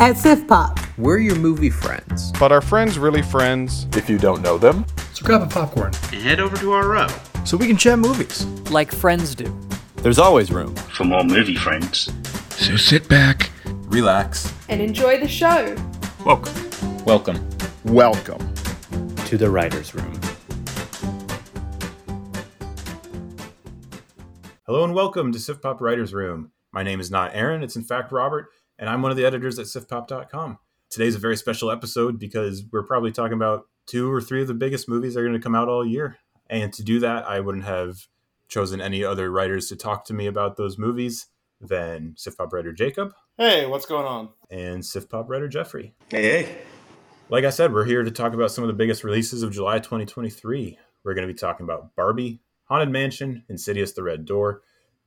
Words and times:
At 0.00 0.16
SiftPop, 0.16 0.78
We're 0.96 1.18
your 1.18 1.36
movie 1.36 1.68
friends. 1.70 2.32
But 2.32 2.52
are 2.52 2.60
friends 2.62 2.98
really 2.98 3.20
friends? 3.22 3.86
If 3.96 4.08
you 4.08 4.18
don't 4.18 4.40
know 4.42 4.56
them, 4.58 4.84
So 5.12 5.24
grab 5.26 5.42
a 5.42 5.46
popcorn 5.46 5.92
and 6.12 6.22
head 6.22 6.40
over 6.40 6.56
to 6.56 6.72
our 6.72 6.88
row 6.88 7.06
so 7.44 7.56
we 7.56 7.66
can 7.66 7.76
chat 7.76 7.98
movies. 7.98 8.44
like 8.70 8.90
friends 8.92 9.34
do. 9.34 9.54
there's 9.96 10.18
always 10.18 10.50
room. 10.50 10.74
for 10.76 11.04
more 11.04 11.22
movie 11.22 11.54
friends. 11.56 12.10
So 12.56 12.76
sit 12.76 13.08
back. 13.08 13.50
Relax. 13.88 14.52
and 14.68 14.80
enjoy 14.80 15.18
the 15.20 15.28
show. 15.28 15.76
Welcome. 16.24 16.54
Welcome 17.04 17.48
Welcome. 17.84 18.54
to 19.26 19.36
the 19.36 19.50
writer's 19.50 19.94
room. 19.94 20.18
Hello 24.66 24.84
and 24.84 24.94
welcome 24.94 25.32
to 25.32 25.38
SiftPop 25.38 25.80
Writers 25.80 26.14
Room. 26.14 26.52
My 26.72 26.82
name 26.84 27.00
is 27.00 27.10
not 27.10 27.32
Aaron, 27.34 27.62
it's 27.64 27.74
in 27.76 27.82
fact 27.82 28.12
Robert, 28.12 28.48
and 28.80 28.88
I'm 28.88 29.02
one 29.02 29.10
of 29.12 29.16
the 29.16 29.24
editors 29.24 29.58
at 29.58 29.66
SiftPop.com. 29.66 30.58
Today's 30.88 31.14
a 31.14 31.18
very 31.20 31.36
special 31.36 31.70
episode 31.70 32.18
because 32.18 32.64
we're 32.72 32.82
probably 32.82 33.12
talking 33.12 33.34
about 33.34 33.66
two 33.86 34.10
or 34.10 34.20
three 34.20 34.42
of 34.42 34.48
the 34.48 34.54
biggest 34.54 34.88
movies 34.88 35.14
that 35.14 35.20
are 35.20 35.24
going 35.28 35.34
to 35.34 35.42
come 35.42 35.54
out 35.54 35.68
all 35.68 35.86
year. 35.86 36.16
And 36.48 36.72
to 36.72 36.82
do 36.82 36.98
that, 37.00 37.26
I 37.28 37.38
wouldn't 37.40 37.64
have 37.64 38.08
chosen 38.48 38.80
any 38.80 39.04
other 39.04 39.30
writers 39.30 39.68
to 39.68 39.76
talk 39.76 40.04
to 40.06 40.14
me 40.14 40.26
about 40.26 40.56
those 40.56 40.78
movies 40.78 41.26
than 41.60 42.14
SiftPop 42.18 42.52
writer 42.52 42.72
Jacob 42.72 43.12
Hey, 43.36 43.66
what's 43.66 43.86
going 43.86 44.06
on? 44.06 44.30
and 44.50 44.82
SiftPop 44.82 45.28
writer 45.28 45.46
Jeffery. 45.46 45.94
Hey, 46.10 46.22
hey. 46.22 46.58
Like 47.28 47.44
I 47.44 47.50
said, 47.50 47.72
we're 47.72 47.84
here 47.84 48.02
to 48.02 48.10
talk 48.10 48.32
about 48.32 48.50
some 48.50 48.64
of 48.64 48.68
the 48.68 48.74
biggest 48.74 49.04
releases 49.04 49.42
of 49.44 49.52
July 49.52 49.78
2023. 49.78 50.78
We're 51.04 51.14
going 51.14 51.26
to 51.28 51.32
be 51.32 51.38
talking 51.38 51.62
about 51.64 51.94
Barbie, 51.94 52.40
Haunted 52.64 52.88
Mansion, 52.90 53.44
Insidious 53.48 53.92
the 53.92 54.02
Red 54.02 54.24
Door, 54.24 54.62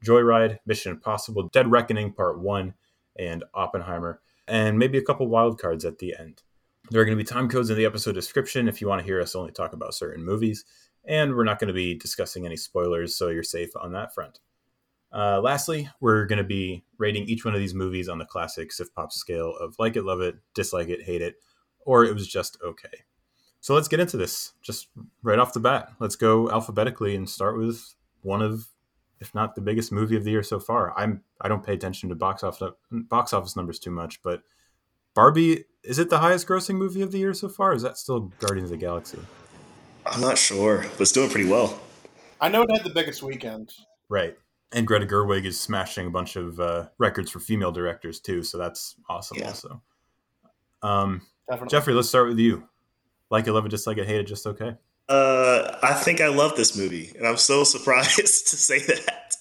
Joyride, 0.05 0.59
Mission 0.65 0.93
Impossible, 0.93 1.49
Dead 1.49 1.69
Reckoning 1.69 2.13
Part 2.13 2.39
1, 2.39 2.73
and 3.17 3.43
Oppenheimer, 3.53 4.21
and 4.47 4.77
maybe 4.77 4.97
a 4.97 5.03
couple 5.03 5.27
wild 5.27 5.59
cards 5.59 5.85
at 5.85 5.99
the 5.99 6.15
end. 6.17 6.41
There 6.89 7.01
are 7.01 7.05
going 7.05 7.17
to 7.17 7.23
be 7.23 7.27
time 7.27 7.49
codes 7.49 7.69
in 7.69 7.77
the 7.77 7.85
episode 7.85 8.13
description 8.13 8.67
if 8.67 8.81
you 8.81 8.87
want 8.87 8.99
to 8.99 9.05
hear 9.05 9.21
us 9.21 9.35
only 9.35 9.51
talk 9.51 9.73
about 9.73 9.93
certain 9.93 10.25
movies, 10.25 10.65
and 11.05 11.35
we're 11.35 11.43
not 11.43 11.59
going 11.59 11.69
to 11.69 11.73
be 11.73 11.95
discussing 11.95 12.45
any 12.45 12.57
spoilers, 12.57 13.15
so 13.15 13.29
you're 13.29 13.43
safe 13.43 13.69
on 13.75 13.93
that 13.93 14.13
front. 14.13 14.39
Uh, 15.13 15.39
lastly, 15.41 15.89
we're 15.99 16.25
going 16.25 16.37
to 16.37 16.43
be 16.43 16.83
rating 16.97 17.25
each 17.25 17.45
one 17.45 17.53
of 17.53 17.59
these 17.59 17.75
movies 17.75 18.09
on 18.09 18.17
the 18.17 18.25
classic 18.25 18.71
SiftPop 18.71 19.11
scale 19.11 19.53
of 19.59 19.75
like 19.77 19.95
it, 19.95 20.03
love 20.03 20.21
it, 20.21 20.35
dislike 20.55 20.89
it, 20.89 21.03
hate 21.03 21.21
it, 21.21 21.35
or 21.85 22.03
it 22.03 22.13
was 22.13 22.27
just 22.27 22.57
okay. 22.63 23.03
So 23.59 23.75
let's 23.75 23.87
get 23.87 23.99
into 23.99 24.17
this 24.17 24.53
just 24.61 24.87
right 25.21 25.39
off 25.39 25.53
the 25.53 25.59
bat. 25.59 25.93
Let's 25.99 26.15
go 26.15 26.49
alphabetically 26.49 27.15
and 27.15 27.29
start 27.29 27.57
with 27.57 27.93
one 28.21 28.41
of, 28.41 28.67
if 29.23 29.33
not 29.33 29.55
the 29.55 29.61
biggest 29.61 29.91
movie 29.91 30.15
of 30.17 30.23
the 30.23 30.31
year 30.31 30.43
so 30.43 30.59
far. 30.59 30.93
I'm 30.97 31.21
I 31.41 31.47
don't 31.47 31.65
pay 31.65 31.73
attention 31.73 32.09
to 32.09 32.15
box 32.15 32.43
office 32.43 32.73
box 32.91 33.33
office 33.33 33.55
numbers 33.55 33.79
too 33.79 33.91
much, 33.91 34.21
but 34.21 34.43
Barbie 35.15 35.63
is 35.83 35.97
it 35.97 36.09
the 36.09 36.19
highest 36.19 36.47
grossing 36.47 36.75
movie 36.75 37.01
of 37.01 37.11
the 37.11 37.17
year 37.17 37.33
so 37.33 37.49
far? 37.49 37.71
Or 37.71 37.75
is 37.75 37.81
that 37.83 37.97
still 37.97 38.31
Guardians 38.39 38.71
of 38.71 38.77
the 38.79 38.85
Galaxy? 38.85 39.19
I'm 40.05 40.21
not 40.21 40.37
sure, 40.37 40.79
but 40.81 41.01
it's 41.01 41.11
doing 41.13 41.29
pretty 41.29 41.49
well. 41.49 41.79
I 42.41 42.49
know 42.49 42.63
it 42.63 42.71
had 42.71 42.83
the 42.83 42.93
biggest 42.93 43.23
weekend. 43.23 43.71
Right. 44.09 44.37
And 44.73 44.85
Greta 44.85 45.05
Gerwig 45.05 45.45
is 45.45 45.59
smashing 45.59 46.07
a 46.07 46.09
bunch 46.09 46.35
of 46.35 46.59
uh, 46.59 46.87
records 46.97 47.31
for 47.31 47.39
female 47.39 47.71
directors 47.71 48.19
too, 48.19 48.43
so 48.43 48.57
that's 48.57 48.95
awesome. 49.07 49.37
Yeah. 49.37 49.47
Also, 49.47 49.81
um, 50.81 51.21
Definitely. 51.49 51.71
Jeffery, 51.71 51.93
let's 51.93 52.09
start 52.09 52.27
with 52.27 52.39
you. 52.39 52.67
Like 53.29 53.47
it, 53.47 53.53
love 53.53 53.65
it, 53.65 53.69
dislike 53.69 53.97
it, 53.97 54.07
hate 54.07 54.19
it, 54.19 54.27
just 54.27 54.45
okay. 54.45 54.75
Uh, 55.09 55.77
I 55.83 55.93
think 55.93 56.21
I 56.21 56.29
love 56.29 56.55
this 56.55 56.77
movie, 56.77 57.11
and 57.17 57.27
I'm 57.27 57.37
so 57.37 57.63
surprised 57.75 58.17
to 58.49 58.55
say 58.55 58.79
that 58.79 59.35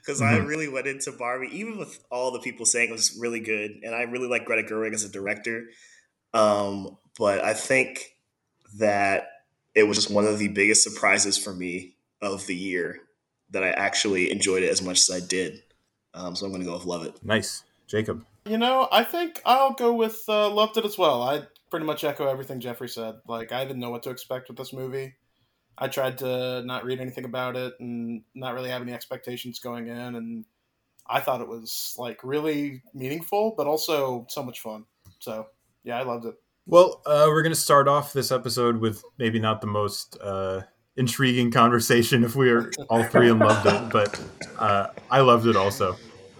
because 0.00 0.20
I 0.22 0.34
Mhm. 0.38 0.46
really 0.46 0.68
went 0.68 0.86
into 0.86 1.12
Barbie, 1.12 1.48
even 1.52 1.78
with 1.78 1.98
all 2.10 2.30
the 2.30 2.40
people 2.40 2.66
saying 2.66 2.88
it 2.88 2.92
was 2.92 3.16
really 3.20 3.40
good, 3.40 3.72
and 3.82 3.94
I 3.94 4.02
really 4.02 4.28
like 4.28 4.44
Greta 4.44 4.66
Gerwig 4.68 4.94
as 4.94 5.04
a 5.04 5.08
director. 5.08 5.66
Um, 6.32 6.98
but 7.18 7.44
I 7.44 7.54
think 7.54 8.12
that 8.78 9.28
it 9.74 9.84
was 9.84 9.96
just 9.96 10.10
one 10.10 10.26
of 10.26 10.38
the 10.38 10.48
biggest 10.48 10.82
surprises 10.82 11.36
for 11.38 11.52
me 11.54 11.96
of 12.20 12.46
the 12.46 12.54
year 12.56 13.00
that 13.50 13.62
I 13.62 13.70
actually 13.70 14.30
enjoyed 14.32 14.62
it 14.62 14.70
as 14.70 14.82
much 14.82 15.00
as 15.00 15.10
I 15.10 15.24
did. 15.24 15.62
Um, 16.14 16.34
so 16.34 16.46
I'm 16.46 16.52
going 16.52 16.62
to 16.62 16.66
go 16.68 16.74
with 16.74 16.86
love 16.86 17.04
it. 17.04 17.22
Nice, 17.24 17.62
Jacob. 17.86 18.24
You 18.46 18.58
know, 18.58 18.88
I 18.90 19.04
think 19.04 19.40
I'll 19.44 19.72
go 19.72 19.92
with 19.94 20.22
uh, 20.28 20.48
loved 20.50 20.76
it 20.76 20.84
as 20.84 20.96
well. 20.98 21.22
I 21.22 21.42
pretty 21.74 21.86
much 21.86 22.04
echo 22.04 22.28
everything 22.28 22.60
Jeffery 22.60 22.88
said. 22.88 23.16
Like, 23.26 23.50
I 23.50 23.64
didn't 23.64 23.80
know 23.80 23.90
what 23.90 24.04
to 24.04 24.10
expect 24.10 24.46
with 24.46 24.56
this 24.56 24.72
movie. 24.72 25.16
I 25.76 25.88
tried 25.88 26.18
to 26.18 26.62
not 26.62 26.84
read 26.84 27.00
anything 27.00 27.24
about 27.24 27.56
it 27.56 27.74
and 27.80 28.22
not 28.32 28.54
really 28.54 28.70
have 28.70 28.80
any 28.80 28.92
expectations 28.92 29.58
going 29.58 29.88
in, 29.88 30.14
and 30.14 30.44
I 31.08 31.18
thought 31.18 31.40
it 31.40 31.48
was 31.48 31.96
like 31.98 32.20
really 32.22 32.80
meaningful, 32.94 33.54
but 33.56 33.66
also 33.66 34.24
so 34.28 34.44
much 34.44 34.60
fun. 34.60 34.84
So 35.18 35.48
yeah, 35.82 35.98
I 35.98 36.04
loved 36.04 36.26
it. 36.26 36.36
Well, 36.64 37.02
uh, 37.06 37.24
we're 37.26 37.42
going 37.42 37.52
to 37.52 37.60
start 37.60 37.88
off 37.88 38.12
this 38.12 38.30
episode 38.30 38.76
with 38.76 39.02
maybe 39.18 39.40
not 39.40 39.60
the 39.60 39.66
most 39.66 40.16
uh, 40.22 40.60
intriguing 40.96 41.50
conversation 41.50 42.22
if 42.22 42.36
we 42.36 42.50
are 42.50 42.70
all 42.88 43.02
three 43.02 43.30
and 43.30 43.40
loved 43.40 43.66
it, 43.66 43.90
but 43.90 44.20
uh, 44.60 44.90
I 45.10 45.22
loved 45.22 45.48
it 45.48 45.56
also. 45.56 45.96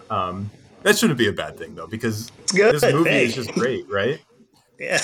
Um, 0.09 0.49
that 0.83 0.97
shouldn't 0.97 1.19
be 1.19 1.27
a 1.27 1.33
bad 1.33 1.57
thing 1.57 1.75
though, 1.75 1.87
because 1.87 2.31
good, 2.53 2.73
this 2.73 2.83
movie 2.93 3.09
hey. 3.09 3.25
is 3.25 3.35
just 3.35 3.51
great, 3.51 3.85
right? 3.89 4.21
Yeah. 4.79 5.01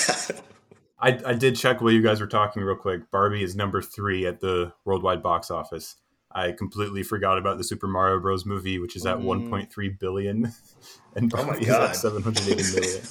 I, 0.98 1.18
I 1.26 1.32
did 1.34 1.56
check 1.56 1.80
while 1.80 1.90
you 1.90 2.02
guys 2.02 2.20
were 2.20 2.26
talking 2.28 2.62
real 2.62 2.76
quick. 2.76 3.10
Barbie 3.10 3.42
is 3.42 3.56
number 3.56 3.82
three 3.82 4.24
at 4.26 4.40
the 4.40 4.72
worldwide 4.84 5.22
box 5.22 5.50
office. 5.50 5.96
I 6.30 6.52
completely 6.52 7.02
forgot 7.02 7.38
about 7.38 7.58
the 7.58 7.64
Super 7.64 7.86
Mario 7.88 8.20
Bros. 8.20 8.46
movie, 8.46 8.78
which 8.78 8.96
is 8.96 9.04
at 9.04 9.18
Mm. 9.18 9.50
1.3 9.50 9.98
billion, 9.98 10.52
and 11.16 11.32
Oh 11.34 11.38
my 11.38 11.44
Barbie 11.52 11.64
is 11.66 11.70
at 11.70 11.96
780 11.96 12.80
million. 12.80 13.02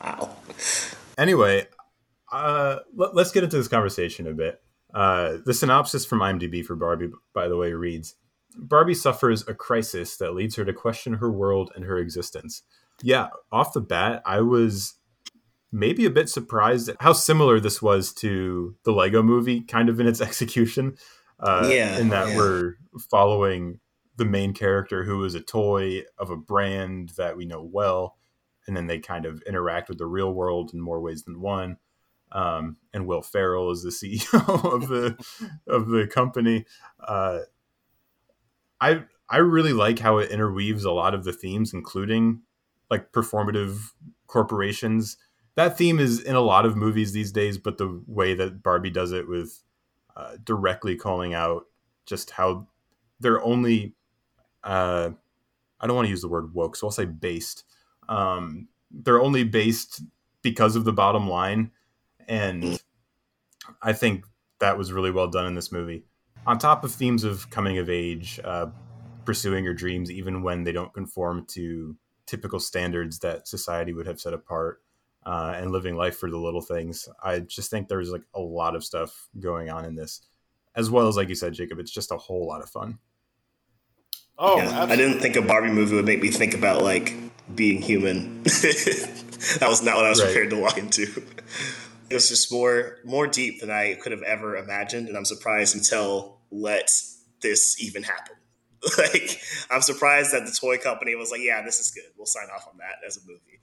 wow. 0.04 0.36
anyway, 1.16 1.66
uh, 2.32 2.78
let, 2.94 3.16
us 3.16 3.32
get 3.32 3.44
into 3.44 3.56
this 3.56 3.68
conversation 3.68 4.26
a 4.26 4.32
bit. 4.32 4.60
Uh, 4.92 5.38
the 5.44 5.54
synopsis 5.54 6.04
from 6.04 6.20
IMDb 6.20 6.64
for 6.64 6.74
Barbie, 6.74 7.10
by 7.32 7.48
the 7.48 7.56
way, 7.56 7.72
reads 7.72 8.16
Barbie 8.58 8.94
suffers 8.94 9.46
a 9.46 9.54
crisis 9.54 10.16
that 10.16 10.34
leads 10.34 10.56
her 10.56 10.64
to 10.64 10.72
question 10.72 11.14
her 11.14 11.30
world 11.30 11.70
and 11.74 11.84
her 11.84 11.98
existence. 11.98 12.62
Yeah, 13.02 13.28
off 13.52 13.72
the 13.72 13.80
bat, 13.80 14.22
I 14.24 14.40
was 14.40 14.94
maybe 15.72 16.06
a 16.06 16.10
bit 16.10 16.28
surprised 16.28 16.88
at 16.88 16.96
how 17.00 17.12
similar 17.12 17.60
this 17.60 17.82
was 17.82 18.12
to 18.14 18.76
the 18.84 18.92
Lego 18.92 19.22
movie, 19.22 19.60
kind 19.60 19.88
of 19.88 20.00
in 20.00 20.06
its 20.06 20.20
execution. 20.28 20.96
Uh, 21.38 21.68
Yeah, 21.70 21.98
in 21.98 22.08
that 22.10 22.28
yeah. 22.28 22.36
we're 22.36 22.74
following 23.10 23.80
the 24.16 24.24
main 24.24 24.54
character 24.54 25.04
who 25.04 25.22
is 25.24 25.34
a 25.34 25.40
toy 25.40 26.02
of 26.18 26.30
a 26.30 26.36
brand 26.36 27.10
that 27.18 27.36
we 27.36 27.44
know 27.44 27.62
well 27.62 28.16
and 28.66 28.76
then 28.76 28.86
they 28.86 28.98
kind 28.98 29.26
of 29.26 29.42
interact 29.42 29.88
with 29.88 29.98
the 29.98 30.06
real 30.06 30.32
world 30.32 30.72
in 30.74 30.80
more 30.80 31.00
ways 31.00 31.22
than 31.24 31.40
one. 31.40 31.76
Um, 32.32 32.76
and 32.92 33.06
Will 33.06 33.22
Ferrell 33.22 33.70
is 33.70 33.82
the 33.82 33.90
CEO 33.90 34.72
of 34.72 34.88
the 34.88 35.16
of 35.68 35.88
the 35.88 36.06
company. 36.06 36.66
Uh, 37.00 37.40
I 38.80 39.04
I 39.28 39.38
really 39.38 39.72
like 39.72 39.98
how 39.98 40.18
it 40.18 40.30
interweaves 40.30 40.84
a 40.84 40.90
lot 40.92 41.14
of 41.14 41.24
the 41.24 41.32
themes, 41.32 41.72
including 41.72 42.42
like 42.90 43.12
performative 43.12 43.92
corporations. 44.26 45.16
That 45.56 45.76
theme 45.76 45.98
is 45.98 46.20
in 46.20 46.36
a 46.36 46.40
lot 46.40 46.66
of 46.66 46.76
movies 46.76 47.12
these 47.12 47.32
days, 47.32 47.58
but 47.58 47.78
the 47.78 48.02
way 48.06 48.34
that 48.34 48.62
Barbie 48.62 48.90
does 48.90 49.12
it 49.12 49.28
with 49.28 49.62
uh, 50.16 50.36
directly 50.44 50.96
calling 50.96 51.34
out 51.34 51.64
just 52.04 52.30
how 52.30 52.68
they're 53.20 53.42
only 53.42 53.94
uh, 54.62 55.10
I 55.80 55.86
don't 55.86 55.96
want 55.96 56.06
to 56.06 56.10
use 56.10 56.22
the 56.22 56.28
word 56.28 56.54
woke, 56.54 56.76
so 56.76 56.86
I'll 56.86 56.90
say 56.90 57.04
based. 57.04 57.64
Um, 58.08 58.68
they're 58.90 59.20
only 59.20 59.44
based 59.44 60.02
because 60.42 60.76
of 60.76 60.84
the 60.84 60.92
bottom 60.92 61.28
line 61.28 61.70
and 62.28 62.80
i 63.82 63.92
think 63.92 64.24
that 64.60 64.78
was 64.78 64.92
really 64.92 65.10
well 65.10 65.28
done 65.28 65.46
in 65.46 65.54
this 65.54 65.70
movie. 65.70 66.04
On 66.46 66.56
top 66.56 66.84
of 66.84 66.92
themes 66.92 67.24
of 67.24 67.50
coming 67.50 67.76
of 67.78 67.90
age 67.90 68.40
uh, 68.44 68.66
pursuing 69.24 69.64
your 69.64 69.74
dreams 69.74 70.10
even 70.10 70.42
when 70.42 70.64
they 70.64 70.72
don't 70.72 70.94
conform 70.94 71.44
to 71.48 71.96
typical 72.26 72.60
standards 72.60 73.18
that 73.18 73.46
society 73.48 73.92
would 73.92 74.06
have 74.06 74.20
set 74.20 74.32
apart 74.32 74.80
uh, 75.26 75.52
and 75.56 75.72
living 75.72 75.96
life 75.96 76.16
for 76.16 76.30
the 76.30 76.38
little 76.38 76.62
things 76.62 77.08
i 77.22 77.40
just 77.40 77.70
think 77.70 77.88
there's 77.88 78.10
like 78.10 78.24
a 78.34 78.40
lot 78.40 78.74
of 78.76 78.82
stuff 78.84 79.28
going 79.40 79.68
on 79.68 79.84
in 79.84 79.94
this 79.94 80.22
as 80.74 80.90
well 80.90 81.08
as 81.08 81.16
like 81.16 81.28
you 81.28 81.34
said 81.34 81.52
jacob 81.52 81.78
it's 81.78 81.90
just 81.90 82.10
a 82.12 82.16
whole 82.16 82.46
lot 82.46 82.62
of 82.62 82.70
fun 82.70 82.98
Oh, 84.38 84.58
Yeah, 84.58 84.84
I 84.84 84.96
didn't 84.96 85.20
think 85.20 85.36
a 85.36 85.42
Barbie 85.42 85.70
movie 85.70 85.96
would 85.96 86.04
make 86.04 86.20
me 86.20 86.28
think 86.30 86.54
about 86.54 86.82
like 86.82 87.14
being 87.54 87.80
human. 87.80 88.42
that 88.42 89.64
was 89.66 89.82
not 89.82 89.96
what 89.96 90.04
I 90.04 90.10
was 90.10 90.20
Right. 90.20 90.26
prepared 90.26 90.50
to 90.50 90.60
walk 90.60 90.76
into. 90.78 91.22
It 92.10 92.14
was 92.14 92.28
just 92.28 92.52
more 92.52 92.98
more 93.04 93.26
deep 93.26 93.60
than 93.60 93.70
I 93.70 93.94
could 93.94 94.12
have 94.12 94.22
ever 94.22 94.56
imagined, 94.56 95.08
and 95.08 95.16
I'm 95.16 95.24
surprised 95.24 95.74
Mattel 95.74 96.34
let 96.50 96.90
this 97.40 97.82
even 97.82 98.02
happen. 98.02 98.36
Like 98.98 99.40
I'm 99.70 99.80
surprised 99.82 100.32
that 100.32 100.44
the 100.46 100.52
toy 100.52 100.76
company 100.78 101.16
was 101.16 101.30
like, 101.32 101.40
"Yeah, 101.42 101.62
this 101.62 101.80
is 101.80 101.90
good. 101.90 102.04
We'll 102.16 102.26
sign 102.26 102.46
off 102.54 102.68
on 102.70 102.76
that 102.78 102.96
as 103.06 103.16
a 103.16 103.20
movie." 103.26 103.58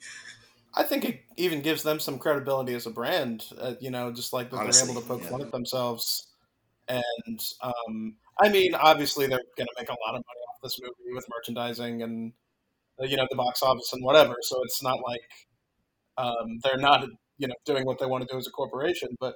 I 0.76 0.84
think 0.84 1.06
it 1.06 1.22
even 1.38 1.62
gives 1.62 1.84
them 1.84 2.00
some 2.00 2.18
credibility 2.18 2.74
as 2.74 2.86
a 2.86 2.92
brand. 2.92 3.46
Uh, 3.60 3.74
you 3.80 3.92
know, 3.92 4.12
just 4.12 4.34
like 4.34 4.50
that 4.52 4.58
Honestly, 4.58 4.88
they're 4.88 4.92
able 4.92 5.02
to 5.02 5.08
poke 5.08 5.24
yeah. 5.24 5.30
fun 5.30 5.42
at 5.42 5.52
themselves. 5.52 6.28
And 6.88 7.40
um, 7.62 8.16
I 8.40 8.50
mean, 8.50 8.74
obviously, 8.76 9.28
they're 9.28 9.42
going 9.58 9.68
to 9.68 9.74
make 9.78 9.90
a 9.90 9.92
lot 9.92 10.16
of 10.16 10.24
money 10.26 10.42
off 10.50 10.62
this 10.64 10.80
movie 10.82 11.14
with 11.14 11.26
merchandising 11.30 12.02
and 12.02 12.34
uh, 13.02 13.06
you 13.06 13.18
know, 13.18 13.28
the 13.30 13.36
box 13.36 13.62
office 13.64 13.94
and 13.94 14.04
whatever. 14.04 14.36
So 14.42 14.62
it's 14.64 14.84
not 14.84 15.00
like 15.04 15.22
um, 16.18 16.60
they're 16.64 16.78
not, 16.78 17.08
you 17.38 17.48
know, 17.48 17.56
doing 17.66 17.86
what 17.86 18.00
they 18.00 18.06
want 18.06 18.28
to 18.28 18.34
do 18.34 18.38
as 18.38 18.48
a 18.48 18.52
corporation. 18.52 19.10
But 19.20 19.36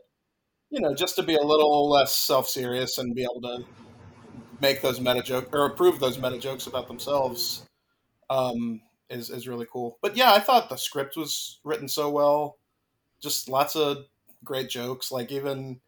you 0.70 0.82
know, 0.82 0.94
just 0.94 1.16
to 1.16 1.24
be 1.24 1.36
a 1.36 1.44
little 1.44 1.90
less 1.90 2.16
self 2.16 2.48
serious 2.48 2.98
and 2.98 3.16
be 3.16 3.24
able 3.24 3.42
to 3.42 3.66
make 4.60 4.82
those 4.82 5.00
meta 5.00 5.22
jokes 5.22 5.50
or 5.54 5.66
approve 5.68 6.00
those 6.00 6.20
meta 6.20 6.38
jokes 6.40 6.68
about 6.68 6.88
themselves 6.88 7.68
um, 8.30 8.82
is 9.10 9.30
is 9.30 9.48
really 9.48 9.68
cool. 9.72 9.98
But 10.02 10.16
yeah, 10.16 10.34
I 10.34 10.40
thought 10.40 10.70
the 10.70 10.78
script 10.78 11.18
was 11.18 11.60
written 11.64 11.88
so 11.88 12.10
well. 12.10 12.58
Just 13.22 13.50
lots 13.50 13.76
of 13.76 14.06
great 14.44 14.70
jokes, 14.70 15.12
like 15.12 15.32
even 15.32 15.80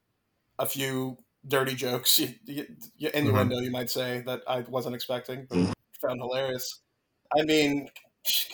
a 0.58 0.66
few 0.66 1.18
dirty 1.48 1.76
jokes, 1.76 2.20
you, 2.20 2.30
you, 2.46 2.66
you, 2.98 3.10
innuendo, 3.14 3.56
mm-hmm. 3.56 3.66
you 3.66 3.72
might 3.72 3.90
say, 3.90 4.24
that 4.26 4.42
I 4.48 4.62
wasn't 4.62 4.96
expecting, 4.96 5.48
but 5.50 5.74
found 6.02 6.20
hilarious. 6.20 6.80
I 7.38 7.44
mean, 7.44 7.90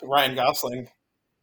Ryan 0.02 0.34
Gosling, 0.34 0.88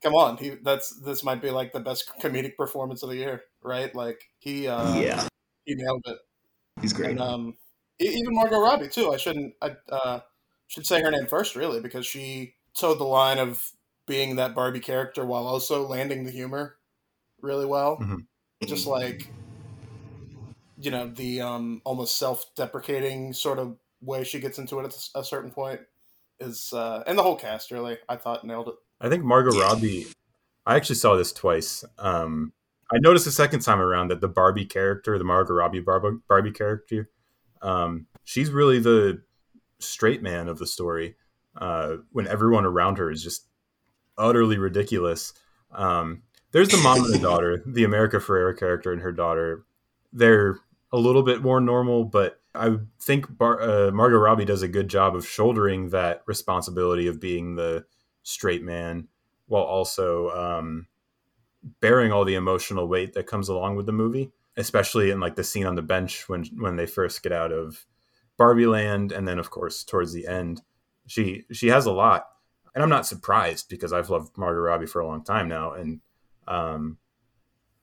come 0.02 0.16
on, 0.16 0.38
he 0.38 0.52
that's 0.62 1.00
this 1.02 1.24
might 1.24 1.42
be 1.42 1.50
like 1.50 1.74
the 1.74 1.80
best 1.80 2.12
comedic 2.22 2.56
performance 2.56 3.04
of 3.04 3.10
the 3.10 3.16
year, 3.16 3.44
right? 3.62 3.94
Like 3.96 4.30
he, 4.40 4.68
uh, 4.68 4.96
yeah, 4.96 5.28
he 5.66 5.76
nailed 5.76 6.04
it. 6.06 6.18
He's 6.82 6.94
great. 6.94 7.12
And, 7.12 7.22
um, 7.22 7.58
even 8.00 8.34
Margot 8.34 8.60
Robbie 8.60 8.90
too. 8.90 9.12
I 9.12 9.18
shouldn't, 9.18 9.54
I 9.62 9.76
uh, 9.90 10.20
should 10.68 10.86
say 10.86 11.02
her 11.02 11.12
name 11.12 11.28
first, 11.28 11.56
really, 11.56 11.80
because 11.80 12.06
she 12.06 12.56
towed 12.76 13.00
the 13.00 13.06
line 13.06 13.40
of 13.40 13.72
being 14.08 14.36
that 14.36 14.56
Barbie 14.56 14.80
character 14.80 15.26
while 15.26 15.48
also 15.48 15.88
landing 15.88 16.24
the 16.24 16.32
humor 16.32 16.78
really 17.42 17.66
well. 17.66 17.98
Mm-hmm. 17.98 18.18
Just 18.66 18.88
like 18.88 19.30
you 20.78 20.92
know 20.92 21.08
the 21.08 21.42
um, 21.42 21.82
almost 21.86 22.18
self-deprecating 22.18 23.34
sort 23.34 23.60
of 23.60 23.78
way 24.02 24.24
she 24.24 24.40
gets 24.40 24.60
into 24.60 24.80
it 24.80 24.86
at 24.86 25.10
a 25.16 25.24
certain 25.24 25.50
point 25.50 25.80
is 26.40 26.74
uh, 26.74 27.04
and 27.08 27.18
the 27.18 27.24
whole 27.24 27.36
cast 27.36 27.72
really 27.72 27.98
I 28.10 28.16
thought 28.16 28.46
nailed 28.46 28.70
it. 28.70 28.76
I 29.00 29.10
think 29.10 29.24
Margot 29.24 29.58
Robbie. 29.58 30.08
I 30.66 30.76
actually 30.76 30.96
saw 30.96 31.16
this 31.16 31.34
twice. 31.34 31.84
Um, 32.00 32.54
I 32.94 33.00
noticed 33.00 33.26
the 33.26 33.32
second 33.32 33.62
time 33.62 33.82
around 33.82 34.10
that 34.10 34.22
the 34.22 34.30
Barbie 34.30 34.66
character, 34.66 35.18
the 35.18 35.24
Margot 35.24 35.54
Robbie 35.54 35.82
Barbie, 35.82 36.20
Barbie 36.28 36.52
character, 36.52 37.10
um, 37.62 38.08
she's 38.24 38.50
really 38.50 38.80
the 38.80 39.22
straight 39.80 40.22
man 40.22 40.48
of 40.48 40.60
the 40.60 40.68
story. 40.68 41.16
Uh, 41.56 41.98
when 42.12 42.28
everyone 42.28 42.66
around 42.66 42.98
her 42.98 43.12
is 43.12 43.24
just 43.24 43.48
utterly 44.18 44.58
ridiculous. 44.58 45.34
Um, 45.72 46.24
there's 46.52 46.70
the 46.70 46.78
mom 46.78 47.04
and 47.04 47.14
the 47.14 47.20
daughter, 47.20 47.64
the 47.66 47.84
America 47.84 48.18
Ferrera 48.18 48.58
character 48.58 48.92
and 48.92 49.02
her 49.02 49.12
daughter. 49.12 49.66
They're 50.12 50.60
a 50.92 50.98
little 50.98 51.24
bit 51.24 51.42
more 51.42 51.60
normal, 51.60 52.06
but 52.06 52.40
I 52.56 52.78
think 53.02 53.36
Bar- 53.36 53.62
uh, 53.62 53.92
Margot 53.92 54.18
Robbie 54.18 54.46
does 54.46 54.62
a 54.62 54.68
good 54.68 54.88
job 54.88 55.16
of 55.16 55.28
shouldering 55.28 55.90
that 55.90 56.22
responsibility 56.28 57.08
of 57.08 57.20
being 57.20 57.56
the 57.56 57.86
straight 58.22 58.64
man 58.64 59.08
while 59.48 59.64
also 59.64 60.30
um, 60.30 60.88
bearing 61.80 62.12
all 62.12 62.26
the 62.26 62.36
emotional 62.36 62.88
weight 62.88 63.14
that 63.14 63.28
comes 63.28 63.50
along 63.50 63.76
with 63.76 63.88
the 63.88 63.92
movie, 63.92 64.32
especially 64.56 65.10
in 65.10 65.20
like 65.20 65.36
the 65.36 65.44
scene 65.44 65.66
on 65.66 65.76
the 65.76 65.82
bench 65.82 66.30
when 66.30 66.46
when 66.58 66.76
they 66.76 66.86
first 66.86 67.24
get 67.24 67.32
out 67.32 67.52
of 67.52 67.86
Barbie 68.38 68.68
Land, 68.68 69.12
and 69.12 69.28
then 69.28 69.40
of 69.40 69.50
course 69.50 69.84
towards 69.84 70.14
the 70.14 70.28
end, 70.28 70.62
she 71.08 71.46
she 71.52 71.68
has 71.68 71.86
a 71.86 71.92
lot, 71.92 72.28
and 72.74 72.84
I'm 72.84 72.90
not 72.90 73.06
surprised 73.06 73.70
because 73.70 73.94
I've 73.94 74.10
loved 74.10 74.38
Margot 74.38 74.60
Robbie 74.60 74.86
for 74.86 75.02
a 75.02 75.08
long 75.08 75.24
time 75.24 75.48
now, 75.48 75.74
and 75.74 76.02
um, 76.48 76.98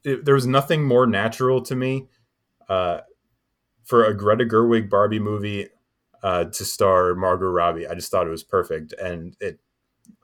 it, 0.04 0.24
there 0.24 0.34
was 0.34 0.46
nothing 0.46 0.84
more 0.84 1.06
natural 1.06 1.62
to 1.62 1.76
me 1.76 2.08
uh, 2.68 3.00
for 3.84 4.04
a 4.04 4.16
Greta 4.16 4.44
Gerwig 4.44 4.88
Barbie 4.88 5.18
movie 5.18 5.68
uh, 6.22 6.44
to 6.44 6.64
star 6.64 7.14
Margot 7.14 7.46
Robbie. 7.46 7.86
I 7.86 7.94
just 7.94 8.10
thought 8.10 8.26
it 8.26 8.30
was 8.30 8.44
perfect, 8.44 8.92
and 8.94 9.36
it 9.40 9.60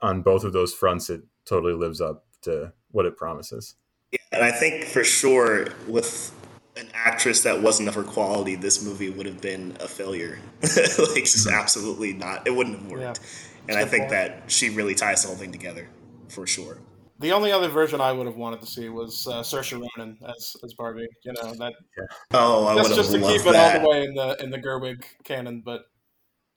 on 0.01 0.21
both 0.21 0.43
of 0.43 0.53
those 0.53 0.73
fronts, 0.73 1.09
it 1.09 1.21
totally 1.45 1.73
lives 1.73 2.01
up 2.01 2.25
to 2.41 2.73
what 2.91 3.05
it 3.05 3.17
promises. 3.17 3.75
Yeah, 4.11 4.19
and 4.31 4.43
I 4.43 4.51
think 4.51 4.85
for 4.85 5.03
sure 5.03 5.67
with 5.87 6.33
an 6.77 6.89
actress 6.93 7.43
that 7.43 7.61
wasn't 7.61 7.89
of 7.89 7.95
her 7.95 8.03
quality, 8.03 8.55
this 8.55 8.83
movie 8.83 9.09
would 9.09 9.25
have 9.25 9.41
been 9.41 9.75
a 9.79 9.87
failure. 9.87 10.39
like 10.61 11.25
just 11.25 11.47
absolutely 11.47 12.13
not. 12.13 12.47
It 12.47 12.55
wouldn't 12.55 12.79
have 12.79 12.91
worked. 12.91 13.19
Yeah. 13.19 13.69
And 13.69 13.77
I 13.77 13.85
think 13.85 14.03
point. 14.03 14.11
that 14.11 14.43
she 14.47 14.69
really 14.69 14.95
ties 14.95 15.23
the 15.23 15.29
whole 15.29 15.37
thing 15.37 15.51
together 15.51 15.89
for 16.29 16.47
sure. 16.47 16.79
The 17.19 17.31
only 17.31 17.51
other 17.51 17.67
version 17.67 17.99
I 17.99 18.11
would 18.11 18.27
have 18.27 18.35
wanted 18.35 18.61
to 18.61 18.67
see 18.67 18.89
was 18.89 19.27
uh, 19.27 19.41
Saoirse 19.41 19.73
Ronan 19.73 20.17
as 20.27 20.55
as 20.63 20.73
Barbie. 20.73 21.07
You 21.23 21.33
know 21.33 21.53
that. 21.55 21.73
Yeah. 21.97 22.03
Oh, 22.33 22.67
I 22.67 22.75
would 22.75 22.85
that's 22.85 22.95
just 22.95 23.11
to 23.11 23.19
keep 23.19 23.41
it 23.41 23.51
that. 23.53 23.75
all 23.75 23.81
the 23.81 23.89
way 23.89 24.03
in 24.03 24.13
the 24.13 24.37
in 24.43 24.51
the 24.51 24.59
Gerwig 24.59 25.03
canon, 25.23 25.61
but 25.65 25.85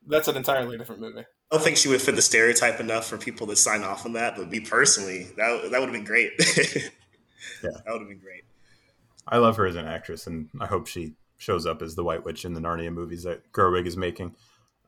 that's 0.06 0.28
an 0.28 0.36
entirely 0.36 0.76
different 0.76 1.00
movie. 1.00 1.20
I 1.20 1.56
don't 1.56 1.64
think 1.64 1.78
she 1.78 1.88
would 1.88 2.02
fit 2.02 2.14
the 2.14 2.22
stereotype 2.22 2.78
enough 2.78 3.06
for 3.06 3.16
people 3.16 3.46
to 3.46 3.56
sign 3.56 3.82
off 3.82 4.04
on 4.04 4.12
that. 4.12 4.36
But 4.36 4.50
me 4.50 4.60
personally, 4.60 5.28
that 5.36 5.70
that 5.70 5.80
would 5.80 5.88
have 5.88 5.92
been 5.92 6.04
great. 6.04 6.32
yeah, 6.38 6.82
that 7.62 7.84
would 7.88 8.00
have 8.00 8.08
been 8.08 8.20
great. 8.20 8.44
I 9.30 9.38
love 9.38 9.56
her 9.56 9.66
as 9.66 9.76
an 9.76 9.86
actress, 9.86 10.26
and 10.26 10.50
I 10.60 10.66
hope 10.66 10.86
she 10.86 11.14
shows 11.38 11.64
up 11.64 11.80
as 11.80 11.94
the 11.94 12.04
White 12.04 12.24
Witch 12.24 12.44
in 12.44 12.52
the 12.52 12.60
Narnia 12.60 12.92
movies 12.92 13.22
that 13.22 13.50
Gerwig 13.52 13.86
is 13.86 13.96
making. 13.96 14.34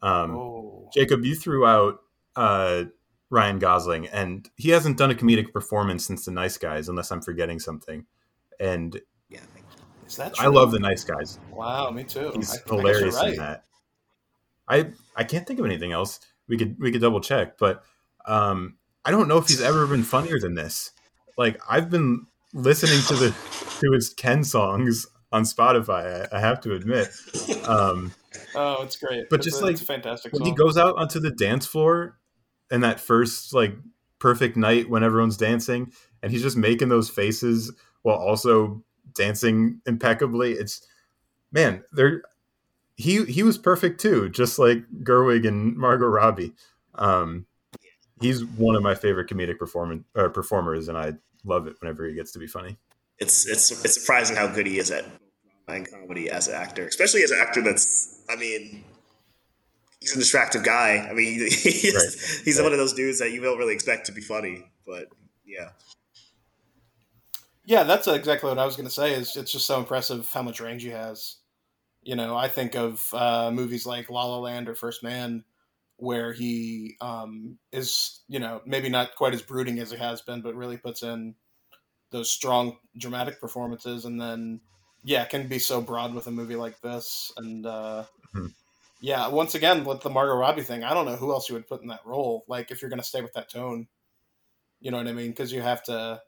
Um, 0.03 0.37
oh. 0.37 0.91
Jacob, 0.93 1.25
you 1.25 1.35
threw 1.35 1.65
out 1.65 2.01
uh, 2.37 2.85
Ryan 3.31 3.59
Gosling, 3.59 4.09
and 4.09 4.51
he 4.57 4.71
hasn't 4.71 4.99
done 4.99 5.11
a 5.11 5.15
comedic 5.15 5.53
performance 5.53 6.05
since 6.05 6.25
The 6.25 6.33
Nice 6.33 6.59
Guys, 6.59 6.89
unless 6.89 7.11
I'm 7.11 7.23
forgetting 7.23 7.61
something. 7.61 8.05
And 8.61 9.01
yeah, 9.31 9.41
is 10.07 10.17
that 10.17 10.35
true? 10.35 10.45
I 10.45 10.49
love 10.49 10.73
The 10.73 10.81
Nice 10.81 11.05
Guys. 11.05 11.39
Wow, 11.51 11.91
me 11.91 12.05
too. 12.05 12.33
He's 12.35 12.55
I, 12.55 12.69
hilarious 12.69 13.15
right. 13.15 13.31
in 13.31 13.37
that. 13.37 13.65
I 14.69 14.91
I 15.17 15.25
can't 15.25 15.47
think 15.47 15.59
of 15.59 15.67
anything 15.67 15.93
else. 15.93 16.21
We 16.49 16.57
could 16.59 16.79
we 16.79 16.93
could 16.93 17.01
double 17.01 17.21
check, 17.21 17.57
but 17.59 17.83
um, 18.27 18.77
I 19.05 19.11
don't 19.11 19.29
know 19.29 19.39
if 19.39 19.49
he's 19.49 19.63
ever 19.63 19.87
been 19.87 20.03
funnier 20.03 20.39
than 20.39 20.55
this. 20.55 20.93
Like 21.39 21.61
I've 21.69 21.91
been 21.91 22.27
listening 22.53 23.01
to 23.09 23.15
the 23.15 23.35
to 23.81 23.93
his 23.93 24.11
Ken 24.11 24.45
songs 24.45 25.07
on 25.31 25.45
Spotify. 25.45 26.29
I, 26.33 26.37
I 26.37 26.41
have 26.41 26.61
to 26.63 26.75
admit. 26.75 27.09
Um, 27.67 28.13
oh, 28.55 28.83
it's 28.83 28.97
great. 28.97 29.29
But 29.31 29.37
it's 29.37 29.47
just 29.47 29.63
a, 29.63 29.65
like 29.65 29.79
fantastic. 29.79 30.33
When 30.33 30.41
song. 30.41 30.49
he 30.49 30.55
goes 30.55 30.77
out 30.77 30.97
onto 30.97 31.21
the 31.21 31.31
dance 31.31 31.67
floor 31.67 32.19
and 32.73 32.83
that 32.83 32.99
first 32.99 33.55
like 33.55 33.77
perfect 34.19 34.57
night 34.57 34.89
when 34.89 35.05
everyone's 35.05 35.37
dancing 35.37 35.93
and 36.23 36.33
he's 36.33 36.43
just 36.43 36.57
making 36.57 36.89
those 36.89 37.11
faces 37.11 37.73
while 38.03 38.17
also 38.17 38.83
dancing 39.15 39.81
impeccably 39.85 40.53
it's 40.53 40.87
man 41.51 41.83
there 41.93 42.23
he 42.97 43.25
he 43.25 43.43
was 43.43 43.59
perfect 43.59 44.01
too 44.01 44.29
just 44.29 44.59
like 44.61 44.85
gerwig 45.03 45.47
and 45.47 45.77
margot 45.77 46.07
robbie 46.07 46.53
um 46.95 47.47
he's 48.21 48.45
one 48.45 48.77
of 48.77 48.83
my 48.83 48.95
favorite 48.95 49.29
comedic 49.29 49.59
performance 49.59 50.05
uh, 50.15 50.29
performers 50.29 50.89
and 50.89 50.97
i 50.97 51.13
love 51.45 51.67
it 51.67 51.77
whenever 51.81 52.07
he 52.07 52.15
gets 52.15 52.33
to 52.33 52.39
be 52.39 52.47
funny 52.47 52.77
it's 53.19 53.47
it's 53.47 53.85
it's 53.85 54.01
surprising 54.01 54.37
how 54.37 54.47
good 54.47 54.67
he 54.67 54.79
is 54.79 54.91
at 54.91 55.05
comedy 55.91 56.29
as 56.29 56.49
an 56.49 56.55
actor 56.55 56.87
especially 56.87 57.23
as 57.23 57.31
an 57.31 57.39
actor 57.41 57.63
that's 57.63 58.21
i 58.29 58.37
mean 58.37 58.85
he's 60.03 60.17
an 60.17 60.23
attractive 60.23 60.63
guy. 60.65 61.07
I 61.09 61.15
mean, 61.15 61.39
he's, 61.51 61.95
right. 61.95 62.43
he's 62.45 62.59
right. 62.59 62.65
one 62.65 62.73
of 62.73 62.79
those 62.79 62.93
dudes 62.93 63.19
that 63.21 63.31
you 63.31 63.41
don't 63.41 63.59
really 63.59 63.75
expect 63.75 64.07
to 64.07 64.13
be 64.13 64.21
funny, 64.21 64.65
but 64.87 65.09
yeah. 65.47 65.71
Yeah, 67.65 67.85
that's 67.85 68.09
exactly 68.09 68.49
what 68.49 68.59
I 68.59 68.67
was 68.67 68.77
going 68.77 68.89
to 68.89 68.95
say. 68.95 69.15
Is 69.15 69.37
it's 69.37 69.53
just 69.53 69.67
so 69.67 69.79
impressive 69.79 70.29
how 70.33 70.43
much 70.43 70.61
range 70.61 70.83
he 70.83 70.89
has. 70.91 71.37
You 72.03 72.17
know, 72.17 72.37
I 72.37 72.49
think 72.49 72.75
of 72.75 73.09
uh, 73.15 73.53
movies 73.53 73.87
like 73.87 74.11
La 74.11 74.25
La 74.25 74.39
Land 74.39 74.69
or 74.69 74.75
First 74.75 75.05
Man, 75.05 75.45
where 76.03 76.33
he 76.33 76.97
um, 77.01 77.59
is, 77.71 78.23
you 78.29 78.41
know, 78.41 78.61
maybe 78.67 78.89
not 78.89 79.15
quite 79.15 79.35
as 79.35 79.43
brooding 79.43 79.79
as 79.79 79.93
he 79.93 79.97
has 79.97 80.21
been, 80.21 80.43
but 80.43 80.57
really 80.57 80.77
puts 80.77 81.05
in 81.05 81.37
those 82.11 82.31
strong 82.31 82.77
dramatic 82.99 83.41
performances, 83.41 84.05
and 84.05 84.21
then 84.21 84.61
yeah, 85.05 85.25
can 85.25 85.47
be 85.49 85.59
so 85.59 85.81
broad 85.81 86.13
with 86.13 86.27
a 86.27 86.31
movie 86.31 86.57
like 86.57 86.81
this, 86.81 87.33
and 87.37 87.67
uh, 87.67 88.05
hmm 88.33 88.49
yeah, 89.03 89.27
once 89.27 89.57
again 89.57 89.85
with 89.85 90.01
the 90.01 90.11
Margot 90.11 90.37
Robbie 90.37 90.63
thing, 90.63 90.85
I 90.85 90.95
don't 90.95 91.07
know 91.07 91.17
who 91.17 91.33
else 91.33 91.49
you 91.49 91.57
would 91.57 91.67
put 91.67 91.83
in 91.83 91.89
that 91.89 92.07
role. 92.07 92.45
Like 92.47 92.71
if 92.71 92.81
you're 92.81 92.89
going 92.89 93.01
to 93.01 93.07
stay 93.07 93.21
with 93.21 93.33
that 93.33 93.51
tone, 93.51 93.89
you 94.81 94.93
know 94.93 94.97
what 94.97 95.09
I 95.09 95.13
mean? 95.13 95.31
Because 95.31 95.53
you 95.53 95.61
have 95.61 95.83
to 95.85 96.23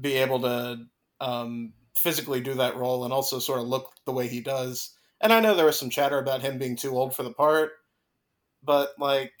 be 0.00 0.14
able 0.14 0.40
to 0.40 0.86
um, 1.20 1.72
physically 1.94 2.40
do 2.40 2.54
that 2.54 2.76
role 2.76 3.04
and 3.04 3.12
also 3.12 3.38
sort 3.38 3.60
of 3.60 3.68
look 3.68 3.92
the 4.06 4.12
way 4.12 4.26
he 4.26 4.40
does. 4.40 4.96
And 5.20 5.32
I 5.32 5.38
know 5.38 5.54
there 5.54 5.66
was 5.66 5.78
some 5.78 5.88
chatter 5.88 6.18
about 6.18 6.42
him 6.42 6.58
being 6.58 6.74
too 6.74 6.96
old 6.96 7.14
for 7.14 7.22
the 7.22 7.32
part, 7.32 7.70
but 8.68 8.90
like, 8.98 9.32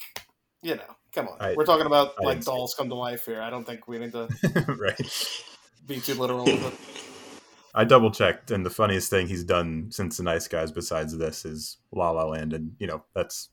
you 0.62 0.74
know, 0.74 0.96
come 1.12 1.28
on, 1.28 1.36
I, 1.38 1.54
we're 1.54 1.66
talking 1.66 1.84
about 1.84 2.14
I 2.18 2.24
like 2.24 2.42
dolls 2.42 2.74
come 2.74 2.88
to 2.88 2.94
life 2.94 3.26
here. 3.26 3.42
I 3.42 3.50
don't 3.50 3.64
think 3.64 3.86
we 3.86 3.98
need 3.98 4.12
to 4.12 4.26
right 4.78 5.44
be 5.86 6.00
too 6.00 6.14
literal 6.14 6.46
with 6.46 6.66
it. 6.66 6.74
I 7.74 7.84
double 7.84 8.10
checked, 8.10 8.50
and 8.50 8.64
the 8.64 8.70
funniest 8.70 9.10
thing 9.10 9.28
he's 9.28 9.44
done 9.44 9.88
since 9.90 10.16
The 10.16 10.22
Nice 10.22 10.48
Guys, 10.48 10.72
besides 10.72 11.16
this, 11.16 11.44
is 11.44 11.76
La 11.92 12.10
La 12.10 12.24
Land, 12.24 12.54
and 12.54 12.72
you 12.78 12.86
know 12.86 13.04
that's 13.14 13.50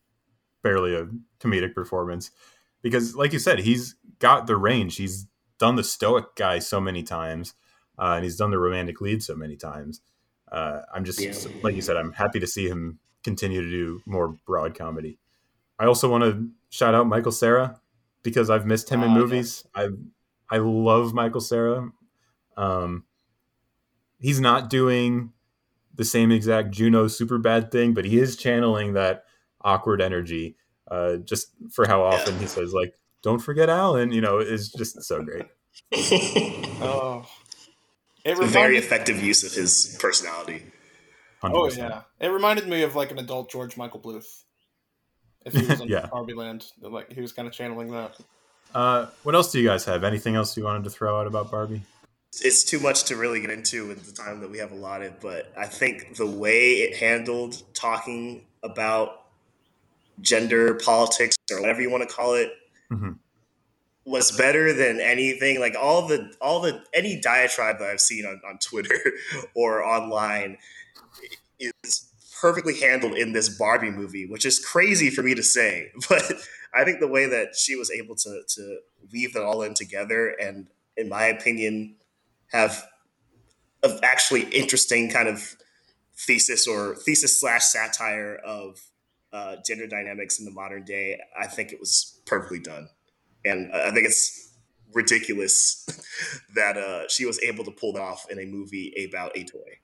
barely 0.63 0.95
a 0.95 1.07
comedic 1.39 1.75
performance 1.75 2.31
because, 2.81 3.13
like 3.13 3.33
you 3.33 3.39
said, 3.39 3.59
he's 3.59 3.95
got 4.19 4.47
the 4.47 4.55
range. 4.55 4.95
He's 4.95 5.27
done 5.59 5.75
the 5.75 5.83
stoic 5.83 6.35
guy 6.37 6.59
so 6.59 6.79
many 6.79 7.03
times, 7.03 7.53
uh, 7.99 8.13
and 8.15 8.23
he's 8.23 8.37
done 8.37 8.51
the 8.51 8.59
romantic 8.59 9.01
lead 9.01 9.21
so 9.21 9.35
many 9.35 9.57
times. 9.57 9.99
Uh, 10.49 10.83
I'm 10.93 11.03
just 11.03 11.19
yeah. 11.19 11.33
like 11.63 11.75
you 11.75 11.81
said, 11.81 11.97
I'm 11.97 12.13
happy 12.13 12.39
to 12.39 12.47
see 12.47 12.69
him 12.69 12.99
continue 13.25 13.61
to 13.61 13.69
do 13.69 14.01
more 14.05 14.37
broad 14.45 14.73
comedy. 14.77 15.19
I 15.79 15.85
also 15.85 16.09
want 16.09 16.23
to 16.23 16.49
shout 16.69 16.95
out 16.95 17.07
Michael 17.07 17.31
Cera 17.31 17.79
because 18.23 18.49
I've 18.49 18.65
missed 18.65 18.89
him 18.89 19.03
in 19.03 19.09
Ah, 19.09 19.13
okay. 19.13 19.19
movies. 19.21 19.65
I 19.75 19.89
I 20.49 20.57
love 20.57 21.13
Michael 21.13 21.41
Cera. 21.41 21.91
Um, 22.55 23.03
he's 24.19 24.39
not 24.39 24.69
doing 24.69 25.31
the 25.93 26.05
same 26.05 26.31
exact 26.31 26.71
Juno 26.71 27.05
Superbad 27.05 27.71
thing, 27.71 27.93
but 27.93 28.05
he 28.05 28.19
is 28.19 28.35
channeling 28.35 28.93
that 28.93 29.23
awkward 29.61 30.01
energy. 30.01 30.55
Uh, 30.89 31.17
just 31.17 31.47
for 31.71 31.87
how 31.87 32.03
often 32.03 32.37
he 32.37 32.45
says 32.45 32.73
like, 32.73 32.93
"Don't 33.23 33.39
forget 33.39 33.69
Alan," 33.69 34.11
you 34.11 34.21
know, 34.21 34.39
is 34.39 34.71
just 34.71 35.01
so 35.03 35.23
great. 35.23 35.45
Oh, 36.81 37.25
it 38.23 38.31
It's 38.31 38.39
a 38.41 38.45
very 38.47 38.77
effective 38.77 39.21
use 39.21 39.43
of 39.43 39.53
his 39.53 39.97
personality. 39.99 40.63
100%. 41.41 41.51
Oh 41.53 41.69
yeah, 41.71 42.01
it 42.19 42.27
reminded 42.27 42.67
me 42.67 42.81
of 42.83 42.95
like 42.95 43.11
an 43.11 43.19
adult 43.19 43.49
George 43.49 43.77
Michael 43.77 43.99
Bluth. 43.99 44.43
If 45.45 45.53
he 45.53 45.65
was 45.65 45.79
in 45.81 45.87
Yeah. 45.87 46.07
Barbie 46.07 46.33
Land, 46.33 46.65
like 46.81 47.11
he 47.11 47.21
was 47.21 47.31
kind 47.31 47.47
of 47.47 47.53
channeling 47.53 47.91
that. 47.91 48.15
Uh, 48.73 49.07
what 49.23 49.35
else 49.35 49.51
do 49.51 49.59
you 49.59 49.67
guys 49.67 49.85
have? 49.85 50.03
Anything 50.03 50.35
else 50.35 50.57
you 50.57 50.63
wanted 50.65 50.83
to 50.83 50.89
throw 50.89 51.19
out 51.19 51.27
about 51.27 51.49
Barbie? 51.49 51.81
It's 52.41 52.63
too 52.65 52.79
much 52.79 53.05
to 53.05 53.15
really 53.15 53.39
get 53.39 53.49
into 53.49 53.87
with 53.87 54.05
the 54.05 54.11
time 54.11 54.41
that 54.41 54.51
we 54.51 54.57
have 54.57 54.73
allotted, 54.73 55.13
but 55.21 55.53
I 55.57 55.67
think 55.67 56.17
the 56.17 56.25
way 56.25 56.73
it 56.81 56.97
handled 56.97 57.63
talking 57.73 58.43
about 58.63 59.21
gender 60.19 60.73
politics 60.75 61.37
or 61.51 61.61
whatever 61.61 61.81
you 61.81 61.89
want 61.89 62.07
to 62.07 62.13
call 62.13 62.33
it 62.33 62.51
Mhm. 62.91 63.17
was 64.05 64.31
better 64.31 64.71
than 64.73 64.99
anything 65.01 65.59
like 65.59 65.75
all 65.79 66.07
the 66.07 66.33
all 66.39 66.61
the 66.61 66.81
any 66.93 67.19
diatribe 67.19 67.79
that 67.79 67.89
i've 67.89 67.99
seen 67.99 68.25
on, 68.25 68.39
on 68.47 68.57
twitter 68.59 68.97
or 69.55 69.83
online 69.83 70.57
is 71.59 72.05
perfectly 72.41 72.79
handled 72.79 73.17
in 73.17 73.33
this 73.33 73.49
barbie 73.57 73.91
movie 73.91 74.25
which 74.25 74.45
is 74.45 74.63
crazy 74.63 75.09
for 75.09 75.23
me 75.23 75.33
to 75.33 75.43
say 75.43 75.91
but 76.09 76.33
i 76.73 76.83
think 76.83 76.99
the 76.99 77.07
way 77.07 77.27
that 77.27 77.55
she 77.55 77.75
was 77.75 77.91
able 77.91 78.15
to 78.15 78.41
to 78.47 78.79
weave 79.11 79.33
that 79.33 79.43
all 79.43 79.61
in 79.61 79.73
together 79.73 80.29
and 80.29 80.67
in 80.97 81.09
my 81.09 81.25
opinion 81.25 81.95
have 82.51 82.87
of 83.83 83.99
actually 84.03 84.41
interesting 84.43 85.09
kind 85.09 85.27
of 85.27 85.55
thesis 86.17 86.67
or 86.67 86.95
thesis 86.95 87.39
slash 87.39 87.65
satire 87.65 88.35
of 88.45 88.79
uh, 89.33 89.57
gender 89.65 89.85
dynamics 89.85 90.39
in 90.39 90.45
the 90.45 90.51
modern 90.51 90.83
day 90.83 91.19
i 91.37 91.45
think 91.45 91.71
it 91.71 91.79
was 91.79 92.19
perfectly 92.25 92.59
done 92.59 92.87
and 93.45 93.71
I 93.71 93.91
think 93.91 94.07
it's 94.07 94.53
ridiculous 94.93 95.85
that 96.55 96.77
uh, 96.77 97.07
she 97.07 97.25
was 97.25 97.39
able 97.41 97.63
to 97.65 97.71
pull 97.71 97.93
that 97.93 98.01
off 98.01 98.25
in 98.29 98.39
a 98.39 98.45
movie 98.45 98.93
about 99.07 99.31
a 99.37 99.43
toy. 99.43 99.79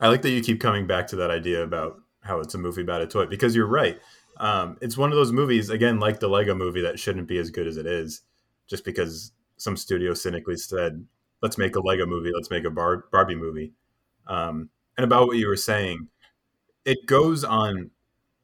I 0.00 0.08
like 0.08 0.22
that 0.22 0.30
you 0.30 0.42
keep 0.42 0.60
coming 0.60 0.86
back 0.86 1.06
to 1.08 1.16
that 1.16 1.30
idea 1.30 1.62
about 1.62 2.00
how 2.22 2.40
it's 2.40 2.54
a 2.54 2.58
movie 2.58 2.82
about 2.82 3.02
a 3.02 3.06
toy 3.06 3.26
because 3.26 3.54
you're 3.54 3.66
right. 3.66 3.98
Um, 4.38 4.78
it's 4.80 4.96
one 4.96 5.10
of 5.10 5.16
those 5.16 5.32
movies, 5.32 5.68
again, 5.68 6.00
like 6.00 6.20
the 6.20 6.28
Lego 6.28 6.54
movie, 6.54 6.80
that 6.82 6.98
shouldn't 6.98 7.28
be 7.28 7.38
as 7.38 7.50
good 7.50 7.66
as 7.66 7.76
it 7.76 7.86
is 7.86 8.22
just 8.66 8.84
because 8.84 9.32
some 9.56 9.76
studio 9.76 10.14
cynically 10.14 10.56
said, 10.56 11.04
let's 11.42 11.58
make 11.58 11.76
a 11.76 11.80
Lego 11.80 12.06
movie, 12.06 12.30
let's 12.34 12.50
make 12.50 12.64
a 12.64 12.70
Bar- 12.70 13.04
Barbie 13.12 13.34
movie. 13.34 13.72
Um, 14.26 14.70
and 14.96 15.04
about 15.04 15.26
what 15.26 15.36
you 15.36 15.48
were 15.48 15.56
saying, 15.56 16.08
it 16.84 17.06
goes 17.06 17.44
on 17.44 17.90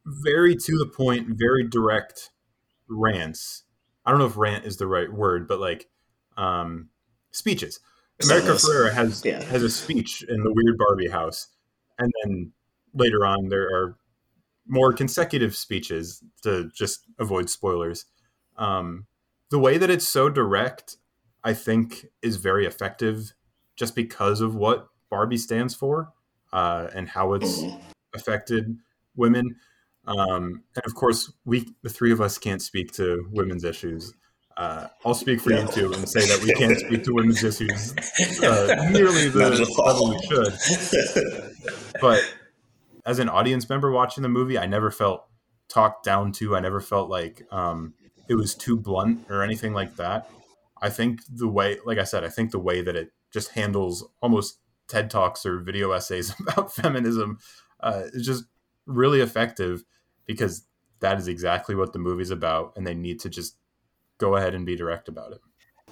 very 0.05 0.55
to 0.55 0.79
the 0.79 0.87
point, 0.87 1.29
very 1.31 1.67
direct 1.67 2.31
rants. 2.89 3.65
I 4.05 4.11
don't 4.11 4.21
know 4.21 4.27
if 4.27 4.37
rant 4.37 4.65
is 4.65 4.77
the 4.77 4.87
right 4.87 5.11
word, 5.11 5.49
but 5.49 5.61
like 5.61 5.89
um, 6.37 6.91
speeches. 7.31 7.81
America. 8.23 8.53
Ferrera 8.53 8.93
has 8.93 9.25
Yeah. 9.25 9.43
has 9.43 9.63
a 9.63 9.71
speech 9.71 10.23
in 10.23 10.43
the 10.43 10.53
weird 10.53 10.79
Barbie 10.79 11.09
house, 11.09 11.49
and 11.99 12.13
then 12.25 12.53
later 12.95 13.25
on 13.27 13.49
there 13.49 13.67
are 13.67 13.99
more 14.67 14.93
consecutive 14.93 15.55
speeches 15.57 16.23
to 16.43 16.71
just 16.75 17.07
avoid 17.19 17.49
spoilers. 17.51 18.07
Um, 18.57 19.07
the 19.51 19.59
way 19.59 19.79
that 19.79 19.91
it's 19.91 20.09
so 20.09 20.29
direct, 20.29 20.97
I 21.45 21.55
think, 21.55 22.07
is 22.23 22.37
very 22.37 22.67
effective, 22.67 23.33
just 23.77 23.95
because 23.95 24.41
of 24.41 24.55
what 24.57 24.89
Barbie 25.11 25.39
stands 25.39 25.75
for 25.75 26.13
uh, 26.53 26.89
and 26.95 27.09
how 27.09 27.35
it's 27.35 27.63
Mhm. 27.63 27.81
affected 28.15 28.79
women. 29.15 29.57
Um, 30.07 30.63
and 30.75 30.85
of 30.85 30.95
course, 30.95 31.33
we 31.45 31.75
the 31.83 31.91
three 31.91 32.13
of 32.13 32.21
us 32.21 32.39
can't 32.39 32.63
speak 32.63 32.93
to 32.93 33.29
women's 33.31 33.63
issues. 33.65 34.15
Uh, 34.57 34.87
I'll 35.05 35.15
speak 35.15 35.41
for 35.41 35.53
you 35.53 35.67
too 35.69 35.93
and 35.93 36.09
say 36.09 36.21
that 36.21 36.43
we 36.43 36.53
can't 36.55 36.79
speak 36.79 37.05
to 37.05 37.13
women's 37.13 37.45
issues 37.45 37.93
uh, 38.43 38.89
nearly 38.91 39.29
the 39.29 39.67
level 39.85 40.11
we 40.11 40.19
should. 40.27 42.01
But 42.01 42.23
as 43.05 43.19
an 43.19 43.29
audience 43.29 43.69
member 43.69 43.91
watching 43.91 44.23
the 44.23 44.31
movie, 44.31 44.59
I 44.59 44.65
never 44.67 44.91
felt 44.91 45.27
talked 45.69 46.05
down 46.05 46.33
to. 46.33 46.57
I 46.57 46.61
never 46.61 46.81
felt 46.81 47.11
like 47.11 47.43
um, 47.53 47.95
it 48.29 48.35
was 48.35 48.55
too 48.55 48.77
blunt 48.77 49.27
or 49.29 49.43
anything 49.43 49.75
like 49.75 49.97
that. 49.97 50.31
I 50.81 50.91
think 50.91 51.21
the 51.29 51.49
way, 51.49 51.79
like 51.85 51.99
I 51.99 52.05
said, 52.05 52.25
I 52.25 52.29
think 52.29 52.51
the 52.51 52.59
way 52.59 52.83
that 52.83 52.97
it 52.97 53.13
just 53.33 53.51
handles 53.51 54.09
almost 54.23 54.59
TED 54.89 55.11
Talks 55.11 55.45
or 55.45 55.59
video 55.61 55.93
essays 55.93 56.35
about 56.41 56.73
feminism 56.73 57.39
uh, 57.81 58.05
is 58.13 58.27
just 58.27 58.45
really 58.87 59.21
effective 59.21 59.85
because 60.27 60.67
that 61.01 61.19
is 61.19 61.29
exactly 61.29 61.75
what 61.75 61.93
the 61.93 61.99
movie's 61.99 62.31
about, 62.31 62.73
and 62.77 62.87
they 62.87 62.95
need 62.95 63.21
to 63.21 63.29
just 63.29 63.57
go 64.19 64.37
ahead 64.37 64.55
and 64.55 64.65
be 64.67 64.77
direct 64.77 65.09
about 65.09 65.33
it. 65.33 65.41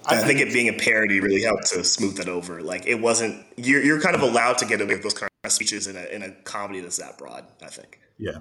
I 0.07 0.17
think 0.21 0.39
it 0.39 0.53
being 0.53 0.69
a 0.69 0.73
parody 0.73 1.19
really 1.19 1.41
helped 1.41 1.67
to 1.71 1.83
smooth 1.83 2.17
that 2.17 2.29
over. 2.29 2.61
Like 2.61 2.85
it 2.85 3.01
wasn't 3.01 3.43
you're 3.57 3.81
you're 3.83 3.99
kind 4.01 4.15
of 4.15 4.21
allowed 4.21 4.57
to 4.59 4.65
get 4.65 4.79
away 4.81 4.93
with 4.93 5.03
those 5.03 5.13
kind 5.15 5.29
of 5.43 5.51
speeches 5.51 5.87
in 5.87 5.95
a 5.95 6.03
in 6.05 6.21
a 6.21 6.31
comedy 6.43 6.79
that's 6.79 6.97
that 6.97 7.17
broad. 7.17 7.45
I 7.63 7.67
think. 7.67 7.99
Yeah, 8.17 8.37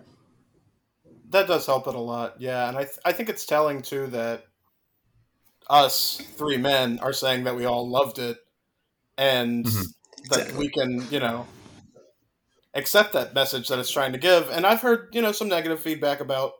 That 1.30 1.46
does 1.48 1.64
help 1.66 1.86
it 1.88 1.94
a 1.94 1.98
lot, 2.00 2.40
yeah. 2.40 2.68
And 2.68 2.76
I 2.76 2.82
th- 2.84 2.98
I 3.04 3.12
think 3.12 3.28
it's 3.30 3.46
telling 3.46 3.80
too 3.82 4.06
that 4.08 4.44
us 5.70 6.20
three 6.36 6.58
men 6.58 6.98
are 7.00 7.12
saying 7.14 7.44
that 7.44 7.56
we 7.56 7.64
all 7.64 7.88
loved 7.88 8.18
it, 8.18 8.36
and 9.16 9.64
Mhm. 9.64 9.86
that 10.28 10.38
Exactly. 10.40 10.58
we 10.58 10.68
can 10.68 11.08
you 11.10 11.18
know 11.20 11.46
accept 12.74 13.12
that 13.14 13.34
message 13.34 13.68
that 13.68 13.78
it's 13.78 13.90
trying 13.90 14.12
to 14.12 14.18
give. 14.18 14.50
And 14.50 14.66
I've 14.66 14.80
heard 14.82 15.08
you 15.14 15.22
know 15.22 15.32
some 15.32 15.48
negative 15.48 15.80
feedback 15.80 16.20
about 16.20 16.52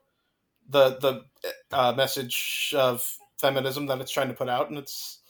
the 0.69 0.97
the 0.99 1.25
uh, 1.73 1.93
message 1.97 2.75
of 2.77 3.05
feminism 3.39 3.87
that 3.87 4.01
it's 4.01 4.11
trying 4.13 4.29
to 4.29 4.35
put 4.35 4.49
out, 4.49 4.69
and 4.69 4.79
it's 4.79 5.21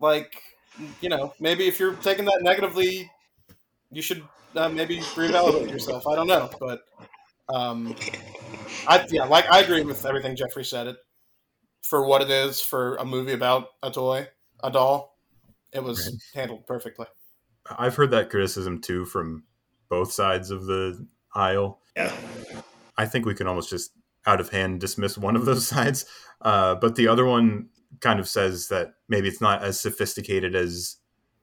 like 0.00 0.42
you 1.00 1.08
know 1.08 1.34
maybe 1.40 1.66
if 1.66 1.78
you're 1.78 1.94
taking 1.94 2.24
that 2.26 2.40
negatively, 2.42 3.10
you 3.90 4.02
should 4.02 4.22
uh, 4.56 4.68
maybe 4.68 4.98
reevaluate 4.98 5.70
yourself. 5.70 6.06
I 6.06 6.14
don't 6.16 6.28
know, 6.28 6.50
but. 6.60 6.82
Um, 7.52 7.96
I 8.86 9.04
yeah, 9.10 9.24
like 9.24 9.50
I 9.50 9.58
agree 9.60 9.82
with 9.82 10.06
everything 10.06 10.36
Jeffery 10.36 10.64
said. 10.64 10.86
It 10.86 10.96
for 11.82 12.06
what 12.06 12.22
it 12.22 12.30
is 12.30 12.60
for 12.60 12.94
a 12.96 13.04
movie 13.04 13.32
about 13.32 13.68
a 13.82 13.90
toy, 13.90 14.28
a 14.62 14.70
doll, 14.70 15.18
it 15.72 15.82
was 15.82 16.06
Right. 16.06 16.40
handled 16.40 16.66
perfectly. 16.66 17.06
I've 17.68 17.96
heard 17.96 18.10
that 18.12 18.30
criticism 18.30 18.80
too 18.80 19.04
from 19.04 19.44
both 19.88 20.12
sides 20.12 20.50
of 20.50 20.66
the 20.66 21.06
aisle. 21.34 21.80
Yeah. 21.96 22.14
I 22.96 23.06
think 23.06 23.26
we 23.26 23.34
can 23.34 23.46
almost 23.46 23.70
just 23.70 23.92
out 24.26 24.40
of 24.40 24.50
hand 24.50 24.80
dismiss 24.80 25.16
one 25.18 25.36
of 25.36 25.44
those 25.44 25.66
sides. 25.74 26.04
Uh, 26.40 26.74
but 26.74 26.96
the 26.96 27.08
other 27.08 27.24
one 27.24 27.68
kind 28.00 28.20
of 28.20 28.28
says 28.28 28.68
that 28.68 28.94
maybe 29.08 29.28
it's 29.28 29.40
not 29.40 29.62
as 29.62 29.80
sophisticated 29.80 30.54
as 30.54 30.96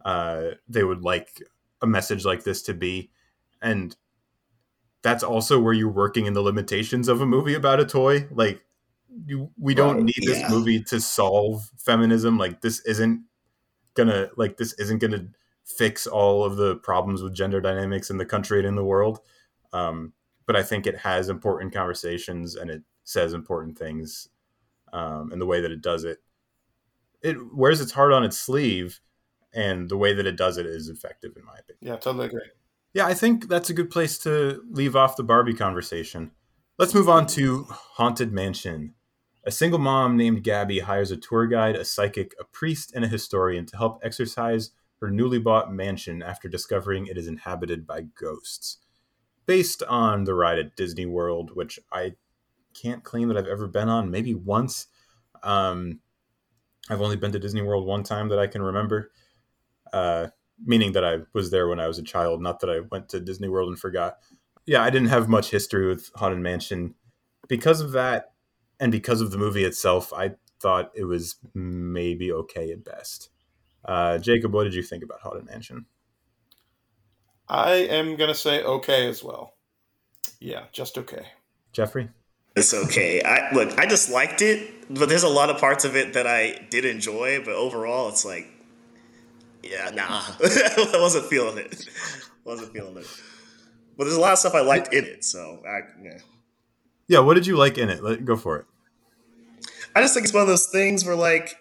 uh, 0.06 0.52
they 0.68 0.84
would 0.84 1.04
like 1.04 1.42
a 1.82 1.88
message 1.88 2.26
like 2.26 2.44
this 2.44 2.62
to 2.64 2.74
be. 2.74 3.12
And 3.62 3.96
that's 5.02 5.24
also 5.24 5.60
where 5.60 5.74
you're 5.74 5.92
working 5.92 6.26
in 6.26 6.34
the 6.34 6.42
limitations 6.42 7.08
of 7.08 7.22
a 7.22 7.26
movie 7.26 7.54
about 7.54 7.80
a 7.80 7.86
toy. 7.86 8.28
Like, 8.32 8.62
you, 9.26 9.52
we 9.60 9.74
don't 9.74 9.98
Right, 9.98 10.04
need 10.06 10.24
this 10.24 10.40
yeah. 10.40 10.50
movie 10.50 10.84
to 10.84 11.00
solve 11.00 11.70
feminism. 11.78 12.38
Like, 12.38 12.62
this 12.62 12.80
isn't 12.82 13.24
gonna, 13.94 14.30
like, 14.38 14.58
this 14.58 14.74
isn't 14.74 15.00
gonna 15.00 15.28
fix 15.66 16.08
all 16.08 16.44
of 16.44 16.56
the 16.58 16.78
problems 16.78 17.22
with 17.22 17.34
gender 17.36 17.60
dynamics 17.62 18.10
in 18.10 18.18
the 18.18 18.26
country 18.26 18.60
and 18.60 18.68
in 18.68 18.76
the 18.76 18.84
world. 18.84 19.20
Um, 19.74 20.14
but 20.48 20.56
I 20.56 20.64
think 20.64 20.88
it 20.88 20.98
has 21.00 21.30
important 21.30 21.74
conversations 21.74 22.56
and 22.56 22.72
it 22.72 22.82
says 23.04 23.34
important 23.34 23.78
things. 23.78 24.30
Um, 24.92 25.32
and 25.32 25.40
the 25.40 25.46
way 25.46 25.62
that 25.62 25.72
it 25.72 25.82
does 25.82 26.06
it, 26.06 26.20
it 27.22 27.38
wears 27.54 27.82
its 27.82 27.92
heart 27.92 28.14
on 28.14 28.24
its 28.24 28.40
sleeve, 28.40 29.00
and 29.54 29.90
the 29.90 29.98
way 29.98 30.14
that 30.14 30.26
it 30.26 30.38
does 30.38 30.58
it 30.58 30.66
is 30.66 30.88
effective, 30.88 31.34
in 31.36 31.46
my 31.46 31.54
opinion. 31.54 31.80
Yeah, 31.82 31.96
totally 31.98 32.28
agree. 32.28 32.42
Yeah, 32.94 33.06
I 33.06 33.14
think 33.14 33.50
that's 33.50 33.70
a 33.70 33.74
good 33.74 33.90
place 33.90 34.18
to 34.20 34.64
leave 34.72 34.96
off 34.96 35.18
the 35.18 35.24
Barbie 35.24 35.54
conversation. 35.54 36.32
Let's 36.78 36.94
move 36.94 37.10
on 37.10 37.28
to 37.28 37.66
Haunted 37.70 38.32
Mansion. 38.32 38.94
A 39.44 39.52
single 39.52 39.80
mom 39.80 40.16
named 40.16 40.44
Gabby 40.44 40.80
hires 40.80 41.12
a 41.12 41.18
tour 41.18 41.48
guide, 41.48 41.76
a 41.76 41.86
psychic, 41.86 42.34
a 42.40 42.44
priest, 42.44 42.94
and 42.96 43.04
a 43.04 43.08
historian 43.08 43.66
to 43.68 43.78
help 43.78 44.00
exorcise 44.04 44.72
her 45.02 45.10
newly 45.10 45.40
bought 45.40 45.72
mansion 45.72 46.24
after 46.24 46.48
discovering 46.48 47.08
it 47.08 47.18
is 47.18 47.28
inhabited 47.28 47.86
by 47.86 48.02
ghosts. 48.02 48.78
Based 49.48 49.82
on 49.84 50.26
the 50.26 50.36
ride 50.36 50.60
at 50.60 50.76
Disney 50.76 51.08
World, 51.08 51.56
which 51.56 51.80
I 51.92 52.14
can't 52.80 53.04
claim 53.04 53.28
that 53.30 53.38
I've 53.38 53.48
ever 53.48 53.68
been 53.68 53.90
on, 53.90 54.12
maybe 54.12 54.36
once. 54.36 54.88
Um, 55.42 56.02
I've 56.90 57.02
only 57.02 57.16
been 57.16 57.32
to 57.32 57.40
Disney 57.40 57.62
World 57.62 57.86
one 57.86 58.04
time 58.04 58.30
that 58.30 58.40
I 58.40 58.48
can 58.48 58.62
remember. 58.62 59.12
Uh, 59.92 60.28
meaning 60.64 60.92
that 60.94 61.06
I 61.06 61.20
was 61.34 61.52
there 61.52 61.68
when 61.68 61.80
I 61.80 61.88
was 61.88 61.98
a 61.98 62.04
child, 62.04 62.42
not 62.42 62.60
that 62.60 62.70
I 62.70 62.82
went 62.92 63.10
to 63.10 63.20
Disney 63.20 63.48
World 63.48 63.70
and 63.70 63.80
forgot. 63.80 64.18
Yeah, 64.66 64.84
I 64.84 64.90
didn't 64.90 65.10
have 65.10 65.30
much 65.30 65.52
history 65.52 65.88
with 65.88 66.12
Haunted 66.16 66.40
Mansion. 66.40 66.96
Because 67.48 67.80
of 67.80 67.92
that, 67.94 68.32
and 68.80 68.92
because 68.92 69.22
of 69.22 69.32
the 69.32 69.38
movie 69.38 69.64
itself, 69.64 70.12
I 70.14 70.36
thought 70.60 70.92
it 70.96 71.06
was 71.06 71.36
maybe 71.54 72.32
okay 72.32 72.72
at 72.72 72.84
best. 72.84 73.30
Uh, 73.86 74.18
Jacob, 74.18 74.54
what 74.54 74.66
did 74.66 74.74
you 74.74 74.84
think 74.84 75.04
about 75.04 75.22
Haunted 75.22 75.46
Mansion? 75.46 75.86
I 77.50 77.72
am 77.74 78.16
gonna 78.16 78.36
say 78.36 78.64
okay 78.64 79.08
as 79.08 79.24
well. 79.24 79.54
Yeah, 80.40 80.64
just 80.72 80.98
okay. 80.98 81.28
Jeffery, 81.72 82.10
It's 82.56 82.74
okay. 82.74 83.22
I 83.24 83.52
look, 83.54 83.78
I 83.78 83.86
just 83.86 84.10
liked 84.10 84.42
it, 84.42 84.88
but 84.90 85.10
there's 85.10 85.24
a 85.24 85.30
lot 85.30 85.50
of 85.50 85.58
parts 85.58 85.86
of 85.86 85.96
it 85.96 86.14
that 86.14 86.28
I 86.28 86.68
did 86.70 86.86
enjoy, 86.86 87.42
but 87.44 87.54
overall 87.54 88.10
it's 88.10 88.26
like 88.26 88.48
yeah, 89.64 89.90
nah. 89.90 90.22
I 90.44 90.98
wasn't 91.00 91.26
feeling 91.26 91.58
it. 91.58 91.86
wasn't 92.44 92.74
feeling 92.74 92.98
it. 92.98 93.08
But 93.98 94.06
there's 94.06 94.16
a 94.16 94.22
lot 94.22 94.34
of 94.34 94.40
stuff 94.40 94.54
I 94.54 94.62
liked 94.62 94.94
in 94.94 95.04
it, 95.06 95.24
so 95.24 95.62
I 95.68 95.80
yeah. 96.02 96.18
yeah, 97.08 97.20
what 97.20 97.34
did 97.34 97.48
you 97.48 97.58
like 97.58 97.78
in 97.78 97.90
it? 97.90 98.04
Let 98.04 98.24
go 98.26 98.36
for 98.36 98.58
it. 98.58 98.66
I 99.96 100.02
just 100.02 100.14
think 100.14 100.26
it's 100.26 100.34
one 100.34 100.42
of 100.42 100.48
those 100.48 100.68
things 100.68 101.06
where 101.06 101.16
like 101.16 101.56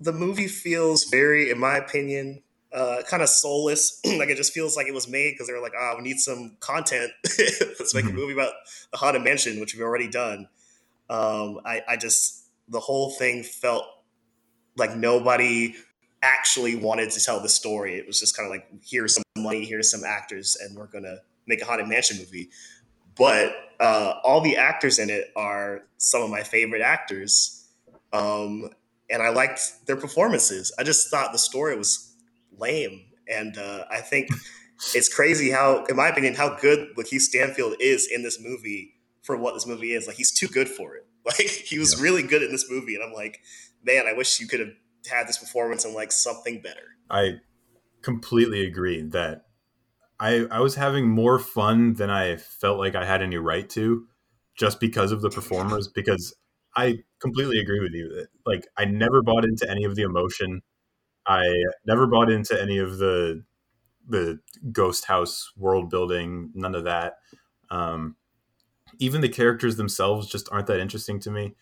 the 0.00 0.12
movie 0.12 0.48
feels 0.48 1.04
very, 1.04 1.50
in 1.50 1.58
my 1.58 1.76
opinion, 1.76 2.42
uh, 2.72 3.02
kind 3.08 3.22
of 3.22 3.28
soulless. 3.28 4.00
like 4.18 4.28
it 4.28 4.36
just 4.36 4.52
feels 4.52 4.76
like 4.76 4.86
it 4.86 4.94
was 4.94 5.08
made 5.08 5.32
because 5.32 5.46
they 5.46 5.52
were 5.52 5.60
like, 5.60 5.74
ah, 5.78 5.94
we 5.96 6.02
need 6.02 6.18
some 6.18 6.56
content. 6.60 7.10
Let's 7.78 7.94
make 7.94 8.04
a 8.04 8.12
movie 8.12 8.32
about 8.32 8.52
the 8.90 8.98
Haunted 8.98 9.22
Mansion, 9.22 9.60
which 9.60 9.74
we've 9.74 9.82
already 9.82 10.08
done. 10.08 10.48
Um, 11.10 11.60
I, 11.64 11.82
I 11.88 11.96
just 11.96 12.46
the 12.68 12.80
whole 12.80 13.10
thing 13.10 13.42
felt 13.42 13.84
like 14.76 14.94
nobody 14.94 15.74
actually 16.22 16.76
wanted 16.76 17.10
to 17.10 17.24
tell 17.24 17.40
the 17.40 17.48
story. 17.48 17.94
It 17.96 18.06
was 18.06 18.20
just 18.20 18.36
kind 18.36 18.46
of 18.46 18.50
like, 18.50 18.68
here's 18.84 19.14
some 19.14 19.24
money, 19.36 19.64
here's 19.64 19.90
some 19.90 20.04
actors, 20.04 20.56
and 20.60 20.76
we're 20.76 20.86
gonna 20.86 21.18
make 21.46 21.62
a 21.62 21.64
Haunted 21.64 21.88
Mansion 21.88 22.18
movie. 22.18 22.50
But 23.16 23.52
uh, 23.80 24.14
all 24.22 24.40
the 24.40 24.56
actors 24.56 24.98
in 24.98 25.10
it 25.10 25.32
are 25.34 25.82
some 25.96 26.22
of 26.22 26.30
my 26.30 26.42
favorite 26.42 26.82
actors, 26.82 27.68
um, 28.12 28.70
and 29.10 29.22
I 29.22 29.30
liked 29.30 29.86
their 29.86 29.96
performances. 29.96 30.72
I 30.78 30.82
just 30.82 31.10
thought 31.10 31.32
the 31.32 31.38
story 31.38 31.76
was 31.76 32.07
lame, 32.58 33.02
and 33.28 33.56
uh, 33.58 33.84
I 33.90 34.00
think 34.00 34.28
it's 34.94 35.12
crazy 35.12 35.50
how, 35.50 35.84
in 35.84 35.96
my 35.96 36.08
opinion, 36.08 36.34
how 36.34 36.56
good 36.56 36.88
Lakeith 36.96 37.20
Stanfield 37.20 37.74
is 37.80 38.08
in 38.10 38.22
this 38.22 38.38
movie 38.40 38.94
for 39.22 39.36
what 39.36 39.54
this 39.54 39.66
movie 39.66 39.92
is. 39.92 40.06
Like 40.06 40.16
he's 40.16 40.32
too 40.32 40.48
good 40.48 40.68
for 40.68 40.94
it. 40.96 41.04
Like 41.26 41.50
he 41.50 41.78
was 41.78 42.00
really 42.00 42.22
good 42.22 42.42
in 42.42 42.50
this 42.50 42.70
movie, 42.70 42.94
and 42.94 43.04
I'm 43.04 43.12
like, 43.12 43.40
man, 43.84 44.06
I 44.06 44.14
wish 44.14 44.40
you 44.40 44.46
could 44.46 44.60
have 44.60 44.70
had 45.10 45.28
this 45.28 45.36
performance 45.36 45.84
in 45.84 45.92
like 45.92 46.10
something 46.10 46.62
better. 46.62 46.96
I 47.10 47.40
completely 48.00 48.64
agree 48.64 49.02
that 49.02 49.42
I 50.18 50.46
I 50.50 50.60
was 50.60 50.76
having 50.76 51.08
more 51.08 51.38
fun 51.38 51.94
than 51.94 52.08
I 52.08 52.36
felt 52.36 52.78
like 52.78 52.94
I 52.94 53.04
had 53.04 53.20
any 53.20 53.36
right 53.36 53.68
to, 53.70 54.06
just 54.56 54.80
because 54.80 55.12
of 55.12 55.20
the 55.20 55.28
performers. 55.28 55.88
Because 55.88 56.34
I 56.76 56.98
completely 57.20 57.58
agree 57.58 57.80
with 57.80 57.92
you 57.92 58.08
that 58.08 58.28
like 58.46 58.66
I 58.76 58.84
never 58.84 59.22
bought 59.22 59.44
into 59.44 59.68
any 59.70 59.84
of 59.84 59.96
the 59.96 60.02
emotion. 60.02 60.62
I 61.28 61.46
never 61.86 62.06
bought 62.06 62.30
into 62.30 62.60
any 62.60 62.78
of 62.78 62.98
the 62.98 63.44
the 64.08 64.40
ghost 64.72 65.04
house 65.04 65.52
world 65.56 65.90
building. 65.90 66.50
None 66.54 66.74
of 66.74 66.84
that. 66.84 67.18
Um, 67.70 68.16
even 68.98 69.20
the 69.20 69.28
characters 69.28 69.76
themselves 69.76 70.26
just 70.26 70.48
aren't 70.50 70.66
that 70.68 70.80
interesting 70.80 71.20
to 71.20 71.30
me. 71.30 71.54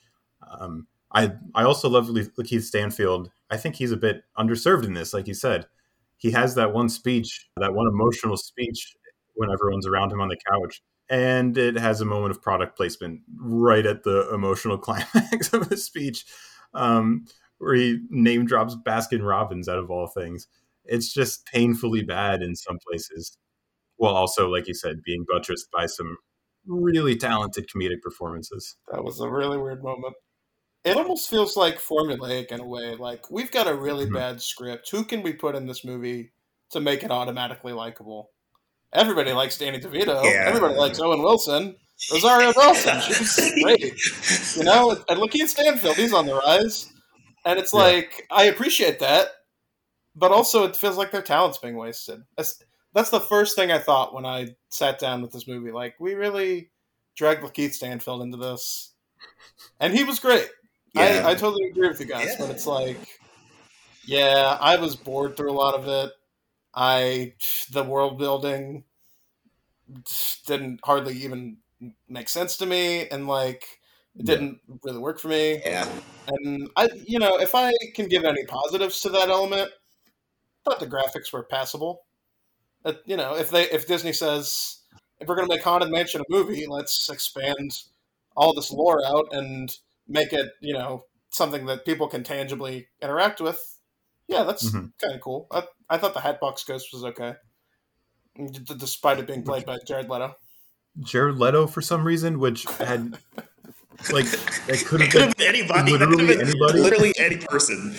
Um, 0.49 0.87
I 1.13 1.33
I 1.55 1.65
also 1.65 1.89
love 1.89 2.07
Lakeith 2.07 2.63
Stanfield. 2.63 3.31
I 3.51 3.57
think 3.57 3.75
he's 3.75 3.93
a 3.93 3.97
bit 3.97 4.23
underserved 4.39 4.85
in 4.85 4.95
this, 4.95 5.13
like 5.13 5.27
you 5.27 5.35
said. 5.35 5.67
He 6.19 6.31
has 6.31 6.55
that 6.55 6.73
one 6.73 6.89
speech, 6.89 7.49
that 7.57 7.75
one 7.75 7.87
emotional 7.87 8.37
speech 8.37 8.97
when 9.35 9.51
everyone's 9.51 9.87
around 9.87 10.13
him 10.13 10.21
on 10.21 10.29
the 10.29 10.39
couch, 10.51 10.81
and 11.11 11.59
it 11.59 11.77
has 11.77 12.01
a 12.01 12.07
moment 12.07 12.31
of 12.31 12.41
product 12.41 12.77
placement 12.77 13.21
right 13.37 13.85
at 13.85 14.05
the 14.05 14.33
emotional 14.33 14.79
climax 14.87 15.53
of 15.53 15.69
the 15.69 15.77
speech, 15.77 16.25
um, 16.75 17.27
where 17.59 17.75
he 17.75 18.01
name 18.11 18.45
drops 18.47 18.77
Baskin 18.87 19.27
Robbins 19.27 19.69
out 19.69 19.79
of 19.79 19.91
all 19.91 20.07
things. 20.07 20.47
It's 20.85 21.13
just 21.13 21.47
painfully 21.47 22.03
bad 22.03 22.43
in 22.43 22.55
some 22.55 22.79
places, 22.87 23.37
while 23.97 24.15
also, 24.15 24.49
like 24.49 24.69
you 24.69 24.75
said, 24.75 25.03
being 25.05 25.25
buttressed 25.29 25.71
by 25.73 25.87
some 25.87 26.17
really 26.67 27.17
talented 27.17 27.69
comedic 27.69 28.03
performances. 28.03 28.77
That 28.91 29.05
was 29.05 29.21
a 29.21 29.29
really 29.29 29.59
weird 29.59 29.83
moment. 29.83 30.15
It 30.85 30.97
almost 30.97 31.29
feels 31.29 31.57
like 31.57 31.81
formulaic 31.81 32.47
in 32.53 32.61
a 32.61 32.67
way. 32.67 32.95
Like 32.95 33.31
we've 33.31 33.51
got 33.51 33.67
a 33.67 33.75
really 33.75 34.07
Mhm. 34.07 34.15
bad 34.15 34.43
script. 34.43 34.89
Who 34.91 35.05
can 35.05 35.23
we 35.23 35.33
put 35.33 35.57
in 35.57 35.67
this 35.67 35.85
movie 35.85 36.33
to 36.71 36.81
make 36.81 37.03
it 37.03 37.11
automatically 37.11 37.73
likable? 37.73 38.31
Everybody 38.93 39.33
likes 39.33 39.59
Danny 39.59 39.81
DeVito. 39.81 40.23
Yeah. 40.23 40.45
Everybody 40.47 40.75
likes 40.75 41.01
Owen 41.01 41.23
Wilson. 41.23 41.77
Rosario 42.13 42.53
Dawson, 42.53 43.01
she 43.01 43.19
was 43.19 43.53
great. 43.63 44.57
You 44.57 44.65
know, 44.65 44.91
and 45.09 45.19
Lakeith 45.21 45.49
Stanfield, 45.49 45.97
he's 45.97 46.13
on 46.13 46.27
the 46.27 46.35
rise. 46.35 46.93
And 47.47 47.59
it's 47.61 47.75
Yeah. 47.75 47.81
like 47.81 48.27
I 48.31 48.45
appreciate 48.47 49.01
that, 49.01 49.29
but 50.17 50.33
also 50.33 50.65
it 50.65 50.77
feels 50.77 50.97
like 50.99 51.11
their 51.13 51.23
talent's 51.23 51.59
being 51.59 51.77
wasted. 51.77 52.23
That's 52.37 52.63
that's 52.95 53.11
the 53.11 53.21
first 53.21 53.57
thing 53.57 53.73
I 53.73 53.79
thought 53.79 54.15
when 54.15 54.27
I 54.27 54.57
sat 54.71 54.99
down 54.99 55.23
with 55.23 55.33
this 55.33 55.49
movie. 55.49 55.73
Like 55.73 55.97
we 56.01 56.15
really 56.15 56.71
dragged 57.17 57.43
Lakeith 57.43 57.75
Stanfield 57.75 58.23
into 58.23 58.39
this, 58.39 58.95
and 59.81 59.95
he 59.95 60.05
was 60.05 60.21
great. 60.21 60.49
Yeah. 60.95 61.23
I, 61.27 61.33
I 61.33 61.35
totally 61.35 61.69
agree 61.71 61.89
with 61.89 62.01
you 62.01 62.07
guys, 62.07 62.29
Yeah. 62.29 62.37
but 62.41 62.51
it's 62.51 62.67
like, 62.67 63.21
yeah, 64.07 64.57
I 64.61 64.77
was 64.77 64.97
bored 64.97 65.37
through 65.37 65.51
a 65.53 65.55
lot 65.55 65.75
of 65.75 65.89
it. 65.89 66.13
I 66.75 67.35
the 67.73 67.85
world 67.85 68.19
building 68.19 68.85
didn't 70.47 70.81
hardly 70.85 71.15
even 71.17 71.59
make 72.09 72.29
sense 72.29 72.57
to 72.59 72.67
me, 72.67 73.09
and 73.09 73.27
like 73.27 73.76
it 74.19 74.27
didn't 74.27 74.61
really 74.83 74.99
work 74.99 75.19
for 75.19 75.29
me. 75.29 75.61
Yeah. 75.65 75.89
And 76.29 76.69
I, 76.77 76.89
you 77.07 77.19
know, 77.19 77.39
if 77.39 77.55
I 77.55 77.73
can 77.95 78.09
give 78.09 78.25
any 78.25 78.45
positives 78.47 79.01
to 79.03 79.09
that 79.11 79.29
element, 79.29 79.71
I 79.71 80.71
thought 80.71 80.81
the 80.81 80.87
graphics 80.87 81.33
were 81.33 81.45
passable. 81.45 82.03
Uh, 82.85 82.95
you 83.05 83.17
know, 83.17 83.37
if 83.37 83.51
they 83.51 83.65
if 83.71 83.87
Disney 83.87 84.13
says 84.13 84.79
if 85.21 85.29
we're 85.29 85.37
going 85.37 85.49
to 85.49 85.55
make 85.55 85.63
Haunted 85.65 85.91
Mansion 85.91 86.21
a 86.21 86.25
movie, 86.29 86.67
let's 86.69 87.09
expand 87.09 87.79
all 88.37 88.55
this 88.55 88.71
lore 88.71 89.05
out 89.07 89.29
and 89.33 89.77
make 90.09 90.33
it, 90.33 90.51
you 90.61 90.73
know, 90.75 91.05
something 91.31 91.67
that 91.67 91.85
people 91.85 92.07
can 92.07 92.23
tangibly 92.23 92.87
interact 93.03 93.41
with. 93.41 93.81
Yeah, 94.29 94.43
that's 94.45 94.71
Mhm. 94.71 94.93
kind 95.01 95.15
of 95.15 95.21
cool. 95.21 95.47
I, 95.51 95.65
I 95.89 95.99
thought 95.99 96.15
the 96.15 96.21
Hatbox 96.21 96.65
Ghost 96.65 96.89
was 96.93 97.05
okay, 97.05 97.35
despite 98.77 99.19
it 99.19 99.27
being 99.27 99.43
played 99.43 99.65
by 99.65 99.79
Jared 99.87 100.09
Leto. 100.09 100.35
Jared 101.01 101.37
Leto 101.37 101.67
for 101.67 101.81
some 101.83 102.05
reason, 102.07 102.39
which 102.39 102.65
had 102.79 103.19
like 104.13 104.27
it 104.69 104.85
could 104.87 105.01
have 105.01 105.13
been 105.13 105.33
been 105.37 105.47
anybody. 105.47 105.93
Literally 105.93 106.27
been 106.27 106.41
anybody. 106.41 106.81
Literally 106.81 107.13
any 107.19 107.37
person. 107.37 107.95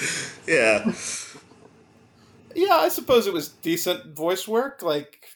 Yeah. 0.47 0.91
Yeah, 2.55 2.75
I 2.75 2.89
suppose 2.89 3.27
it 3.27 3.33
was 3.33 3.49
decent 3.49 4.15
voice 4.15 4.47
work. 4.47 4.81
Like, 4.81 5.27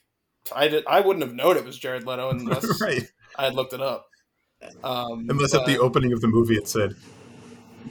I 0.56 0.68
did, 0.68 0.84
I 0.88 1.02
wouldn't 1.02 1.24
have 1.24 1.36
known 1.36 1.56
it 1.56 1.64
was 1.64 1.78
Jared 1.78 2.08
Leto 2.08 2.30
unless 2.32 2.82
right. 2.82 3.04
I 3.38 3.46
had 3.46 3.54
looked 3.54 3.74
it 3.74 3.82
up. 3.82 4.08
Um, 4.84 5.28
Unless 5.30 5.54
at 5.56 5.66
the 5.66 5.78
opening 5.80 6.14
of 6.14 6.22
the 6.22 6.28
movie 6.28 6.56
it 6.56 6.68
said 6.68 6.96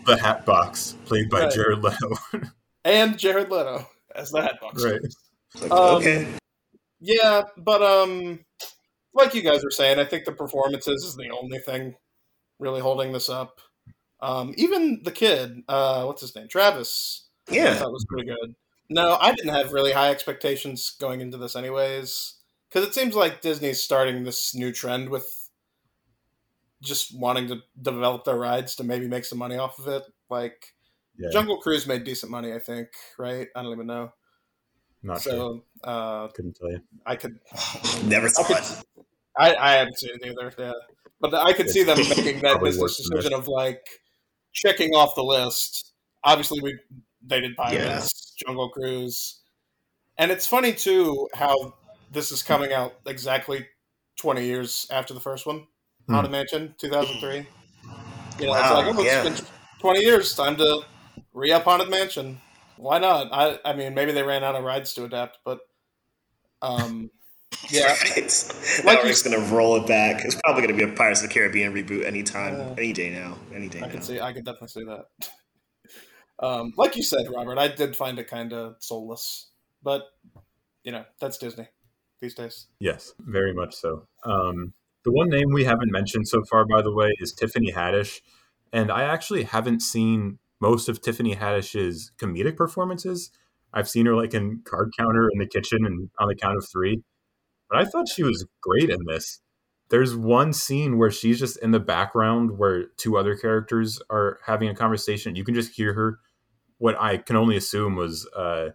the 0.06 0.16
Hat 0.16 0.46
Box, 0.46 0.96
played 1.04 1.28
by 1.28 1.40
Right. 1.40 1.52
Jared 1.52 1.80
Leto. 1.82 2.10
and 2.84 3.18
Jared 3.18 3.50
Leto 3.50 3.86
as 4.14 4.30
the 4.30 4.42
Hatbox. 4.42 4.84
right. 4.84 5.00
Like, 5.60 5.70
Um, 5.72 5.96
okay. 5.96 6.28
Yeah, 7.00 7.42
but 7.56 7.82
um, 7.82 8.40
like 9.14 9.34
you 9.34 9.42
guys 9.42 9.64
were 9.64 9.70
saying, 9.70 9.98
I 9.98 10.04
think 10.04 10.24
the 10.24 10.32
performances 10.32 11.02
is 11.04 11.16
the 11.16 11.30
only 11.30 11.58
thing 11.58 11.94
really 12.60 12.80
holding 12.80 13.12
this 13.12 13.28
up. 13.28 13.60
Um, 14.20 14.54
even 14.56 15.02
the 15.02 15.10
kid, 15.12 15.62
uh, 15.68 16.04
what's 16.04 16.20
his 16.20 16.34
name, 16.36 16.46
Travis, 16.48 17.28
Yeah. 17.50 17.74
thought 17.74 17.90
was 17.92 18.04
pretty 18.08 18.26
good. 18.28 18.54
No, 18.88 19.16
I 19.20 19.32
didn't 19.34 19.54
have 19.54 19.72
really 19.72 19.92
high 19.92 20.10
expectations 20.10 20.90
going 21.00 21.20
into 21.20 21.38
this, 21.38 21.56
anyways, 21.56 22.34
because 22.68 22.86
it 22.86 22.92
seems 22.94 23.14
like 23.14 23.40
Disney's 23.40 23.82
starting 23.82 24.24
this 24.24 24.54
new 24.54 24.72
trend 24.72 25.08
with 25.08 25.48
just 26.82 27.16
wanting 27.18 27.48
to 27.48 27.58
develop 27.80 28.24
their 28.24 28.36
rides 28.36 28.74
to 28.76 28.84
maybe 28.84 29.06
make 29.06 29.24
some 29.24 29.38
money 29.38 29.56
off 29.56 29.78
of 29.78 29.86
it. 29.88 30.02
Like 30.28 30.74
Yeah. 31.16 31.30
Jungle 31.32 31.58
Cruise 31.58 31.86
made 31.86 32.04
decent 32.04 32.30
money, 32.32 32.52
I 32.52 32.58
think, 32.58 32.88
right? 33.18 33.48
I 33.54 33.62
don't 33.62 33.72
even 33.72 33.86
know. 33.86 34.12
Not 35.02 35.22
sure. 35.22 35.32
so 35.32 35.64
uh, 35.84 36.28
Couldn't 36.28 36.56
tell 36.56 36.70
you. 36.70 36.80
I 37.06 37.16
could 37.16 37.38
Never 38.04 38.26
I, 38.26 38.30
saw 38.30 38.44
could, 38.44 38.56
it. 38.56 38.84
I, 39.38 39.54
I 39.54 39.72
haven't 39.76 39.98
seen 39.98 40.10
it 40.14 40.26
either. 40.26 40.52
Yeah, 40.58 40.72
but 41.20 41.34
I 41.34 41.52
could 41.52 41.68
see 41.70 41.82
them 41.82 41.98
making 42.16 42.40
that 42.40 42.60
business 42.62 42.96
decision 42.96 43.32
of 43.34 43.48
like 43.48 43.82
checking 44.52 44.90
off 44.94 45.14
the 45.14 45.24
list. 45.24 45.92
Obviously, 46.24 46.60
we 46.60 46.78
they 47.22 47.40
did 47.40 47.56
Pirates, 47.56 48.34
Jungle 48.46 48.70
Cruise, 48.70 49.40
and 50.18 50.30
it's 50.30 50.46
funny 50.46 50.72
too 50.72 51.28
how 51.34 51.74
this 52.12 52.32
is 52.32 52.42
coming 52.42 52.72
out 52.72 52.94
exactly 53.06 53.66
twenty 54.18 54.44
years 54.46 54.86
after 54.90 55.14
the 55.14 55.20
first 55.20 55.46
one, 55.46 55.66
Hmm. 56.06 56.14
Haunted 56.14 56.32
Mansion, 56.32 56.74
two 56.78 56.90
thousand 56.90 57.20
three. 57.20 57.46
You 58.38 58.46
know, 58.46 58.52
Wow, 58.52 58.60
it's 58.60 58.70
like 58.88 58.96
oh, 58.98 59.02
yeah. 59.02 59.22
it's 59.24 59.40
been 59.40 59.48
twenty 59.80 60.00
years. 60.00 60.34
Time 60.34 60.56
to 60.56 60.82
re 61.32 61.52
up 61.52 61.64
Haunted 61.64 61.90
Mansion. 61.90 62.40
Why 62.76 62.98
not? 62.98 63.28
I 63.32 63.58
I 63.64 63.74
mean, 63.74 63.94
maybe 63.94 64.12
they 64.12 64.22
ran 64.22 64.42
out 64.44 64.54
of 64.56 64.64
rides 64.64 64.94
to 64.94 65.04
adapt, 65.04 65.38
but 65.44 65.60
um, 66.62 67.10
Yeah. 67.68 67.88
right. 68.16 68.16
Like 68.16 68.84
Like 68.84 69.04
you- 69.04 69.10
Netflix 69.10 69.24
gonna 69.24 69.54
roll 69.54 69.76
it 69.76 69.86
back. 69.86 70.24
It's 70.24 70.34
probably 70.44 70.62
gonna 70.62 70.76
be 70.76 70.84
a 70.84 70.88
Pirates 70.96 71.22
of 71.22 71.28
the 71.28 71.34
Caribbean 71.34 71.74
reboot 71.74 72.04
anytime, 72.06 72.60
Uh, 72.60 72.74
any 72.78 72.92
day 72.92 73.10
now, 73.10 73.36
any 73.54 73.68
day 73.68 73.78
I 73.78 73.86
now. 73.86 73.92
can 73.92 74.02
see. 74.02 74.20
I 74.20 74.32
can 74.32 74.44
definitely 74.44 74.68
see 74.68 74.84
that. 74.84 75.06
Um, 76.42 76.72
like 76.78 76.96
you 76.96 77.02
said, 77.02 77.26
Robert, 77.30 77.58
I 77.58 77.68
did 77.68 77.94
find 77.94 78.18
it 78.18 78.26
kind 78.26 78.54
of 78.54 78.76
soulless, 78.78 79.50
but 79.82 80.04
you 80.84 80.90
know 80.90 81.04
that's 81.20 81.36
Disney 81.36 81.68
these 82.22 82.34
days. 82.34 82.66
Yes, 82.78 83.12
very 83.20 83.52
much 83.52 83.74
so. 83.74 84.06
Um, 84.24 84.72
the 85.04 85.12
one 85.12 85.28
name 85.28 85.52
we 85.52 85.64
haven't 85.64 85.92
mentioned 85.92 86.28
so 86.28 86.42
far, 86.44 86.64
by 86.64 86.80
the 86.80 86.94
way, 86.94 87.10
is 87.20 87.34
Tiffany 87.34 87.72
Haddish, 87.72 88.20
and 88.72 88.90
I 88.90 89.02
actually 89.02 89.42
haven't 89.42 89.80
seen 89.80 90.38
most 90.60 90.88
of 90.88 91.02
Tiffany 91.02 91.36
Haddish's 91.36 92.10
comedic 92.18 92.56
performances. 92.56 93.30
I've 93.74 93.88
seen 93.90 94.06
her 94.06 94.16
like 94.16 94.32
in 94.32 94.62
Card 94.64 94.92
Counter 94.98 95.28
in 95.30 95.38
the 95.40 95.46
kitchen 95.46 95.84
and 95.84 96.08
on 96.18 96.28
the 96.28 96.34
count 96.34 96.56
of 96.56 96.66
three, 96.72 97.02
but 97.70 97.78
I 97.78 97.84
thought 97.84 98.08
she 98.08 98.22
was 98.22 98.46
great 98.60 98.90
in 98.90 99.04
this. 99.06 99.40
There's 99.88 100.14
one 100.14 100.52
scene 100.52 100.98
where 100.98 101.10
she's 101.10 101.38
just 101.38 101.56
in 101.58 101.70
the 101.72 101.80
background 101.80 102.58
where 102.58 102.86
two 102.96 103.16
other 103.16 103.36
characters 103.36 104.00
are 104.10 104.38
having 104.46 104.68
a 104.68 104.74
conversation. 104.74 105.34
You 105.36 105.44
can 105.44 105.54
just 105.54 105.72
hear 105.72 105.92
her. 105.94 106.18
What 106.78 107.00
I 107.00 107.16
can 107.16 107.36
only 107.36 107.56
assume 107.56 107.96
was 107.96 108.26
uh, 108.36 108.70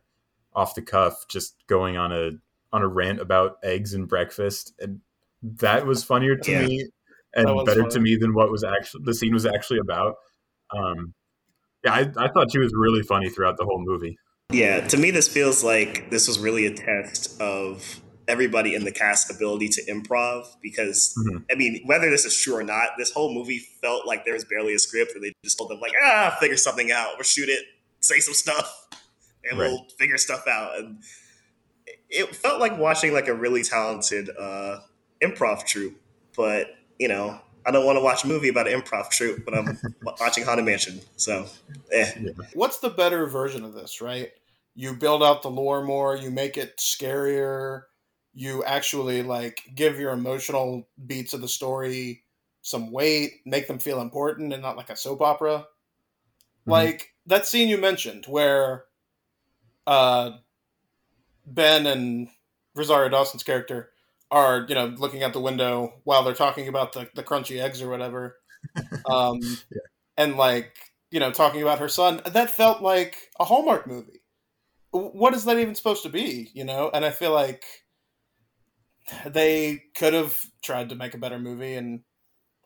off 0.53 0.75
the 0.75 0.81
cuff, 0.81 1.25
just 1.29 1.55
going 1.67 1.97
on 1.97 2.11
a 2.11 2.31
on 2.73 2.81
a 2.81 2.87
rant 2.87 3.21
about 3.21 3.57
eggs 3.63 3.93
and 3.93 4.07
breakfast, 4.07 4.73
and 4.79 4.99
that 5.41 5.85
was 5.85 6.03
funnier 6.03 6.35
to 6.35 6.51
Yeah. 6.51 6.65
me 6.65 6.87
and 7.33 7.65
better 7.65 7.81
funny. 7.81 7.93
to 7.93 7.99
me 7.99 8.17
than 8.19 8.33
what 8.33 8.51
was 8.51 8.63
actually 8.63 9.03
the 9.05 9.13
scene 9.13 9.33
was 9.33 9.45
actually 9.45 9.79
about. 9.79 10.15
Um, 10.75 11.13
yeah, 11.83 11.93
I, 11.93 11.99
I 12.17 12.27
thought 12.29 12.51
she 12.51 12.59
was 12.59 12.71
really 12.75 13.03
funny 13.03 13.29
throughout 13.29 13.57
the 13.57 13.65
whole 13.65 13.81
movie. 13.83 14.17
Yeah, 14.51 14.81
to 14.87 14.97
me, 14.97 15.11
this 15.11 15.27
feels 15.27 15.63
like 15.63 16.09
this 16.11 16.27
was 16.27 16.39
really 16.39 16.65
a 16.65 16.73
test 16.73 17.39
of 17.41 18.01
everybody 18.27 18.73
in 18.73 18.83
the 18.83 18.91
cast 18.91 19.29
ability 19.29 19.67
to 19.69 19.83
improv 19.85 20.45
because 20.61 21.13
Mhm. 21.17 21.45
I 21.51 21.55
mean, 21.55 21.81
whether 21.85 22.09
this 22.09 22.25
is 22.25 22.35
true 22.35 22.55
or 22.55 22.63
not, 22.63 22.89
this 22.97 23.11
whole 23.11 23.33
movie 23.33 23.59
felt 23.81 24.07
like 24.07 24.25
there 24.25 24.33
was 24.33 24.43
barely 24.45 24.73
a 24.73 24.79
script 24.79 25.13
and 25.15 25.23
they 25.23 25.33
just 25.43 25.57
told 25.57 25.69
them 25.69 25.79
like, 25.79 25.93
ah, 26.03 26.35
figure 26.39 26.57
something 26.57 26.91
out. 26.91 27.09
We'll 27.17 27.23
shoot 27.23 27.49
it, 27.49 27.63
say 27.99 28.19
some 28.19 28.33
stuff, 28.33 28.87
and 29.43 29.57
we'll 29.59 29.85
figure 29.99 30.17
stuff 30.17 30.47
out. 30.47 30.77
And 30.79 31.03
it 32.09 32.35
felt 32.35 32.59
like 32.59 32.77
watching 32.77 33.13
like 33.13 33.27
a 33.27 33.33
really 33.33 33.63
talented 33.63 34.29
uh, 34.37 34.79
improv 35.21 35.65
troupe, 35.65 35.99
but 36.35 36.67
you 36.99 37.07
know. 37.07 37.39
I 37.67 37.71
don't 37.71 37.83
want 37.83 37.97
to 37.97 38.01
watch 38.03 38.23
a 38.23 38.27
movie 38.27 38.49
about 38.49 38.67
an 38.67 38.79
improv 38.79 39.09
troupe, 39.09 39.43
but 39.43 39.57
I'm 39.57 39.79
watching 40.19 40.43
Haunted 40.43 40.65
Mansion. 40.65 41.01
So, 41.15 41.47
eh. 41.91 42.11
What's 42.53 42.77
the 42.77 42.91
better 42.91 43.25
version 43.25 43.65
of 43.65 43.73
this? 43.73 44.01
Right? 44.01 44.29
You 44.75 44.93
build 44.93 45.23
out 45.23 45.41
the 45.41 45.49
lore 45.49 45.83
more. 45.83 46.15
You 46.15 46.29
make 46.29 46.57
it 46.57 46.77
scarier. 46.77 47.85
You 48.35 48.63
actually 48.65 49.23
like 49.23 49.63
give 49.75 49.99
your 49.99 50.13
emotional 50.13 50.89
beats 51.07 51.33
of 51.33 51.41
the 51.41 51.49
story 51.49 52.25
some 52.63 52.91
weight, 52.91 53.33
make 53.45 53.67
them 53.67 53.79
feel 53.79 54.01
important, 54.01 54.53
and 54.53 54.61
not 54.63 54.77
like 54.77 54.91
a 54.91 54.97
soap 54.97 55.21
opera. 55.21 55.67
Mhm. 56.67 56.71
Like 56.71 57.13
that 57.25 57.47
scene 57.47 57.69
you 57.69 57.77
mentioned 57.77 58.25
where 58.27 58.85
uh, 59.87 60.37
Ben 61.45 61.85
and 61.85 62.29
Rosario 62.75 63.09
Dawson's 63.09 63.43
character 63.43 63.91
are, 64.31 64.65
you 64.67 64.75
know, 64.75 64.87
looking 64.87 65.23
out 65.23 65.33
the 65.33 65.41
window 65.41 66.01
while 66.03 66.23
they're 66.23 66.33
talking 66.33 66.67
about 66.67 66.93
the, 66.93 67.09
the 67.15 67.23
crunchy 67.23 67.61
eggs 67.61 67.81
or 67.81 67.89
whatever. 67.89 68.37
Um, 69.09 69.63
Yeah. 69.69 69.81
And 70.17 70.37
like, 70.37 70.75
you 71.11 71.19
know, 71.19 71.31
talking 71.31 71.61
about 71.61 71.79
her 71.79 71.89
son. 71.89 72.21
That 72.25 72.51
felt 72.51 72.81
like 72.81 73.17
a 73.39 73.45
Hallmark 73.45 73.87
movie. 73.87 74.21
What 74.91 75.33
is 75.33 75.45
that 75.45 75.59
even 75.59 75.75
supposed 75.75 76.03
to 76.03 76.09
be, 76.09 76.51
you 76.53 76.65
know? 76.65 76.91
And 76.93 77.05
I 77.05 77.11
feel 77.11 77.33
like 77.33 77.65
they 79.25 79.83
could 79.95 80.13
have 80.13 80.45
tried 80.63 80.89
to 80.89 80.95
make 80.95 81.13
a 81.13 81.17
better 81.17 81.39
movie 81.39 81.75
and 81.75 82.01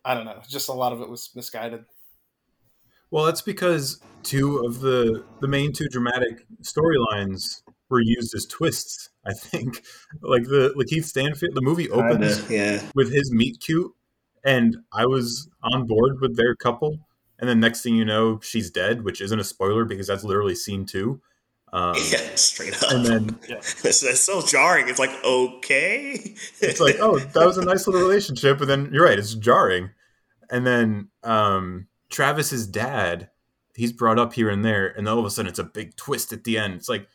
I 0.05 0.13
don't 0.13 0.25
know, 0.25 0.41
just 0.47 0.69
a 0.69 0.73
lot 0.73 0.93
of 0.93 1.01
it 1.01 1.09
was 1.09 1.29
misguided. 1.35 1.85
Well, 3.11 3.25
that's 3.25 3.41
because 3.41 3.99
two 4.23 4.59
of 4.65 4.81
the 4.81 5.23
the 5.41 5.47
main 5.47 5.73
two 5.73 5.87
dramatic 5.87 6.45
storylines 6.61 7.61
were 7.89 8.01
used 8.01 8.35
as 8.35 8.45
twists. 8.45 9.09
I 9.25 9.33
think, 9.33 9.83
like 10.21 10.43
the 10.43 10.73
Lakeith 10.75 11.05
Stanfield, 11.05 11.55
the 11.55 11.61
movie 11.61 11.89
opens 11.89 12.39
Kinda, 12.41 12.53
yeah. 12.53 12.81
with 12.95 13.11
his 13.11 13.31
meet 13.31 13.59
cute, 13.59 13.91
and 14.43 14.77
I 14.93 15.05
was 15.05 15.49
on 15.63 15.87
board 15.87 16.21
with 16.21 16.37
their 16.37 16.55
couple. 16.55 16.99
And 17.39 17.47
then 17.49 17.61
next 17.61 17.83
thing 17.83 17.95
you 17.95 18.03
know, 18.03 18.39
she's 18.41 18.69
dead, 18.69 19.05
which 19.05 19.21
isn't 19.21 19.39
a 19.39 19.45
spoiler 19.45 19.85
because 19.85 20.07
that's 20.07 20.25
literally 20.25 20.55
scene 20.55 20.85
two. 20.85 21.21
Um, 21.71 21.95
Yeah, 22.09 22.35
straight 22.35 22.81
up. 22.83 22.91
and 22.91 23.05
then 23.05 23.39
it's, 23.47 24.03
it's 24.03 24.21
so 24.21 24.41
jarring. 24.45 24.89
It's 24.89 24.99
like, 24.99 25.11
okay. 25.23 26.35
it's 26.59 26.79
like, 26.79 26.97
oh, 26.99 27.19
that 27.33 27.45
was 27.45 27.57
a 27.57 27.65
nice 27.65 27.87
little 27.87 28.01
relationship, 28.01 28.59
and 28.61 28.69
then 28.69 28.89
you're 28.91 29.05
right, 29.05 29.19
it's 29.19 29.35
jarring. 29.35 29.91
And 30.51 30.65
then 30.65 31.09
um, 31.23 31.87
Travis's 32.09 32.65
dad, 32.67 33.29
he's 33.75 33.93
brought 33.93 34.17
up 34.19 34.33
here 34.33 34.49
and 34.49 34.65
there, 34.65 34.87
and 34.87 35.07
all 35.07 35.19
of 35.19 35.25
a 35.25 35.29
sudden 35.29 35.49
it's 35.49 35.59
a 35.59 35.63
big 35.63 35.95
twist 35.95 36.33
at 36.33 36.43
the 36.43 36.57
end. 36.57 36.73
It's 36.73 36.89
like 36.89 37.07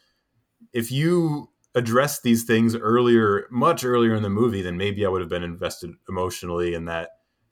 if 0.72 0.92
you 0.92 1.50
addressed 1.74 2.22
these 2.22 2.44
things 2.44 2.76
earlier, 2.76 3.48
much 3.50 3.84
earlier 3.84 4.14
in 4.14 4.22
the 4.22 4.30
movie, 4.30 4.62
then 4.62 4.76
maybe 4.76 5.04
I 5.04 5.08
would 5.08 5.20
have 5.20 5.30
been 5.30 5.42
invested 5.42 5.90
emotionally, 6.08 6.74
and 6.74 6.86
that 6.88 7.10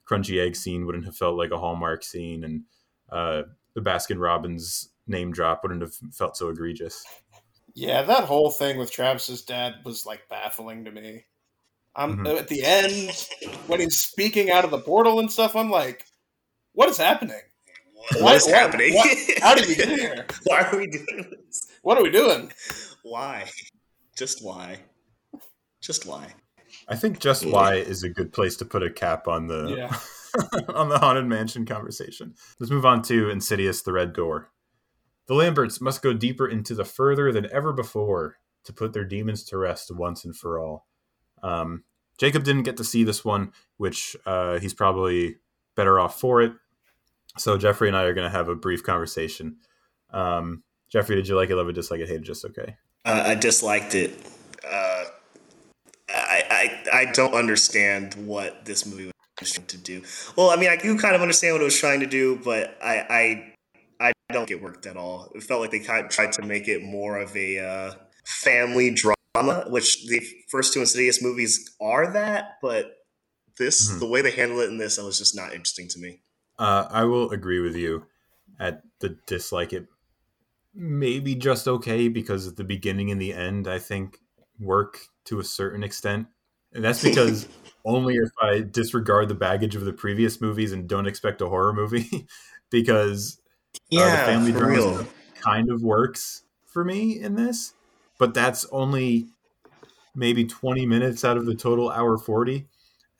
crunchy 0.09 0.39
egg 0.45 0.55
scene 0.55 0.85
wouldn't 0.85 1.05
have 1.05 1.15
felt 1.17 1.35
like 1.37 1.51
a 1.51 1.57
Hallmark 1.57 2.03
scene, 2.03 2.43
and 2.45 2.63
uh, 3.11 3.43
the 3.75 3.81
Baskin 3.81 4.19
Robbins 4.19 4.89
name 5.07 5.31
drop 5.31 5.61
wouldn't 5.63 5.81
have 5.81 5.93
felt 6.13 6.37
so 6.37 6.49
egregious. 6.49 7.03
Yeah, 7.75 8.03
that 8.03 8.25
whole 8.25 8.51
thing 8.51 8.77
with 8.77 8.91
Travis's 8.91 9.41
dad 9.43 9.75
was 9.83 10.05
like 10.05 10.27
baffling 10.29 10.85
to 10.85 10.91
me. 10.91 11.25
I'm 11.95 12.17
Mhm. 12.19 12.39
at 12.39 12.47
the 12.47 12.63
end 12.63 13.11
when 13.67 13.79
he's 13.79 13.99
speaking 13.99 14.49
out 14.51 14.65
of 14.65 14.71
the 14.71 14.79
portal 14.79 15.19
and 15.19 15.31
stuff. 15.31 15.55
I'm 15.55 15.69
like, 15.69 16.05
what 16.73 16.89
is 16.89 16.97
happening? 16.97 17.39
what 18.19 18.35
is 18.35 18.45
Why- 18.45 18.51
happening? 18.51 18.93
why- 18.95 19.25
how 19.41 19.55
did 19.55 19.67
we 19.67 19.75
get 19.75 19.87
here? 19.87 20.25
Why 20.43 20.61
are 20.63 20.77
we 20.77 20.87
doing 20.87 21.31
this? 21.45 21.67
What 21.83 21.97
are 21.97 22.03
we 22.03 22.09
doing? 22.11 22.51
Why? 23.03 23.49
Just 24.17 24.43
why? 24.43 24.79
Just 25.81 26.05
why? 26.05 26.33
I 26.87 26.95
think 26.95 27.19
just 27.19 27.45
why 27.45 27.75
is 27.75 28.03
a 28.03 28.09
good 28.09 28.33
place 28.33 28.55
to 28.57 28.65
put 28.65 28.83
a 28.83 28.89
cap 28.91 29.27
on 29.27 29.47
the 29.47 29.75
Yeah. 29.77 29.97
on 30.75 30.89
the 30.89 30.97
haunted 30.99 31.25
mansion 31.27 31.65
conversation. 31.65 32.33
Let's 32.59 32.71
move 32.71 32.85
on 32.85 33.01
to 33.03 33.29
Insidious: 33.29 33.81
The 33.83 33.93
Red 33.93 34.13
Door. 34.13 34.49
The 35.27 35.33
Lamberts 35.33 35.79
must 35.79 36.01
go 36.01 36.13
deeper 36.13 36.47
into 36.47 36.75
the 36.75 36.85
further 36.85 37.31
than 37.31 37.51
ever 37.51 37.73
before 37.73 38.37
to 38.65 38.73
put 38.73 38.93
their 38.93 39.05
demons 39.05 39.43
to 39.45 39.57
rest 39.57 39.93
once 39.95 40.25
and 40.25 40.35
for 40.35 40.59
all. 40.59 40.87
Um, 41.41 41.83
Jacob 42.17 42.43
didn't 42.43 42.63
get 42.63 42.77
to 42.77 42.83
see 42.83 43.03
this 43.03 43.25
one, 43.25 43.51
which 43.77 44.15
uh, 44.25 44.59
he's 44.59 44.73
probably 44.73 45.37
better 45.75 45.99
off 45.99 46.19
for 46.19 46.41
it. 46.41 46.53
So 47.37 47.57
Jeffery 47.57 47.87
and 47.87 47.97
I 47.97 48.03
are 48.03 48.13
going 48.13 48.29
to 48.29 48.37
have 48.37 48.47
a 48.47 48.55
brief 48.55 48.83
conversation. 48.83 49.57
Um, 50.11 50.63
Jeffery, 50.89 51.15
did 51.15 51.27
you 51.27 51.35
like 51.35 51.49
it, 51.49 51.55
love 51.55 51.67
it, 51.67 51.73
dislike 51.73 51.99
it, 51.99 52.07
hate 52.07 52.17
it, 52.17 52.23
just 52.23 52.45
okay? 52.45 52.75
Uh, 53.05 53.23
I 53.27 53.35
disliked 53.35 53.95
it. 53.95 54.17
Uh, 54.65 55.03
I, 56.09 56.43
I 56.49 56.99
I 56.99 57.11
don't 57.11 57.33
understand 57.33 58.13
what 58.13 58.65
this 58.65 58.85
movie 58.85 59.11
was 59.39 59.51
trying 59.51 59.67
to 59.67 59.77
do. 59.77 60.03
Well, 60.35 60.51
I 60.51 60.55
mean, 60.55 60.69
I 60.69 60.77
do 60.77 60.97
kind 60.97 61.15
of 61.15 61.21
understand 61.21 61.55
what 61.55 61.61
it 61.61 61.65
was 61.65 61.77
trying 61.77 62.01
to 62.01 62.05
do, 62.05 62.39
but 62.43 62.77
I 62.81 63.05
I, 63.09 63.52
I 64.33 64.35
don't 64.35 64.47
get 64.47 64.63
worked 64.63 64.87
at 64.87 64.97
all. 64.97 65.31
It 65.35 65.43
felt 65.43 65.61
like 65.61 65.69
they 65.69 65.79
kind 65.79 66.03
of 66.03 66.11
tried 66.11 66.31
to 66.33 66.41
make 66.41 66.67
it 66.67 66.81
more 66.81 67.19
of 67.19 67.37
a 67.37 67.59
uh, 67.59 67.93
family 68.25 68.89
drama, 68.89 69.65
which 69.69 70.07
the 70.07 70.25
first 70.49 70.73
two 70.73 70.79
Insidious 70.79 71.21
movies 71.21 71.75
are 71.79 72.11
that, 72.13 72.55
but 72.59 72.95
this 73.59 73.91
Mhm. 73.91 73.99
the 73.99 74.07
way 74.07 74.23
they 74.23 74.31
handle 74.31 74.59
it 74.59 74.69
in 74.69 74.79
this, 74.79 74.95
that 74.95 75.05
was 75.05 75.19
just 75.19 75.35
not 75.35 75.53
interesting 75.53 75.87
to 75.89 75.99
me. 75.99 76.23
Uh, 76.57 76.87
I 76.89 77.03
will 77.03 77.29
agree 77.29 77.59
with 77.59 77.75
you 77.75 78.07
at 78.59 78.81
the 79.01 79.09
dislike 79.27 79.71
it. 79.71 79.85
Maybe 80.73 81.35
just 81.35 81.67
okay 81.67 82.07
because 82.07 82.47
at 82.47 82.55
the 82.55 82.63
beginning 82.63 83.11
and 83.11 83.21
the 83.21 83.33
end, 83.35 83.67
I 83.67 83.77
think 83.77 84.17
work 84.59 84.97
to 85.25 85.39
a 85.39 85.43
certain 85.43 85.83
extent, 85.83 86.25
and 86.71 86.83
that's 86.83 87.03
because 87.07 87.47
only 87.85 88.15
if 88.15 88.31
I 88.41 88.61
disregard 88.61 89.29
the 89.29 89.35
baggage 89.35 89.75
of 89.75 89.85
the 89.85 89.93
previous 89.93 90.41
movies 90.41 90.71
and 90.71 90.89
don't 90.89 91.05
expect 91.05 91.41
a 91.41 91.49
horror 91.49 91.73
movie, 91.73 92.27
because 92.71 93.39
uh, 93.93 94.11
the 94.11 94.17
family 94.17 94.51
drama 94.51 94.67
real. 94.73 95.07
kind 95.41 95.69
of 95.69 95.81
works 95.81 96.43
for 96.65 96.83
me 96.83 97.19
in 97.19 97.35
this, 97.35 97.73
but 98.17 98.33
that's 98.33 98.65
only 98.71 99.27
maybe 100.15 100.45
twenty 100.45 100.85
minutes 100.85 101.23
out 101.25 101.37
of 101.37 101.45
the 101.45 101.55
total 101.55 101.89
hour 101.89 102.17
forty, 102.17 102.67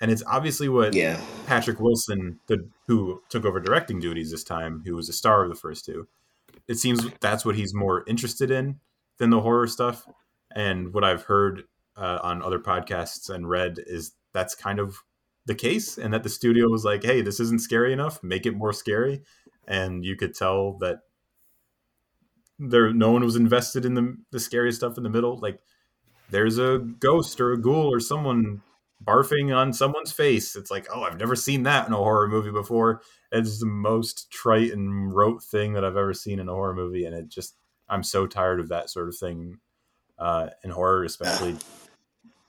and 0.01 0.11
it's 0.11 0.23
obviously 0.25 0.69
what 0.69 0.93
Yeah. 0.93 1.19
Patrick 1.45 1.79
Wilson, 1.79 2.39
the 2.47 2.67
who 2.87 3.21
took 3.29 3.45
over 3.45 3.59
directing 3.59 3.99
duties 3.99 4.31
this 4.31 4.43
time, 4.43 4.83
who 4.85 4.95
was 4.95 5.09
a 5.09 5.13
star 5.13 5.43
of 5.43 5.49
the 5.49 5.55
first 5.55 5.85
two. 5.85 6.07
It 6.67 6.75
seems 6.75 7.05
that's 7.19 7.45
what 7.45 7.55
he's 7.55 7.73
more 7.73 8.03
interested 8.07 8.51
in 8.51 8.79
than 9.17 9.29
the 9.29 9.41
horror 9.41 9.67
stuff. 9.67 10.05
And 10.55 10.93
what 10.93 11.03
I've 11.03 11.23
heard 11.23 11.63
uh, 11.97 12.19
on 12.21 12.41
other 12.41 12.59
podcasts 12.59 13.29
and 13.29 13.49
read 13.49 13.79
is 13.85 14.11
that's 14.33 14.55
kind 14.55 14.79
of 14.79 14.97
the 15.45 15.55
case, 15.55 15.97
and 15.97 16.13
that 16.13 16.23
the 16.23 16.29
studio 16.29 16.69
was 16.69 16.85
like, 16.85 17.03
"Hey, 17.03 17.21
this 17.21 17.39
isn't 17.39 17.61
scary 17.61 17.91
enough. 17.91 18.23
Make 18.23 18.45
it 18.45 18.55
more 18.55 18.71
scary." 18.73 19.23
And 19.67 20.03
you 20.03 20.15
could 20.15 20.35
tell 20.35 20.73
that 20.79 20.99
there 22.59 22.93
no 22.93 23.11
one 23.11 23.23
was 23.23 23.35
invested 23.35 23.85
in 23.85 23.93
the 23.93 24.17
the 24.31 24.39
scary 24.39 24.71
stuff 24.71 24.97
in 24.97 25.03
the 25.03 25.09
middle. 25.09 25.39
Like 25.39 25.59
there's 26.29 26.57
a 26.57 26.79
ghost 26.99 27.39
or 27.39 27.51
a 27.51 27.61
ghoul 27.61 27.93
or 27.93 27.99
someone 27.99 28.61
barfing 29.03 29.55
on 29.55 29.73
someone's 29.73 30.11
face. 30.11 30.55
It's 30.55 30.71
like, 30.71 30.87
oh, 30.93 31.03
I've 31.03 31.19
never 31.19 31.35
seen 31.35 31.63
that 31.63 31.87
in 31.87 31.93
a 31.93 31.97
horror 31.97 32.27
movie 32.27 32.51
before. 32.51 33.01
It's 33.31 33.59
the 33.59 33.65
most 33.65 34.31
trite 34.31 34.71
and 34.71 35.13
rote 35.13 35.43
thing 35.43 35.73
that 35.73 35.83
I've 35.83 35.97
ever 35.97 36.13
seen 36.13 36.39
in 36.39 36.49
a 36.49 36.53
horror 36.53 36.73
movie, 36.73 37.05
and 37.05 37.15
it 37.15 37.29
just 37.29 37.55
I'm 37.89 38.03
so 38.03 38.27
tired 38.27 38.59
of 38.59 38.69
that 38.69 38.89
sort 38.89 39.09
of 39.09 39.17
thing 39.17 39.59
uh, 40.17 40.49
in 40.63 40.71
horror, 40.71 41.03
especially 41.03 41.55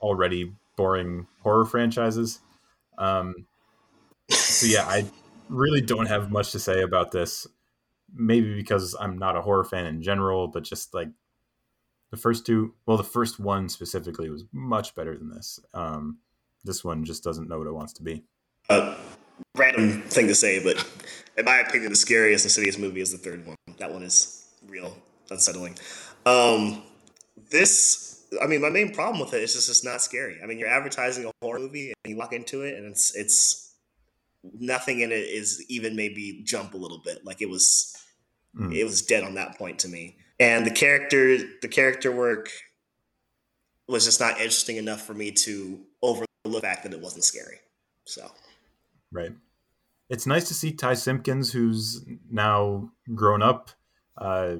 already 0.00 0.52
boring 0.76 1.26
horror 1.42 1.64
franchises. 1.64 2.40
Um, 2.98 3.46
so 4.30 4.66
yeah, 4.66 4.86
I 4.86 5.06
really 5.48 5.80
don't 5.80 6.06
have 6.06 6.30
much 6.30 6.52
to 6.52 6.58
say 6.58 6.82
about 6.82 7.10
this. 7.10 7.46
Maybe 8.14 8.54
because 8.54 8.94
I'm 8.98 9.18
not 9.18 9.36
a 9.36 9.42
horror 9.42 9.64
fan 9.64 9.86
in 9.86 10.02
general, 10.02 10.48
but 10.48 10.62
just 10.62 10.94
like 10.94 11.08
the 12.10 12.16
first 12.16 12.46
two, 12.46 12.74
well, 12.86 12.96
the 12.96 13.02
first 13.02 13.40
one 13.40 13.68
specifically 13.68 14.30
was 14.30 14.44
much 14.52 14.94
better 14.94 15.16
than 15.16 15.30
this. 15.30 15.58
Um, 15.72 16.18
this 16.62 16.84
one 16.84 17.04
just 17.04 17.24
doesn't 17.24 17.48
know 17.48 17.58
what 17.58 17.66
it 17.66 17.74
wants 17.74 17.92
to 17.94 18.02
be. 18.02 18.22
Uh, 18.68 18.96
random 19.56 20.02
thing 20.02 20.28
to 20.28 20.34
say, 20.34 20.62
but 20.62 20.86
in 21.36 21.44
my 21.44 21.58
opinion, 21.58 21.90
the 21.90 21.96
scariest 21.96 22.44
Insidious 22.44 22.78
movie 22.78 23.00
is 23.00 23.12
the 23.12 23.18
third 23.18 23.46
one. 23.46 23.56
That 23.78 23.92
one 23.92 24.02
is 24.02 24.48
real 24.68 24.96
unsettling. 25.30 25.76
Um, 26.24 26.82
this, 27.50 28.24
I 28.40 28.46
mean, 28.46 28.60
my 28.60 28.70
main 28.70 28.94
problem 28.94 29.20
with 29.20 29.34
it 29.34 29.42
is 29.42 29.54
just 29.54 29.68
it's 29.68 29.84
not 29.84 30.00
scary. 30.00 30.38
I 30.42 30.46
mean, 30.46 30.58
you're 30.58 30.68
advertising 30.68 31.24
a 31.26 31.30
horror 31.42 31.58
movie 31.58 31.92
and 32.04 32.12
you 32.12 32.16
walk 32.16 32.32
into 32.32 32.62
it 32.62 32.76
and 32.76 32.86
it's 32.86 33.14
it's 33.14 33.73
nothing 34.58 35.00
in 35.00 35.12
it 35.12 35.16
is 35.16 35.64
even 35.68 35.96
maybe 35.96 36.42
jump 36.44 36.74
a 36.74 36.76
little 36.76 37.00
bit. 37.04 37.24
Like 37.24 37.40
it 37.40 37.48
was, 37.48 37.96
mm. 38.58 38.74
it 38.74 38.84
was 38.84 39.02
dead 39.02 39.24
on 39.24 39.34
that 39.34 39.56
point 39.58 39.78
to 39.80 39.88
me. 39.88 40.16
And 40.38 40.66
the 40.66 40.70
character, 40.70 41.38
the 41.62 41.68
character 41.68 42.10
work 42.12 42.50
was 43.88 44.04
just 44.04 44.20
not 44.20 44.38
interesting 44.38 44.76
enough 44.76 45.02
for 45.02 45.14
me 45.14 45.30
to 45.30 45.80
overlook 46.02 46.28
the 46.44 46.60
fact 46.60 46.82
that 46.82 46.92
it 46.92 47.00
wasn't 47.00 47.24
scary. 47.24 47.58
So, 48.04 48.30
right. 49.12 49.32
It's 50.10 50.26
nice 50.26 50.48
to 50.48 50.54
see 50.54 50.72
Ty 50.72 50.94
Simpkins, 50.94 51.52
who's 51.52 52.04
now 52.30 52.90
grown 53.14 53.42
up, 53.42 53.70
uh, 54.18 54.56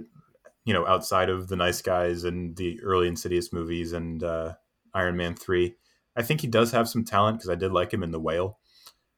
you 0.65 0.73
know, 0.73 0.87
outside 0.87 1.29
of 1.29 1.49
the 1.49 1.57
Nice 1.57 1.83
Guys 1.83 2.25
and 2.25 2.57
the 2.57 2.81
early 2.83 3.09
Insidious 3.09 3.53
movies 3.53 3.93
and 3.93 4.23
uh, 4.25 4.55
Iron 4.95 5.17
Man 5.17 5.35
three. 5.35 5.75
I 6.17 6.23
think 6.23 6.41
he 6.41 6.47
does 6.47 6.73
have 6.73 6.89
some 6.89 7.05
talent 7.05 7.39
because 7.39 7.51
I 7.51 7.57
did 7.57 7.73
like 7.73 7.93
him 7.93 8.03
in 8.03 8.11
The 8.11 8.21
Whale, 8.21 8.59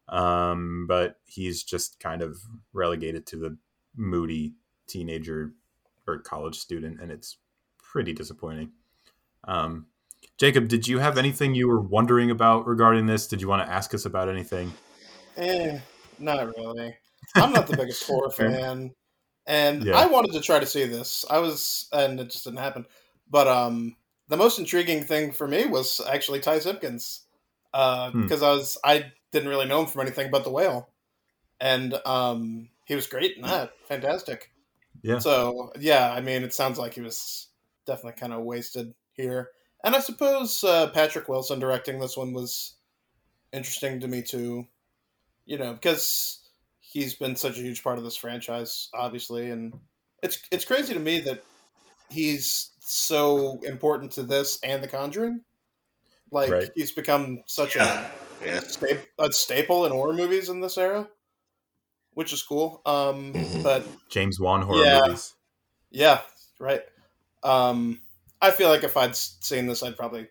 um, 0.08 0.86
but 0.88 1.16
he's 1.24 1.62
just 1.62 2.00
kind 2.00 2.22
of 2.22 2.38
relegated 2.72 3.26
to 3.26 3.36
the 3.36 3.56
moody 3.96 4.54
teenager 4.86 5.52
or 6.06 6.18
college 6.18 6.56
student, 6.56 7.00
and 7.00 7.10
it's 7.10 7.38
pretty 7.78 8.12
disappointing. 8.12 8.70
Um, 9.44 9.86
Jacob, 10.38 10.68
did 10.68 10.86
you 10.86 10.98
have 10.98 11.18
anything 11.18 11.54
you 11.54 11.68
were 11.68 11.80
wondering 11.80 12.30
about 12.30 12.66
regarding 12.66 13.06
this? 13.06 13.26
Did 13.26 13.40
you 13.40 13.48
want 13.48 13.66
to 13.66 13.72
ask 13.72 13.94
us 13.94 14.04
about 14.04 14.28
anything? 14.28 14.72
Eh, 15.36 15.78
not 16.18 16.56
really. 16.56 16.94
I'm 17.34 17.52
not 17.52 17.66
the 17.66 17.76
biggest 17.76 18.04
horror 18.06 18.30
fan, 18.30 18.92
and 19.46 19.84
yeah. 19.84 19.96
I 19.96 20.06
wanted 20.06 20.32
to 20.32 20.40
try 20.40 20.60
to 20.60 20.66
see 20.66 20.84
this. 20.84 21.24
I 21.30 21.38
was, 21.38 21.88
and 21.92 22.20
it 22.20 22.30
just 22.30 22.44
didn't 22.44 22.60
happen. 22.60 22.86
But 23.28 23.48
um, 23.48 23.96
the 24.28 24.36
most 24.36 24.58
intriguing 24.58 25.02
thing 25.02 25.32
for 25.32 25.48
me 25.48 25.66
was 25.66 26.00
actually 26.08 26.40
Ty 26.40 26.60
Simpkins, 26.60 27.22
because 27.72 28.12
uh, 28.12 28.12
hmm. 28.12 28.44
I 28.44 28.50
was 28.50 28.78
I 28.84 29.12
didn't 29.32 29.48
really 29.48 29.66
know 29.66 29.80
him 29.80 29.86
from 29.86 30.02
anything 30.02 30.30
but 30.30 30.44
The 30.44 30.50
Whale, 30.50 30.88
and 31.60 31.94
um, 32.04 32.68
he 32.84 32.94
was 32.94 33.06
great 33.06 33.36
in 33.36 33.42
that. 33.42 33.72
Fantastic. 33.88 34.50
Yeah. 35.02 35.18
So 35.18 35.72
yeah, 35.78 36.12
I 36.12 36.20
mean, 36.20 36.42
it 36.42 36.54
sounds 36.54 36.78
like 36.78 36.94
he 36.94 37.00
was 37.00 37.48
definitely 37.86 38.18
kind 38.18 38.32
of 38.32 38.42
wasted 38.42 38.94
here. 39.12 39.50
And 39.84 39.94
I 39.94 40.00
suppose 40.00 40.64
uh, 40.64 40.88
Patrick 40.90 41.28
Wilson 41.28 41.60
directing 41.60 41.98
this 41.98 42.16
one 42.16 42.32
was 42.32 42.74
interesting 43.52 44.00
to 44.00 44.08
me 44.08 44.22
too. 44.22 44.66
You 45.44 45.58
know, 45.58 45.74
because 45.74 46.40
he's 46.80 47.14
been 47.14 47.36
such 47.36 47.58
a 47.58 47.62
huge 47.62 47.84
part 47.84 47.98
of 47.98 48.04
this 48.04 48.16
franchise, 48.16 48.88
obviously, 48.94 49.50
and 49.50 49.74
it's 50.22 50.40
it's 50.50 50.64
crazy 50.64 50.94
to 50.94 51.00
me 51.00 51.20
that 51.20 51.44
he's 52.10 52.70
so 52.80 53.60
important 53.62 54.12
to 54.12 54.22
this 54.22 54.58
and 54.62 54.82
The 54.82 54.88
Conjuring. 54.88 55.42
Like 56.32 56.50
right. 56.50 56.70
he's 56.74 56.90
become 56.90 57.42
such 57.46 57.76
yeah. 57.76 58.06
a, 58.06 58.10
yeah. 58.44 58.60
sta- 58.60 59.06
a 59.18 59.32
staple 59.32 59.86
in 59.86 59.92
horror 59.92 60.12
movies 60.12 60.48
in 60.48 60.60
this 60.60 60.78
era, 60.78 61.08
which 62.14 62.32
is 62.32 62.42
cool. 62.42 62.82
Um, 62.86 63.32
mm-hmm. 63.32 63.62
But 63.62 63.86
James 64.10 64.40
Wan 64.40 64.62
horror 64.62 64.84
yeah, 64.84 65.00
movies. 65.06 65.34
Yeah, 65.90 66.20
right. 66.58 66.82
Um, 67.42 68.00
I 68.40 68.50
feel 68.50 68.68
like 68.68 68.84
if 68.84 68.96
I'd 68.96 69.16
seen 69.16 69.66
this, 69.66 69.82
I'd 69.82 69.96
probably 69.96 70.28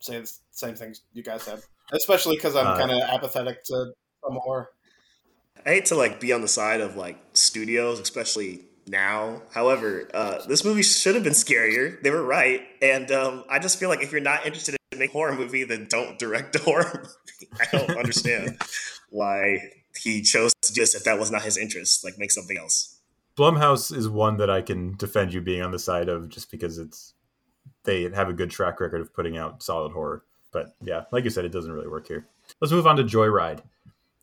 say 0.00 0.20
the 0.20 0.32
same 0.50 0.74
things 0.74 1.02
you 1.12 1.22
guys 1.22 1.46
have, 1.46 1.64
especially 1.92 2.36
because 2.36 2.56
I'm 2.56 2.66
uh, 2.66 2.78
kind 2.78 2.90
of 2.90 3.00
apathetic 3.00 3.64
to 3.64 3.92
some 4.24 4.38
horror. 4.42 4.70
I 5.64 5.70
hate 5.70 5.86
to 5.86 5.94
like 5.94 6.20
be 6.20 6.32
on 6.32 6.40
the 6.40 6.48
side 6.48 6.80
of 6.80 6.96
like 6.96 7.18
studios, 7.32 8.00
especially 8.00 8.64
now. 8.86 9.42
However, 9.52 10.08
uh, 10.12 10.44
this 10.46 10.64
movie 10.64 10.82
should 10.82 11.14
have 11.14 11.24
been 11.24 11.32
scarier. 11.32 12.02
They 12.02 12.10
were 12.10 12.22
right, 12.22 12.62
and 12.80 13.10
um, 13.12 13.44
I 13.48 13.58
just 13.58 13.78
feel 13.78 13.88
like 13.88 14.02
if 14.02 14.12
you're 14.12 14.20
not 14.20 14.44
interested 14.44 14.74
in 14.74 14.78
horror 15.08 15.34
movie, 15.34 15.64
then 15.64 15.86
don't 15.88 16.18
direct 16.18 16.56
a 16.56 16.60
horror 16.60 17.10
movie. 17.40 17.52
I 17.60 17.76
don't 17.76 17.96
understand 17.96 18.60
why 19.10 19.58
he 19.96 20.22
chose 20.22 20.52
to 20.62 20.72
do 20.72 20.80
this 20.80 20.94
if 20.94 21.04
that 21.04 21.18
was 21.18 21.30
not 21.30 21.42
his 21.42 21.56
interest. 21.56 22.04
Like, 22.04 22.18
make 22.18 22.30
something 22.30 22.56
else. 22.56 22.98
Blumhouse 23.36 23.94
is 23.94 24.08
one 24.08 24.36
that 24.36 24.50
I 24.50 24.60
can 24.60 24.96
defend 24.96 25.32
you 25.32 25.40
being 25.40 25.62
on 25.62 25.70
the 25.70 25.78
side 25.78 26.08
of, 26.08 26.28
just 26.28 26.50
because 26.50 26.78
it's 26.78 27.14
they 27.84 28.02
have 28.10 28.28
a 28.28 28.32
good 28.32 28.50
track 28.50 28.80
record 28.80 29.00
of 29.00 29.14
putting 29.14 29.36
out 29.36 29.62
solid 29.62 29.92
horror. 29.92 30.24
But 30.52 30.74
yeah, 30.82 31.04
like 31.12 31.24
you 31.24 31.30
said, 31.30 31.44
it 31.44 31.52
doesn't 31.52 31.72
really 31.72 31.88
work 31.88 32.06
here. 32.06 32.26
Let's 32.60 32.72
move 32.72 32.86
on 32.86 32.96
to 32.96 33.04
Joyride. 33.04 33.62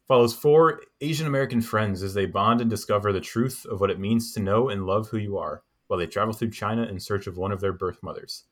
Follows 0.08 0.34
four 0.34 0.82
Asian 1.02 1.28
American 1.28 1.62
friends 1.62 2.02
as 2.04 2.14
they 2.14 2.26
bond 2.26 2.62
and 2.62 2.70
discover 2.70 3.12
the 3.12 3.22
truth 3.22 3.66
of 3.70 3.80
what 3.80 3.92
it 3.92 4.00
means 4.00 4.34
to 4.34 4.40
know 4.40 4.70
and 4.70 4.86
love 4.86 5.10
who 5.10 5.18
you 5.18 5.38
are, 5.38 5.64
while 5.88 6.00
they 6.00 6.08
travel 6.08 6.34
through 6.34 6.52
China 6.52 6.84
in 6.84 7.00
search 7.00 7.28
of 7.28 7.38
one 7.38 7.52
of 7.52 7.62
their 7.62 7.74
birth 7.74 8.02
mothers. 8.02 8.46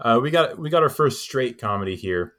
Uh, 0.00 0.20
we 0.22 0.30
got 0.30 0.58
we 0.58 0.70
got 0.70 0.82
our 0.82 0.88
first 0.88 1.22
straight 1.22 1.60
comedy 1.60 1.96
here, 1.96 2.34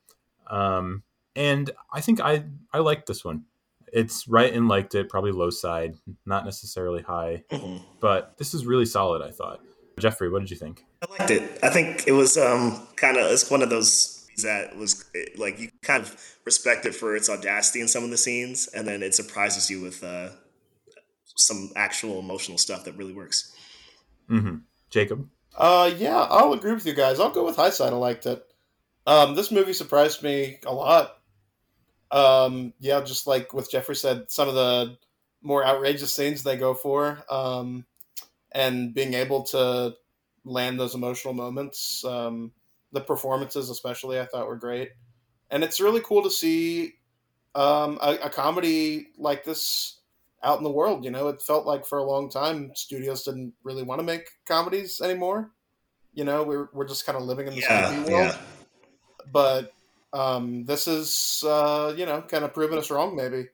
um, 0.49 1.03
and 1.35 1.71
I 1.93 2.01
think 2.01 2.21
I 2.21 2.45
I 2.73 2.79
liked 2.79 3.07
this 3.07 3.25
one. 3.25 3.43
It's 3.91 4.27
right 4.27 4.53
and 4.53 4.67
liked 4.67 4.95
it, 4.95 5.09
probably 5.09 5.31
low 5.31 5.49
side, 5.49 5.95
not 6.25 6.45
necessarily 6.45 7.01
high, 7.01 7.43
mm-hmm. 7.51 7.83
but 7.99 8.37
this 8.37 8.53
is 8.53 8.65
really 8.65 8.85
solid. 8.85 9.21
I 9.21 9.31
thought. 9.31 9.61
Jeffery, 9.99 10.29
what 10.29 10.39
did 10.39 10.49
you 10.49 10.55
think? 10.55 10.85
I 11.01 11.11
liked 11.11 11.31
it. 11.31 11.59
I 11.61 11.69
think 11.69 12.07
it 12.07 12.13
was 12.13 12.37
um, 12.37 12.87
kind 12.95 13.17
of 13.17 13.29
it's 13.31 13.51
one 13.51 13.61
of 13.61 13.69
those 13.69 14.27
that 14.43 14.77
was 14.77 15.03
like 15.37 15.59
you 15.59 15.69
kind 15.81 16.03
of 16.03 16.37
respect 16.45 16.85
it 16.85 16.95
for 16.95 17.15
its 17.15 17.29
audacity 17.29 17.81
in 17.81 17.87
some 17.87 18.03
of 18.03 18.09
the 18.09 18.17
scenes, 18.17 18.67
and 18.73 18.87
then 18.87 19.03
it 19.03 19.13
surprises 19.13 19.69
you 19.69 19.81
with 19.81 20.03
uh, 20.03 20.29
some 21.35 21.71
actual 21.75 22.19
emotional 22.19 22.57
stuff 22.57 22.85
that 22.85 22.95
really 22.95 23.13
works. 23.13 23.53
Mm-hmm. 24.29 24.57
Jacob. 24.89 25.27
Uh, 25.57 25.91
yeah, 25.97 26.27
I'll 26.29 26.53
agree 26.53 26.73
with 26.73 26.85
you 26.85 26.93
guys. 26.93 27.19
I'll 27.19 27.31
go 27.31 27.45
with 27.45 27.55
high 27.55 27.69
side. 27.69 27.93
I 27.93 27.97
liked 27.97 28.25
it. 28.25 28.43
Um, 29.05 29.35
this 29.35 29.51
movie 29.51 29.73
surprised 29.73 30.23
me 30.23 30.59
a 30.65 30.73
lot. 30.73 31.17
Um, 32.11 32.73
yeah, 32.79 33.01
just 33.01 33.27
like 33.27 33.53
with 33.53 33.71
Jeffery 33.71 33.95
said, 33.95 34.31
some 34.31 34.47
of 34.47 34.55
the 34.55 34.97
more 35.41 35.65
outrageous 35.65 36.13
scenes 36.13 36.43
they 36.43 36.57
go 36.57 36.73
for. 36.73 37.23
Um, 37.29 37.85
and 38.51 38.93
being 38.93 39.13
able 39.13 39.43
to 39.43 39.95
land 40.43 40.79
those 40.79 40.95
emotional 40.95 41.33
moments. 41.33 42.03
Um, 42.03 42.51
the 42.91 43.01
performances, 43.01 43.69
especially, 43.69 44.19
I 44.19 44.25
thought 44.25 44.47
were 44.47 44.55
great, 44.55 44.91
and 45.51 45.63
it's 45.63 45.79
really 45.79 46.01
cool 46.01 46.23
to 46.23 46.31
see 46.31 46.95
um, 47.55 47.99
a, 48.01 48.17
a, 48.23 48.29
comedy 48.29 49.07
like 49.17 49.43
this 49.43 49.98
out 50.43 50.57
in 50.57 50.63
the 50.63 50.71
world. 50.71 51.03
You 51.03 51.11
know, 51.11 51.27
it 51.27 51.41
felt 51.41 51.65
like 51.65 51.85
for 51.85 51.97
a 51.97 52.03
long 52.03 52.29
time 52.29 52.71
studios 52.75 53.23
didn't 53.23 53.53
really 53.63 53.83
want 53.83 53.99
to 53.99 54.03
make 54.03 54.29
comedies 54.45 55.01
anymore. 55.01 55.51
You 56.13 56.23
know, 56.25 56.43
we're 56.43 56.69
we're 56.73 56.87
just 56.87 57.05
kind 57.05 57.17
of 57.17 57.23
living 57.23 57.47
in 57.47 57.55
this 57.55 57.65
yeah, 57.69 57.91
movie 57.91 58.11
world. 58.11 58.27
Yeah. 58.27 58.37
But 59.31 59.73
um, 60.13 60.65
this 60.65 60.87
is 60.87 61.43
uh, 61.45 61.93
you 61.95 62.05
know 62.05 62.21
kind 62.21 62.43
of 62.43 62.53
proving 62.53 62.77
us 62.77 62.91
wrong, 62.91 63.15
maybe. 63.15 63.47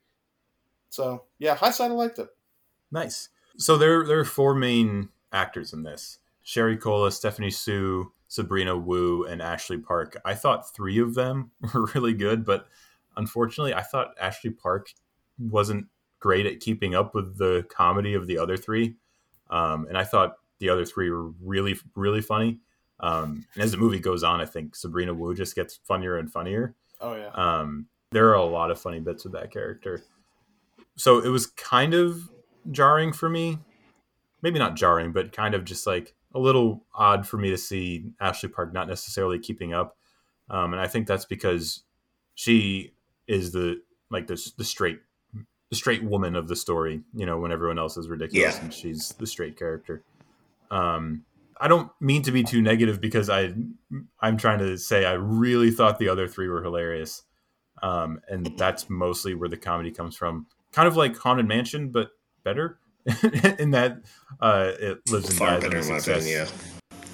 So 0.89 1.23
yeah, 1.39 1.55
high 1.55 1.71
side, 1.71 1.91
I 1.91 1.93
liked 1.93 2.19
it. 2.19 2.29
Nice. 2.91 3.29
So 3.57 3.77
there, 3.77 4.05
there 4.05 4.19
are 4.19 4.25
four 4.25 4.53
main 4.53 5.09
actors 5.31 5.73
in 5.73 5.83
this: 5.83 6.19
Sherry 6.43 6.77
Cola, 6.77 7.11
Stephanie 7.11 7.51
Hsu, 7.51 8.11
Sabrina 8.27 8.77
Wu, 8.77 9.25
and 9.25 9.41
Ashley 9.41 9.77
Park. 9.77 10.17
I 10.23 10.33
thought 10.33 10.73
three 10.73 10.99
of 10.99 11.13
them 11.13 11.51
were 11.73 11.89
really 11.93 12.13
good, 12.13 12.45
but 12.45 12.67
unfortunately, 13.17 13.73
I 13.73 13.81
thought 13.81 14.15
Ashley 14.19 14.51
Park 14.51 14.89
wasn't 15.37 15.87
great 16.25 16.47
at 16.47 16.59
keeping 16.59 16.95
up 16.95 17.13
with 17.13 17.37
the 17.37 17.63
comedy 17.69 18.15
of 18.15 18.25
the 18.25 18.35
other 18.35 18.57
three. 18.57 18.95
Um, 19.51 19.85
and 19.87 19.95
I 19.95 20.03
thought 20.03 20.37
the 20.57 20.69
other 20.69 20.83
three 20.83 21.11
were 21.11 21.29
really, 21.39 21.77
really 21.93 22.21
funny. 22.21 22.57
Um, 22.99 23.45
and 23.53 23.63
as 23.63 23.73
the 23.73 23.77
movie 23.77 23.99
goes 23.99 24.23
on, 24.23 24.41
I 24.41 24.45
think 24.45 24.75
Sabrina 24.75 25.13
Wu 25.13 25.35
just 25.35 25.55
gets 25.55 25.75
funnier 25.75 26.17
and 26.17 26.31
funnier. 26.31 26.73
Oh 26.99 27.15
yeah. 27.15 27.29
Um, 27.35 27.85
there 28.09 28.27
are 28.29 28.33
a 28.33 28.43
lot 28.43 28.71
of 28.71 28.81
funny 28.81 28.99
bits 28.99 29.23
with 29.23 29.33
that 29.33 29.51
character. 29.51 30.01
So 30.95 31.19
it 31.19 31.27
was 31.27 31.45
kind 31.45 31.93
of 31.93 32.27
jarring 32.71 33.13
for 33.13 33.29
me. 33.29 33.59
Maybe 34.41 34.57
not 34.57 34.75
jarring, 34.75 35.11
but 35.11 35.31
kind 35.31 35.53
of 35.53 35.63
just 35.63 35.85
like 35.85 36.15
a 36.33 36.39
little 36.39 36.85
odd 36.95 37.27
for 37.27 37.37
me 37.37 37.51
to 37.51 37.57
see 37.57 38.13
Ashley 38.19 38.49
Park 38.49 38.73
not 38.73 38.87
necessarily 38.87 39.37
keeping 39.37 39.73
up, 39.73 39.95
um, 40.49 40.73
and 40.73 40.81
I 40.81 40.87
think 40.87 41.05
that's 41.05 41.25
because 41.25 41.83
she 42.33 42.93
is 43.27 43.51
the 43.51 43.81
like 44.09 44.25
the 44.25 44.51
the 44.57 44.63
straight 44.63 44.99
the 45.75 45.79
straight 45.79 46.03
woman 46.03 46.35
of 46.35 46.47
the 46.47 46.55
story. 46.55 47.01
You 47.13 47.25
know, 47.25 47.37
when 47.37 47.51
everyone 47.51 47.77
else 47.79 47.97
is 47.97 48.07
ridiculous 48.07 48.55
Yeah. 48.55 48.61
and 48.63 48.73
she's 48.73 49.09
the 49.09 49.27
straight 49.27 49.57
character. 49.57 50.03
Um, 50.71 51.25
I 51.59 51.67
don't 51.67 51.89
mean 52.01 52.21
to 52.23 52.31
be 52.31 52.43
too 52.43 52.61
negative 52.61 52.99
because 52.99 53.29
I 53.29 53.53
I'm 54.19 54.37
trying 54.37 54.59
to 54.59 54.77
say 54.77 55.05
I 55.05 55.13
really 55.13 55.71
thought 55.71 55.99
the 55.99 56.09
other 56.09 56.27
three 56.27 56.47
were 56.49 56.61
hilarious, 56.63 57.23
um, 57.83 58.19
and 58.27 58.51
that's 58.57 58.89
mostly 58.89 59.33
where 59.35 59.49
the 59.49 59.57
comedy 59.57 59.91
comes 59.91 60.15
from. 60.17 60.47
Kind 60.71 60.87
of 60.87 60.97
like 60.97 61.15
Haunted 61.17 61.47
Mansion, 61.47 61.89
but 61.89 62.11
better 62.43 62.79
in 63.59 63.71
that 63.71 64.01
uh, 64.41 64.71
it 64.79 64.99
lives 65.09 65.29
and 65.29 65.37
Far 65.37 65.47
dies 65.59 65.63
on 65.63 65.69
the 65.69 65.77
in 65.77 65.83
success. 65.83 66.23
opinion. 66.25 66.47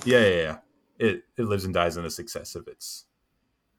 Yeah. 0.05 0.19
Yeah, 0.19 0.27
yeah, 0.27 0.35
yeah. 0.41 0.57
It 0.97 1.23
it 1.37 1.43
lives 1.43 1.65
and 1.65 1.73
dies 1.73 1.97
on 1.97 2.03
the 2.03 2.09
success 2.09 2.55
of 2.55 2.67
its 2.67 3.05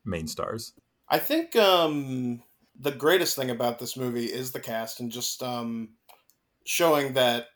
main 0.05 0.29
stars. 0.29 0.75
I 1.09 1.19
think 1.19 1.57
um, 1.57 2.43
the 2.79 2.91
greatest 2.91 3.37
thing 3.37 3.51
about 3.51 3.79
this 3.79 3.97
movie 3.97 4.27
is 4.27 4.53
the 4.53 4.61
cast 4.61 5.01
and 5.01 5.11
just 5.11 5.43
um, 5.43 5.91
showing 6.65 7.15
that 7.15 7.47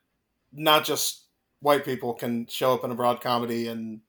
not 0.52 0.84
just 0.84 1.24
white 1.60 1.84
people 1.84 2.14
can 2.14 2.46
show 2.46 2.74
up 2.74 2.84
in 2.84 2.90
a 2.90 2.94
broad 2.94 3.20
comedy 3.20 3.68
and 3.68 4.00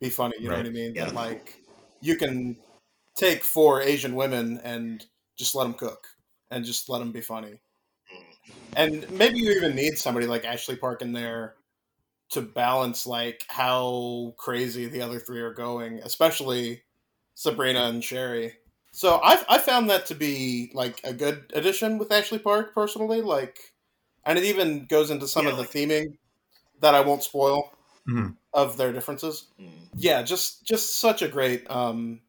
be 0.00 0.10
funny. 0.10 0.34
You 0.38 0.48
know 0.48 0.56
what 0.56 0.66
I 0.66 0.70
mean? 0.70 0.94
Yeah. 0.94 1.06
That 1.06 1.14
like 1.14 1.60
you 2.00 2.16
can 2.16 2.56
take 3.16 3.42
four 3.42 3.80
Asian 3.80 4.14
women 4.14 4.60
and 4.62 5.04
just 5.36 5.54
let 5.54 5.64
them 5.64 5.74
cook 5.74 6.06
and 6.50 6.64
just 6.64 6.88
let 6.88 6.98
them 6.98 7.12
be 7.12 7.20
funny. 7.20 7.60
And 8.76 9.10
maybe 9.10 9.38
you 9.38 9.52
even 9.52 9.74
need 9.74 9.98
somebody 9.98 10.26
like 10.26 10.44
Ashley 10.44 10.76
Park 10.76 11.02
in 11.02 11.12
there 11.12 11.54
to 12.30 12.42
balance 12.42 13.06
like 13.06 13.44
how 13.48 14.34
crazy 14.36 14.86
the 14.86 15.00
other 15.00 15.18
three 15.18 15.40
are 15.40 15.54
going, 15.54 16.00
especially 16.04 16.82
Sabrina 17.34 17.84
and 17.86 18.02
Sherry. 18.02 18.54
So 18.96 19.20
I 19.22 19.44
I 19.48 19.58
found 19.58 19.90
that 19.90 20.06
to 20.06 20.14
be 20.14 20.70
like 20.74 21.00
a 21.04 21.12
good 21.12 21.52
addition 21.54 21.98
with 21.98 22.10
Ashley 22.10 22.38
Park 22.38 22.74
personally. 22.74 23.20
Like, 23.20 23.58
and 24.24 24.38
it 24.38 24.44
even 24.44 24.86
goes 24.86 25.10
into 25.10 25.28
some 25.28 25.46
Yeah, 25.46 25.52
of 25.52 25.58
the 25.58 25.64
theming 25.64 26.16
that 26.80 26.94
I 26.94 27.00
won't 27.00 27.22
spoil 27.24 27.72
Mhm. 28.06 28.36
of 28.54 28.76
their 28.78 28.92
differences. 28.92 29.48
Mm. 29.60 29.88
Yeah, 29.96 30.22
just 30.22 30.64
just 30.66 30.98
such 30.98 31.22
a 31.22 31.28
great 31.28 31.70
um, 31.70 32.22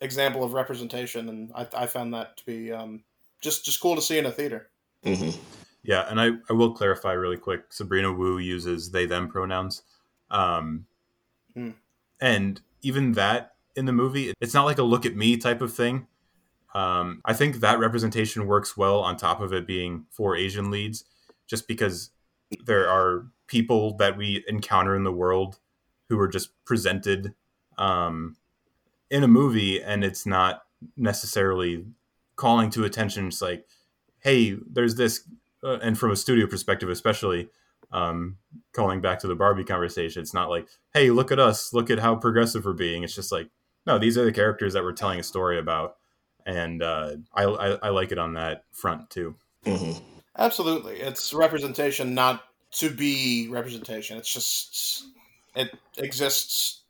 example 0.00 0.44
of 0.44 0.54
representation, 0.54 1.28
and 1.30 1.52
I, 1.54 1.68
I 1.74 1.86
found 1.86 2.14
that 2.14 2.38
to 2.38 2.46
be 2.46 2.72
um, 2.72 3.04
just 3.42 3.64
just 3.64 3.80
cool 3.80 3.96
to 3.96 4.02
see 4.02 4.18
in 4.18 4.26
a 4.26 4.32
theater. 4.32 4.70
Mhm. 5.04 5.38
Yeah, 5.82 6.08
and 6.08 6.20
I, 6.20 6.30
I 6.48 6.52
will 6.54 6.72
clarify 6.72 7.12
really 7.12 7.36
quick. 7.36 7.72
Sabrina 7.72 8.12
Wu 8.12 8.38
uses 8.38 8.90
they 8.90 9.06
them 9.06 9.28
pronouns. 9.28 9.82
Um, 10.30 10.86
Hmm. 11.54 11.70
And 12.20 12.60
even 12.82 13.12
that 13.12 13.53
in 13.76 13.84
the 13.86 13.92
movie, 13.92 14.32
it's 14.40 14.54
not 14.54 14.64
like 14.64 14.78
a 14.78 14.82
look 14.82 15.06
at 15.06 15.16
me 15.16 15.36
type 15.36 15.60
of 15.60 15.72
thing. 15.72 16.06
Um, 16.74 17.20
I 17.24 17.34
think 17.34 17.56
that 17.56 17.78
representation 17.78 18.46
works 18.46 18.76
well 18.76 19.00
on 19.00 19.16
top 19.16 19.40
of 19.40 19.52
it 19.52 19.66
being 19.66 20.06
four 20.10 20.36
Asian 20.36 20.70
leads, 20.70 21.04
just 21.46 21.68
because 21.68 22.10
there 22.64 22.88
are 22.88 23.26
people 23.46 23.96
that 23.98 24.16
we 24.16 24.44
encounter 24.48 24.96
in 24.96 25.04
the 25.04 25.12
world 25.12 25.58
who 26.08 26.18
are 26.18 26.28
just 26.28 26.50
presented 26.64 27.34
um, 27.78 28.36
in 29.10 29.22
a 29.22 29.28
movie, 29.28 29.82
and 29.82 30.04
it's 30.04 30.26
not 30.26 30.64
necessarily 30.96 31.84
calling 32.36 32.70
to 32.70 32.84
attention. 32.84 33.28
It's 33.28 33.42
like, 33.42 33.66
hey, 34.18 34.56
there's 34.68 34.96
this 34.96 35.28
uh, 35.62 35.78
and 35.82 35.98
from 35.98 36.10
a 36.10 36.16
studio 36.16 36.46
perspective, 36.46 36.88
especially 36.90 37.48
um, 37.92 38.36
calling 38.72 39.00
back 39.00 39.20
to 39.20 39.26
the 39.26 39.34
Barbie 39.34 39.64
conversation, 39.64 40.20
it's 40.20 40.34
not 40.34 40.50
like, 40.50 40.68
hey, 40.92 41.10
look 41.10 41.30
at 41.32 41.38
us, 41.38 41.72
look 41.72 41.90
at 41.90 42.00
how 42.00 42.16
progressive 42.16 42.64
we're 42.64 42.72
being. 42.72 43.02
It's 43.02 43.14
just 43.14 43.32
like, 43.32 43.48
no, 43.86 43.98
these 43.98 44.16
are 44.18 44.24
the 44.24 44.32
characters 44.32 44.72
that 44.74 44.82
we're 44.82 44.92
telling 44.92 45.20
a 45.20 45.22
story 45.22 45.58
about, 45.58 45.96
and 46.46 46.82
uh, 46.82 47.16
I, 47.34 47.44
I, 47.44 47.68
I 47.84 47.88
like 47.90 48.12
it 48.12 48.18
on 48.18 48.34
that 48.34 48.64
front 48.72 49.10
too. 49.10 49.34
Mhm. 49.64 50.02
Absolutely, 50.36 51.00
it's 51.00 51.32
representation, 51.32 52.14
not 52.14 52.44
to 52.72 52.90
be 52.90 53.48
representation. 53.48 54.18
It's 54.18 54.32
just 54.32 55.04
it 55.54 55.70
exists 55.96 56.82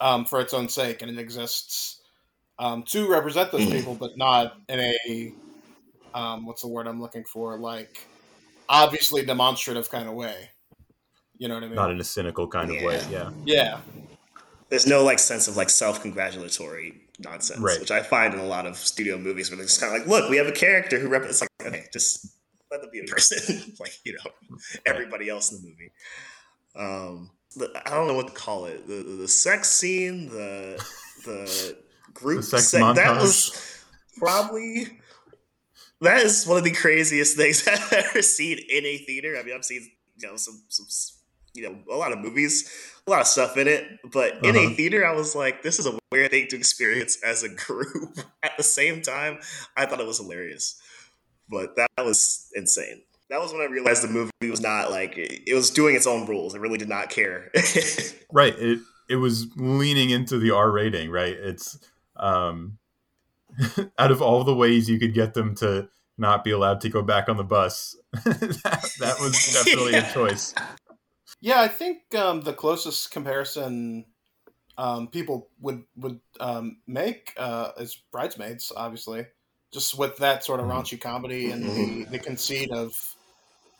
um, 0.00 0.24
for 0.24 0.40
its 0.40 0.54
own 0.54 0.68
sake, 0.68 1.02
and 1.02 1.10
it 1.10 1.18
exists 1.18 2.00
um, 2.58 2.82
to 2.84 3.08
represent 3.08 3.52
those 3.52 3.62
Mhm. 3.62 3.72
people, 3.72 3.94
but 3.96 4.16
not 4.16 4.56
in 4.68 4.80
a 4.80 5.34
um, 6.14 6.46
what's 6.46 6.62
the 6.62 6.68
word 6.68 6.86
I'm 6.86 7.00
looking 7.00 7.24
for? 7.24 7.58
Like 7.58 8.06
obviously 8.68 9.24
demonstrative 9.24 9.90
kind 9.90 10.08
of 10.08 10.14
way. 10.14 10.50
You 11.38 11.48
know 11.48 11.54
what 11.54 11.64
I 11.64 11.68
mean? 11.68 11.76
Not 11.76 11.90
in 11.90 12.00
a 12.00 12.04
cynical 12.04 12.48
kind 12.48 12.70
of 12.70 12.82
way. 12.82 13.00
Yeah. 13.10 13.30
Yeah. 13.44 13.80
There's 14.70 14.86
no 14.86 15.02
like 15.04 15.18
sense 15.18 15.48
of 15.48 15.56
like 15.56 15.70
self-congratulatory 15.70 17.00
nonsense, 17.18 17.60
Right. 17.60 17.80
which 17.80 17.90
I 17.90 18.02
find 18.02 18.34
in 18.34 18.40
a 18.40 18.46
lot 18.46 18.66
of 18.66 18.76
studio 18.76 19.16
movies 19.18 19.50
where 19.50 19.56
they're 19.56 19.66
just 19.66 19.80
kind 19.80 19.94
of 19.94 20.00
like, 20.00 20.08
look, 20.08 20.30
we 20.30 20.36
have 20.36 20.46
a 20.46 20.52
character 20.52 20.98
who 20.98 21.08
represents. 21.08 21.40
Like, 21.60 21.68
okay, 21.74 21.86
just 21.92 22.26
let 22.70 22.82
them 22.82 22.90
be 22.92 23.00
a 23.00 23.04
person, 23.04 23.72
like 23.80 23.98
you 24.04 24.12
know, 24.12 24.58
everybody 24.84 25.28
else 25.30 25.50
in 25.52 25.62
the 25.62 25.68
movie. 25.68 25.92
Um, 26.76 27.30
the, 27.56 27.70
I 27.86 27.90
don't 27.94 28.06
know 28.08 28.14
what 28.14 28.28
to 28.28 28.34
call 28.34 28.66
it. 28.66 28.86
The 28.86 28.96
the, 28.96 29.16
the 29.22 29.28
sex 29.28 29.70
scene, 29.70 30.28
the 30.28 30.84
the 31.24 31.76
group 32.12 32.38
The 32.38 32.42
sex 32.42 32.68
sec- 32.68 32.94
that 32.96 33.20
was 33.20 33.82
probably 34.18 34.98
that 36.02 36.20
is 36.22 36.46
one 36.46 36.58
of 36.58 36.64
the 36.64 36.72
craziest 36.72 37.36
things 37.36 37.66
I've 37.72 37.92
ever 37.92 38.20
seen 38.22 38.58
in 38.58 38.84
a 38.84 38.98
theater. 38.98 39.36
I 39.38 39.42
mean, 39.44 39.54
I've 39.56 39.64
seen 39.64 39.90
you 40.18 40.28
know 40.28 40.36
some 40.36 40.62
some 40.68 40.86
you 41.58 41.62
know 41.68 41.94
a 41.94 41.96
lot 41.96 42.12
of 42.12 42.18
movies, 42.20 42.70
a 43.06 43.10
lot 43.10 43.20
of 43.20 43.26
stuff 43.26 43.56
in 43.56 43.68
it, 43.68 43.84
but 44.12 44.44
in 44.44 44.56
a 44.56 44.66
Uh-huh. 44.66 44.74
theater, 44.76 45.06
I 45.06 45.12
was 45.12 45.34
like, 45.34 45.62
this 45.62 45.78
is 45.78 45.86
a 45.86 45.98
weird 46.12 46.30
thing 46.30 46.46
to 46.50 46.56
experience 46.56 47.18
as 47.24 47.42
a 47.42 47.48
group. 47.48 48.18
At 48.42 48.56
the 48.56 48.62
same 48.62 49.02
time, 49.02 49.38
I 49.76 49.86
thought 49.86 50.00
it 50.00 50.06
was 50.06 50.18
hilarious, 50.18 50.80
but 51.48 51.76
that 51.76 51.88
was 51.98 52.48
insane. 52.54 53.02
That 53.30 53.40
was 53.40 53.52
when 53.52 53.60
I 53.60 53.66
realized 53.66 54.02
the 54.02 54.08
movie 54.08 54.30
was 54.50 54.60
not 54.62 54.90
like 54.90 55.18
it 55.18 55.42
it 55.46 55.54
was 55.54 55.70
doing 55.70 55.94
its 55.96 56.06
own 56.06 56.26
rules. 56.26 56.54
It 56.54 56.60
really 56.60 56.78
did 56.78 56.88
not 56.88 57.10
care. 57.10 57.50
Right. 58.32 58.54
It 58.58 58.80
it 59.08 59.16
was 59.16 59.46
leaning 59.56 60.10
into 60.10 60.38
the 60.38 60.50
R 60.50 60.70
rating, 60.70 61.10
right? 61.10 61.34
It's 61.34 61.78
um 62.16 62.78
out 63.98 64.10
of 64.10 64.20
all 64.22 64.44
the 64.44 64.54
ways 64.54 64.88
you 64.88 64.98
could 64.98 65.14
get 65.14 65.34
them 65.34 65.54
to 65.56 65.88
not 66.18 66.44
be 66.44 66.50
allowed 66.50 66.80
to 66.82 66.88
go 66.88 67.00
back 67.02 67.28
on 67.28 67.36
the 67.36 67.44
bus, 67.44 67.96
that, 68.12 68.90
that 69.00 69.16
was 69.20 69.52
definitely 69.54 69.92
Yeah. 69.92 70.10
a 70.10 70.12
choice. 70.12 70.54
Yeah. 71.40 71.60
I 71.60 71.68
think 71.68 72.14
um, 72.14 72.42
the 72.42 72.52
closest 72.52 73.10
comparison 73.10 74.06
um, 74.78 75.08
people 75.08 75.50
would 75.60 75.84
would 75.96 76.20
um, 76.40 76.82
make 76.86 77.34
uh, 77.38 77.72
is 77.78 77.96
Bridesmaids, 78.12 78.72
obviously, 78.76 79.26
just 79.72 79.98
with 79.98 80.18
that 80.18 80.44
sort 80.44 80.60
of 80.60 80.66
Mhm. 80.66 80.68
raunchy 80.68 81.00
comedy 81.00 81.50
and 81.50 81.68
the, 81.68 82.06
the 82.10 82.20
conceit 82.20 82.70
of 82.72 83.16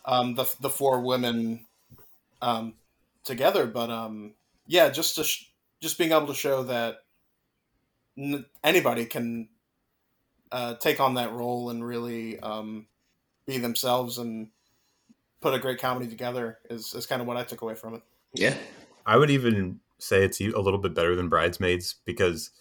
um, 0.05 0.35
the 0.35 0.45
the 0.61 0.69
four 0.71 1.01
women 1.01 1.67
um, 2.41 2.77
together. 3.25 3.67
But 3.67 3.89
um, 3.91 4.35
yeah, 4.67 4.89
just 4.89 5.15
to 5.15 5.25
sh- 5.25 5.51
just 5.81 5.97
being 5.97 6.11
able 6.11 6.27
to 6.27 6.35
show 6.35 6.63
that 6.63 6.99
n- 8.17 8.45
anybody 8.63 9.05
can 9.05 9.49
uh, 10.51 10.75
take 10.75 10.99
on 10.99 11.15
that 11.15 11.31
role 11.31 11.69
and 11.69 11.85
really 11.85 12.39
um, 12.39 12.87
be 13.47 13.57
themselves 13.57 14.17
and 14.17 14.51
put 15.41 15.53
a 15.53 15.59
great 15.59 15.79
comedy 15.79 16.07
together 16.07 16.59
is, 16.69 16.93
is 16.93 17.05
kind 17.05 17.21
of 17.21 17.27
what 17.27 17.37
I 17.37 17.43
took 17.43 17.61
away 17.61 17.75
from 17.75 17.95
it. 17.95 18.01
yeah, 18.33 18.55
I 19.05 19.17
would 19.17 19.29
even 19.29 19.79
say 19.99 20.23
it's 20.23 20.39
a 20.39 20.47
little 20.59 20.79
bit 20.79 20.93
better 20.93 21.15
than 21.15 21.29
Bridesmaids 21.29 21.95
because 22.05 22.51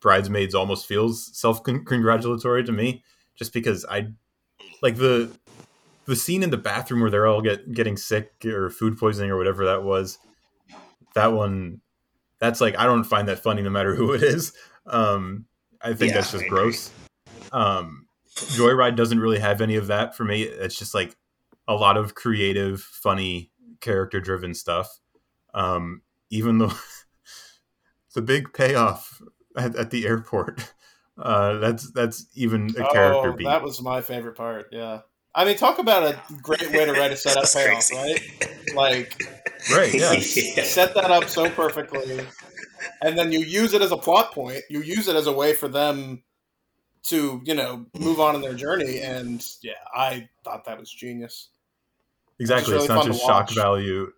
Bridesmaids 0.00 0.54
almost 0.54 0.86
feels 0.86 1.36
self 1.36 1.62
congratulatory 1.62 2.64
to 2.64 2.72
me, 2.72 3.02
just 3.36 3.52
because 3.52 3.84
I 3.84 4.08
like 4.82 4.96
the 4.96 5.32
the 6.06 6.16
scene 6.16 6.42
in 6.42 6.50
the 6.50 6.56
bathroom 6.56 7.00
where 7.00 7.10
they're 7.10 7.26
all 7.26 7.42
get 7.42 7.72
getting 7.72 7.96
sick 7.96 8.32
or 8.44 8.70
food 8.70 8.98
poisoning 8.98 9.30
or 9.30 9.36
whatever 9.36 9.66
that 9.66 9.82
was. 9.82 10.18
That 11.14 11.32
one, 11.32 11.80
that's 12.38 12.60
like 12.60 12.78
I 12.78 12.84
don't 12.84 13.04
find 13.04 13.28
that 13.28 13.42
funny 13.42 13.62
no 13.62 13.70
matter 13.70 13.94
who 13.94 14.12
it 14.12 14.22
is. 14.22 14.52
Um, 14.86 15.46
I 15.82 15.92
think 15.94 16.12
Yeah, 16.12 16.20
that's 16.20 16.32
just 16.32 16.44
I 16.44 16.46
agree. 16.46 16.60
gross. 16.62 16.90
Um, 17.52 18.06
Joyride 18.34 18.96
doesn't 18.96 19.20
really 19.20 19.38
have 19.38 19.60
any 19.60 19.76
of 19.76 19.88
that 19.88 20.16
for 20.16 20.24
me. 20.24 20.42
It's 20.42 20.78
just 20.78 20.94
like 20.94 21.16
a 21.70 21.74
lot 21.74 21.96
of 21.96 22.16
creative, 22.16 22.80
funny, 22.80 23.52
character 23.80 24.20
driven 24.20 24.54
stuff. 24.54 24.98
Um, 25.54 26.02
even 26.28 26.58
though 26.58 26.72
the 28.14 28.22
big 28.22 28.52
payoff 28.52 29.22
at, 29.56 29.76
at 29.76 29.90
the 29.90 30.04
airport, 30.04 30.72
uh, 31.18 31.58
that's 31.58 31.92
that's 31.92 32.26
even 32.34 32.70
a 32.70 32.92
character 32.92 33.30
oh, 33.30 33.32
beat. 33.32 33.44
that 33.44 33.62
was 33.62 33.80
my 33.80 34.00
favorite 34.00 34.36
part. 34.36 34.66
Yeah, 34.72 35.02
I 35.32 35.44
mean, 35.44 35.56
talk 35.56 35.78
about 35.78 36.02
a 36.02 36.20
great 36.42 36.72
way 36.72 36.84
to 36.84 36.92
write 36.92 37.12
a 37.12 37.16
setup 37.16 37.44
That's 37.44 37.54
payoff, 37.54 37.88
crazy. 37.88 37.96
right? 37.96 38.74
Like 38.74 39.22
right? 39.72 39.94
Yeah. 39.94 40.12
Yeah. 40.12 40.64
set 40.64 40.92
that 40.94 41.12
up 41.12 41.28
so 41.28 41.48
perfectly, 41.50 42.26
and 43.00 43.16
then 43.16 43.30
you 43.30 43.38
use 43.38 43.74
it 43.74 43.82
as 43.82 43.92
a 43.92 43.96
plot 43.96 44.32
point. 44.32 44.62
You 44.68 44.82
use 44.82 45.06
it 45.06 45.14
as 45.14 45.28
a 45.28 45.32
way 45.32 45.54
for 45.54 45.68
them 45.68 46.24
to, 47.04 47.40
you 47.44 47.54
know, 47.54 47.86
move 47.98 48.20
on 48.20 48.34
in 48.34 48.40
their 48.40 48.54
journey. 48.54 49.00
And 49.00 49.44
yeah, 49.62 49.72
I 49.94 50.28
thought 50.44 50.64
that 50.64 50.78
was 50.78 50.90
genius. 50.90 51.48
Exactly. 52.40 52.72
really 52.72 52.86
It's 52.86 52.88
not 52.94 53.04
just 53.04 53.22
shock 53.24 53.50
value. 53.54 54.10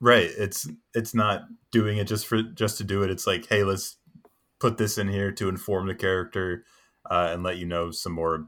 Right. 0.00 0.28
It's 0.36 0.68
it's 0.94 1.14
not 1.14 1.42
doing 1.72 1.96
it 1.98 2.06
just 2.06 2.26
for 2.26 2.42
just 2.42 2.78
to 2.78 2.84
do 2.84 3.02
it. 3.02 3.10
It's 3.10 3.26
like, 3.26 3.46
hey, 3.48 3.64
let's 3.64 3.96
put 4.60 4.76
this 4.76 4.98
in 4.98 5.08
here 5.08 5.32
to 5.32 5.48
inform 5.48 5.86
the 5.86 5.94
character 5.94 6.64
uh, 7.10 7.30
and 7.32 7.42
let 7.42 7.56
you 7.58 7.66
know 7.66 7.90
some 7.90 8.12
more 8.12 8.46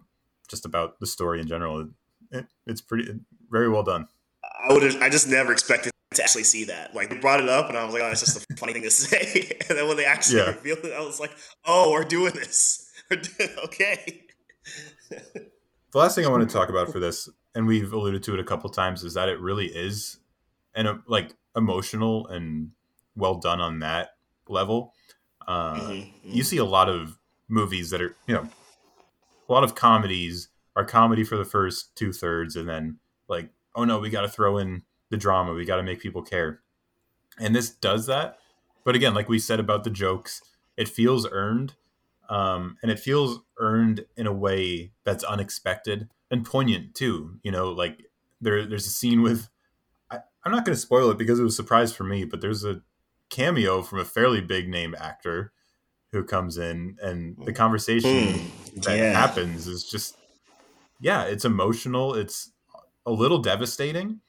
just 0.49 0.67
about 0.67 1.01
the 1.01 1.07
story 1.07 1.41
in 1.41 1.47
general. 1.47 1.89
It, 2.31 2.47
it's 2.67 2.81
pretty 2.83 3.13
very 3.51 3.69
well 3.71 3.83
done. 3.83 4.09
I 4.69 4.73
would 4.73 5.03
I 5.03 5.09
just 5.09 5.29
never 5.29 5.53
expected 5.53 5.93
to 6.15 6.23
actually 6.23 6.45
see 6.45 6.65
that. 6.65 6.95
Like 6.95 7.11
they 7.11 7.19
brought 7.19 7.41
it 7.41 7.49
up, 7.49 7.69
and 7.69 7.79
I 7.79 7.85
was 7.85 7.95
like, 7.95 8.03
"Oh, 8.03 8.11
it's 8.11 8.21
just 8.21 8.45
a 8.51 8.55
funny 8.57 8.73
thing 8.73 8.83
to 8.83 8.91
say." 8.91 9.57
and 9.69 9.79
then 9.79 9.87
when 9.89 9.97
they 9.97 10.05
actually 10.05 10.39
Yeah. 10.41 10.55
revealed 10.55 10.81
it, 10.85 10.93
I 10.93 11.01
was 11.01 11.21
like, 11.21 11.33
"Oh, 11.65 11.93
we're 11.93 12.05
doing 12.05 12.33
this. 12.35 12.85
We're 13.11 13.23
doing 13.23 13.51
okay." 13.65 14.25
The 15.93 15.99
last 15.99 16.15
thing 16.15 16.27
I 16.27 16.29
want 16.29 16.49
to 16.49 16.53
talk 16.53 16.69
about 16.69 16.93
for 16.93 16.99
this, 16.99 17.29
and 17.55 17.67
we've 17.67 17.93
alluded 17.93 18.23
to 18.25 18.35
it 18.35 18.41
a 18.41 18.45
couple 18.45 18.69
times, 18.71 19.05
is 19.05 19.15
that 19.15 19.29
it 19.29 19.41
really 19.41 19.67
is 19.67 20.19
and 20.75 20.87
uh, 20.87 20.99
like 21.07 21.35
emotional 21.57 22.27
and 22.29 22.71
well 23.17 23.37
done 23.37 23.61
on 23.61 23.79
that 23.81 24.11
level. 24.49 24.95
Uh, 25.47 25.75
Mhm, 25.81 26.13
you 26.23 26.45
see 26.45 26.59
a 26.59 26.65
lot 26.65 26.89
of 26.91 27.19
movies 27.49 27.89
that 27.91 28.03
are 28.03 28.15
you 28.27 28.35
know 28.35 28.47
a 29.49 29.53
lot 29.53 29.65
of 29.65 29.75
comedies 29.75 30.49
are 30.77 30.85
comedy 30.85 31.25
for 31.25 31.39
the 31.39 31.45
first 31.45 31.97
two 31.97 32.13
thirds 32.13 32.55
and 32.55 32.69
then 32.69 32.99
like 33.29 33.49
oh 33.75 33.85
no 33.85 33.99
we 33.99 34.11
got 34.11 34.21
to 34.21 34.29
throw 34.29 34.59
in 34.59 34.83
the 35.09 35.17
drama 35.17 35.55
we 35.55 35.65
got 35.65 35.77
to 35.77 35.83
make 35.83 36.01
people 36.01 36.21
care. 36.23 36.61
And 37.39 37.57
this 37.57 37.71
does 37.71 38.05
that 38.07 38.39
but 38.85 38.95
again 38.95 39.15
like 39.15 39.31
we 39.31 39.39
said 39.39 39.59
about 39.59 39.85
the 39.85 39.91
jokes 39.91 40.43
it 40.77 40.87
feels 40.89 41.27
earned 41.31 41.75
um, 42.29 42.77
and 42.83 42.91
it 42.91 42.99
feels 42.99 43.41
earned 43.59 44.05
in 44.17 44.27
a 44.27 44.33
way 44.33 44.93
that's 45.05 45.25
unexpected 45.25 46.09
and 46.31 46.45
poignant 46.45 46.95
too 46.95 47.39
you 47.43 47.51
know 47.51 47.71
like 47.71 48.05
there 48.41 48.67
there's 48.67 48.87
a 48.87 48.91
scene 48.91 49.23
with 49.23 49.49
I, 50.11 50.19
i'm 50.45 50.53
not 50.53 50.65
going 50.65 50.75
to 50.75 50.81
spoil 50.81 51.11
it 51.11 51.19
because 51.19 51.39
it 51.41 51.43
was 51.43 51.55
a 51.55 51.57
surprise 51.57 51.95
for 51.95 52.05
me 52.05 52.25
but 52.25 52.41
there's 52.41 52.65
a 52.65 52.83
cameo 53.31 53.83
from 53.83 53.99
a 53.99 54.05
fairly 54.05 54.41
big 54.41 54.69
name 54.69 54.95
actor 54.99 55.53
who 56.13 56.25
comes 56.25 56.57
in 56.57 56.97
and 57.03 57.37
the 57.45 57.53
conversation 57.53 58.11
Mm, 58.11 58.83
that 58.85 58.97
yeah. 58.99 59.13
happens 59.13 59.67
is 59.67 59.85
just 59.85 60.17
yeah 61.01 61.25
it's 61.25 61.45
emotional 61.45 62.15
it's 62.15 62.53
a 63.07 63.11
little 63.11 63.39
devastating 63.39 64.21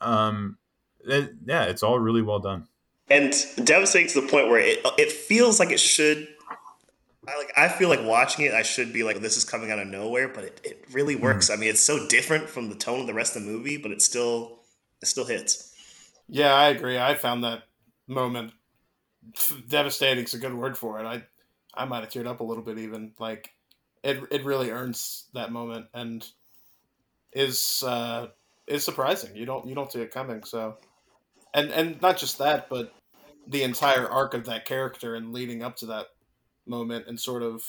um 0.00 0.56
it- 1.04 1.32
yeah 1.46 1.64
it's 1.64 1.82
all 1.82 1.98
really 1.98 2.22
well 2.22 2.38
done 2.40 2.66
and 3.08 3.32
devastating 3.64 4.08
to 4.08 4.20
the 4.20 4.28
point 4.28 4.48
where 4.48 4.60
it 4.60 4.78
it 4.98 5.10
feels 5.10 5.58
like 5.58 5.70
it 5.70 5.80
should. 5.80 6.28
I 7.30 7.38
like. 7.38 7.52
I 7.56 7.68
feel 7.68 7.88
like 7.88 8.02
watching 8.02 8.44
it. 8.44 8.54
I 8.54 8.62
should 8.62 8.92
be 8.92 9.02
like, 9.02 9.20
"This 9.20 9.36
is 9.36 9.44
coming 9.44 9.70
out 9.70 9.78
of 9.78 9.86
nowhere," 9.86 10.28
but 10.28 10.44
it, 10.44 10.60
it 10.64 10.84
really 10.92 11.16
works. 11.16 11.50
I 11.50 11.56
mean, 11.56 11.68
it's 11.68 11.80
so 11.80 12.08
different 12.08 12.48
from 12.48 12.68
the 12.68 12.74
tone 12.74 13.00
of 13.00 13.06
the 13.06 13.14
rest 13.14 13.36
of 13.36 13.44
the 13.44 13.50
movie, 13.50 13.76
but 13.76 13.90
it 13.90 14.02
still 14.02 14.60
it 15.00 15.06
still 15.06 15.24
hits. 15.24 15.74
Yeah, 16.28 16.54
I 16.54 16.68
agree. 16.68 16.98
I 16.98 17.14
found 17.14 17.44
that 17.44 17.64
moment 18.06 18.52
devastating. 19.68 20.24
Is 20.24 20.34
a 20.34 20.38
good 20.38 20.54
word 20.54 20.76
for 20.76 20.98
it. 21.00 21.04
I 21.04 21.22
I 21.74 21.84
might 21.84 22.00
have 22.00 22.10
teared 22.10 22.26
up 22.26 22.40
a 22.40 22.44
little 22.44 22.64
bit 22.64 22.78
even. 22.78 23.12
Like 23.18 23.52
it 24.02 24.20
it 24.30 24.44
really 24.44 24.70
earns 24.70 25.26
that 25.34 25.52
moment 25.52 25.86
and 25.94 26.26
is 27.32 27.84
uh 27.86 28.28
is 28.66 28.84
surprising. 28.84 29.36
You 29.36 29.46
don't 29.46 29.66
you 29.66 29.74
don't 29.74 29.92
see 29.92 30.00
it 30.00 30.10
coming. 30.10 30.42
So 30.44 30.78
and 31.54 31.70
and 31.70 32.00
not 32.02 32.16
just 32.16 32.38
that, 32.38 32.68
but 32.68 32.92
the 33.46 33.62
entire 33.62 34.08
arc 34.08 34.34
of 34.34 34.46
that 34.46 34.64
character 34.64 35.14
and 35.14 35.32
leading 35.32 35.62
up 35.62 35.76
to 35.76 35.86
that 35.86 36.06
moment 36.66 37.06
and 37.08 37.18
sort 37.18 37.42
of 37.42 37.64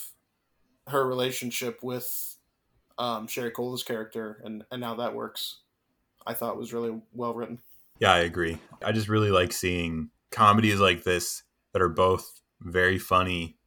her 0.88 1.06
relationship 1.08 1.82
with 1.84 2.36
um, 2.98 3.28
Sherry 3.28 3.52
Cola's 3.52 3.84
character 3.84 4.42
and 4.44 4.64
and 4.72 4.84
how 4.84 4.96
that 4.96 5.14
works. 5.16 5.58
I 6.26 6.34
thought 6.34 6.58
was 6.58 6.74
really 6.74 7.02
well 7.14 7.34
written. 7.34 7.60
yeah 8.00 8.14
i 8.14 8.20
agree 8.20 8.58
i 8.84 8.92
just 8.92 9.10
really 9.10 9.32
like 9.32 9.52
seeing 9.52 10.10
comedies 10.32 10.80
like 10.80 11.04
this 11.04 11.44
that 11.74 11.82
are 11.82 11.90
both 11.90 12.42
very 12.62 13.00
funny 13.00 13.58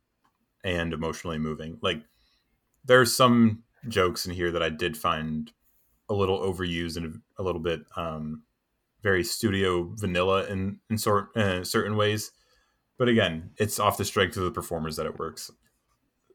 and 0.62 0.92
emotionally 0.92 1.38
moving 1.38 1.78
like 1.82 2.00
there's 2.84 3.14
some 3.14 3.64
jokes 3.88 4.24
in 4.24 4.32
here 4.32 4.52
that 4.52 4.62
i 4.62 4.68
did 4.70 4.96
find 4.96 5.52
a 6.08 6.14
little 6.14 6.38
overused 6.40 6.96
and 6.96 7.20
a 7.38 7.42
little 7.42 7.60
bit 7.60 7.80
um 7.96 8.42
very 9.02 9.24
studio 9.24 9.90
vanilla 9.96 10.46
in 10.46 10.78
in 10.90 10.96
sort 10.96 11.36
uh, 11.36 11.64
certain 11.64 11.96
ways 11.96 12.30
but 12.98 13.08
again 13.08 13.50
it's 13.56 13.78
off 13.78 13.96
the 13.96 14.04
strength 14.04 14.36
of 14.36 14.44
the 14.44 14.50
performers 14.50 14.96
that 14.96 15.06
it 15.06 15.18
works. 15.18 15.50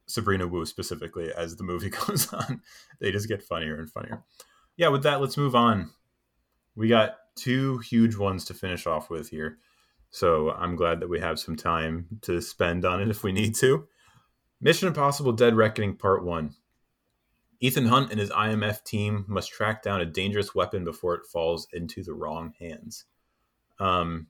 Sabrina 0.08 0.48
wu 0.48 0.66
specifically 0.66 1.32
as 1.36 1.56
the 1.56 1.64
movie 1.64 1.90
goes 2.08 2.32
on 2.34 2.62
they 3.00 3.12
just 3.12 3.28
get 3.28 3.44
funnier 3.44 3.78
and 3.80 3.90
funnier. 3.90 4.24
Yeah 4.78 4.90
with 4.90 5.04
that 5.04 5.22
let's 5.22 5.38
move 5.38 5.56
on. 5.56 5.92
We 6.76 6.88
got 6.88 7.16
two 7.36 7.80
huge 7.80 8.16
ones 8.16 8.46
to 8.46 8.54
finish 8.54 8.88
off 8.88 9.10
with 9.10 9.30
here. 9.30 9.58
So 10.12 10.52
i'm 10.52 10.76
glad 10.76 11.00
that 11.00 11.10
we 11.10 11.20
have 11.20 11.40
some 11.40 11.56
time 11.56 12.08
to 12.22 12.42
spend 12.42 12.86
on 12.86 13.02
it 13.02 13.10
if 13.10 13.24
we 13.24 13.32
need 13.32 13.56
to. 13.56 13.88
Mission 14.62 14.88
impossible 14.88 15.32
dead 15.32 15.56
reckoning 15.56 15.96
part 15.96 16.26
1 16.26 16.56
Ethan 17.62 17.88
Hunt 17.88 18.12
and 18.12 18.20
his 18.20 18.30
IMF 18.30 18.84
team 18.84 19.26
must 19.28 19.52
track 19.52 19.84
down 19.84 20.00
a 20.00 20.06
dangerous 20.06 20.56
weapon 20.56 20.86
before 20.86 21.16
it 21.16 21.26
falls 21.26 21.68
into 21.74 22.04
the 22.04 22.14
wrong 22.14 22.54
hands. 22.60 23.06
Um, 23.80 24.28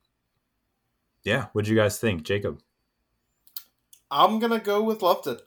yeah, 1.23 1.47
what 1.53 1.65
do 1.65 1.71
you 1.71 1.77
guys 1.77 1.99
think, 1.99 2.23
Jacob? 2.23 2.61
I'm 4.11 4.39
gonna 4.39 4.59
go 4.59 4.83
with 4.83 5.01
loved 5.01 5.27
it. 5.27 5.41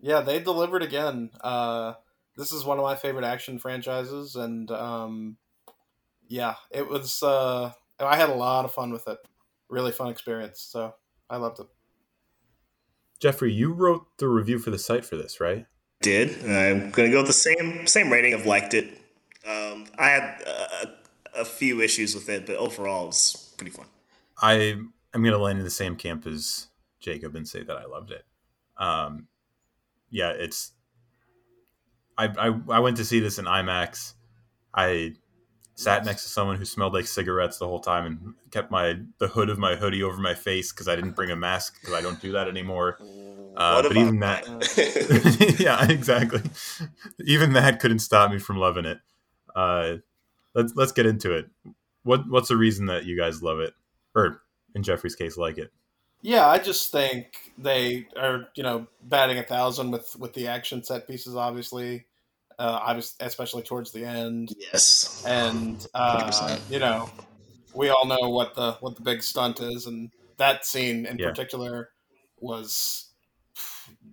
Yeah, 0.00 0.20
they 0.20 0.40
delivered 0.40 0.82
again. 0.82 1.30
Uh, 1.40 1.94
this 2.36 2.52
is 2.52 2.64
one 2.64 2.78
of 2.78 2.84
my 2.84 2.96
favorite 2.96 3.24
action 3.24 3.58
franchises, 3.58 4.36
and 4.36 4.70
um, 4.70 5.36
yeah, 6.28 6.54
it 6.70 6.88
was. 6.88 7.22
Uh, 7.22 7.72
I 7.98 8.16
had 8.16 8.30
a 8.30 8.34
lot 8.34 8.64
of 8.64 8.72
fun 8.72 8.92
with 8.92 9.06
it. 9.08 9.18
Really 9.68 9.92
fun 9.92 10.08
experience. 10.08 10.60
So 10.60 10.94
I 11.30 11.36
loved 11.36 11.60
it. 11.60 11.66
Jeffery, 13.20 13.52
you 13.52 13.72
wrote 13.72 14.06
the 14.18 14.28
review 14.28 14.58
for 14.58 14.70
the 14.70 14.78
site 14.78 15.04
for 15.04 15.16
this, 15.16 15.40
right? 15.40 15.66
Did 16.00 16.44
I'm 16.44 16.90
gonna 16.90 17.10
go 17.10 17.18
with 17.18 17.28
the 17.28 17.32
same 17.32 17.86
same 17.86 18.10
rating 18.10 18.34
of 18.34 18.46
liked 18.46 18.74
it. 18.74 18.98
Um, 19.46 19.86
I 19.96 20.08
had 20.08 20.42
a, 20.42 21.40
a 21.40 21.44
few 21.44 21.80
issues 21.80 22.14
with 22.14 22.28
it, 22.28 22.46
but 22.46 22.56
overall 22.56 23.04
it 23.04 23.06
was 23.06 23.54
pretty 23.56 23.70
fun. 23.70 23.86
I 24.42 24.76
I'm 25.14 25.22
going 25.22 25.32
to 25.32 25.38
land 25.38 25.58
in 25.58 25.64
the 25.64 25.70
same 25.70 25.96
camp 25.96 26.26
as 26.26 26.68
Jacob 27.00 27.36
and 27.36 27.46
say 27.46 27.62
that 27.62 27.76
I 27.76 27.86
loved 27.86 28.10
it. 28.10 28.24
Um, 28.76 29.28
yeah, 30.10 30.30
it's. 30.30 30.72
I, 32.18 32.26
I 32.38 32.60
I 32.68 32.80
went 32.80 32.98
to 32.98 33.04
see 33.04 33.20
this 33.20 33.38
in 33.38 33.46
IMAX. 33.46 34.14
I 34.74 35.14
sat 35.74 36.04
next 36.04 36.22
to 36.24 36.28
someone 36.28 36.56
who 36.56 36.64
smelled 36.64 36.92
like 36.92 37.06
cigarettes 37.06 37.58
the 37.58 37.66
whole 37.66 37.80
time 37.80 38.06
and 38.06 38.34
kept 38.50 38.70
my 38.70 38.98
the 39.18 39.28
hood 39.28 39.48
of 39.48 39.58
my 39.58 39.74
hoodie 39.74 40.02
over 40.02 40.18
my 40.18 40.34
face 40.34 40.72
because 40.72 40.88
I 40.88 40.96
didn't 40.96 41.12
bring 41.12 41.30
a 41.30 41.36
mask 41.36 41.80
because 41.80 41.94
I 41.94 42.00
don't 42.02 42.20
do 42.20 42.32
that 42.32 42.48
anymore. 42.48 42.98
Uh, 43.56 43.82
but 43.82 43.96
even 43.96 44.20
that, 44.20 44.46
yeah, 45.60 45.90
exactly. 45.90 46.42
Even 47.24 47.52
that 47.54 47.80
couldn't 47.80 47.98
stop 47.98 48.30
me 48.30 48.38
from 48.38 48.56
loving 48.56 48.84
it. 48.84 48.98
Uh, 49.54 49.96
let's 50.54 50.72
let's 50.74 50.92
get 50.92 51.06
into 51.06 51.32
it. 51.32 51.46
What 52.02 52.28
what's 52.28 52.48
the 52.48 52.56
reason 52.56 52.86
that 52.86 53.04
you 53.04 53.16
guys 53.16 53.42
love 53.42 53.58
it, 53.58 53.74
or 54.14 54.42
in 54.74 54.82
Jeffery's 54.82 55.16
case, 55.16 55.36
like 55.36 55.58
it? 55.58 55.72
Yeah, 56.20 56.46
I 56.46 56.58
just 56.58 56.92
think 56.92 57.52
they 57.58 58.06
are, 58.16 58.48
you 58.54 58.62
know, 58.62 58.86
batting 59.02 59.38
a 59.38 59.42
thousand 59.42 59.90
with 59.90 60.14
with 60.18 60.34
the 60.34 60.46
action 60.48 60.82
set 60.84 61.06
pieces. 61.08 61.34
Obviously, 61.34 62.06
uh, 62.58 62.78
obviously, 62.82 63.26
especially 63.26 63.62
towards 63.62 63.92
the 63.92 64.04
end. 64.04 64.54
yes, 64.72 65.22
and 65.24 65.84
uh, 65.94 66.58
you 66.68 66.78
know 66.80 67.14
we 67.74 67.90
all 67.90 68.06
know 68.06 68.30
what 68.30 68.54
the 68.54 68.74
what 68.80 68.96
the 68.96 69.02
big 69.02 69.22
stunt 69.22 69.60
is 69.60 69.86
and 69.86 70.12
that 70.38 70.66
scene 70.66 71.06
in 71.06 71.18
Yeah. 71.18 71.20
particular 71.20 71.90
was 72.40 73.12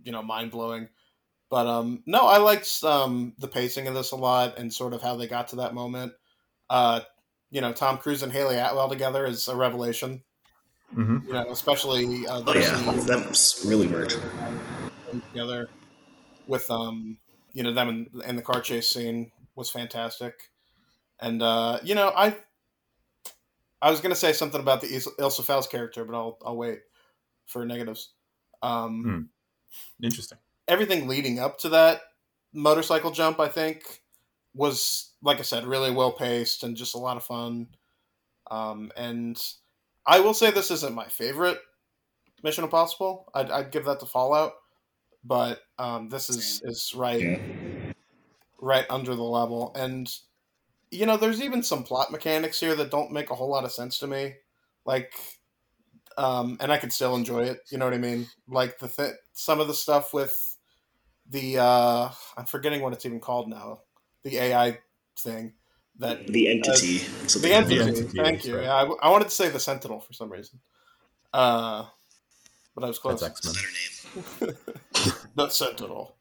you 0.03 0.11
know 0.11 0.21
mind-blowing 0.23 0.89
but 1.49 1.67
um 1.67 2.03
no 2.05 2.25
i 2.27 2.37
liked 2.37 2.83
um 2.83 3.33
the 3.39 3.47
pacing 3.47 3.87
of 3.87 3.93
this 3.93 4.11
a 4.11 4.15
lot 4.15 4.57
and 4.57 4.73
sort 4.73 4.93
of 4.93 5.01
how 5.01 5.15
they 5.15 5.27
got 5.27 5.47
to 5.49 5.57
that 5.57 5.73
moment 5.73 6.13
uh 6.69 7.01
you 7.51 7.61
know 7.61 7.73
tom 7.73 7.97
cruise 7.97 8.23
and 8.23 8.31
hayley 8.31 8.57
atwell 8.57 8.89
together 8.89 9.25
is 9.25 9.47
a 9.47 9.55
revelation 9.55 10.23
Mm-hmm. 10.95 11.27
you 11.27 11.33
know 11.33 11.45
especially 11.51 12.25
uh, 12.25 12.41
oh 12.47 12.53
yeah, 12.55 12.75
scene 12.75 13.05
that 13.05 13.29
was 13.29 13.63
really 13.67 13.85
worked. 13.87 14.17
together 15.31 15.69
with 16.47 16.69
um 16.71 17.17
you 17.53 17.63
know 17.63 17.73
them 17.73 17.89
and, 17.89 18.23
in 18.25 18.35
the 18.35 18.41
car 18.41 18.59
chase 18.61 18.87
scene 18.89 19.31
was 19.55 19.69
fantastic 19.69 20.49
and 21.21 21.41
uh 21.43 21.79
you 21.83 21.93
know 21.95 22.11
i 22.15 22.35
i 23.81 23.89
was 23.91 24.01
gonna 24.01 24.15
say 24.15 24.33
something 24.33 24.59
about 24.61 24.81
the 24.81 24.87
Is- 24.87 25.07
ilsa 25.19 25.43
Faust 25.43 25.71
character 25.71 26.03
but 26.05 26.15
i'll 26.15 26.37
i'll 26.45 26.57
wait 26.57 26.79
for 27.45 27.65
negatives 27.65 28.13
um 28.61 29.03
Hmm. 29.03 30.03
Interesting. 30.05 30.37
everything 30.67 31.07
leading 31.07 31.39
up 31.39 31.59
to 31.59 31.69
that 31.69 32.01
motorcycle 32.53 33.11
jump 33.11 33.39
i 33.39 33.47
think 33.47 34.01
was 34.53 35.13
like 35.21 35.39
i 35.39 35.43
said 35.43 35.65
really 35.65 35.91
well 35.91 36.11
paced 36.11 36.63
and 36.63 36.75
just 36.77 36.95
a 36.95 36.99
lot 36.99 37.17
of 37.17 37.23
fun 37.23 37.67
um 38.51 38.91
and 38.97 39.41
i 40.07 40.19
will 40.19 40.33
say 40.33 40.51
this 40.51 40.71
isn't 40.71 40.95
my 40.95 41.07
favorite 41.07 41.59
mission 42.43 42.63
impossible 42.63 43.29
i'd, 43.35 43.51
I'd 43.51 43.71
give 43.71 43.85
that 43.85 43.99
to 44.01 44.05
fallout 44.07 44.53
but 45.23 45.61
um, 45.79 46.09
this 46.09 46.29
is 46.29 46.61
is 46.65 46.93
right 46.95 47.25
Yeah. 47.25 47.37
right 48.61 48.85
under 48.89 49.15
the 49.15 49.23
level 49.23 49.71
and 49.75 50.11
you 50.91 51.05
know, 51.05 51.17
there's 51.17 51.41
even 51.41 51.63
some 51.63 51.83
plot 51.83 52.11
mechanics 52.11 52.59
here 52.59 52.75
that 52.75 52.91
don't 52.91 53.11
make 53.11 53.29
a 53.31 53.35
whole 53.35 53.49
lot 53.49 53.65
of 53.65 53.71
sense 53.73 53.99
to 53.99 54.07
me. 54.07 54.35
Like, 54.85 55.13
um, 56.17 56.57
and 56.59 56.71
I 56.71 56.77
could 56.77 56.91
still 56.93 57.15
enjoy 57.15 57.43
it. 57.45 57.59
You 57.71 57.77
know 57.77 57.85
what 57.85 57.93
I 57.93 57.99
mean? 57.99 58.27
Like 58.47 58.79
the 58.79 58.87
th- 58.87 59.15
some 59.33 59.59
of 59.59 59.67
the 59.67 59.73
stuff 59.73 60.13
with 60.13 60.57
the 61.29 61.59
uh, 61.59 62.09
I'm 62.37 62.45
forgetting 62.45 62.81
what 62.81 62.93
it's 62.93 63.05
even 63.05 63.19
called 63.19 63.49
now. 63.49 63.81
The 64.23 64.37
AI 64.37 64.79
thing 65.17 65.53
that 65.99 66.27
The 66.27 66.47
entity. 66.47 66.99
So 67.27 67.39
the 67.39 67.53
entity. 67.53 67.79
entity, 67.79 68.17
Thank 68.17 68.45
you. 68.45 68.55
right. 68.55 68.63
Yeah, 68.63 68.73
I, 68.73 69.07
I 69.07 69.09
wanted 69.09 69.25
to 69.25 69.33
say 69.33 69.49
the 69.49 69.59
Sentinel 69.59 69.99
for 69.99 70.13
some 70.13 70.31
reason. 70.31 70.59
Uh, 71.33 71.85
but 72.75 72.83
I 72.83 72.87
was 72.87 72.99
close. 72.99 73.21
That's 73.21 73.45
X 73.45 73.69
Men. 74.41 74.55
the 75.35 75.49
Sentinel. 75.49 76.15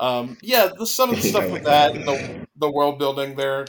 Um, 0.00 0.36
yeah, 0.42 0.70
the, 0.76 0.86
some 0.86 1.10
of 1.10 1.16
the 1.16 1.28
stuff 1.28 1.50
with 1.50 1.64
that, 1.64 1.94
and 1.94 2.06
the 2.06 2.46
the 2.56 2.70
world 2.70 2.98
building 2.98 3.34
they're 3.36 3.66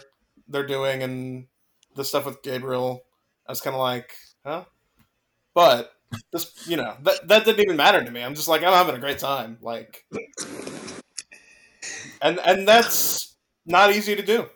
they're 0.47 0.65
doing, 0.65 1.03
and 1.03 1.47
the 1.95 2.03
stuff 2.05 2.25
with 2.25 2.41
Gabriel, 2.41 3.03
I 3.47 3.51
was 3.51 3.61
kind 3.61 3.75
of 3.75 3.79
like, 3.79 4.15
huh? 4.45 4.65
But 5.53 5.91
this, 6.31 6.67
you 6.67 6.77
know, 6.77 6.95
that 7.03 7.27
that 7.27 7.45
didn't 7.45 7.61
even 7.61 7.77
matter 7.77 8.03
to 8.03 8.11
me. 8.11 8.23
I'm 8.23 8.35
just 8.35 8.47
like, 8.47 8.63
I'm 8.63 8.73
having 8.73 8.95
a 8.95 8.99
great 8.99 9.19
time, 9.19 9.57
like, 9.61 10.05
and 12.21 12.39
and 12.39 12.67
that's 12.67 13.34
not 13.65 13.91
easy 13.91 14.15
to 14.15 14.23
do. 14.23 14.47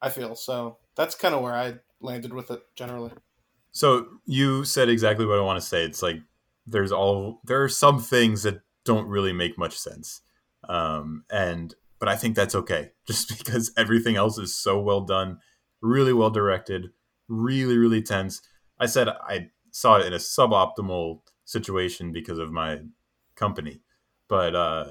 I 0.00 0.10
feel 0.10 0.34
so. 0.34 0.78
That's 0.96 1.14
kind 1.14 1.34
of 1.34 1.42
where 1.42 1.54
I 1.54 1.74
landed 2.00 2.32
with 2.32 2.50
it 2.50 2.60
generally. 2.74 3.12
So 3.70 4.06
you 4.26 4.64
said 4.64 4.88
exactly 4.88 5.24
what 5.24 5.38
I 5.38 5.42
want 5.42 5.60
to 5.60 5.66
say. 5.66 5.84
It's 5.84 6.02
like 6.02 6.16
there's 6.66 6.92
all 6.92 7.40
there 7.44 7.62
are 7.62 7.68
some 7.68 8.00
things 8.00 8.42
that 8.42 8.60
don't 8.84 9.08
really 9.08 9.32
make 9.32 9.56
much 9.58 9.78
sense, 9.78 10.20
um, 10.68 11.24
and 11.30 11.74
but 11.98 12.08
I 12.08 12.16
think 12.16 12.36
that's 12.36 12.54
okay, 12.54 12.90
just 13.06 13.36
because 13.36 13.72
everything 13.76 14.16
else 14.16 14.38
is 14.38 14.54
so 14.54 14.78
well 14.78 15.00
done, 15.00 15.38
really 15.80 16.12
well 16.12 16.30
directed, 16.30 16.90
really 17.28 17.78
really 17.78 18.02
tense. 18.02 18.42
I 18.78 18.86
said 18.86 19.08
I 19.08 19.50
saw 19.70 19.96
it 19.96 20.06
in 20.06 20.12
a 20.12 20.16
suboptimal 20.16 21.20
situation 21.44 22.12
because 22.12 22.38
of 22.38 22.52
my 22.52 22.80
company, 23.36 23.80
but 24.28 24.54
uh, 24.54 24.86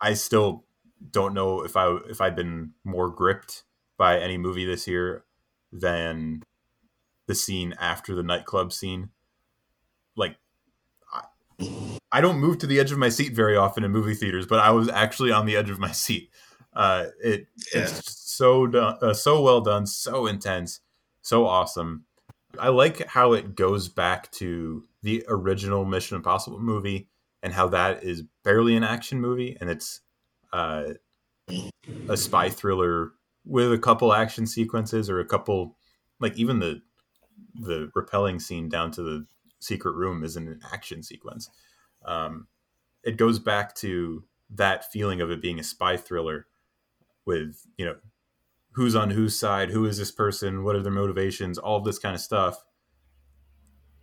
I 0.00 0.14
still 0.14 0.64
don't 1.10 1.34
know 1.34 1.62
if 1.62 1.76
I 1.76 1.96
if 2.08 2.20
I'd 2.20 2.36
been 2.36 2.72
more 2.84 3.08
gripped 3.10 3.64
by 3.96 4.18
any 4.18 4.38
movie 4.38 4.64
this 4.64 4.86
year 4.86 5.24
than 5.72 6.42
the 7.26 7.34
scene 7.34 7.74
after 7.78 8.14
the 8.14 8.22
nightclub 8.22 8.72
scene. 8.72 9.10
Like, 10.16 10.36
I, 11.12 11.22
I 12.10 12.20
don't 12.20 12.38
move 12.38 12.58
to 12.58 12.66
the 12.66 12.78
edge 12.78 12.92
of 12.92 12.98
my 12.98 13.08
seat 13.08 13.34
very 13.34 13.56
often 13.56 13.84
in 13.84 13.90
movie 13.90 14.14
theaters, 14.14 14.46
but 14.46 14.58
I 14.58 14.70
was 14.70 14.88
actually 14.88 15.32
on 15.32 15.46
the 15.46 15.56
edge 15.56 15.70
of 15.70 15.78
my 15.78 15.92
seat. 15.92 16.30
Uh, 16.74 17.06
it 17.22 17.46
Yeah. 17.74 17.82
it's 17.82 18.20
so 18.20 18.66
done, 18.66 18.96
uh, 19.02 19.14
so 19.14 19.42
well 19.42 19.60
done, 19.60 19.86
so 19.86 20.26
intense, 20.26 20.80
so 21.20 21.46
awesome. 21.46 22.04
I 22.58 22.68
like 22.68 23.06
how 23.06 23.32
it 23.32 23.54
goes 23.54 23.88
back 23.88 24.30
to 24.32 24.84
the 25.02 25.24
original 25.28 25.84
Mission 25.84 26.16
Impossible 26.16 26.58
movie 26.58 27.08
and 27.42 27.52
how 27.52 27.68
that 27.68 28.02
is 28.04 28.22
barely 28.44 28.76
an 28.76 28.84
action 28.84 29.20
movie 29.20 29.56
and 29.60 29.70
it's 29.70 30.00
uh, 30.52 30.84
a 32.08 32.16
spy 32.16 32.48
thriller 32.48 33.12
with 33.44 33.72
a 33.72 33.78
couple 33.78 34.12
action 34.12 34.46
sequences 34.46 35.10
or 35.10 35.20
a 35.20 35.24
couple 35.24 35.76
like 36.20 36.36
even 36.36 36.58
the 36.58 36.80
the 37.54 37.90
repelling 37.94 38.38
scene 38.38 38.68
down 38.68 38.90
to 38.92 39.02
the 39.02 39.26
secret 39.58 39.92
room 39.92 40.24
isn't 40.24 40.48
an 40.48 40.60
action 40.72 41.02
sequence. 41.02 41.50
Um, 42.04 42.46
it 43.04 43.16
goes 43.16 43.38
back 43.38 43.74
to 43.76 44.24
that 44.50 44.90
feeling 44.90 45.20
of 45.20 45.30
it 45.30 45.42
being 45.42 45.58
a 45.58 45.64
spy 45.64 45.96
thriller 45.96 46.46
with 47.24 47.66
you 47.76 47.84
know 47.84 47.96
who's 48.72 48.94
on 48.94 49.10
whose 49.10 49.38
side, 49.38 49.70
who 49.70 49.84
is 49.84 49.98
this 49.98 50.10
person, 50.10 50.64
what 50.64 50.74
are 50.74 50.82
their 50.82 50.92
motivations, 50.92 51.58
all 51.58 51.80
this 51.80 51.98
kind 51.98 52.14
of 52.14 52.20
stuff. 52.20 52.64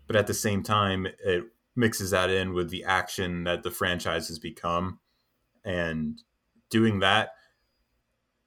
But 0.06 0.16
at 0.16 0.28
the 0.28 0.34
same 0.34 0.62
time, 0.62 1.08
it 1.24 1.44
mixes 1.76 2.12
that 2.12 2.30
in 2.30 2.54
with 2.54 2.70
the 2.70 2.84
action 2.84 3.46
that 3.46 3.64
the 3.64 3.72
franchise 3.72 4.28
has 4.28 4.40
become, 4.40 5.00
and 5.64 6.22
doing 6.70 7.00
that 7.00 7.30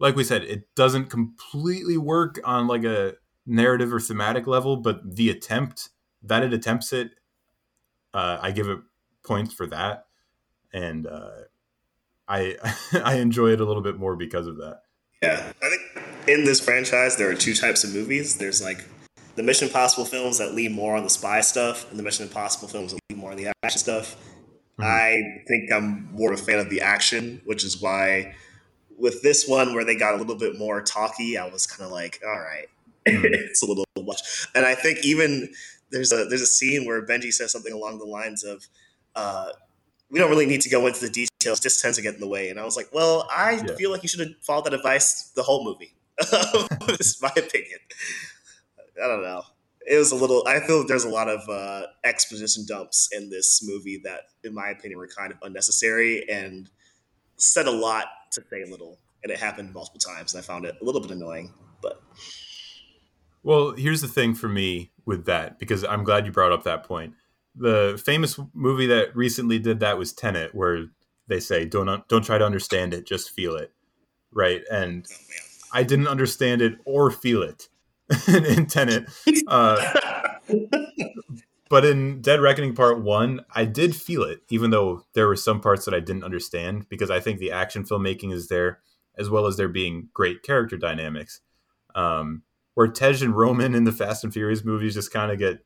like 0.02 0.16
we 0.16 0.24
said, 0.24 0.42
it 0.42 0.74
doesn't 0.74 1.06
completely 1.06 1.96
work 1.96 2.40
on 2.44 2.66
like 2.66 2.82
a 2.82 3.14
narrative 3.46 3.94
or 3.94 4.00
thematic 4.00 4.48
level, 4.48 4.76
but 4.76 5.14
the 5.14 5.30
attempt 5.30 5.90
that 6.24 6.42
it 6.42 6.52
attempts 6.52 6.92
it, 6.92 7.12
uh, 8.12 8.36
I 8.42 8.50
give 8.50 8.68
it 8.68 8.80
points 9.24 9.54
for 9.54 9.64
that, 9.68 10.06
and 10.72 11.06
uh, 11.06 11.42
I 12.26 12.56
I 13.04 13.14
enjoy 13.14 13.52
it 13.52 13.60
a 13.60 13.64
little 13.64 13.80
bit 13.80 13.96
more 13.96 14.16
because 14.16 14.48
of 14.48 14.56
that. 14.56 14.82
Yeah, 15.22 15.52
I 15.62 15.68
think 15.70 16.04
in 16.26 16.44
this 16.44 16.58
franchise 16.58 17.16
there 17.16 17.30
are 17.30 17.34
two 17.34 17.54
types 17.54 17.84
of 17.84 17.94
movies. 17.94 18.38
There's 18.38 18.60
like 18.60 18.84
the 19.36 19.44
Mission 19.44 19.68
Impossible 19.68 20.04
films 20.04 20.38
that 20.38 20.52
lean 20.52 20.72
more 20.72 20.96
on 20.96 21.04
the 21.04 21.10
spy 21.10 21.42
stuff, 21.42 21.88
and 21.90 21.98
the 21.98 22.02
Mission 22.02 22.26
Impossible 22.26 22.66
films 22.66 22.92
that 22.92 23.00
lean 23.08 23.20
more 23.20 23.30
on 23.30 23.36
the 23.36 23.52
action 23.62 23.78
stuff. 23.78 24.16
Mhm. 24.78 24.84
I 24.84 25.44
think 25.46 25.70
I'm 25.72 26.10
more 26.12 26.32
of 26.32 26.40
a 26.40 26.42
fan 26.42 26.58
of 26.58 26.70
the 26.70 26.80
action, 26.80 27.40
which 27.44 27.64
is 27.64 27.80
why 27.80 28.34
with 28.96 29.22
this 29.22 29.46
one 29.48 29.74
where 29.74 29.84
they 29.84 29.96
got 29.96 30.14
a 30.14 30.16
little 30.16 30.36
bit 30.36 30.58
more 30.58 30.80
talky, 30.82 31.36
I 31.36 31.46
was 31.48 31.66
kind 31.66 31.82
of 31.86 31.90
like, 31.92 32.20
all 32.24 32.38
right, 32.38 32.68
it's 33.06 33.62
a 33.62 33.66
little 33.66 33.84
much. 33.98 34.46
And 34.54 34.64
I 34.64 34.74
think 34.74 34.98
even 35.04 35.52
there's 35.90 36.12
a 36.12 36.24
there's 36.24 36.42
a 36.42 36.46
scene 36.46 36.86
where 36.86 37.04
Benji 37.04 37.32
says 37.32 37.52
something 37.52 37.72
along 37.72 37.98
the 37.98 38.06
lines 38.06 38.44
of. 38.44 38.66
Uh, 39.14 39.50
we 40.10 40.18
don't 40.18 40.28
really 40.30 40.44
need 40.46 40.60
to 40.60 40.68
go 40.68 40.86
into 40.86 41.00
the 41.00 41.08
details, 41.08 41.58
just 41.58 41.80
tends 41.80 41.96
to 41.96 42.02
get 42.02 42.12
in 42.14 42.20
the 42.20 42.28
way. 42.28 42.50
And 42.50 42.60
I 42.60 42.64
was 42.64 42.76
like, 42.76 42.88
well, 42.92 43.26
I 43.34 43.62
Yeah. 43.66 43.74
feel 43.76 43.90
like 43.90 44.02
you 44.02 44.10
should 44.10 44.20
have 44.20 44.28
followed 44.42 44.66
that 44.66 44.74
advice 44.74 45.30
the 45.34 45.42
whole 45.42 45.64
movie. 45.64 45.94
this 46.86 47.00
is 47.16 47.22
my 47.22 47.30
opinion. 47.34 47.78
I 49.02 49.06
don't 49.08 49.22
know. 49.22 49.42
It 49.92 49.98
was 49.98 50.10
a 50.10 50.16
little, 50.16 50.42
I 50.48 50.60
feel 50.60 50.86
there's 50.86 51.04
a 51.04 51.10
lot 51.10 51.28
of 51.28 51.46
uh, 51.50 51.86
exposition 52.02 52.64
dumps 52.66 53.10
in 53.12 53.28
this 53.28 53.60
movie 53.62 54.00
that, 54.04 54.20
in 54.42 54.54
my 54.54 54.70
opinion, 54.70 54.98
were 54.98 55.06
kind 55.06 55.30
of 55.30 55.36
unnecessary 55.42 56.26
and 56.30 56.70
said 57.36 57.66
a 57.66 57.70
lot 57.70 58.06
to 58.30 58.42
say 58.48 58.64
little. 58.64 58.98
And 59.22 59.30
it 59.30 59.38
happened 59.38 59.74
multiple 59.74 60.00
times. 60.00 60.32
And 60.32 60.42
I 60.42 60.46
found 60.46 60.64
it 60.64 60.76
a 60.80 60.84
little 60.84 61.02
bit 61.02 61.10
annoying. 61.10 61.52
But 61.82 62.02
Well, 63.42 63.72
here's 63.72 64.00
the 64.00 64.08
thing 64.08 64.34
for 64.34 64.48
me 64.48 64.92
with 65.04 65.26
that 65.26 65.58
because 65.58 65.84
I'm 65.84 66.04
glad 66.04 66.24
you 66.24 66.32
brought 66.32 66.52
up 66.52 66.64
that 66.64 66.84
point. 66.84 67.12
The 67.54 68.00
famous 68.02 68.40
movie 68.54 68.86
that 68.86 69.14
recently 69.14 69.58
did 69.58 69.80
that 69.80 69.98
was 69.98 70.14
Tenet, 70.14 70.54
where 70.54 70.86
they 71.28 71.38
say 71.38 71.66
don't 71.66 72.08
don't 72.08 72.24
try 72.24 72.38
to 72.38 72.46
understand 72.46 72.94
it, 72.94 73.06
just 73.06 73.30
feel 73.30 73.56
it, 73.56 73.72
right? 74.32 74.62
And 74.70 75.06
oh. 75.10 75.16
I 75.74 75.82
didn't 75.82 76.08
understand 76.08 76.62
it 76.62 76.78
or 76.86 77.10
feel 77.10 77.42
it 77.42 77.68
in 78.28 78.66
Tenet. 78.66 79.08
Uh, 79.46 79.92
but 81.68 81.84
in 81.84 82.20
Dead 82.20 82.40
Reckoning 82.40 82.74
Part 82.74 83.02
One, 83.02 83.44
I 83.54 83.64
did 83.64 83.96
feel 83.96 84.22
it, 84.22 84.42
even 84.50 84.70
though 84.70 85.04
there 85.14 85.26
were 85.26 85.36
some 85.36 85.60
parts 85.60 85.84
that 85.84 85.94
I 85.94 86.00
didn't 86.00 86.24
understand 86.24 86.88
because 86.88 87.10
I 87.10 87.20
think 87.20 87.38
the 87.38 87.52
action 87.52 87.84
filmmaking 87.84 88.32
is 88.32 88.48
there, 88.48 88.80
as 89.16 89.30
well 89.30 89.46
as 89.46 89.56
there 89.56 89.68
being 89.68 90.08
great 90.12 90.42
character 90.42 90.76
dynamics. 90.76 91.40
Um, 91.94 92.42
where 92.74 92.88
Tej 92.88 93.22
and 93.22 93.36
Roman 93.36 93.74
in 93.74 93.84
the 93.84 93.92
Fast 93.92 94.24
and 94.24 94.32
Furious 94.32 94.64
movies 94.64 94.94
just 94.94 95.12
kind 95.12 95.30
of 95.30 95.38
get 95.38 95.64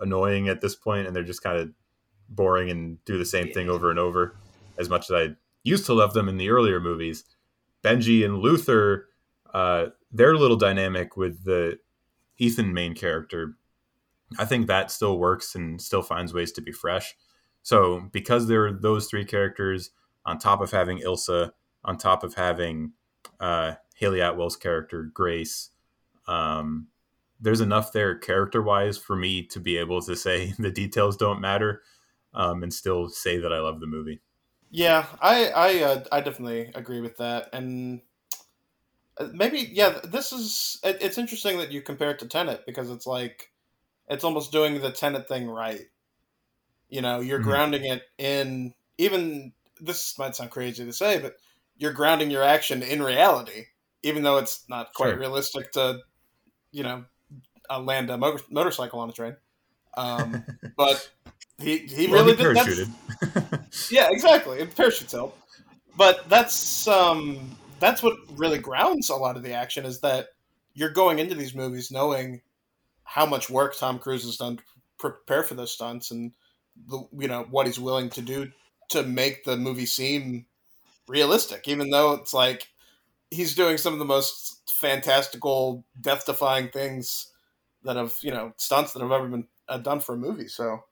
annoying 0.00 0.48
at 0.48 0.60
this 0.60 0.74
point, 0.74 1.06
and 1.06 1.14
they're 1.14 1.22
just 1.22 1.42
kind 1.42 1.58
of 1.58 1.70
boring 2.28 2.70
and 2.70 3.02
do 3.04 3.18
the 3.18 3.24
same 3.24 3.52
thing 3.52 3.68
over 3.68 3.90
and 3.90 3.98
over. 3.98 4.36
As 4.78 4.88
much 4.88 5.10
as 5.10 5.14
I 5.14 5.34
used 5.64 5.86
to 5.86 5.94
love 5.94 6.12
them 6.12 6.28
in 6.28 6.36
the 6.36 6.50
earlier 6.50 6.80
movies, 6.80 7.24
Benji 7.82 8.24
and 8.24 8.38
Luther, 8.38 9.08
uh, 9.54 9.86
their 10.16 10.36
little 10.36 10.56
dynamic 10.56 11.16
with 11.16 11.44
the 11.44 11.78
Ethan 12.38 12.72
main 12.72 12.94
character, 12.94 13.56
I 14.38 14.44
think 14.44 14.66
that 14.66 14.90
still 14.90 15.18
works 15.18 15.54
and 15.54 15.80
still 15.80 16.02
finds 16.02 16.34
ways 16.34 16.52
to 16.52 16.60
be 16.60 16.72
fresh. 16.72 17.14
So 17.62 18.08
because 18.12 18.46
there 18.46 18.66
are 18.66 18.72
those 18.72 19.06
three 19.06 19.24
characters, 19.24 19.90
on 20.24 20.38
top 20.38 20.60
of 20.60 20.70
having 20.70 20.98
Ilsa, 20.98 21.52
on 21.84 21.96
top 21.98 22.24
of 22.24 22.34
having 22.34 22.92
uh, 23.40 23.74
Hayley 23.94 24.20
Atwell's 24.20 24.56
character 24.56 25.04
Grace, 25.04 25.70
um, 26.26 26.88
there's 27.40 27.60
enough 27.60 27.92
there 27.92 28.16
character 28.16 28.62
wise 28.62 28.98
for 28.98 29.14
me 29.14 29.42
to 29.46 29.60
be 29.60 29.76
able 29.76 30.00
to 30.02 30.16
say 30.16 30.52
the 30.58 30.70
details 30.70 31.16
don't 31.16 31.40
matter 31.40 31.82
um, 32.34 32.62
and 32.62 32.72
still 32.72 33.08
say 33.08 33.38
that 33.38 33.52
I 33.52 33.60
love 33.60 33.80
the 33.80 33.86
movie. 33.86 34.20
Yeah, 34.70 35.06
I 35.20 35.48
I 35.48 35.82
uh, 35.82 36.04
I 36.10 36.20
definitely 36.20 36.72
agree 36.74 37.00
with 37.00 37.16
that, 37.18 37.48
and 37.52 38.00
maybe 39.32 39.58
yeah, 39.72 40.00
this 40.04 40.32
is 40.32 40.78
it, 40.84 40.98
it's 41.00 41.18
interesting 41.18 41.58
that 41.58 41.72
you 41.72 41.82
compare 41.82 42.10
it 42.10 42.18
to 42.20 42.28
Tenet 42.28 42.64
because 42.66 42.90
it's 42.90 43.06
like 43.06 43.50
it's 44.08 44.24
almost 44.24 44.52
doing 44.52 44.80
the 44.80 44.90
Tenet 44.92 45.28
thing 45.28 45.48
right. 45.48 45.86
You 46.88 47.00
know, 47.02 47.20
you're 47.20 47.40
Mhm. 47.40 47.44
grounding 47.44 47.84
it 47.84 48.02
in 48.18 48.74
even 48.98 49.52
this 49.80 50.18
might 50.18 50.36
sound 50.36 50.50
crazy 50.50 50.84
to 50.84 50.92
say, 50.92 51.18
but 51.18 51.36
you're 51.76 51.92
grounding 51.92 52.30
your 52.30 52.42
action 52.42 52.82
in 52.82 53.02
reality, 53.02 53.66
even 54.02 54.22
though 54.22 54.38
it's 54.38 54.64
not 54.68 54.94
quite 54.94 55.10
Sure. 55.10 55.18
realistic 55.18 55.72
to 55.72 55.98
you 56.72 56.82
know 56.82 57.04
uh, 57.70 57.80
land 57.80 58.10
a 58.10 58.18
motor- 58.18 58.44
motorcycle 58.50 59.00
on 59.00 59.10
a 59.10 59.12
train. 59.12 59.36
Um, 59.96 60.44
but 60.76 61.08
he 61.58 61.78
he 61.78 62.06
Well, 62.08 62.24
really 62.24 62.36
he 62.36 62.44
did. 62.44 62.56
Parachuted. 62.56 63.90
yeah, 63.90 64.08
exactly. 64.10 64.60
And 64.60 64.74
parachutes 64.74 65.12
help. 65.12 65.36
But 65.96 66.28
that's 66.28 66.86
um 66.88 67.56
that's 67.78 68.02
what 68.02 68.16
really 68.36 68.58
grounds 68.58 69.10
a 69.10 69.16
lot 69.16 69.36
of 69.36 69.42
the 69.42 69.52
action 69.52 69.84
is 69.84 70.00
that 70.00 70.28
you're 70.74 70.90
going 70.90 71.18
into 71.18 71.34
these 71.34 71.54
movies 71.54 71.90
knowing 71.90 72.42
how 73.04 73.26
much 73.26 73.48
work 73.48 73.76
Tom 73.76 73.98
Cruise 73.98 74.24
has 74.24 74.36
done 74.36 74.56
to 74.56 74.62
prepare 74.98 75.42
for 75.42 75.54
those 75.54 75.72
stunts 75.72 76.10
and 76.10 76.32
the, 76.88 77.06
you 77.18 77.28
know 77.28 77.46
what 77.50 77.66
he's 77.66 77.78
willing 77.78 78.10
to 78.10 78.22
do 78.22 78.50
to 78.90 79.02
make 79.02 79.44
the 79.44 79.56
movie 79.56 79.86
seem 79.86 80.46
realistic, 81.08 81.66
even 81.68 81.90
though 81.90 82.12
it's 82.12 82.34
like 82.34 82.68
he's 83.30 83.54
doing 83.54 83.78
some 83.78 83.92
of 83.92 83.98
the 83.98 84.04
most 84.04 84.70
fantastical, 84.70 85.84
death-defying 86.00 86.68
things 86.68 87.32
that 87.84 87.96
have 87.96 88.16
you 88.22 88.30
know 88.30 88.52
stunts 88.56 88.92
that 88.92 89.02
have 89.02 89.12
ever 89.12 89.28
been 89.28 89.46
uh, 89.68 89.78
done 89.78 90.00
for 90.00 90.14
a 90.14 90.18
movie. 90.18 90.48
So, 90.48 90.84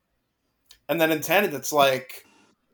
and 0.89 1.01
then 1.01 1.13
in 1.13 1.21
Tenet, 1.21 1.55
it's 1.55 1.73
like, 1.73 2.25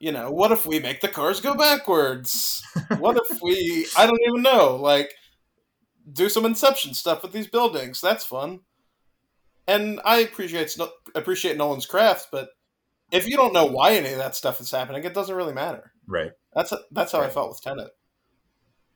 you 0.00 0.10
know, 0.12 0.30
what 0.30 0.50
if 0.50 0.66
we 0.66 0.80
make 0.80 1.00
the 1.00 1.08
cars 1.08 1.40
go 1.40 1.54
backwards? 1.54 2.62
what 2.98 3.16
if 3.16 3.40
we? 3.42 3.86
I 3.96 4.06
don't 4.06 4.20
even 4.26 4.42
know. 4.42 4.76
Like, 4.76 5.12
do 6.10 6.28
some 6.28 6.46
Inception 6.46 6.94
stuff 6.94 7.22
with 7.22 7.32
these 7.32 7.46
buildings. 7.46 8.00
That's 8.00 8.24
fun. 8.24 8.60
And 9.68 10.00
I 10.04 10.18
appreciate 10.18 10.76
appreciate 11.14 11.56
Nolan's 11.56 11.86
craft, 11.86 12.28
but 12.32 12.48
if 13.12 13.28
you 13.28 13.36
don't 13.36 13.52
know 13.52 13.66
why 13.66 13.94
any 13.94 14.10
of 14.10 14.18
that 14.18 14.34
stuff 14.34 14.60
is 14.60 14.70
happening, 14.70 15.04
it 15.04 15.14
doesn't 15.14 15.34
really 15.34 15.52
matter. 15.52 15.92
Right. 16.06 16.32
That's 16.54 16.72
a, 16.72 16.80
that's 16.90 17.12
how 17.12 17.20
Right. 17.20 17.28
I 17.28 17.30
felt 17.30 17.50
with 17.50 17.60
Tenet. 17.62 17.90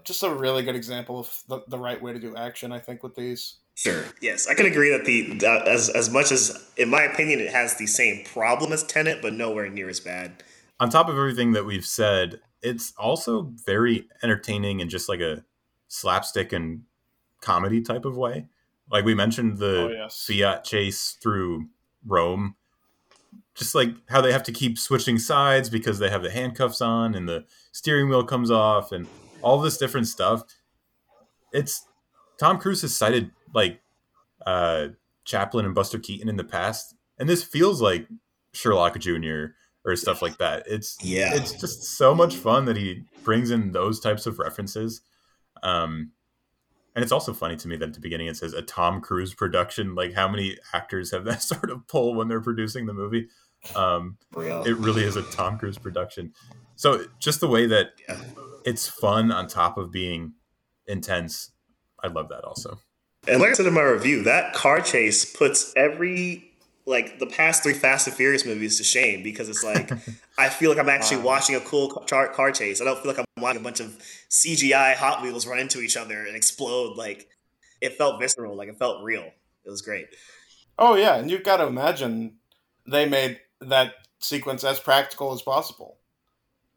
Just 0.05 0.23
a 0.23 0.31
really 0.31 0.63
good 0.63 0.75
example 0.75 1.21
of 1.21 1.43
the, 1.49 1.61
the 1.69 1.79
right 1.79 2.01
way 2.01 2.13
to 2.13 2.19
do 2.19 2.35
action, 2.37 2.73
I 2.73 2.79
think, 2.79 3.03
with 3.03 3.15
these. 3.15 3.59
Sure. 3.75 4.05
Yes, 4.21 4.49
I 4.49 4.55
can 4.55 4.67
agree 4.67 4.91
that 4.91 5.05
the 5.05 5.35
that 5.39 5.67
as 5.67 5.89
as 5.91 6.11
much 6.11 6.31
as 6.31 6.71
in 6.77 6.89
my 6.89 7.03
opinion 7.03 7.41
it 7.41 7.51
has 7.51 7.77
the 7.77 7.87
same 7.87 8.25
problem 8.25 8.73
as 8.73 8.83
Tenet, 8.85 9.21
but 9.21 9.33
nowhere 9.33 9.69
near 9.69 9.89
as 9.89 10.01
bad. 10.01 10.43
On 10.81 10.91
top 10.91 11.09
of 11.09 11.17
everything 11.17 11.53
that 11.53 11.65
we've 11.65 11.87
said, 11.87 12.41
it's 12.63 12.93
also 12.99 13.53
very 13.65 14.09
entertaining 14.23 14.81
in 14.81 14.89
just 14.89 15.09
like 15.09 15.21
a 15.21 15.45
slapstick 15.89 16.53
and 16.53 16.83
comedy 17.41 17.81
type 17.81 18.05
of 18.05 18.17
way. 18.17 18.47
Like 18.91 19.05
we 19.05 19.15
mentioned 19.15 19.59
the 19.59 19.81
Oh, 19.83 19.89
yes. 19.89 20.25
Fiat 20.27 20.65
chase 20.65 21.17
through 21.23 21.69
Rome, 22.07 22.57
just 23.55 23.75
like 23.75 23.91
how 24.09 24.21
they 24.21 24.33
have 24.33 24.43
to 24.45 24.53
keep 24.53 24.79
switching 24.79 25.19
sides 25.19 25.71
because 25.71 25.99
they 25.99 26.11
have 26.11 26.23
the 26.23 26.31
handcuffs 26.31 26.81
on 26.81 27.15
and 27.15 27.29
the 27.29 27.45
steering 27.73 28.09
wheel 28.09 28.25
comes 28.25 28.51
off 28.51 28.93
and 28.93 29.07
all 29.43 29.59
this 29.61 29.77
different 29.79 30.09
stuff. 30.09 30.43
It's 31.53 31.87
Tom 32.39 32.59
Cruise 32.59 32.83
has 32.83 32.97
cited 32.97 33.31
like 33.55 33.81
uh 34.45 34.89
Chaplin 35.25 35.65
and 35.65 35.75
Buster 35.75 35.99
Keaton 35.99 36.29
in 36.29 36.37
the 36.37 36.45
past, 36.45 36.95
and 37.19 37.29
this 37.29 37.43
feels 37.45 37.81
like 37.81 38.07
Sherlock 38.53 38.99
Jr. 38.99 39.47
or 39.85 39.95
stuff 39.97 40.23
like 40.23 40.39
that. 40.39 40.65
It's 40.67 40.97
Yeah. 41.03 41.35
it's 41.35 41.53
just 41.53 41.83
so 41.85 42.15
much 42.15 42.37
fun 42.37 42.65
that 42.67 42.77
he 42.77 43.05
brings 43.23 43.51
in 43.51 43.73
those 43.73 44.01
types 44.01 44.27
of 44.27 44.39
references. 44.39 45.03
Um, 45.63 46.13
and 46.95 47.03
it's 47.03 47.13
also 47.13 47.33
funny 47.33 47.57
to 47.57 47.69
me 47.69 47.77
that 47.77 47.89
at 47.89 47.95
the 47.95 48.01
beginning 48.01 48.29
it 48.29 48.37
says 48.37 48.53
a 48.55 48.63
Tom 48.63 49.01
Cruise 49.01 49.35
production. 49.35 49.95
Like, 49.95 50.15
how 50.15 50.29
many 50.29 50.57
actors 50.73 51.11
have 51.11 51.25
that 51.27 51.43
sort 51.43 51.71
of 51.71 51.87
pull 51.89 52.15
when 52.15 52.29
they're 52.29 52.41
producing 52.41 52.87
the 52.87 52.95
movie? 52.95 53.29
Um, 53.75 54.19
Real. 54.35 54.63
it 54.65 54.77
really 54.77 55.05
is 55.05 55.17
a 55.17 55.23
Tom 55.23 55.59
Cruise 55.59 55.79
production. 55.79 56.33
So, 56.77 57.07
just 57.19 57.41
the 57.41 57.49
way 57.49 57.67
that 57.67 57.93
Yeah. 58.09 58.21
it's 58.65 58.87
fun 58.89 59.33
on 59.33 59.47
top 59.49 59.79
of 59.79 59.91
being 59.91 60.35
intense, 60.87 61.51
I 62.03 62.09
love 62.09 62.29
that 62.29 62.45
also. 62.45 62.79
And 63.27 63.41
like 63.41 63.51
I 63.51 63.55
said 63.55 63.67
in 63.67 63.73
my 63.75 63.81
review, 63.83 64.23
that 64.25 64.53
car 64.55 64.81
chase 64.83 65.25
puts 65.25 65.73
every 65.77 66.53
like 66.87 67.19
the 67.19 67.27
past 67.27 67.63
three 67.63 67.73
Fast 67.73 68.07
and 68.07 68.17
Furious 68.17 68.45
movies 68.45 68.79
to 68.79 68.85
shame 68.85 69.23
because 69.23 69.49
it's 69.49 69.65
like 69.65 69.91
I 70.39 70.49
feel 70.49 70.71
like 70.71 70.79
I'm 70.79 70.89
actually 70.89 71.19
Wow. 71.19 71.25
watching 71.27 71.55
a 71.57 71.61
cool 71.61 71.89
car, 71.91 72.29
car 72.33 72.53
chase. 72.53 72.81
I 72.81 72.85
don't 72.85 72.99
feel 72.99 73.13
like 73.13 73.19
I'm 73.19 73.43
watching 73.43 73.61
a 73.61 73.65
bunch 73.65 73.81
of 73.81 73.97
CGI 74.31 74.95
Hot 74.97 75.23
Wheels 75.23 75.47
run 75.47 75.59
into 75.61 75.81
each 75.81 75.97
other 75.97 76.25
and 76.27 76.37
explode. 76.37 76.97
Like 76.97 77.29
it 77.81 77.97
felt 77.97 78.21
visceral, 78.21 78.57
like 78.57 78.69
it 78.69 78.79
felt 78.79 79.03
real. 79.05 79.31
It 79.65 79.71
was 79.71 79.83
great. 79.83 80.07
Oh 80.79 80.97
yeah, 80.97 81.17
and 81.17 81.31
you've 81.31 81.45
got 81.45 81.59
to 81.59 81.67
imagine 81.67 82.37
they 82.87 83.07
made 83.07 83.41
that 83.61 83.95
sequence 84.19 84.65
as 84.65 84.81
practical 84.81 85.33
as 85.33 85.41
possible. 85.43 85.99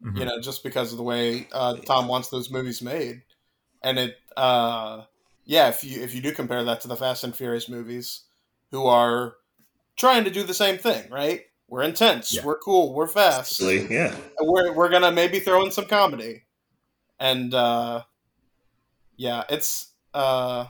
Mhm. 0.04 0.18
You 0.20 0.24
know, 0.26 0.40
just 0.40 0.62
because 0.62 0.92
of 0.92 0.98
the 0.98 1.02
way 1.04 1.48
uh, 1.52 1.74
Tom 1.78 2.06
wants 2.06 2.28
those 2.28 2.50
movies 2.50 2.80
made, 2.80 3.22
and 3.82 3.98
it, 3.98 4.16
uh, 4.36 5.02
yeah, 5.44 5.68
if 5.68 5.82
you 5.82 6.00
if 6.00 6.14
you 6.14 6.20
do 6.22 6.30
compare 6.32 6.62
that 6.62 6.80
to 6.82 6.88
the 6.88 6.94
Fast 6.96 7.24
and 7.24 7.34
Furious 7.34 7.68
movies, 7.68 8.22
who 8.70 8.86
are 8.86 9.34
trying 9.98 10.24
to 10.24 10.30
do 10.30 10.42
the 10.44 10.54
same 10.54 10.78
thing, 10.78 11.10
right? 11.10 11.42
We're 11.68 11.82
intense, 11.82 12.32
Yeah. 12.34 12.44
we're 12.44 12.58
cool, 12.58 12.94
we're 12.94 13.06
fast, 13.08 13.60
Really, 13.60 13.92
yeah. 13.94 14.16
we're 14.40 14.72
we're 14.72 14.88
gonna 14.88 15.12
maybe 15.12 15.38
throw 15.40 15.64
in 15.64 15.70
some 15.70 15.84
comedy, 15.86 16.44
and 17.20 17.52
uh, 17.52 18.04
yeah, 19.16 19.44
it's 19.50 19.88
uh, 20.14 20.66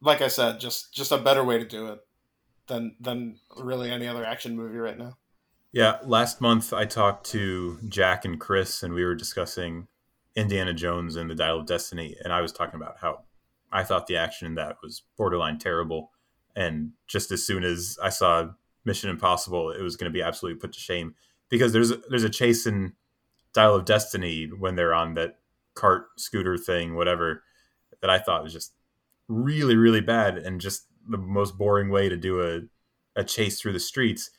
like 0.00 0.20
I 0.22 0.28
said, 0.28 0.60
just 0.60 0.92
just 0.94 1.10
a 1.12 1.18
better 1.18 1.42
way 1.42 1.58
to 1.58 1.64
do 1.64 1.88
it 1.88 2.00
than 2.68 2.94
than 3.00 3.40
really 3.56 3.90
any 3.90 4.06
other 4.06 4.24
action 4.24 4.56
movie 4.56 4.78
right 4.78 4.98
now. 4.98 5.16
Yeah, 5.72 5.98
last 6.04 6.40
month 6.40 6.72
I 6.72 6.84
talked 6.84 7.26
to 7.30 7.80
Jack 7.88 8.24
and 8.24 8.38
Chris, 8.38 8.84
and 8.84 8.94
we 8.94 9.04
were 9.04 9.16
discussing 9.16 9.88
Indiana 10.36 10.72
Jones 10.72 11.16
and 11.16 11.28
the 11.28 11.34
Dial 11.34 11.58
of 11.58 11.66
Destiny, 11.66 12.16
and 12.22 12.32
I 12.32 12.40
was 12.40 12.52
talking 12.52 12.76
about 12.76 12.98
how 13.00 13.24
I 13.72 13.82
thought 13.82 14.06
the 14.06 14.16
action 14.16 14.46
in 14.46 14.54
that 14.54 14.76
was 14.82 15.02
borderline 15.16 15.58
terrible, 15.58 16.12
and 16.56 16.92
just 17.06 17.30
as 17.30 17.44
soon 17.46 17.64
as 17.64 17.98
I 18.02 18.08
saw 18.08 18.50
Mission 18.84 19.10
Impossible, 19.10 19.70
it 19.70 19.82
was 19.82 19.96
going 19.96 20.10
to 20.10 20.16
be 20.16 20.22
absolutely 20.22 20.60
put 20.60 20.72
to 20.72 20.80
shame 20.80 21.14
because 21.48 21.72
there's 21.72 21.92
there's 22.08 22.24
a 22.24 22.30
chase 22.30 22.66
in 22.66 22.94
Dial 23.52 23.74
of 23.74 23.84
Destiny 23.84 24.46
when 24.46 24.76
they're 24.76 24.94
on 24.94 25.14
that 25.14 25.38
cart 25.74 26.06
scooter 26.16 26.56
thing, 26.56 26.94
whatever, 26.94 27.42
that 28.00 28.10
I 28.10 28.18
thought 28.18 28.42
was 28.42 28.52
just 28.52 28.72
really 29.28 29.76
really 29.76 30.02
bad 30.02 30.36
and 30.36 30.60
just 30.60 30.86
the 31.08 31.16
most 31.16 31.56
boring 31.56 31.88
way 31.88 32.08
to 32.08 32.16
do 32.16 32.42
a 32.42 32.60
a 33.16 33.24
chase 33.24 33.60
through 33.60 33.72
the 33.72 33.80
streets. 33.80 34.30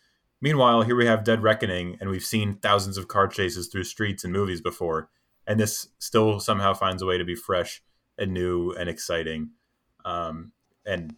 Meanwhile, 0.41 0.83
here 0.83 0.95
we 0.95 1.05
have 1.05 1.23
Dead 1.23 1.41
Reckoning, 1.41 1.97
and 1.99 2.09
we've 2.09 2.25
seen 2.25 2.59
thousands 2.61 2.97
of 2.97 3.07
car 3.07 3.27
chases 3.27 3.67
through 3.67 3.85
streets 3.85 4.23
and 4.23 4.33
movies 4.33 4.61
before, 4.61 5.09
and 5.47 5.59
this 5.59 5.87
still 5.97 6.39
somehow 6.39 6.73
finds 6.73 7.01
a 7.01 7.05
way 7.05 7.17
to 7.17 7.23
be 7.23 7.35
fresh 7.35 7.81
and 8.17 8.33
new 8.33 8.71
and 8.71 8.89
exciting. 8.89 9.51
Um, 10.03 10.51
and 10.85 11.15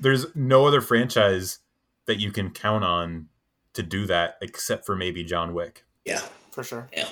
there's 0.00 0.26
no 0.34 0.66
other 0.66 0.80
franchise 0.80 1.58
that 2.06 2.18
you 2.18 2.30
can 2.30 2.50
count 2.50 2.84
on 2.84 3.28
to 3.74 3.82
do 3.82 4.06
that 4.06 4.36
except 4.40 4.86
for 4.86 4.96
maybe 4.96 5.24
John 5.24 5.54
Wick. 5.54 5.84
Yeah. 6.04 6.22
For 6.50 6.64
sure. 6.64 6.88
Yeah. 6.96 7.08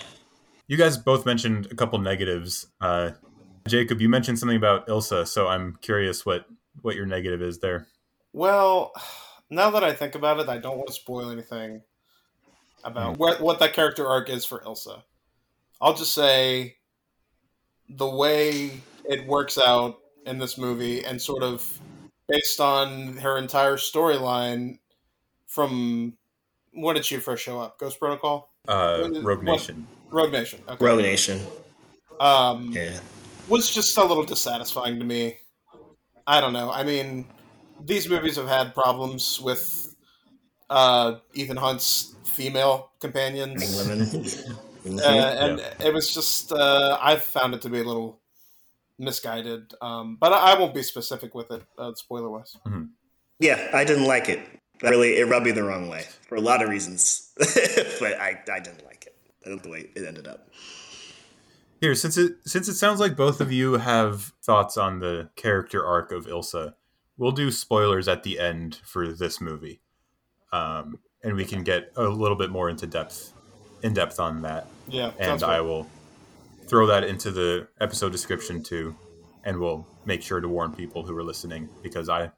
You 0.67 0.77
guys 0.77 0.97
both 0.97 1.27
mentioned 1.27 1.69
a 1.71 1.75
couple 1.75 1.99
negatives. 1.99 2.67
Uh, 2.81 3.11
Jacob, 3.69 4.01
you 4.01 4.09
mentioned 4.09 4.39
something 4.39 4.57
about 4.57 4.87
Ilsa, 4.89 5.27
so 5.27 5.49
I'm 5.49 5.77
curious 5.83 6.25
what 6.25 6.47
what 6.81 6.97
your 6.97 7.07
negative 7.07 7.43
is 7.43 7.59
there. 7.59 7.87
Well, 8.33 8.93
now 9.51 9.71
that 9.71 9.85
I 9.85 9.93
think 9.93 10.15
about 10.15 10.41
it, 10.41 10.49
I 10.49 10.59
don't 10.59 10.77
want 10.77 10.89
to 10.89 10.95
spoil 10.95 11.31
anything 11.31 11.83
about 12.83 13.19
what 13.19 13.41
what 13.41 13.59
that 13.59 13.75
character 13.75 14.07
arc 14.07 14.31
is 14.31 14.45
for 14.45 14.61
Ilsa. 14.61 15.03
I'll 15.81 15.95
just 15.95 16.15
say 16.15 16.77
the 17.89 18.09
way 18.09 18.81
it 19.05 19.27
works 19.27 19.59
out 19.59 19.99
in 20.25 20.39
this 20.39 20.57
movie 20.57 21.05
and 21.05 21.21
sort 21.21 21.43
of 21.43 21.81
based 22.29 22.61
on 22.61 23.17
her 23.19 23.39
entire 23.39 23.77
storyline 23.77 24.79
from 25.47 26.15
when 26.73 26.95
did 26.97 27.05
she 27.05 27.17
first 27.19 27.45
show 27.45 27.61
up? 27.61 27.79
Ghost 27.79 27.99
Protocol? 27.99 28.51
Uh, 28.67 28.99
What- 29.09 29.23
Rogue 29.23 29.39
what- 29.39 29.43
Nation. 29.59 29.87
Rogue 30.11 30.33
Nation. 30.33 30.63
Okay. 30.69 30.85
Rogue 30.85 31.03
Nation. 31.03 31.41
Um, 32.21 32.71
Yeah. 32.73 32.99
was 33.49 33.71
just 33.73 33.97
a 33.99 34.05
little 34.05 34.25
dissatisfying 34.25 34.99
to 34.99 35.05
me. 35.05 35.39
I 36.27 36.41
don't 36.41 36.53
know. 36.53 36.71
I 36.71 36.83
mean, 36.85 37.27
these 37.85 38.09
movies 38.09 38.37
have 38.37 38.49
had 38.49 38.75
problems 38.75 39.41
with 39.41 39.95
uh, 40.71 41.17
Ethan 41.35 41.59
Hunt's 41.59 42.15
female 42.25 42.91
companions, 43.01 43.77
Women. 43.77 45.01
uh, 45.01 45.05
and 45.39 45.61
it 45.81 45.93
was 45.93 46.13
just 46.15 46.53
uh, 46.53 46.97
I 47.01 47.17
found 47.17 47.55
it 47.55 47.61
to 47.63 47.69
be 47.69 47.81
a 47.81 47.85
little 47.85 48.19
misguided. 48.99 49.75
Um, 49.81 50.17
but 50.21 50.33
I, 50.33 50.53
I 50.53 50.59
won't 50.59 50.75
be 50.75 50.83
specific 50.83 51.35
with 51.35 51.51
it, 51.51 51.63
uh, 51.79 51.93
spoiler 51.95 52.31
wise. 52.31 52.57
Yeah, 53.41 53.71
I 53.73 53.85
didn't 53.85 54.05
like 54.05 54.29
it. 54.29 54.41
That 54.81 54.91
really, 54.91 55.19
it 55.19 55.29
rubbed 55.29 55.47
me 55.47 55.53
the 55.53 55.63
wrong 55.63 55.89
way 55.89 56.05
for 56.29 56.37
a 56.37 56.41
lot 56.41 56.63
of 56.63 56.69
reasons. 56.69 57.33
but 57.37 58.21
I, 58.21 58.41
I 58.53 58.61
didn't 58.61 58.85
like 58.85 59.07
it. 59.07 59.17
I 59.45 59.49
don't 59.49 59.63
the 59.63 59.71
way 59.71 59.91
it 59.95 60.05
ended 60.07 60.27
up. 60.27 60.49
Here, 61.81 61.95
since 61.95 62.17
it 62.17 62.37
since 62.47 62.69
it 62.69 62.75
sounds 62.75 62.99
like 62.99 63.17
both 63.17 63.41
of 63.41 63.53
you 63.53 63.75
have 63.75 64.33
thoughts 64.43 64.77
on 64.77 65.01
the 65.01 65.29
character 65.37 65.85
arc 65.85 66.13
of 66.13 66.27
Ilsa, 66.27 66.75
we'll 67.19 67.33
do 67.33 67.51
spoilers 67.51 68.09
at 68.09 68.23
the 68.23 68.39
end 68.39 68.81
for 68.85 69.13
this 69.13 69.41
movie, 69.41 69.81
um, 70.53 70.99
and 71.23 71.37
we 71.37 71.45
can 71.45 71.63
get 71.63 71.93
a 71.97 72.05
little 72.05 72.37
bit 72.37 72.51
more 72.51 72.71
into 72.71 72.87
depth, 72.87 73.33
in 73.83 73.93
depth 73.93 74.19
on 74.19 74.43
that. 74.43 74.67
Yeah, 74.89 75.11
And 75.19 75.43
I 75.43 75.61
will 75.61 75.87
throw 76.67 76.87
that 76.87 77.05
into 77.05 77.31
the 77.31 77.69
episode 77.81 78.13
description 78.13 78.63
too, 78.63 78.97
and 79.45 79.59
we'll 79.59 79.87
make 80.05 80.23
sure 80.23 80.41
to 80.41 80.49
warn 80.49 80.73
people 80.73 81.05
who 81.05 81.17
are 81.17 81.23
listening 81.23 81.69
because 81.83 82.09
I 82.09 82.31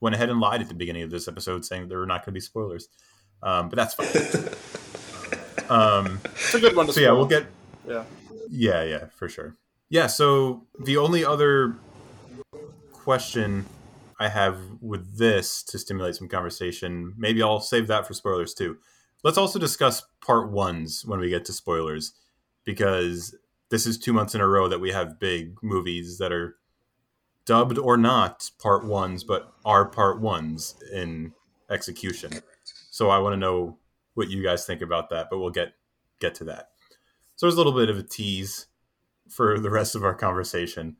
went 0.00 0.14
ahead 0.14 0.30
and 0.30 0.40
lied 0.40 0.60
at 0.60 0.68
the 0.68 0.74
beginning 0.74 1.02
of 1.02 1.10
this 1.10 1.28
episode 1.28 1.64
saying 1.64 1.88
there 1.88 1.98
were 1.98 2.06
not 2.06 2.20
going 2.20 2.32
to 2.32 2.32
be 2.32 2.40
spoilers, 2.40 2.88
um, 3.42 3.68
but 3.68 3.76
that's 3.76 3.94
fine. 3.94 4.08
um, 5.70 6.20
It's 6.24 6.54
a 6.54 6.60
good 6.60 6.76
one 6.76 6.86
to 6.86 6.92
so 6.92 7.00
yeah, 7.00 7.12
we'll 7.12 7.26
get 7.26 7.46
Yeah. 7.86 8.04
Yeah, 8.50 8.82
yeah, 8.82 9.06
for 9.14 9.28
sure. 9.28 9.56
Yeah, 9.88 10.06
so 10.06 10.66
the 10.78 10.96
only 10.96 11.24
other 11.24 11.76
question 12.92 13.66
I 14.18 14.28
have 14.28 14.58
with 14.80 15.18
this 15.18 15.62
to 15.64 15.78
stimulate 15.78 16.14
some 16.14 16.28
conversation, 16.28 17.14
maybe 17.16 17.42
I'll 17.42 17.60
save 17.60 17.86
that 17.88 18.06
for 18.06 18.14
spoilers 18.14 18.54
too. 18.54 18.78
Let's 19.22 19.38
also 19.38 19.58
discuss 19.58 20.02
part 20.24 20.50
ones 20.50 21.04
when 21.04 21.20
we 21.20 21.28
get 21.28 21.44
to 21.46 21.52
spoilers, 21.52 22.12
because 22.64 23.34
this 23.70 23.86
is 23.86 23.98
two 23.98 24.12
months 24.12 24.34
in 24.34 24.40
a 24.40 24.46
row 24.46 24.68
that 24.68 24.80
we 24.80 24.90
have 24.92 25.18
big 25.18 25.56
movies 25.62 26.18
that 26.18 26.32
are 26.32 26.56
dubbed 27.46 27.78
or 27.78 27.96
not 27.96 28.50
part 28.60 28.84
ones, 28.84 29.24
but 29.24 29.52
are 29.64 29.86
part 29.86 30.20
ones 30.20 30.74
in 30.92 31.32
execution. 31.70 32.32
So 32.90 33.10
I 33.10 33.18
want 33.18 33.32
to 33.32 33.38
know 33.38 33.78
what 34.14 34.28
you 34.28 34.42
guys 34.42 34.66
think 34.66 34.82
about 34.82 35.10
that, 35.10 35.28
but 35.30 35.38
we'll 35.38 35.50
get 35.50 35.74
get 36.20 36.34
to 36.36 36.44
that. 36.44 36.70
So 37.36 37.46
there's 37.46 37.54
a 37.54 37.56
little 37.56 37.72
bit 37.72 37.88
of 37.88 37.96
a 37.96 38.02
tease 38.02 38.66
for 39.28 39.58
the 39.58 39.70
rest 39.70 39.94
of 39.94 40.04
our 40.04 40.14
conversation. 40.14 40.96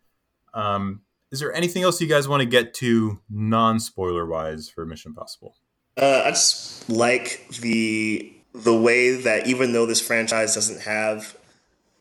Um, 0.55 1.03
is 1.31 1.41
there 1.41 1.53
anything 1.53 1.83
else 1.83 2.01
you 2.01 2.07
guys 2.07 2.27
want 2.27 2.41
to 2.41 2.47
get 2.47 2.73
to 2.75 3.21
non 3.29 3.79
spoiler 3.81 4.27
wise 4.27 4.69
for 4.69 4.87
Mission 4.87 5.13
Possible? 5.13 5.57
Uh, 5.97 6.23
I 6.25 6.31
just 6.31 6.89
like 6.89 7.47
the 7.61 8.33
the 8.55 8.75
way 8.75 9.15
that 9.15 9.47
even 9.47 9.73
though 9.73 9.87
this 9.87 10.01
franchise 10.01 10.55
doesn't 10.55 10.83
have 10.83 11.37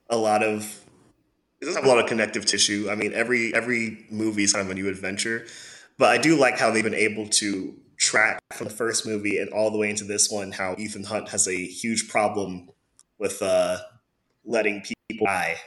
a 0.09 0.17
lot 0.17 0.43
of 0.43 0.85
it 1.61 1.65
doesn't 1.65 1.81
have 1.81 1.91
a 1.91 1.93
lot 1.93 2.01
of 2.01 2.09
connective 2.09 2.45
tissue. 2.45 2.87
I 2.89 2.95
mean, 2.95 3.13
every 3.13 3.53
every 3.53 4.05
movie 4.09 4.43
is 4.43 4.53
kind 4.53 4.65
of 4.65 4.71
a 4.71 4.75
new 4.75 4.87
adventure, 4.87 5.45
but 5.97 6.09
I 6.09 6.17
do 6.17 6.37
like 6.37 6.57
how 6.57 6.71
they've 6.71 6.83
been 6.83 6.93
able 6.93 7.27
to 7.27 7.75
track 7.97 8.39
from 8.53 8.67
the 8.67 8.73
first 8.73 9.05
movie 9.05 9.37
and 9.37 9.49
all 9.49 9.69
the 9.71 9.77
way 9.77 9.89
into 9.89 10.05
this 10.05 10.29
one 10.31 10.53
how 10.53 10.73
Ethan 10.77 11.03
Hunt 11.03 11.29
has 11.29 11.47
a 11.47 11.65
huge 11.65 12.07
problem 12.07 12.69
with 13.17 13.41
uh, 13.41 13.77
letting 14.45 14.81
people 14.81 15.25
die, 15.25 15.57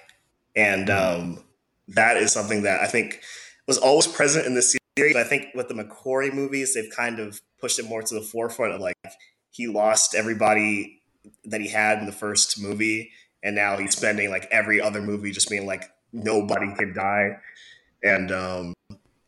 and 0.57 0.89
um, 0.89 1.45
that 1.89 2.17
is 2.17 2.33
something 2.33 2.63
that 2.63 2.81
I 2.81 2.87
think 2.87 3.21
was 3.67 3.79
always 3.79 4.07
present 4.07 4.47
in 4.47 4.55
the 4.55 4.63
series. 4.63 5.15
But 5.15 5.17
I 5.17 5.25
think 5.25 5.49
with 5.55 5.69
the 5.69 5.75
McQuarrie 5.75 6.33
movies, 6.33 6.75
they've 6.75 6.91
kind 6.95 7.19
of 7.19 7.41
pushed 7.61 7.79
it 7.79 7.87
more 7.87 8.03
to 8.03 8.15
the 8.15 8.21
forefront 8.21 8.75
of 8.75 8.81
like 8.81 8.97
he 9.51 9.67
lost 9.67 10.15
everybody 10.15 11.03
that 11.45 11.61
he 11.61 11.69
had 11.69 11.99
in 11.99 12.07
the 12.07 12.13
first 12.13 12.61
movie, 12.61 13.11
and 13.43 13.55
now 13.55 13.77
he's 13.77 13.97
spending 13.97 14.31
like 14.31 14.47
every 14.51 14.81
other 14.81 15.03
movie 15.03 15.31
just 15.33 15.49
being 15.49 15.67
like 15.67 15.85
nobody 16.13 16.75
can 16.75 16.93
die, 16.95 17.39
and 18.03 18.31
um, 18.31 18.75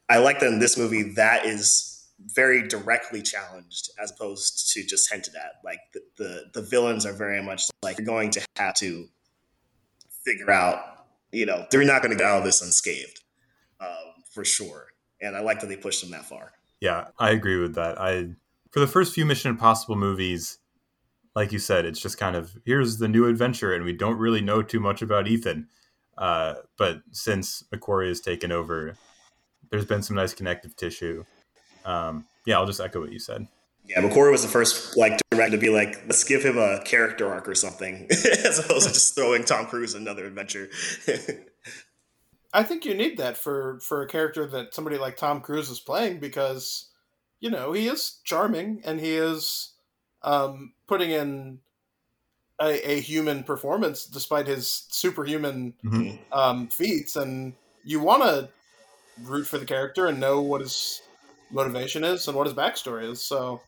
I 0.09 0.19
like 0.19 0.41
that 0.41 0.49
in 0.49 0.59
this 0.59 0.77
movie 0.77 1.15
that 1.15 1.47
is 1.47 1.95
very 2.19 2.67
directly 2.67 3.23
challenged 3.23 3.91
as 4.03 4.11
opposed 4.11 4.71
to 4.73 4.85
just 4.85 5.11
hinted 5.13 5.35
at. 5.35 5.55
Like 5.65 5.81
the, 5.93 6.01
the, 6.17 6.45
the 6.55 6.63
villains 6.63 7.07
are 7.07 7.13
very 7.13 7.43
much 7.43 7.65
like 7.83 7.99
you're 7.99 8.07
going 8.07 8.31
to 8.33 8.47
have 8.57 8.75
to 8.77 9.07
figure 10.25 10.51
out, 10.51 11.07
you 11.33 11.47
know, 11.47 11.67
they're 11.71 11.85
not 11.85 12.03
going 12.03 12.13
to 12.13 12.17
get 12.17 12.27
out 12.27 12.39
of 12.39 12.45
this 12.45 12.63
unscathed 12.63 13.21
um, 13.81 14.23
for 14.31 14.45
sure. 14.45 14.89
And 15.21 15.37
I 15.37 15.41
like 15.41 15.61
that 15.61 15.69
they 15.69 15.77
pushed 15.77 16.03
them 16.03 16.11
that 16.11 16.25
far. 16.27 16.53
Yeah, 16.81 17.09
I 17.19 17.31
agree 17.31 17.57
with 17.57 17.75
that. 17.75 18.01
I 18.01 18.31
for 18.71 18.81
the 18.81 18.87
first 18.87 19.15
few 19.15 19.25
Mission 19.25 19.51
Impossible 19.51 19.97
movies, 19.97 20.59
like 21.35 21.53
you 21.53 21.59
said, 21.59 21.85
it's 21.85 22.01
just 22.01 22.19
kind 22.19 22.37
of 22.37 22.57
here's 22.65 22.99
the 22.99 23.09
new 23.09 23.27
adventure, 23.27 23.75
and 23.75 23.85
we 23.85 23.93
don't 23.93 24.19
really 24.19 24.41
know 24.41 24.63
too 24.63 24.81
much 24.81 25.03
about 25.03 25.27
Ethan. 25.29 25.69
Uh, 26.17 26.55
but 26.79 27.03
since 27.11 27.65
McQuarrie 27.75 28.09
has 28.09 28.21
taken 28.21 28.53
over, 28.53 28.97
there's 29.71 29.85
been 29.85 30.03
some 30.03 30.17
nice 30.17 30.33
connective 30.33 30.77
tissue. 30.77 31.25
Um, 31.85 32.27
yeah, 32.47 32.57
I'll 32.57 32.67
just 32.67 32.81
echo 32.81 33.01
what 33.01 33.13
you 33.13 33.19
said. 33.19 33.49
Yeah, 33.87 34.01
McQuarrie 34.01 34.31
was 34.31 34.43
the 34.43 34.49
first 34.49 34.97
like 34.97 35.21
director 35.31 35.57
to 35.57 35.61
be 35.61 35.71
like, 35.71 36.03
let's 36.07 36.25
give 36.25 36.43
him 36.43 36.57
a 36.57 36.83
character 36.85 37.29
arc 37.29 37.49
or 37.49 37.55
something, 37.55 38.07
as 38.11 38.59
opposed 38.59 38.87
to 38.87 38.95
just 38.95 39.15
throwing 39.15 39.45
Tom 39.45 39.67
Cruise 39.67 39.95
another 39.95 40.27
adventure. 40.27 40.71
I 42.55 42.63
think 42.63 42.85
you 42.85 42.95
need 42.95 43.19
that 43.19 43.37
for 43.37 43.81
for 43.81 44.03
a 44.03 44.09
character 44.09 44.47
that 44.47 44.75
somebody 44.75 44.97
like 44.97 45.17
Tom 45.17 45.41
Cruise 45.41 45.69
is 45.69 45.81
playing 45.81 46.21
because 46.21 46.89
you 47.41 47.51
know 47.51 47.73
he 47.73 47.89
is 47.89 48.21
charming 48.25 48.81
and 48.85 49.01
he 49.01 49.17
is 49.17 49.75
um, 50.23 50.73
putting 50.87 51.11
in 51.11 51.59
a, 52.61 52.93
a, 52.93 53.01
human 53.01 53.43
performance 53.43 54.07
despite 54.07 54.47
his 54.47 54.87
superhuman 54.91 55.75
mm-hmm. 55.85 56.17
um, 56.33 56.69
feats, 56.69 57.17
and 57.17 57.55
you 57.85 58.01
want 58.01 58.23
to 58.23 58.49
root 59.23 59.47
for 59.47 59.59
the 59.59 59.65
character 59.65 60.07
and 60.07 60.21
know 60.21 60.41
what 60.41 60.61
his 60.61 61.03
motivation 61.51 62.05
is 62.05 62.27
and 62.29 62.37
what 62.37 62.47
his 62.47 62.55
backstory 62.55 63.11
is. 63.11 63.23
So, 63.23 63.61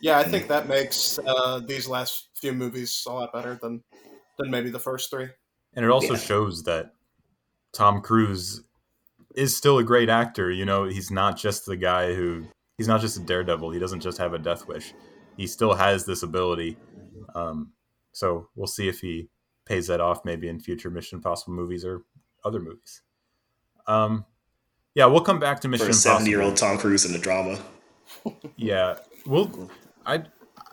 yeah, 0.00 0.18
I 0.18 0.24
think 0.24 0.48
that 0.48 0.68
makes 0.68 1.18
uh, 1.26 1.60
these 1.66 1.88
last 1.88 2.28
few 2.34 2.52
movies 2.52 3.04
a 3.08 3.12
lot 3.12 3.32
better 3.32 3.58
than 3.60 3.82
than 4.38 4.50
maybe 4.50 4.70
the 4.70 4.78
first 4.78 5.10
three. 5.10 5.28
And 5.74 5.84
it 5.84 5.90
also 5.90 6.14
yeah. 6.14 6.20
shows 6.20 6.62
that 6.64 6.92
Tom 7.72 8.00
Cruise 8.00 8.62
is 9.34 9.56
still 9.56 9.78
a 9.78 9.84
great 9.84 10.08
actor. 10.08 10.50
You 10.50 10.64
know, 10.64 10.84
he's 10.84 11.10
not 11.10 11.36
just 11.36 11.66
the 11.66 11.76
guy 11.76 12.14
who 12.14 12.46
he's 12.78 12.88
not 12.88 13.00
just 13.00 13.16
a 13.16 13.20
daredevil. 13.20 13.70
He 13.70 13.78
doesn't 13.78 14.00
just 14.00 14.18
have 14.18 14.34
a 14.34 14.38
death 14.38 14.66
wish. 14.66 14.92
He 15.36 15.46
still 15.46 15.74
has 15.74 16.04
this 16.04 16.22
ability. 16.22 16.76
Um, 17.34 17.72
so 18.12 18.48
we'll 18.54 18.66
see 18.66 18.88
if 18.88 19.00
he 19.00 19.28
pays 19.66 19.88
that 19.88 20.00
off 20.00 20.24
maybe 20.24 20.48
in 20.48 20.60
future 20.60 20.90
Mission 20.90 21.16
Impossible 21.16 21.52
movies 21.52 21.84
or 21.84 22.02
other 22.44 22.60
movies. 22.60 23.02
Um, 23.86 24.24
yeah, 24.94 25.06
we'll 25.06 25.20
come 25.20 25.38
back 25.38 25.60
to 25.60 25.68
Mission 25.68 25.86
For 25.86 25.90
a 25.90 25.94
seventy-year-old 25.94 26.56
Tom 26.56 26.78
Cruise 26.78 27.04
in 27.04 27.12
the 27.12 27.18
drama. 27.18 27.58
yeah, 28.56 28.96
well, 29.26 29.70
I, 30.06 30.24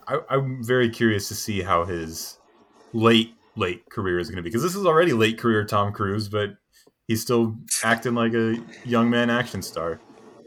I 0.08 0.20
I'm 0.30 0.64
very 0.64 0.90
curious 0.90 1.28
to 1.28 1.36
see 1.36 1.62
how 1.62 1.84
his 1.84 2.38
late 2.94 3.34
late 3.56 3.90
career 3.90 4.20
is 4.20 4.30
going 4.30 4.38
to 4.38 4.42
be 4.42 4.50
because 4.50 4.64
this 4.64 4.76
is 4.76 4.86
already 4.86 5.14
late 5.14 5.38
career 5.38 5.66
Tom 5.66 5.92
Cruise, 5.92 6.30
but 6.30 6.52
he's 7.08 7.22
still 7.22 7.58
acting 7.84 8.16
like 8.16 8.34
a 8.34 8.58
young 8.86 9.10
man 9.10 9.30
action 9.30 9.62
star. 9.62 10.00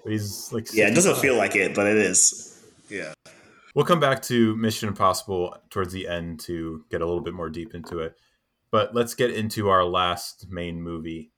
But 0.02 0.12
he's 0.12 0.50
like 0.52 0.72
yeah, 0.72 0.88
it 0.88 0.94
doesn't 0.94 1.18
feel 1.18 1.36
like 1.36 1.54
it, 1.54 1.74
but 1.74 1.86
it 1.86 1.96
is. 1.96 2.64
Yeah. 2.88 3.12
We'll 3.76 3.84
come 3.84 4.00
back 4.00 4.22
to 4.22 4.56
Mission 4.56 4.88
Impossible 4.88 5.54
towards 5.68 5.92
the 5.92 6.08
end 6.08 6.40
to 6.40 6.86
get 6.90 7.02
a 7.02 7.04
little 7.04 7.20
bit 7.20 7.34
more 7.34 7.50
deep 7.50 7.74
into 7.74 7.98
it. 7.98 8.16
But 8.70 8.94
let's 8.94 9.14
get 9.14 9.30
into 9.30 9.68
our 9.68 9.84
last 9.84 10.46
main 10.48 10.80
movie, 10.80 11.30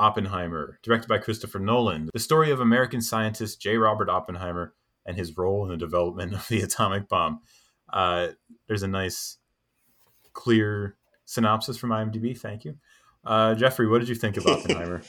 Oppenheimer, 0.00 0.80
directed 0.82 1.06
by 1.06 1.18
Christopher 1.18 1.60
Nolan. 1.60 2.10
The 2.12 2.18
story 2.18 2.50
of 2.50 2.58
American 2.58 3.00
scientist 3.00 3.62
J. 3.62 3.76
Robert 3.76 4.08
Oppenheimer 4.08 4.74
and 5.06 5.16
his 5.16 5.38
role 5.38 5.62
in 5.62 5.70
the 5.70 5.76
development 5.76 6.34
of 6.34 6.48
the 6.48 6.60
atomic 6.62 7.08
bomb. 7.08 7.42
Uh, 7.92 8.30
there's 8.66 8.82
a 8.82 8.88
nice, 8.88 9.36
clear 10.32 10.96
synopsis 11.26 11.76
from 11.76 11.90
IMDb. 11.90 12.36
Thank 12.36 12.64
you. 12.64 12.74
Uh, 13.24 13.54
Jeffery, 13.54 13.86
what 13.86 14.00
did 14.00 14.08
you 14.08 14.16
think 14.16 14.36
of 14.36 14.44
Oppenheimer? 14.48 15.02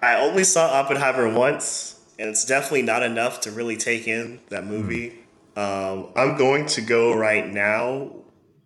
I 0.00 0.14
only 0.18 0.44
saw 0.44 0.80
Oppenheimer 0.80 1.30
once, 1.30 2.00
and 2.18 2.30
it's 2.30 2.46
definitely 2.46 2.80
not 2.80 3.02
enough 3.02 3.42
to 3.42 3.50
really 3.50 3.76
take 3.76 4.08
in 4.08 4.40
that 4.48 4.64
movie. 4.64 5.10
Mm. 5.10 5.21
Um, 5.56 6.08
I'm 6.16 6.36
going 6.36 6.66
to 6.66 6.80
go 6.80 7.14
right 7.14 7.46
now 7.46 8.12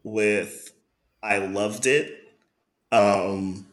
with 0.05 0.73
I 1.23 1.39
loved 1.39 1.87
it, 1.87 2.13
um, 2.93 3.67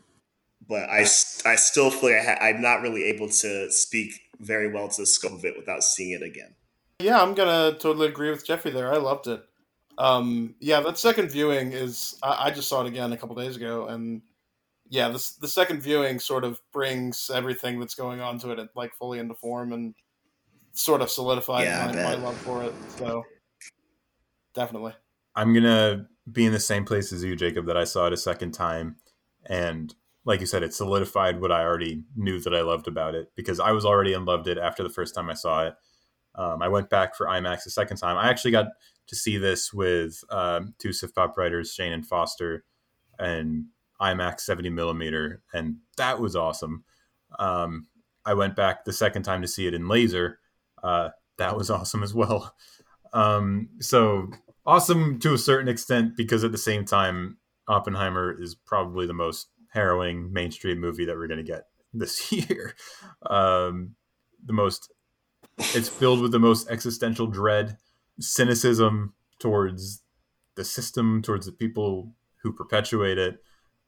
but 0.67 0.89
I, 0.89 1.01
I 1.01 1.55
still 1.55 1.91
feel 1.91 2.09
like 2.09 2.19
I 2.19 2.23
ha- 2.23 2.45
I'm 2.45 2.61
not 2.61 2.81
really 2.81 3.03
able 3.05 3.29
to 3.29 3.71
speak 3.71 4.21
very 4.39 4.71
well 4.71 4.87
to 4.87 5.01
the 5.01 5.05
scope 5.05 5.33
of 5.33 5.45
it 5.45 5.55
without 5.57 5.83
seeing 5.83 6.11
it 6.11 6.23
again. 6.23 6.55
Yeah, 6.99 7.21
I'm 7.21 7.33
gonna 7.33 7.77
totally 7.77 8.07
agree 8.07 8.31
with 8.31 8.45
Jeffery 8.45 8.71
there. 8.71 8.91
I 8.91 8.97
loved 8.97 9.27
it. 9.27 9.43
Um, 9.97 10.55
yeah, 10.59 10.79
that 10.81 10.97
second 10.97 11.29
viewing 11.29 11.71
is 11.71 12.17
I, 12.23 12.45
I 12.45 12.51
just 12.51 12.67
saw 12.67 12.81
it 12.81 12.87
again 12.87 13.13
a 13.13 13.17
couple 13.17 13.35
days 13.35 13.55
ago, 13.55 13.87
and 13.87 14.21
yeah, 14.89 15.09
this 15.09 15.33
the 15.33 15.47
second 15.47 15.81
viewing 15.81 16.19
sort 16.19 16.43
of 16.43 16.59
brings 16.71 17.29
everything 17.33 17.79
that's 17.79 17.95
going 17.95 18.21
on 18.21 18.39
to 18.39 18.51
it 18.51 18.69
like 18.75 18.95
fully 18.95 19.19
into 19.19 19.35
form 19.35 19.73
and 19.73 19.93
sort 20.73 21.01
of 21.01 21.09
solidified 21.09 21.65
yeah, 21.65 21.87
my, 21.87 22.03
my 22.03 22.15
love 22.15 22.37
for 22.37 22.63
it. 22.63 22.73
So 22.97 23.23
definitely. 24.53 24.93
I'm 25.35 25.53
gonna 25.53 26.07
be 26.31 26.45
in 26.45 26.51
the 26.51 26.59
same 26.59 26.85
place 26.85 27.11
as 27.11 27.23
you, 27.23 27.35
Jacob, 27.35 27.65
that 27.65 27.77
I 27.77 27.83
saw 27.83 28.07
it 28.07 28.13
a 28.13 28.17
second 28.17 28.51
time. 28.51 28.97
And 29.45 29.93
like 30.25 30.39
you 30.39 30.45
said, 30.45 30.63
it 30.63 30.73
solidified 30.73 31.41
what 31.41 31.51
I 31.51 31.63
already 31.63 32.03
knew 32.15 32.39
that 32.39 32.53
I 32.53 32.61
loved 32.61 32.87
about 32.87 33.15
it 33.15 33.31
because 33.35 33.59
I 33.59 33.71
was 33.71 33.85
already 33.85 34.13
in 34.13 34.25
loved 34.25 34.47
it 34.47 34.57
after 34.57 34.83
the 34.83 34.89
first 34.89 35.15
time 35.15 35.29
I 35.29 35.33
saw 35.33 35.67
it. 35.67 35.75
Um, 36.35 36.61
I 36.61 36.67
went 36.67 36.89
back 36.89 37.15
for 37.15 37.27
IMAX 37.27 37.63
the 37.63 37.69
second 37.69 37.97
time. 37.97 38.17
I 38.17 38.29
actually 38.29 38.51
got 38.51 38.67
to 39.07 39.15
see 39.15 39.37
this 39.37 39.73
with 39.73 40.23
um, 40.29 40.73
two 40.79 40.89
SiftPop 40.89 41.37
writers, 41.37 41.73
Shane 41.73 41.93
and 41.93 42.05
Foster, 42.05 42.63
and 43.19 43.65
IMAX 44.01 44.41
70 44.41 44.69
millimeter, 44.69 45.41
and 45.53 45.77
that 45.97 46.19
was 46.19 46.35
awesome. 46.35 46.83
Um, 47.37 47.87
I 48.25 48.33
went 48.33 48.55
back 48.55 48.85
the 48.85 48.93
second 48.93 49.23
time 49.23 49.41
to 49.41 49.47
see 49.47 49.67
it 49.67 49.73
in 49.73 49.87
laser. 49.87 50.39
Uh, 50.83 51.09
that 51.37 51.57
was 51.57 51.69
awesome 51.69 52.03
as 52.03 52.13
well. 52.13 52.55
Um, 53.13 53.69
so 53.79 54.29
awesome 54.65 55.19
to 55.19 55.33
a 55.33 55.37
certain 55.37 55.67
extent 55.67 56.17
because 56.17 56.43
at 56.43 56.51
the 56.51 56.57
same 56.57 56.85
time, 56.85 57.37
Oppenheimer 57.67 58.35
is 58.41 58.55
probably 58.55 59.05
the 59.07 59.13
most 59.13 59.47
harrowing 59.69 60.31
mainstream 60.33 60.79
movie 60.79 61.05
that 61.05 61.15
we're 61.15 61.27
going 61.27 61.43
to 61.43 61.51
get 61.51 61.67
this 61.93 62.31
year. 62.31 62.75
Um, 63.25 63.95
the 64.45 64.53
most, 64.53 64.91
it's 65.57 65.89
filled 65.89 66.21
with 66.21 66.31
the 66.31 66.39
most 66.39 66.69
existential 66.69 67.27
dread, 67.27 67.77
cynicism 68.19 69.13
towards 69.39 70.01
the 70.55 70.63
system, 70.63 71.21
towards 71.21 71.45
the 71.45 71.51
people 71.51 72.13
who 72.41 72.51
perpetuate 72.51 73.17
it 73.17 73.41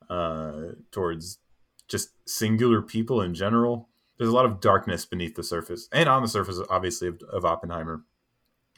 uh, 0.10 0.74
towards 0.91 1.39
just 1.88 2.10
singular 2.28 2.82
people 2.82 3.22
in 3.22 3.34
general. 3.34 3.89
There's 4.18 4.30
a 4.30 4.34
lot 4.34 4.45
of 4.45 4.61
darkness 4.61 5.05
beneath 5.05 5.36
the 5.36 5.43
surface 5.43 5.89
and 5.91 6.07
on 6.07 6.22
the 6.22 6.28
surface, 6.28 6.59
obviously, 6.70 7.09
of, 7.09 7.22
of 7.24 7.45
Oppenheimer. 7.45 8.03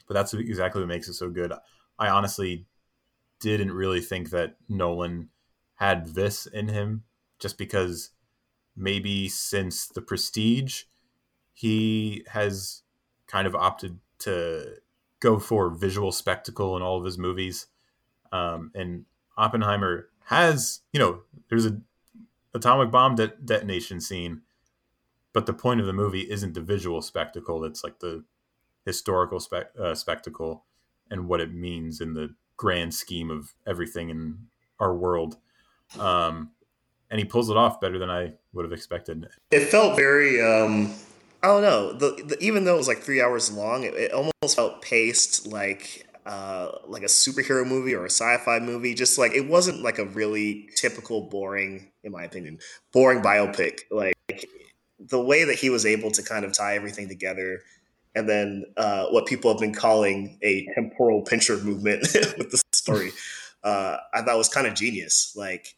But 0.06 0.14
that's 0.14 0.34
exactly 0.34 0.80
what 0.80 0.88
makes 0.88 1.08
it 1.08 1.14
so 1.14 1.30
good. 1.30 1.52
I 1.98 2.08
honestly 2.08 2.66
didn't 3.40 3.72
really 3.72 4.00
think 4.00 4.30
that 4.30 4.56
Nolan 4.68 5.28
had 5.76 6.08
this 6.14 6.46
in 6.46 6.68
him 6.68 7.04
just 7.38 7.56
because 7.56 8.10
maybe 8.76 9.28
since 9.28 9.86
the 9.86 10.00
prestige 10.00 10.84
he 11.54 12.24
has 12.28 12.82
kind 13.26 13.46
of 13.46 13.54
opted 13.54 13.98
to 14.18 14.76
go 15.20 15.38
for 15.38 15.70
visual 15.70 16.12
spectacle 16.12 16.76
in 16.76 16.82
all 16.82 16.98
of 16.98 17.04
his 17.04 17.18
movies 17.18 17.66
um, 18.32 18.70
and 18.74 19.04
oppenheimer 19.36 20.08
has 20.24 20.80
you 20.92 21.00
know 21.00 21.20
there's 21.48 21.66
a 21.66 21.80
atomic 22.54 22.90
bomb 22.90 23.14
de- 23.14 23.32
detonation 23.44 24.00
scene 24.00 24.42
but 25.38 25.46
the 25.46 25.52
point 25.52 25.78
of 25.78 25.86
the 25.86 25.92
movie 25.92 26.28
isn't 26.28 26.54
the 26.54 26.60
visual 26.60 27.00
spectacle 27.00 27.64
it's 27.64 27.84
like 27.84 28.00
the 28.00 28.24
historical 28.84 29.38
spe- 29.38 29.70
uh, 29.80 29.94
spectacle 29.94 30.64
and 31.12 31.28
what 31.28 31.40
it 31.40 31.54
means 31.54 32.00
in 32.00 32.12
the 32.12 32.34
grand 32.56 32.92
scheme 32.92 33.30
of 33.30 33.54
everything 33.64 34.08
in 34.08 34.36
our 34.80 34.92
world 34.92 35.36
um, 36.00 36.50
and 37.08 37.20
he 37.20 37.24
pulls 37.24 37.50
it 37.50 37.56
off 37.56 37.80
better 37.80 38.00
than 38.00 38.10
I 38.10 38.32
would 38.52 38.64
have 38.64 38.72
expected. 38.72 39.28
It 39.52 39.66
felt 39.68 39.94
very, 39.94 40.42
um, 40.42 40.92
I 41.40 41.46
don't 41.46 41.62
know. 41.62 41.92
The, 41.92 42.22
the, 42.24 42.38
even 42.40 42.64
though 42.64 42.74
it 42.74 42.78
was 42.78 42.88
like 42.88 42.98
three 42.98 43.22
hours 43.22 43.50
long, 43.50 43.84
it, 43.84 43.94
it 43.94 44.12
almost 44.12 44.56
felt 44.56 44.82
paced 44.82 45.46
like 45.46 46.06
uh, 46.26 46.72
like 46.86 47.02
a 47.02 47.06
superhero 47.06 47.66
movie 47.66 47.94
or 47.94 48.02
a 48.04 48.10
sci-fi 48.10 48.58
movie. 48.58 48.92
Just 48.92 49.18
like 49.18 49.32
it 49.32 49.48
wasn't 49.48 49.82
like 49.82 49.98
a 49.98 50.04
really 50.04 50.68
typical 50.76 51.22
boring, 51.22 51.90
in 52.04 52.12
my 52.12 52.24
opinion, 52.24 52.58
boring 52.92 53.22
biopic. 53.22 53.80
Like 53.90 54.14
the 54.98 55.20
way 55.20 55.44
that 55.44 55.56
he 55.56 55.70
was 55.70 55.86
able 55.86 56.10
to 56.12 56.22
kind 56.22 56.44
of 56.44 56.52
tie 56.52 56.74
everything 56.74 57.08
together. 57.08 57.60
And 58.14 58.28
then 58.28 58.64
uh, 58.76 59.06
what 59.06 59.26
people 59.26 59.50
have 59.52 59.60
been 59.60 59.74
calling 59.74 60.38
a 60.42 60.66
temporal 60.74 61.22
pincer 61.22 61.56
movement 61.58 62.02
with 62.38 62.50
the 62.50 62.60
story, 62.72 63.12
uh, 63.62 63.98
I 64.12 64.22
thought 64.22 64.36
was 64.36 64.48
kind 64.48 64.66
of 64.66 64.74
genius. 64.74 65.34
Like, 65.36 65.74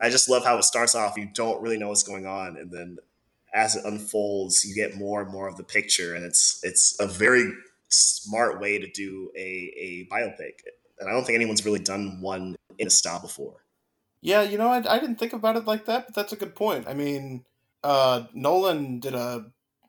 I 0.00 0.10
just 0.10 0.28
love 0.28 0.44
how 0.44 0.56
it 0.58 0.64
starts 0.64 0.94
off. 0.94 1.16
You 1.16 1.28
don't 1.32 1.60
really 1.62 1.78
know 1.78 1.88
what's 1.88 2.02
going 2.02 2.26
on, 2.26 2.56
and 2.56 2.70
then 2.70 2.98
as 3.54 3.76
it 3.76 3.84
unfolds, 3.84 4.64
you 4.64 4.74
get 4.74 4.96
more 4.96 5.22
and 5.22 5.30
more 5.30 5.48
of 5.48 5.56
the 5.56 5.64
picture, 5.64 6.14
and 6.14 6.24
it's 6.24 6.60
it's 6.62 6.98
a 6.98 7.06
very 7.06 7.52
smart 7.88 8.60
way 8.60 8.78
to 8.78 8.90
do 8.90 9.30
a 9.36 9.74
a 9.76 10.08
biopic. 10.10 10.62
And 10.98 11.08
I 11.08 11.12
don't 11.12 11.24
think 11.24 11.36
anyone's 11.36 11.64
really 11.64 11.78
done 11.78 12.20
one 12.20 12.56
in 12.78 12.86
a 12.86 12.90
style 12.90 13.20
before. 13.20 13.64
Yeah, 14.20 14.42
you 14.42 14.56
know, 14.56 14.68
I, 14.68 14.76
I 14.76 14.98
didn't 14.98 15.16
think 15.16 15.32
about 15.32 15.56
it 15.56 15.66
like 15.66 15.86
that, 15.86 16.06
but 16.06 16.14
that's 16.14 16.32
a 16.32 16.36
good 16.36 16.54
point. 16.54 16.86
I 16.86 16.94
mean, 16.94 17.44
uh, 17.84 18.24
Nolan 18.32 19.00
did 19.00 19.14
a 19.14 19.46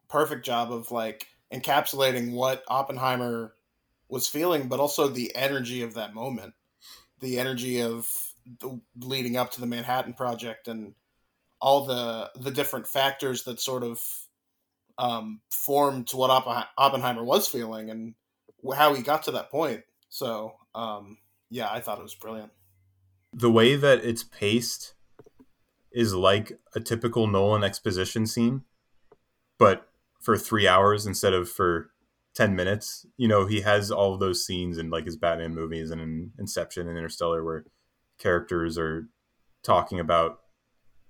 perfect 0.10 0.46
job 0.46 0.72
of 0.72 0.92
like 0.92 1.28
encapsulating 1.54 2.32
what 2.32 2.64
Oppenheimer 2.68 3.54
was 4.10 4.28
feeling, 4.28 4.68
but 4.68 4.80
also 4.80 5.08
the 5.08 5.36
energy 5.36 5.82
of 5.82 5.96
that 5.96 6.14
moment, 6.14 6.54
the 7.20 7.40
energy 7.40 7.82
of 7.82 8.10
the, 8.60 8.80
leading 9.00 9.38
up 9.38 9.52
to 9.52 9.62
the 9.62 9.68
Manhattan 9.68 10.14
Project 10.14 10.68
and 10.68 10.94
all 11.62 11.86
the 11.86 12.30
the 12.36 12.52
different 12.52 12.88
factors 12.88 13.44
that 13.44 13.60
sort 13.60 13.84
of 13.84 14.02
um, 14.98 15.42
formed 15.50 16.10
what 16.12 16.30
Oppenheimer 16.78 17.24
was 17.24 17.48
feeling 17.48 17.90
and 17.90 18.16
how 18.76 18.94
he 18.94 19.02
got 19.02 19.24
to 19.24 19.32
that 19.32 19.50
point. 19.50 19.82
So 20.10 20.56
um, 20.76 21.18
yeah, 21.50 21.70
I 21.72 21.80
thought 21.80 22.00
it 22.00 22.04
was 22.04 22.16
brilliant. 22.16 22.52
The 23.32 23.52
way 23.52 23.76
that 23.76 24.04
it's 24.04 24.24
paced 24.24 24.94
is 25.94 26.14
like 26.14 26.60
a 26.76 26.80
typical 26.80 27.28
Nolan 27.28 27.64
exposition 27.64 28.26
scene, 28.26 28.64
but 29.58 29.88
for 30.22 30.38
three 30.38 30.68
hours 30.68 31.06
instead 31.06 31.34
of 31.34 31.50
for 31.50 31.92
10 32.36 32.56
minutes. 32.56 33.06
You 33.18 33.28
know, 33.28 33.46
he 33.46 33.62
has 33.62 33.92
all 33.92 34.18
those 34.18 34.46
scenes 34.46 34.78
in 34.78 34.90
like 34.90 35.06
his 35.06 35.18
Batman 35.18 35.54
movies 35.54 35.92
and 35.92 36.02
in 36.02 36.32
Inception 36.40 36.88
and 36.88 36.98
Interstellar 36.98 37.44
where 37.44 37.66
characters 38.18 38.78
are 38.78 39.08
talking 39.64 40.00
about 40.00 40.40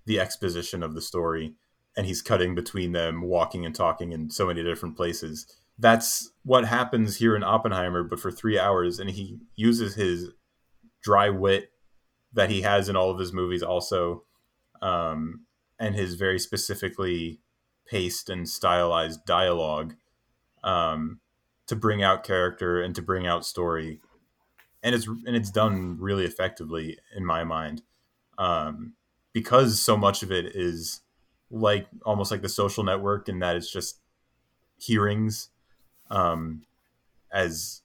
the 0.05 0.19
exposition 0.19 0.83
of 0.83 0.93
the 0.93 1.01
story 1.01 1.55
and 1.95 2.05
he's 2.05 2.21
cutting 2.21 2.55
between 2.55 2.91
them 2.91 3.21
walking 3.21 3.65
and 3.65 3.75
talking 3.75 4.11
in 4.11 4.29
so 4.29 4.47
many 4.47 4.63
different 4.63 4.97
places 4.97 5.45
that's 5.79 6.31
what 6.43 6.65
happens 6.65 7.17
here 7.17 7.35
in 7.35 7.43
oppenheimer 7.43 8.03
but 8.03 8.19
for 8.19 8.31
three 8.31 8.59
hours 8.59 8.99
and 8.99 9.11
he 9.11 9.39
uses 9.55 9.95
his 9.95 10.29
dry 11.01 11.29
wit 11.29 11.71
that 12.33 12.49
he 12.49 12.61
has 12.61 12.89
in 12.89 12.95
all 12.95 13.09
of 13.09 13.19
his 13.19 13.33
movies 13.33 13.63
also 13.63 14.23
um, 14.83 15.45
and 15.79 15.95
his 15.95 16.15
very 16.15 16.37
specifically 16.37 17.39
paced 17.87 18.29
and 18.29 18.47
stylized 18.47 19.25
dialogue 19.25 19.95
um, 20.63 21.19
to 21.67 21.75
bring 21.75 22.03
out 22.03 22.23
character 22.23 22.81
and 22.81 22.93
to 22.93 23.01
bring 23.01 23.25
out 23.25 23.45
story. 23.45 23.99
And 24.83 24.93
it's 24.93 25.07
and 25.07 25.35
it's 25.35 25.49
done 25.49 25.97
really 25.99 26.25
effectively 26.25 26.97
in 27.15 27.25
my 27.25 27.45
mind 27.45 27.81
um, 28.37 28.93
because 29.31 29.81
so 29.81 29.95
much 29.95 30.21
of 30.21 30.31
it 30.31 30.53
is 30.53 31.01
like 31.49 31.87
almost 32.05 32.29
like 32.31 32.41
the 32.41 32.49
social 32.49 32.83
network 32.83 33.29
and 33.29 33.41
that 33.41 33.55
it's 33.55 33.71
just 33.71 33.99
hearings 34.77 35.49
um, 36.11 36.63
as 37.31 37.81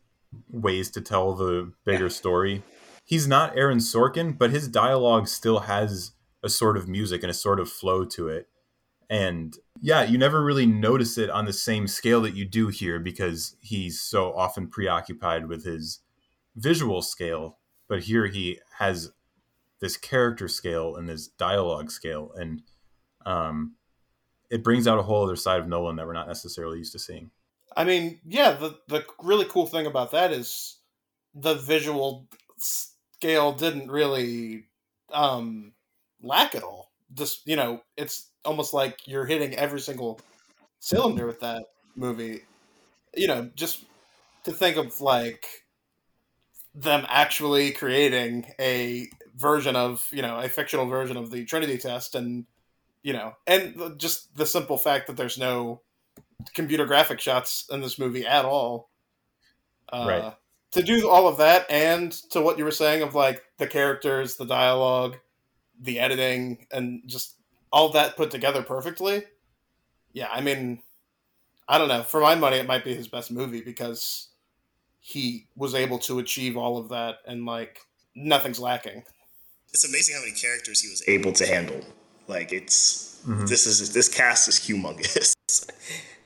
ways 0.51 0.91
to 0.91 1.01
tell 1.01 1.35
the 1.35 1.73
bigger 1.85 2.11
story. 2.11 2.65
He's 3.05 3.29
not 3.29 3.57
aaron 3.57 3.79
sorkin 3.79 4.37
but 4.37 4.51
his 4.51 4.67
dialogue 4.67 5.29
still 5.29 5.61
has 5.61 6.13
a 6.43 6.49
sort 6.49 6.76
of 6.76 6.89
music 6.89 7.22
and 7.22 7.30
a 7.30 7.34
sort 7.34 7.61
of 7.61 7.70
flow 7.70 8.05
to 8.05 8.28
it. 8.28 8.49
And 9.11 9.57
yeah 9.80 10.03
you 10.03 10.18
never 10.18 10.45
really 10.45 10.66
notice 10.66 11.16
it 11.16 11.30
on 11.30 11.47
the 11.47 11.53
same 11.53 11.86
scale 11.86 12.20
that 12.22 12.34
you 12.34 12.45
do 12.45 12.68
here 12.68 12.99
because 12.99 13.57
he's 13.61 14.01
so 14.01 14.34
often 14.34 14.68
preoccupied 14.68 15.47
with 15.47 15.64
his 15.64 16.01
visual 16.59 17.03
scale, 17.03 17.59
but 17.89 18.05
here 18.05 18.26
he 18.26 18.59
has 18.78 19.12
this 19.80 19.97
character 19.97 20.49
scale 20.49 20.97
and 20.97 21.09
this 21.09 21.28
dialogue 21.28 21.91
scale, 21.91 22.32
and 22.34 22.62
um, 23.24 23.76
it 24.51 24.64
brings 24.64 24.86
out 24.86 24.99
a 24.99 25.03
whole 25.03 25.24
other 25.24 25.36
side 25.36 25.61
of 25.61 25.68
Nolan 25.68 25.97
that 25.97 26.07
we're 26.07 26.12
not 26.12 26.26
necessarily 26.26 26.78
used 26.78 26.93
to 26.93 26.99
seeing. 26.99 27.30
I 27.76 27.84
mean, 27.84 28.20
yeah, 28.26 28.53
the 28.53 28.78
the 28.89 29.05
really 29.22 29.45
cool 29.45 29.66
thing 29.66 29.86
about 29.86 30.11
that 30.12 30.32
is 30.32 30.78
the 31.34 31.55
visual 31.55 32.26
scale 32.59 33.53
didn't 33.53 33.91
really 33.91 34.64
um, 35.12 35.72
lack 36.23 36.55
at 36.55 36.62
all. 36.62 36.91
Just 37.14 37.47
you 37.47 37.57
know, 37.57 37.83
it's 37.97 38.31
almost 38.45 38.75
like 38.75 39.07
you're 39.07 39.27
hitting 39.27 39.55
every 39.55 39.81
single 39.81 40.21
cylinder 40.81 41.27
with 41.27 41.41
that 41.41 41.64
movie. 41.97 42.43
You 43.14 43.29
know, 43.29 43.51
just 43.55 43.85
to 44.45 44.53
think 44.53 44.77
of 44.77 45.01
like 45.01 45.47
them 46.75 47.07
actually 47.09 47.73
creating 47.73 48.47
a 48.61 49.09
version 49.37 49.77
of 49.77 50.07
you 50.11 50.23
know 50.23 50.39
a 50.39 50.49
fictional 50.49 50.87
version 50.87 51.16
of 51.16 51.31
the 51.31 51.45
Trinity 51.45 51.79
test, 51.79 52.14
and 52.14 52.47
you 53.03 53.12
know, 53.12 53.33
and 53.47 53.99
just 53.99 54.35
the 54.37 54.47
simple 54.47 54.77
fact 54.77 55.07
that 55.07 55.16
there's 55.16 55.39
no 55.39 55.81
computer 56.55 56.87
graphic 56.87 57.21
shots 57.21 57.66
in 57.71 57.81
this 57.81 57.99
movie 57.99 58.27
at 58.27 58.45
all. 58.45 58.91
Uh, 59.93 60.05
right. 60.07 60.35
To 60.73 60.83
do 60.83 61.09
all 61.09 61.27
of 61.27 61.39
that, 61.39 61.64
and 61.71 62.12
to 62.31 62.43
what 62.43 62.59
you 62.59 62.64
were 62.64 62.71
saying 62.71 63.03
of 63.03 63.14
like 63.14 63.43
the 63.57 63.66
characters, 63.66 64.37
the 64.37 64.45
dialogue, 64.45 65.16
the 65.81 65.99
editing, 65.99 66.66
and 66.70 67.03
just 67.07 67.37
all 67.72 67.91
that 67.91 68.16
put 68.16 68.31
together 68.31 68.62
perfectly. 68.62 69.24
Yeah, 70.12 70.29
I 70.33 70.41
mean, 70.41 70.83
I 71.68 71.79
don't 71.79 71.89
know. 71.89 72.03
For 72.03 72.20
my 72.20 72.35
money, 72.35 72.57
it 72.57 72.66
might 72.66 72.85
be 72.85 72.95
his 72.95 73.09
best 73.09 73.31
movie 73.31 73.61
because 73.61 74.29
he 75.01 75.47
was 75.57 75.74
able 75.74 75.99
to 75.99 76.18
achieve 76.18 76.57
all 76.57 76.76
of 76.79 76.89
that 76.91 77.16
and 77.26 77.47
like 77.47 77.81
nothing's 78.14 78.59
lacking. 78.59 79.05
It's 79.72 79.89
amazing 79.89 80.14
how 80.14 80.22
many 80.22 80.33
characters 80.33 80.81
he 80.81 80.89
was 80.89 81.03
able 81.07 81.33
to 81.33 81.47
handle. 81.47 81.81
Like 82.26 82.53
it's 82.53 83.20
mm-hmm. 83.26 83.47
this 83.47 83.66
is 83.66 83.93
this 83.93 84.09
cast 84.09 84.49
is 84.49 84.57
humongous. 84.57 85.35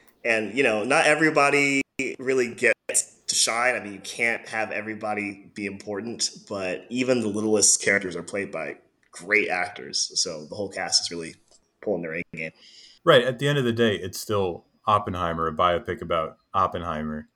and 0.24 0.56
you 0.56 0.62
know, 0.62 0.84
not 0.84 1.06
everybody 1.06 1.82
really 2.18 2.54
gets 2.54 3.14
to 3.26 3.34
shine. 3.34 3.74
I 3.74 3.80
mean, 3.80 3.92
you 3.94 4.00
can't 4.00 4.46
have 4.48 4.70
everybody 4.70 5.50
be 5.54 5.66
important, 5.66 6.30
but 6.48 6.86
even 6.88 7.20
the 7.20 7.28
littlest 7.28 7.82
characters 7.82 8.16
are 8.16 8.22
played 8.22 8.50
by 8.50 8.76
great 9.12 9.48
actors. 9.48 10.10
So 10.20 10.46
the 10.46 10.54
whole 10.54 10.68
cast 10.68 11.02
is 11.02 11.10
really 11.10 11.36
pulling 11.80 12.02
their 12.02 12.14
A 12.14 12.22
game. 12.34 12.52
Right. 13.04 13.24
At 13.24 13.38
the 13.38 13.48
end 13.48 13.58
of 13.58 13.64
the 13.64 13.72
day, 13.72 13.96
it's 13.96 14.18
still 14.18 14.64
Oppenheimer, 14.86 15.46
a 15.46 15.52
biopic 15.52 16.02
about 16.02 16.38
Oppenheimer 16.54 17.28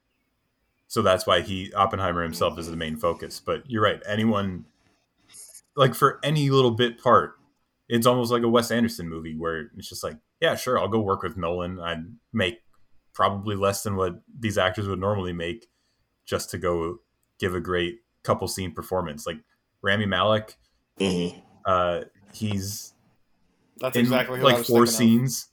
so 0.88 1.02
that's 1.02 1.26
why 1.26 1.40
he 1.40 1.72
Oppenheimer 1.74 2.22
himself 2.22 2.58
is 2.58 2.70
the 2.70 2.76
main 2.76 2.96
focus. 2.96 3.40
But 3.44 3.68
you're 3.68 3.82
right. 3.82 4.00
Anyone 4.06 4.66
like 5.74 5.94
for 5.94 6.20
any 6.22 6.50
little 6.50 6.70
bit 6.70 7.02
part, 7.02 7.34
it's 7.88 8.06
almost 8.06 8.32
like 8.32 8.42
a 8.42 8.48
Wes 8.48 8.70
Anderson 8.70 9.08
movie 9.08 9.36
where 9.36 9.70
it's 9.76 9.88
just 9.88 10.04
like, 10.04 10.16
yeah, 10.40 10.54
sure, 10.54 10.78
I'll 10.78 10.88
go 10.88 11.00
work 11.00 11.22
with 11.22 11.36
Nolan. 11.36 11.80
I'd 11.80 12.04
make 12.32 12.62
probably 13.12 13.56
less 13.56 13.82
than 13.82 13.96
what 13.96 14.20
these 14.38 14.58
actors 14.58 14.88
would 14.88 15.00
normally 15.00 15.32
make 15.32 15.68
just 16.24 16.50
to 16.50 16.58
go 16.58 16.98
give 17.38 17.54
a 17.54 17.60
great 17.60 18.00
couple 18.22 18.48
scene 18.48 18.72
performance. 18.72 19.26
Like 19.26 19.38
Rami 19.82 20.06
Malek, 20.06 20.56
mm-hmm. 21.00 21.40
Uh, 21.66 22.02
he's 22.32 22.94
That's 23.78 23.96
in 23.96 24.02
exactly 24.02 24.38
who 24.40 24.46
I 24.46 24.50
like 24.50 24.58
was 24.58 24.66
four 24.68 24.86
thinking 24.86 25.24
of. 25.24 25.30
scenes, 25.30 25.48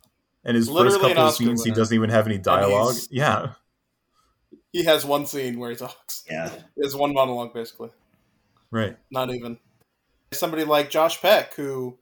and 0.45 0.55
his 0.55 0.70
Literally 0.70 0.91
first 0.99 1.01
couple 1.01 1.24
of 1.24 1.28
Oscar 1.30 1.43
scenes 1.45 1.64
he 1.64 1.72
doesn't 1.72 1.95
even 1.95 2.09
have 2.09 2.28
any 2.28 2.38
dialogue. 2.38 2.95
Yeah, 3.09 3.53
He 4.72 4.84
has 4.86 5.05
one 5.05 5.26
scene 5.26 5.59
where 5.59 5.70
he 5.72 5.76
talks. 5.76 6.24
Yeah. 6.30 6.49
It's 6.78 6.95
one 6.95 7.14
monologue 7.14 7.53
basically. 7.53 7.89
right. 8.72 8.97
Not 9.11 9.34
even. 9.34 9.57
Somebody 10.34 10.64
like 10.64 10.89
Josh 10.89 11.22
Peck, 11.22 11.53
who 11.55 11.97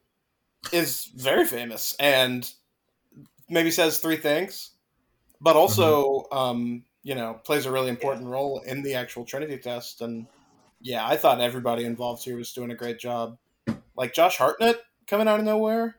is 0.72 1.06
very 1.16 1.46
famous 1.46 1.96
and 2.00 2.50
maybe 3.50 3.72
says 3.72 3.98
three 3.98 4.16
things, 4.16 4.72
but 5.42 5.56
also, 5.58 6.28
um, 6.32 6.86
you 7.04 7.16
know, 7.16 7.40
plays 7.44 7.66
a 7.66 7.72
really 7.72 7.90
important 7.90 8.28
role 8.28 8.62
in 8.62 8.82
the 8.84 8.94
actual 8.94 9.26
Trinity 9.26 9.58
test. 9.58 10.02
And 10.02 10.28
yeah, 10.80 11.06
I 11.06 11.18
thought 11.18 11.42
everybody 11.42 11.84
involved 11.84 12.24
here 12.24 12.38
was 12.38 12.54
doing 12.54 12.72
a 12.72 12.76
great 12.76 13.00
job. 13.00 13.38
Like 14.02 14.16
Josh 14.16 14.38
Hartnett 14.38 14.82
coming 15.06 15.28
out 15.28 15.40
of 15.40 15.46
nowhere 15.46 15.98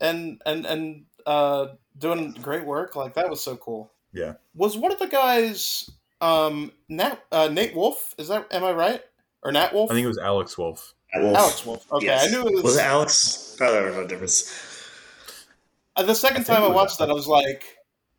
and 0.00 0.42
and 0.44 0.66
and 0.66 1.04
uh, 1.24 1.68
doing 1.96 2.32
great 2.42 2.64
work. 2.66 2.96
Like 2.96 3.14
that 3.14 3.30
was 3.30 3.40
so 3.40 3.56
cool. 3.56 3.92
Yeah. 4.12 4.32
Was 4.56 4.76
one 4.76 4.90
of 4.90 4.98
the 4.98 5.06
guys 5.06 5.88
um, 6.20 6.72
Nat 6.88 7.22
uh, 7.30 7.46
Nate 7.52 7.76
Wolf? 7.76 8.16
Is 8.18 8.26
that 8.28 8.52
am 8.52 8.64
I 8.64 8.72
right? 8.72 9.00
Or 9.44 9.52
Nat 9.52 9.72
Wolf? 9.72 9.92
I 9.92 9.94
think 9.94 10.04
it 10.04 10.08
was 10.08 10.18
Alex 10.18 10.58
Wolff. 10.58 10.92
Wolf. 11.14 11.36
Alex 11.36 11.64
Wolff. 11.64 11.86
Okay, 11.92 12.06
Yes. 12.06 12.26
I 12.26 12.30
knew 12.32 12.48
it 12.48 12.52
was. 12.54 12.62
Was 12.64 12.76
it 12.78 12.82
Alex? 12.82 13.56
Oh, 13.60 13.72
there 13.72 13.84
was 13.86 13.94
no 13.94 14.06
difference. 14.08 14.88
uh, 15.94 16.02
the 16.02 16.14
second 16.16 16.40
I 16.50 16.54
time 16.54 16.62
I 16.64 16.68
watched 16.68 16.98
that, 16.98 17.10
I 17.10 17.12
was 17.12 17.28
like, 17.28 17.62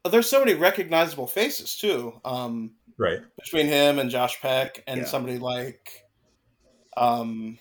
oh, 0.06 0.10
"There's 0.10 0.30
so 0.30 0.40
many 0.40 0.54
recognizable 0.54 1.28
faces 1.28 1.76
too." 1.76 2.14
Um, 2.24 2.76
Right. 2.98 3.20
between 3.44 3.68
him 3.68 4.00
and 4.00 4.10
Josh 4.10 4.40
Peck, 4.42 4.82
and 4.88 5.02
Yeah. 5.02 5.06
somebody 5.06 5.38
like, 5.38 6.06
um, 6.96 7.60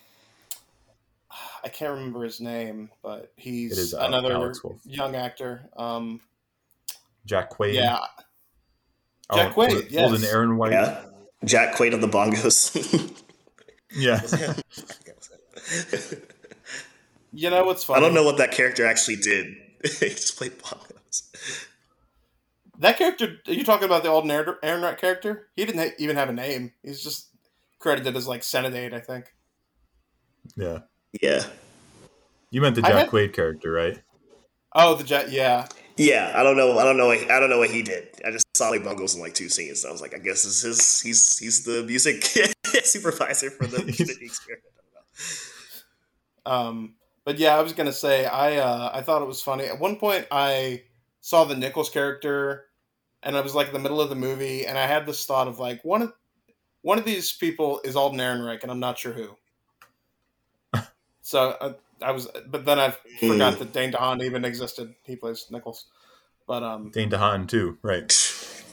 I 1.62 1.68
can't 1.68 1.93
remember 1.95 2.22
his 2.24 2.41
name, 2.41 2.91
but 3.03 3.32
he's 3.37 3.72
It 3.72 3.78
is, 3.78 3.95
uh, 3.95 4.01
another 4.07 4.53
young 4.85 5.16
actor. 5.16 5.68
Um, 5.76 6.20
Jack 7.26 7.51
Quaid. 7.51 7.74
yeah, 7.74 7.99
Oh, 9.30 9.37
Jack 9.37 9.55
Quaid, 9.55 9.72
Alden- 9.97 9.99
Alden. 9.99 10.24
Aaron 10.24 10.57
White. 10.59 10.72
Yeah. 10.72 11.05
Jack 11.45 11.74
Quaid 11.76 11.93
on 11.95 12.01
the 12.01 12.09
bongos. 12.09 13.20
Yeah. 13.97 14.20
you 17.32 17.49
know 17.51 17.64
what's 17.64 17.85
funny? 17.85 17.99
I 17.99 18.01
don't 18.01 18.12
know 18.14 18.24
what 18.24 18.39
that 18.39 18.51
character 18.51 18.85
actually 18.85 19.16
did. 19.16 19.47
he 19.85 20.09
just 20.11 20.37
played 20.37 20.59
bongos. 20.59 21.66
that 22.80 22.97
character. 22.99 23.37
Are 23.47 23.53
you 23.53 23.64
talking 23.64 23.85
about 23.85 24.03
the 24.03 24.09
old 24.09 24.28
Aaron 24.30 24.57
Ehrenreich 24.64 24.99
character? 24.99 25.49
He 25.57 25.64
didn't 25.64 25.80
ha- 25.80 25.95
even 25.99 26.16
have 26.16 26.28
a 26.28 26.32
name. 26.32 26.72
He's 26.82 27.03
just 27.05 27.28
credited 27.78 28.16
as 28.16 28.26
like 28.26 28.43
Senate 28.43 28.74
Aid, 28.74 28.95
I 28.95 29.01
think. 29.01 29.32
yeah. 30.57 30.80
Yeah. 31.21 31.45
You 32.51 32.61
meant 32.61 32.75
the 32.77 32.83
Jack 32.83 32.93
had- 32.93 33.09
Quaid 33.11 33.33
character, 33.33 33.71
right? 33.73 34.01
Oh, 34.75 34.95
the 34.97 35.05
jet. 35.05 35.31
Yeah, 35.31 35.67
Yeah, 35.97 36.33
I 36.35 36.43
don't 36.43 36.57
know. 36.57 36.79
I 36.79 36.85
don't 36.85 36.97
know. 36.97 37.07
What, 37.07 37.31
I 37.31 37.39
don't 37.39 37.49
know 37.51 37.59
what 37.59 37.71
he 37.71 37.83
did. 37.83 38.09
I 38.27 38.31
just 38.33 38.45
saw 38.57 38.71
like 38.71 38.83
bongos 38.83 39.15
in 39.15 39.21
like 39.21 39.35
two 39.35 39.49
scenes. 39.49 39.83
So 39.83 39.89
I 39.89 39.93
was 39.93 40.01
like, 40.01 40.15
I 40.15 40.19
guess 40.19 40.43
this 40.43 40.62
is 40.62 40.62
his. 40.62 41.01
He's 41.01 41.39
he's 41.39 41.65
the 41.65 41.85
music 41.85 42.25
supervisor 42.85 43.51
for 43.51 43.67
the 43.69 43.79
He's- 43.93 44.01
experiment. 44.11 44.65
I 44.67 44.91
don't 46.45 46.45
know. 46.47 46.69
Um, 46.69 46.95
but 47.25 47.39
yeah, 47.39 47.57
I 47.57 47.61
was 47.62 47.73
gonna 47.73 47.93
say 47.93 48.27
I 48.27 48.57
uh, 48.57 48.91
I 48.93 49.01
thought 49.03 49.23
it 49.23 49.29
was 49.29 49.41
funny. 49.43 49.65
At 49.67 49.79
one 49.79 49.97
point, 49.97 50.27
I 50.33 50.83
saw 51.21 51.45
the 51.45 51.57
Nichols 51.57 51.89
character, 51.91 52.67
and 53.23 53.37
I 53.37 53.41
was 53.41 53.55
like 53.55 53.69
in 53.69 53.73
the 53.73 53.79
middle 53.79 54.01
of 54.01 54.11
the 54.11 54.17
movie, 54.17 54.67
and 54.67 54.77
I 54.77 54.87
had 54.87 55.07
this 55.07 55.25
thought 55.25 55.47
of 55.49 55.59
like 55.61 55.85
one 55.85 56.03
of 56.03 56.12
one 56.83 56.99
of 56.99 57.05
these 57.05 57.33
people 57.33 57.81
is 57.85 57.95
Alden 57.97 58.19
Ehrenreich, 58.19 58.62
and 58.62 58.71
I'm 58.73 58.81
not 58.81 58.99
sure 58.99 59.12
who. 59.12 59.29
So 61.25 61.57
I, 61.61 62.09
I 62.09 62.11
was, 62.12 62.29
but 62.47 62.64
then 62.66 62.79
I 62.79 62.91
forgot 63.18 63.59
that 63.59 63.72
Dane 63.72 63.93
DeHaan 63.93 64.22
even 64.22 64.45
existed. 64.45 64.95
He 65.05 65.16
plays 65.16 65.47
Nichols, 65.51 65.87
but 66.47 66.62
um, 66.62 66.91
Dane 66.91 67.09
DeHaan 67.11 67.49
too, 67.49 67.79
right? 67.83 68.12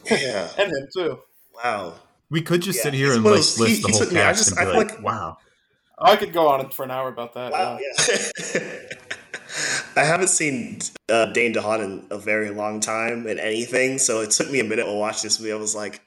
Yeah. 0.10 0.50
and 0.58 0.70
him 0.72 0.88
too. 0.94 1.20
Wow. 1.64 1.94
We 2.30 2.42
could 2.42 2.62
just 2.62 2.78
Yeah, 2.80 2.84
sit 2.84 2.94
here 2.96 3.14
and 3.14 3.24
like 3.24 3.36
those- 3.36 3.60
list 3.60 3.76
he- 3.78 3.82
the 3.82 3.88
he 3.88 3.92
whole 3.94 4.00
took 4.02 4.12
me- 4.14 4.20
I 4.20 4.24
cast 4.24 4.40
just- 4.40 4.58
and 4.58 4.60
be 4.60 4.66
feel 4.72 4.78
like, 4.82 4.92
like- 4.96 5.04
wow. 5.04 5.38
I 6.04 6.16
could 6.16 6.34
go 6.34 6.50
on 6.50 6.70
for 6.72 6.84
an 6.84 6.90
hour 6.92 7.08
about 7.10 7.34
that. 7.36 7.52
Wow. 7.52 7.78
yeah. 7.80 8.18
Yeah. 8.56 8.70
I 9.96 10.04
haven't 10.04 10.30
seen 10.30 10.80
uh, 11.10 11.28
Dane 11.28 11.54
DeHaan 11.54 11.84
in 11.84 12.06
a 12.10 12.18
very 12.18 12.50
long 12.50 12.80
time 12.80 13.28
in 13.28 13.38
anything, 13.40 13.98
so 14.00 14.22
it 14.22 14.32
took 14.32 14.50
me 14.50 14.60
a 14.60 14.64
minute 14.64 14.86
to 14.86 14.94
watch 14.94 15.22
this 15.22 15.40
movie. 15.40 15.52
I 15.52 15.56
was 15.58 15.76
like, 15.76 16.02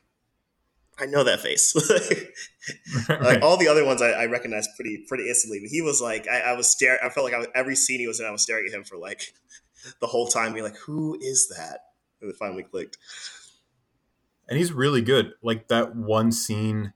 I 0.99 1.07
know 1.07 1.25
that 1.25 1.41
face. 1.41 1.75
like 3.09 3.43
all 3.43 3.57
the 3.57 3.69
other 3.69 3.85
ones, 3.85 4.01
I, 4.01 4.11
I 4.11 4.27
recognized 4.27 4.71
pretty 4.77 5.05
pretty 5.09 5.29
instantly. 5.29 5.61
But 5.61 5.71
he 5.71 5.83
was 5.83 6.01
like, 6.01 6.29
I, 6.29 6.41
I 6.41 6.53
was 6.55 6.69
staring. 6.71 6.99
I 7.03 7.09
felt 7.09 7.25
like 7.25 7.35
I 7.35 7.39
was, 7.39 7.49
every 7.55 7.77
scene 7.77 8.01
he 8.01 8.07
was 8.07 8.21
in, 8.21 8.27
I 8.27 8.31
was 8.31 8.43
staring 8.43 8.67
at 8.67 8.73
him 8.73 8.85
for 8.85 8.97
like 8.97 9.33
the 10.01 10.07
whole 10.07 10.29
time, 10.29 10.53
being 10.53 10.65
like, 10.65 10.77
"Who 10.87 11.19
is 11.21 11.49
that?" 11.57 11.81
And 12.21 12.31
it 12.31 12.37
finally 12.37 12.63
clicked. 12.63 12.97
and 14.49 14.59
he's 14.59 14.73
really 14.73 15.03
good. 15.03 15.33
Like 15.43 15.69
that 15.69 15.95
one 15.97 16.31
scene 16.33 16.93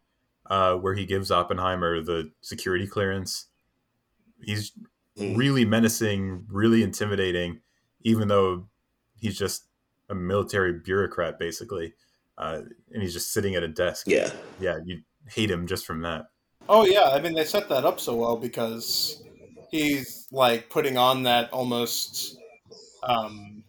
uh, 0.46 0.74
where 0.76 0.94
he 0.94 1.05
gives 1.05 1.30
Oppenheimer 1.30 2.01
the 2.03 2.30
security 2.40 2.86
clearance. 2.86 3.46
He's 4.42 4.72
Mm. 5.18 5.36
really 5.36 5.64
menacing, 5.64 6.46
really 6.49 6.84
intimidating, 6.84 7.61
even 8.03 8.28
though 8.28 8.68
he's 9.16 9.36
just 9.36 9.64
a 10.09 10.14
military 10.14 10.72
bureaucrat, 10.72 11.40
basically, 11.40 11.94
uh, 12.39 12.62
and 12.93 13.03
he's 13.03 13.12
just 13.12 13.32
sitting 13.32 13.55
at 13.57 13.62
a 13.62 13.68
desk. 13.68 14.07
Yeah, 14.07 14.30
yeah, 14.61 14.78
you 14.84 15.03
hate 15.28 15.51
him 15.51 15.66
just 15.66 15.84
from 15.84 16.03
that. 16.03 16.26
Oh 16.68 16.84
yeah, 16.84 17.11
I 17.11 17.20
mean 17.20 17.34
they 17.34 17.45
set 17.45 17.68
that 17.68 17.84
up 17.84 18.01
so 18.01 18.14
well 18.14 18.36
because 18.36 19.22
he's 19.70 20.26
like 20.30 20.70
putting 20.70 20.97
on 20.97 21.24
that 21.24 21.51
almost 21.53 22.39
um, 23.03 23.64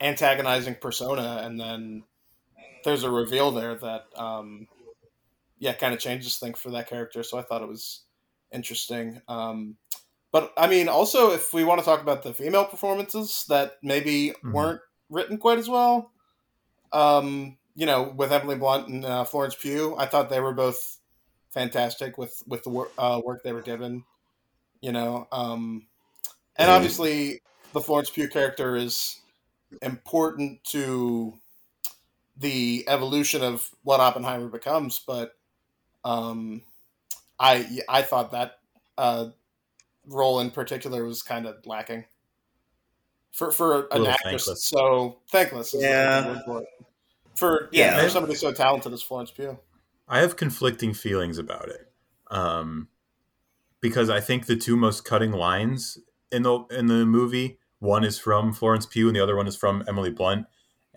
antagonizing 0.00 0.76
persona, 0.76 1.40
and 1.42 1.58
then 1.60 2.04
there's 2.84 3.04
a 3.04 3.10
reveal 3.10 3.50
there 3.50 3.74
that 3.74 4.04
um, 4.16 4.68
yeah 5.58 5.72
kind 5.74 5.92
of 5.94 6.00
changes 6.00 6.38
things 6.38 6.58
for 6.58 6.70
that 6.70 6.88
character. 6.88 7.22
So 7.22 7.38
I 7.38 7.42
thought 7.42 7.62
it 7.62 7.68
was 7.68 8.04
interesting. 8.52 9.20
Um, 9.28 9.76
but 10.32 10.52
I 10.56 10.68
mean, 10.68 10.88
also 10.88 11.32
if 11.32 11.52
we 11.52 11.64
want 11.64 11.80
to 11.80 11.84
talk 11.84 12.00
about 12.00 12.22
the 12.22 12.34
female 12.34 12.64
performances 12.64 13.44
that 13.48 13.74
maybe 13.82 14.32
Mhm. 14.44 14.52
weren't 14.52 14.80
written 15.08 15.38
quite 15.38 15.58
as 15.58 15.68
well, 15.68 16.12
um, 16.92 17.58
you 17.76 17.84
know, 17.84 18.14
with 18.16 18.32
Emily 18.32 18.56
Blunt 18.56 18.88
and 18.88 19.04
uh, 19.04 19.24
Florence 19.24 19.54
Pugh, 19.54 19.94
I 19.98 20.06
thought 20.06 20.30
they 20.30 20.40
were 20.40 20.54
both 20.54 20.98
fantastic 21.50 22.18
with 22.18 22.42
with 22.46 22.64
the 22.64 22.70
wor- 22.70 22.90
uh, 22.98 23.20
work 23.24 23.42
they 23.44 23.52
were 23.52 23.62
given. 23.62 24.04
You 24.80 24.92
know, 24.92 25.28
um, 25.30 25.86
and 26.56 26.70
obviously 26.70 27.42
the 27.72 27.80
Florence 27.80 28.10
Pugh 28.10 28.28
character 28.28 28.76
is 28.76 29.20
important 29.82 30.64
to 30.64 31.34
the 32.38 32.84
evolution 32.88 33.42
of 33.42 33.70
what 33.82 34.00
Oppenheimer 34.00 34.48
becomes. 34.48 35.02
But 35.06 35.34
um, 36.02 36.62
I 37.38 37.80
I 37.88 38.02
thought 38.02 38.32
that 38.32 38.58
uh, 38.96 39.28
role 40.06 40.40
in 40.40 40.50
particular 40.50 41.04
was 41.04 41.22
kind 41.22 41.46
of 41.46 41.66
lacking 41.66 42.06
for 43.32 43.52
for 43.52 43.86
an 43.92 44.06
actress 44.06 44.46
thankless. 44.46 44.64
so 44.64 45.18
thankless. 45.30 45.74
Yeah. 45.78 46.40
The 47.38 47.46
word 47.46 47.58
for 47.60 47.68
yeah, 47.72 47.96
Yeah. 47.96 48.02
for 48.04 48.08
somebody 48.10 48.34
so 48.34 48.52
talented 48.52 48.92
as 48.92 49.02
Florence 49.02 49.30
Pugh. 49.30 49.58
I 50.08 50.20
have 50.20 50.36
conflicting 50.36 50.94
feelings 50.94 51.38
about 51.38 51.68
it, 51.68 51.92
um, 52.30 52.88
because 53.80 54.08
I 54.10 54.20
think 54.20 54.46
the 54.46 54.56
two 54.56 54.76
most 54.76 55.04
cutting 55.04 55.32
lines 55.32 55.98
in 56.30 56.42
the 56.42 56.60
in 56.70 56.86
the 56.86 57.04
movie 57.06 57.58
one 57.78 58.04
is 58.04 58.18
from 58.18 58.52
Florence 58.52 58.86
Pugh 58.86 59.08
and 59.08 59.16
the 59.16 59.20
other 59.22 59.36
one 59.36 59.46
is 59.46 59.56
from 59.56 59.84
Emily 59.88 60.10
Blunt, 60.10 60.46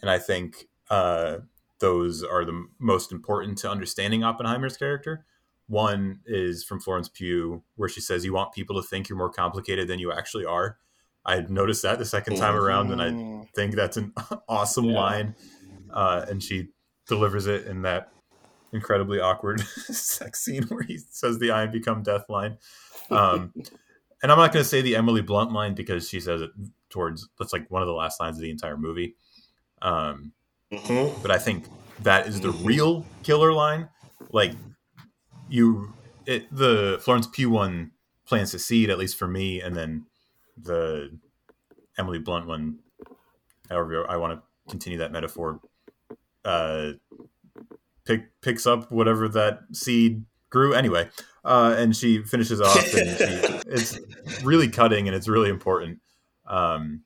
and 0.01 0.09
I 0.09 0.19
think 0.19 0.67
uh, 0.89 1.39
those 1.79 2.23
are 2.23 2.45
the 2.45 2.67
most 2.79 3.11
important 3.11 3.57
to 3.59 3.69
understanding 3.69 4.23
Oppenheimer's 4.23 4.77
character. 4.77 5.25
One 5.67 6.21
is 6.25 6.63
from 6.63 6.79
Florence 6.79 7.09
Pugh, 7.09 7.63
where 7.75 7.89
she 7.89 8.01
says, 8.01 8.25
"You 8.25 8.33
want 8.33 8.53
people 8.53 8.81
to 8.81 8.87
think 8.87 9.07
you're 9.09 9.17
more 9.17 9.29
complicated 9.31 9.87
than 9.87 9.99
you 9.99 10.11
actually 10.11 10.45
are." 10.45 10.77
I 11.25 11.41
noticed 11.41 11.83
that 11.83 11.99
the 11.99 12.05
second 12.05 12.37
time 12.37 12.55
around, 12.55 12.91
and 12.91 13.01
I 13.01 13.09
Mm. 13.11 13.47
think 13.53 13.75
that's 13.75 13.97
an 13.97 14.13
awesome 14.49 14.85
Yeah. 14.85 14.99
line, 14.99 15.35
uh, 15.93 16.25
and 16.29 16.41
she 16.43 16.69
delivers 17.07 17.47
it 17.47 17.65
in 17.67 17.81
that 17.83 18.11
incredibly 18.71 19.19
awkward 19.19 19.61
sex 19.67 20.43
scene 20.45 20.63
where 20.63 20.83
he 20.83 20.97
says 20.97 21.39
the 21.39 21.51
"I 21.51 21.63
am 21.63 21.71
become 21.71 22.03
death" 22.03 22.25
line. 22.29 22.57
Um, 23.09 23.53
and 24.21 24.31
I'm 24.31 24.37
not 24.37 24.51
going 24.53 24.63
to 24.63 24.69
say 24.69 24.81
the 24.81 24.95
Emily 24.95 25.21
Blunt 25.21 25.51
line 25.51 25.73
because 25.73 26.07
she 26.09 26.19
says 26.19 26.41
it 26.41 26.51
towards 26.89 27.29
that's 27.39 27.53
like 27.53 27.69
one 27.71 27.81
of 27.81 27.87
the 27.87 27.93
last 27.93 28.19
lines 28.19 28.37
of 28.37 28.41
the 28.41 28.51
entire 28.51 28.77
movie. 28.77 29.15
Um, 29.81 30.33
Mhm. 30.71 31.19
but 31.23 31.31
I 31.31 31.39
think 31.39 31.65
that 32.03 32.27
is 32.27 32.41
the 32.41 32.51
real 32.51 33.03
killer 33.23 33.51
line. 33.53 33.89
Like 34.31 34.51
you, 35.49 35.93
it, 36.27 36.45
the 36.55 36.99
Florence 37.01 37.25
Pugh 37.25 37.49
one 37.49 37.91
plants 38.27 38.53
a 38.53 38.59
seed, 38.59 38.91
at 38.91 38.99
least 38.99 39.17
for 39.17 39.27
me, 39.27 39.59
and 39.61 39.75
then 39.75 40.05
the 40.61 41.17
Emily 41.97 42.19
Blunt 42.19 42.45
one, 42.45 42.79
however 43.69 44.07
I 44.07 44.17
want 44.17 44.39
to 44.39 44.43
continue 44.69 44.99
that 44.99 45.11
metaphor, 45.11 45.59
uh, 46.45 46.91
pick 48.05 48.41
picks 48.41 48.65
up 48.65 48.91
whatever 48.91 49.27
that 49.29 49.61
seed 49.73 50.25
grew 50.49 50.73
anyway, 50.73 51.09
uh, 51.45 51.75
and 51.77 51.95
she 51.95 52.23
finishes 52.23 52.61
off, 52.61 52.93
and 52.93 53.17
she, 53.17 53.23
it's 53.67 53.99
really 54.43 54.69
cutting 54.69 55.07
and 55.07 55.15
it's 55.15 55.27
really 55.27 55.49
important. 55.49 55.99
Um, 56.47 57.03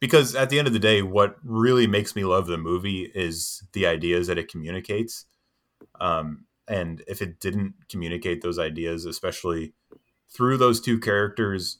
because 0.00 0.34
at 0.34 0.48
the 0.48 0.58
end 0.58 0.66
of 0.66 0.72
the 0.72 0.80
day, 0.80 1.02
what 1.02 1.36
really 1.44 1.86
makes 1.86 2.16
me 2.16 2.24
love 2.24 2.46
the 2.46 2.58
movie 2.58 3.10
is 3.14 3.62
the 3.74 3.86
ideas 3.86 4.26
that 4.26 4.38
it 4.38 4.50
communicates. 4.50 5.26
Um, 6.00 6.46
and 6.66 7.04
if 7.06 7.20
it 7.20 7.38
didn't 7.38 7.74
communicate 7.88 8.40
those 8.40 8.58
ideas, 8.58 9.04
especially 9.04 9.74
through 10.34 10.56
those 10.56 10.80
two 10.80 10.98
characters 10.98 11.78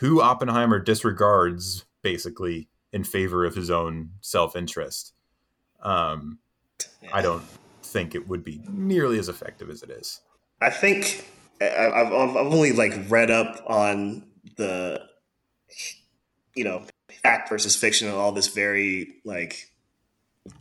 who 0.00 0.20
Oppenheimer 0.20 0.78
disregards 0.78 1.86
basically 2.02 2.68
in 2.92 3.02
favor 3.02 3.44
of 3.44 3.54
his 3.54 3.70
own 3.70 4.10
self 4.20 4.54
interest, 4.54 5.13
um, 5.84 6.38
I 7.12 7.22
don't 7.22 7.44
think 7.82 8.14
it 8.14 8.28
would 8.28 8.42
be 8.42 8.60
nearly 8.68 9.18
as 9.18 9.28
effective 9.28 9.70
as 9.70 9.82
it 9.82 9.90
is. 9.90 10.20
I 10.60 10.70
think 10.70 11.28
I've, 11.60 12.12
I've 12.12 12.36
only 12.36 12.72
like 12.72 12.92
read 13.08 13.30
up 13.30 13.62
on 13.66 14.26
the, 14.56 15.00
you 16.54 16.64
know, 16.64 16.84
fact 17.22 17.48
versus 17.48 17.76
fiction 17.76 18.08
and 18.08 18.16
all 18.16 18.32
this 18.32 18.48
very 18.48 19.14
like 19.24 19.70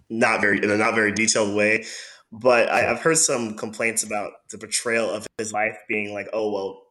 not 0.10 0.42
very 0.42 0.64
in 0.64 0.70
a 0.70 0.78
not 0.78 0.96
very 0.96 1.12
detailed 1.12 1.56
way. 1.56 1.86
But 2.32 2.70
I, 2.72 2.90
I've 2.90 3.02
heard 3.02 3.18
some 3.18 3.56
complaints 3.56 4.04
about 4.04 4.32
the 4.50 4.58
portrayal 4.58 5.10
of 5.10 5.28
his 5.38 5.54
life 5.54 5.78
being 5.88 6.14
like, 6.14 6.28
oh 6.34 6.52
well, 6.52 6.84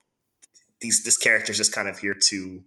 these 0.80 1.04
this 1.04 1.16
character's 1.16 1.56
just 1.56 1.72
kind 1.72 1.88
of 1.88 1.98
here 1.98 2.14
to 2.14 2.62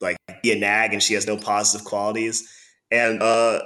like 0.00 0.16
be 0.42 0.52
a 0.52 0.58
nag 0.58 0.92
and 0.92 1.02
she 1.02 1.14
has 1.14 1.26
no 1.26 1.36
positive 1.36 1.86
qualities. 1.86 2.48
And 2.90 3.22
uh 3.22 3.60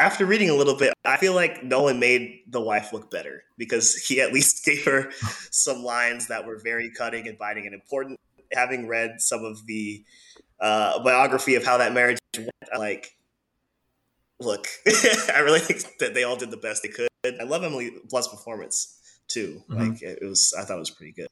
after 0.00 0.24
reading 0.24 0.48
a 0.48 0.54
little 0.54 0.76
bit, 0.76 0.94
I 1.04 1.18
feel 1.18 1.34
like 1.34 1.62
Nolan 1.62 2.00
made 2.00 2.40
the 2.48 2.60
wife 2.60 2.92
look 2.92 3.10
better 3.10 3.44
because 3.58 3.94
he 3.94 4.20
at 4.22 4.32
least 4.32 4.64
gave 4.64 4.84
her 4.86 5.12
some 5.50 5.84
lines 5.84 6.28
that 6.28 6.46
were 6.46 6.58
very 6.58 6.90
cutting 6.90 7.28
and 7.28 7.36
biting 7.36 7.66
and 7.66 7.74
important. 7.74 8.18
Having 8.52 8.88
read 8.88 9.20
some 9.20 9.44
of 9.44 9.66
the 9.66 10.02
uh, 10.58 11.02
biography 11.04 11.54
of 11.54 11.64
how 11.64 11.76
that 11.76 11.92
marriage 11.92 12.18
went, 12.36 12.50
I'm 12.72 12.80
like, 12.80 13.14
look, 14.40 14.66
I 15.34 15.40
really 15.40 15.60
think 15.60 15.84
that 15.98 16.14
they 16.14 16.24
all 16.24 16.36
did 16.36 16.50
the 16.50 16.56
best 16.56 16.82
they 16.82 16.88
could. 16.88 17.08
I 17.24 17.44
love 17.44 17.62
Emily 17.62 17.92
Blunt's 18.08 18.28
performance 18.28 18.98
too. 19.28 19.62
Mhm. 19.68 19.92
Like 19.92 20.02
it 20.02 20.22
was, 20.22 20.54
I 20.58 20.64
thought 20.64 20.76
it 20.76 20.80
was 20.80 20.90
pretty 20.90 21.12
good. 21.12 21.28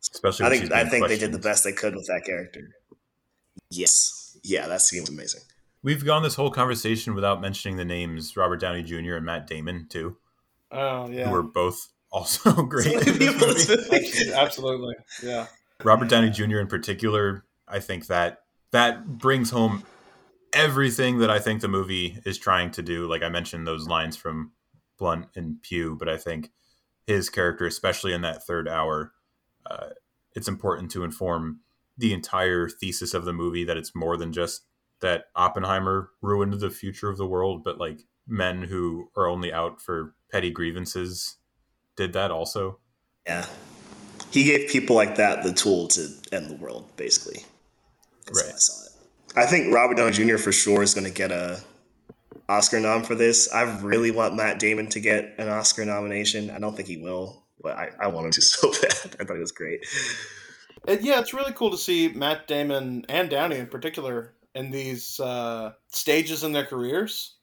Especially 0.00 0.46
I 0.46 0.50
think 0.50 0.72
I 0.72 0.88
think 0.88 1.08
they 1.08 1.18
did 1.18 1.32
the 1.32 1.38
best 1.40 1.64
they 1.64 1.72
could 1.72 1.96
with 1.96 2.06
that 2.06 2.22
character. 2.24 2.70
Yes, 3.70 4.38
yeah, 4.44 4.68
that 4.68 4.80
scene 4.80 5.00
was 5.00 5.10
amazing. 5.10 5.42
We've 5.86 6.04
gone 6.04 6.24
this 6.24 6.34
whole 6.34 6.50
conversation 6.50 7.14
without 7.14 7.40
mentioning 7.40 7.76
the 7.76 7.84
names 7.84 8.36
Robert 8.36 8.56
Downey 8.56 8.82
Jr. 8.82 9.14
and 9.14 9.24
Matt 9.24 9.46
Damon 9.46 9.86
too, 9.88 10.16
Oh 10.72 11.08
yeah, 11.08 11.26
who 11.26 11.30
were 11.30 11.44
both 11.44 11.92
also 12.10 12.50
great. 12.64 12.86
in 12.88 12.98
this 12.98 13.18
People 13.18 13.48
in 13.48 13.54
this 13.54 13.68
movie. 13.68 13.82
movie. 13.92 13.92
Absolutely, 14.34 14.34
absolutely. 14.34 14.94
Yeah. 15.22 15.46
Robert 15.84 16.08
Downey 16.08 16.30
Jr. 16.30 16.58
in 16.58 16.66
particular, 16.66 17.44
I 17.68 17.78
think 17.78 18.08
that 18.08 18.40
that 18.72 19.06
brings 19.06 19.50
home 19.50 19.84
everything 20.52 21.18
that 21.20 21.30
I 21.30 21.38
think 21.38 21.60
the 21.60 21.68
movie 21.68 22.18
is 22.26 22.36
trying 22.36 22.72
to 22.72 22.82
do. 22.82 23.06
Like 23.06 23.22
I 23.22 23.28
mentioned 23.28 23.64
those 23.64 23.86
lines 23.86 24.16
from 24.16 24.50
Blunt 24.98 25.26
and 25.36 25.62
Pugh, 25.62 25.94
but 25.96 26.08
I 26.08 26.16
think 26.16 26.50
his 27.06 27.30
character, 27.30 27.64
especially 27.64 28.12
in 28.12 28.22
that 28.22 28.44
third 28.44 28.66
hour, 28.68 29.12
uh, 29.70 29.90
it's 30.34 30.48
important 30.48 30.90
to 30.90 31.04
inform 31.04 31.60
the 31.96 32.12
entire 32.12 32.68
thesis 32.68 33.14
of 33.14 33.24
the 33.24 33.32
movie 33.32 33.62
that 33.62 33.76
it's 33.76 33.94
more 33.94 34.16
than 34.16 34.32
just 34.32 34.64
that 35.00 35.26
Oppenheimer 35.34 36.10
ruined 36.22 36.54
the 36.54 36.70
future 36.70 37.08
of 37.08 37.18
the 37.18 37.26
world, 37.26 37.62
but 37.64 37.78
like 37.78 38.00
men 38.26 38.62
who 38.62 39.10
are 39.16 39.26
only 39.26 39.52
out 39.52 39.80
for 39.80 40.14
petty 40.30 40.50
grievances 40.50 41.36
did 41.96 42.12
that 42.14 42.30
also. 42.30 42.78
Yeah. 43.26 43.46
He 44.30 44.44
gave 44.44 44.68
people 44.68 44.96
like 44.96 45.16
that 45.16 45.42
the 45.42 45.52
tool 45.52 45.88
to 45.88 46.08
end 46.32 46.50
the 46.50 46.56
world, 46.56 46.88
basically. 46.96 47.44
That's 48.26 48.42
Right. 48.42 48.54
I 48.54 48.58
saw 48.58 48.86
it. 48.86 48.92
I 49.36 49.46
think 49.46 49.72
Robert 49.72 49.96
Downey 49.96 50.12
Jr. 50.12 50.38
for 50.38 50.52
sure 50.52 50.82
is 50.82 50.94
going 50.94 51.06
to 51.06 51.12
get 51.12 51.30
a 51.30 51.60
Oscar 52.48 52.80
nom 52.80 53.02
for 53.02 53.14
this. 53.14 53.52
I 53.52 53.62
really 53.80 54.10
want 54.10 54.34
Matt 54.34 54.58
Damon 54.58 54.88
to 54.88 55.00
get 55.00 55.34
an 55.38 55.48
Oscar 55.48 55.84
nomination. 55.84 56.50
I 56.50 56.58
don't 56.58 56.74
think 56.74 56.88
he 56.88 56.96
will, 56.96 57.44
but 57.60 57.76
I, 57.76 57.90
I 58.00 58.06
want 58.08 58.26
him 58.26 58.32
to 58.32 58.42
so 58.42 58.70
bad. 58.70 59.16
I 59.20 59.24
thought 59.24 59.36
it 59.36 59.40
was 59.40 59.52
great. 59.52 59.84
And 60.88 61.02
yeah, 61.02 61.20
it's 61.20 61.34
really 61.34 61.52
cool 61.52 61.70
to 61.70 61.78
see 61.78 62.08
Matt 62.08 62.46
Damon 62.46 63.04
and 63.08 63.28
Downey 63.28 63.56
in 63.56 63.66
particular 63.66 64.32
in 64.56 64.70
these 64.70 65.20
uh, 65.20 65.72
stages 65.88 66.42
in 66.42 66.52
their 66.52 66.64
careers. 66.66 67.36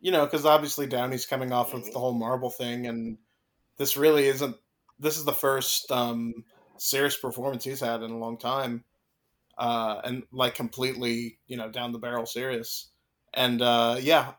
You 0.00 0.12
know, 0.12 0.24
because 0.24 0.46
obviously 0.46 0.86
Downey's 0.86 1.26
coming 1.26 1.50
off 1.50 1.74
of 1.74 1.84
the 1.90 1.98
whole 1.98 2.14
Marvel 2.14 2.50
thing, 2.50 2.86
and 2.86 3.18
this 3.78 3.96
really 3.96 4.28
isn't. 4.28 4.56
This 5.00 5.16
is 5.16 5.24
the 5.24 5.32
first 5.32 5.90
um, 5.90 6.44
serious 6.76 7.16
performance 7.16 7.64
he's 7.64 7.80
had 7.80 8.02
in 8.02 8.12
a 8.12 8.18
long 8.18 8.38
time, 8.38 8.84
uh, 9.58 10.00
and 10.04 10.22
like 10.30 10.54
completely, 10.54 11.38
you 11.48 11.56
know, 11.56 11.68
down 11.68 11.90
the 11.92 11.98
barrel 11.98 12.26
serious. 12.26 12.90
And 13.34 13.60
uh, 13.60 13.96
yeah, 14.00 14.34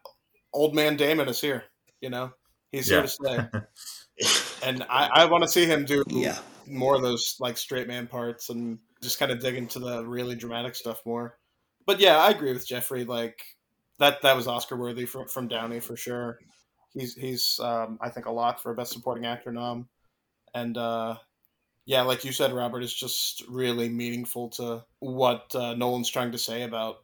old 0.53 0.75
man 0.75 0.95
Damon 0.95 1.27
is 1.27 1.41
here. 1.41 1.65
You 1.99 2.09
know, 2.09 2.31
he's 2.71 2.87
here 2.87 3.01
to 3.01 3.07
stay, 3.09 3.39
and 4.63 4.83
I, 4.89 5.09
I 5.13 5.25
want 5.25 5.43
to 5.43 5.49
see 5.49 5.65
him 5.65 5.83
do 5.85 6.03
Yeah. 6.07 6.37
more 6.67 6.95
of 6.95 7.01
those 7.01 7.35
like 7.41 7.57
straight 7.57 7.87
man 7.89 8.07
parts 8.07 8.49
and 8.49 8.79
just 9.01 9.19
kind 9.19 9.31
of 9.31 9.41
dig 9.41 9.55
into 9.55 9.79
the 9.79 10.05
really 10.05 10.35
dramatic 10.35 10.75
stuff 10.75 11.01
more. 11.05 11.38
But 11.89 11.99
yeah, 11.99 12.19
I 12.19 12.29
agree 12.29 12.53
with 12.53 12.67
Jeffery. 12.67 13.03
Like 13.03 13.41
that 13.97 14.21
that 14.21 14.35
was 14.35 14.47
Oscar 14.47 14.77
worthy 14.77 15.07
from 15.07 15.27
from 15.27 15.47
Downey 15.47 15.79
for 15.79 15.97
sure. 15.97 16.37
He's 16.93 17.15
he's 17.15 17.59
um, 17.63 17.97
I 17.99 18.09
think 18.09 18.27
a 18.27 18.31
lot 18.31 18.61
for 18.61 18.71
a 18.71 18.75
best 18.75 18.93
supporting 18.93 19.25
actor 19.25 19.51
nom, 19.51 19.87
and 20.53 20.77
uh, 20.77 21.15
yeah, 21.87 22.03
like 22.03 22.23
you 22.23 22.31
said, 22.31 22.53
Robert, 22.53 22.83
is 22.83 22.93
just 22.93 23.43
really 23.49 23.89
meaningful 23.89 24.49
to 24.49 24.85
what 24.99 25.51
uh, 25.55 25.73
Nolan's 25.73 26.11
trying 26.11 26.31
to 26.31 26.37
say 26.37 26.61
about 26.61 26.97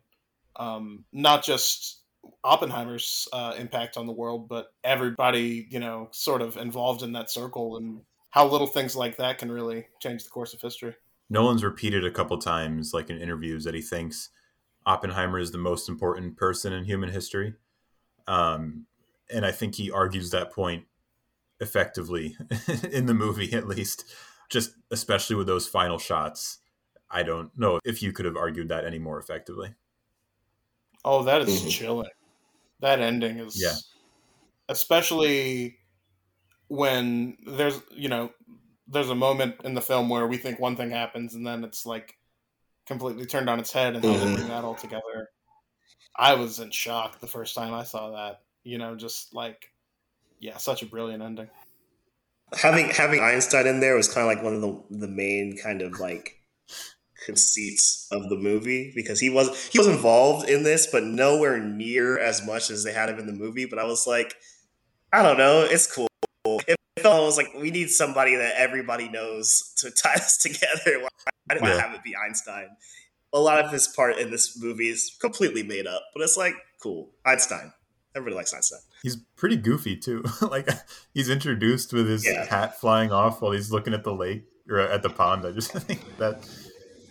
um, 0.56 1.04
not 1.12 1.44
just 1.44 2.02
Oppenheimer's 2.44 3.28
uh, 3.34 3.56
impact 3.58 3.98
on 3.98 4.06
the 4.06 4.14
world, 4.14 4.48
but 4.48 4.68
everybody 4.84 5.66
you 5.68 5.80
know 5.80 6.10
sort 6.12 6.44
of 6.44 6.58
involved 6.58 7.02
in 7.02 7.12
that 7.14 7.32
circle 7.32 7.78
and 7.78 8.02
how 8.30 8.48
little 8.48 8.68
things 8.68 8.96
like 8.96 9.18
that 9.18 9.40
can 9.40 9.52
really 9.52 9.88
change 10.00 10.24
the 10.24 10.30
course 10.30 10.54
of 10.54 10.62
history. 10.62 10.94
Nolan's 11.32 11.64
repeated 11.64 12.06
a 12.06 12.12
couple 12.12 12.38
times, 12.38 12.94
like 12.94 13.10
in 13.10 13.20
interviews, 13.20 13.64
that 13.64 13.74
he 13.74 13.82
thinks 13.82 14.30
Oppenheimer 14.86 15.40
is 15.40 15.52
the 15.52 15.58
most 15.58 15.90
important 15.90 16.38
person 16.38 16.74
in 16.74 16.86
human 16.86 17.10
history. 17.10 17.56
Um, 18.28 18.88
and 19.34 19.46
I 19.46 19.52
think 19.52 19.76
he 19.76 19.92
argues 19.92 20.32
that 20.32 20.52
point 20.52 20.86
effectively 21.60 22.38
in 22.92 23.06
the 23.08 23.14
movie, 23.14 23.54
at 23.54 23.68
least, 23.68 24.06
just 24.50 24.72
especially 24.92 25.36
with 25.36 25.48
those 25.48 25.68
final 25.68 26.00
shots. 26.00 26.60
I 27.10 27.24
don't 27.24 27.58
know 27.58 27.80
if 27.86 28.04
you 28.04 28.12
could 28.14 28.26
have 28.26 28.38
argued 28.38 28.70
that 28.70 28.86
any 28.86 29.00
more 29.00 29.20
effectively. 29.20 29.76
Oh, 31.04 31.24
that 31.24 31.42
is 31.42 31.62
Mhm. 31.62 31.72
chilling. 31.72 32.10
That 32.82 33.00
ending 33.02 33.40
is 33.40 33.62
Yeah. 33.62 33.76
especially 34.70 35.80
when 36.70 37.38
there's 37.46 37.82
you 37.92 38.10
know 38.10 38.32
there's 38.88 39.10
a 39.10 39.16
moment 39.16 39.56
in 39.64 39.74
the 39.76 39.82
film 39.82 40.10
where 40.10 40.28
we 40.28 40.38
think 40.38 40.60
one 40.60 40.76
thing 40.76 40.92
happens 40.92 41.36
and 41.36 41.46
then 41.46 41.64
it's 41.64 41.86
like 41.86 42.18
completely 42.86 43.26
turned 43.26 43.50
on 43.50 43.60
its 43.60 43.72
head 43.72 43.96
and 43.96 44.04
how 44.04 44.14
they 44.14 44.20
bring 44.20 44.36
mm-hmm. 44.38 44.48
that 44.50 44.64
all 44.64 44.76
together. 44.76 45.30
I 46.16 46.36
was 46.36 46.60
in 46.60 46.72
shock 46.72 47.20
the 47.20 47.28
first 47.28 47.56
time 47.56 47.74
I 47.74 47.84
saw 47.84 48.12
that. 48.12 48.42
You 48.64 48.78
know, 48.78 48.96
just 48.96 49.34
like 49.34 49.72
yeah, 50.40 50.58
such 50.58 50.82
a 50.82 50.86
brilliant 50.86 51.24
ending. 51.24 51.50
having 52.54 52.90
having 52.90 53.20
Einstein 53.20 53.68
in 53.68 53.80
there 53.80 53.96
was 53.96 54.12
kind 54.12 54.30
of 54.30 54.36
like 54.36 54.44
one 54.44 54.56
of 54.56 54.62
the 54.62 54.98
the 54.98 55.08
main 55.08 55.58
kind 55.58 55.82
of 55.82 56.00
like 56.00 56.40
conceits 57.26 58.08
of 58.12 58.30
the 58.30 58.36
movie 58.36 58.92
because 58.96 59.20
he 59.20 59.30
was 59.30 59.68
he 59.68 59.80
was 59.80 59.88
involved 59.88 60.50
in 60.50 60.64
this, 60.64 60.88
but 60.92 61.04
nowhere 61.04 61.60
near 61.60 62.18
as 62.20 62.46
much 62.46 62.70
as 62.70 62.84
they 62.84 62.94
had 62.94 63.10
him 63.10 63.20
in 63.20 63.28
the 63.28 63.34
movie. 63.34 63.66
But 63.66 63.80
I 63.80 63.86
was 63.86 64.06
like, 64.08 64.36
I 65.12 65.24
don't 65.24 65.38
know, 65.38 65.68
it's 65.70 65.92
cool. 65.92 66.08
It 66.68 66.78
felt 67.02 67.16
almost 67.16 67.38
like 67.38 67.54
we 67.56 67.72
need 67.72 67.90
somebody 67.90 68.36
that 68.36 68.54
everybody 68.58 69.10
knows 69.10 69.74
to 69.78 69.92
tie 69.92 70.16
this 70.16 70.38
together. 70.42 71.02
Why, 71.02 71.58
why 71.60 71.70
Yeah. 71.70 71.82
have 71.82 71.94
it 71.94 72.04
be 72.04 72.16
Einstein? 72.16 72.68
A 73.34 73.40
lot 73.40 73.64
of 73.64 73.72
his 73.72 73.88
part 73.88 74.18
in 74.18 74.32
this 74.32 74.58
movie 74.62 74.90
is 74.90 75.16
completely 75.20 75.62
made 75.64 75.88
up, 75.88 76.04
but 76.14 76.22
it's 76.24 76.38
like 76.38 76.56
cool. 76.82 77.12
Einstein. 77.26 77.74
Everybody 78.16 78.38
likes 78.38 78.54
Einstein. 78.54 78.80
He's 79.04 79.18
pretty 79.36 79.58
goofy 79.58 79.98
too. 79.98 80.24
like 80.42 80.70
he's 81.14 81.30
introduced 81.30 81.92
with 81.92 82.08
his 82.08 82.26
Yeah. 82.26 82.46
hat 82.46 82.80
flying 82.80 83.12
off 83.12 83.42
while 83.42 83.52
he's 83.52 83.72
looking 83.72 83.94
at 83.94 84.06
the 84.06 84.14
lake 84.14 84.46
or 84.70 84.80
at 84.80 85.04
the 85.04 85.10
pond. 85.10 85.46
I 85.46 85.52
just 85.52 85.72
think 85.74 86.18
that 86.18 86.48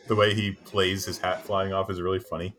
the 0.09 0.15
way 0.15 0.35
he 0.35 0.53
plays 0.53 1.05
his 1.05 1.19
hat 1.19 1.45
flying 1.45 1.75
off 1.75 1.91
is 1.91 2.01
really 2.01 2.21
funny. 2.21 2.57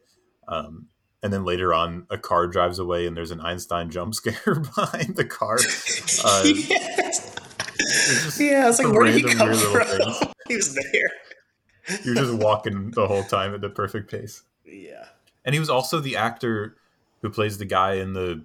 Um, 0.48 0.90
and 1.24 1.34
then 1.34 1.44
later 1.44 1.74
on, 1.74 2.06
a 2.12 2.20
car 2.20 2.46
drives 2.46 2.78
away 2.78 3.08
and 3.08 3.18
there's 3.18 3.32
an 3.32 3.42
Einstein 3.42 3.90
jump 3.90 4.14
scare 4.14 4.36
behind 4.76 5.16
the 5.16 5.26
car. 5.26 5.58
Uh, 6.24 6.44
yes. 6.46 6.95
Just 8.06 8.40
Yeah, 8.40 8.70
it's 8.70 8.80
like 8.80 8.94
where 8.94 9.06
did 9.06 9.16
he 9.16 9.24
come 9.24 9.50
weird 9.50 9.90
little 9.90 10.14
from? 10.14 10.30
he 10.48 10.56
was 10.56 10.74
there. 10.76 11.12
You're 12.04 12.16
just 12.16 12.34
walking 12.34 12.92
the 12.92 13.08
whole 13.08 13.24
time 13.24 13.54
at 13.54 13.62
the 13.62 13.70
perfect 13.70 14.10
pace. 14.10 14.44
Yeah. 14.66 15.06
And 15.44 15.54
he 15.54 15.60
was 15.60 15.70
also 15.70 16.00
the 16.00 16.18
actor 16.18 16.78
who 17.22 17.30
plays 17.30 17.58
the 17.60 17.66
guy 17.66 17.94
in 17.96 18.14
the 18.14 18.44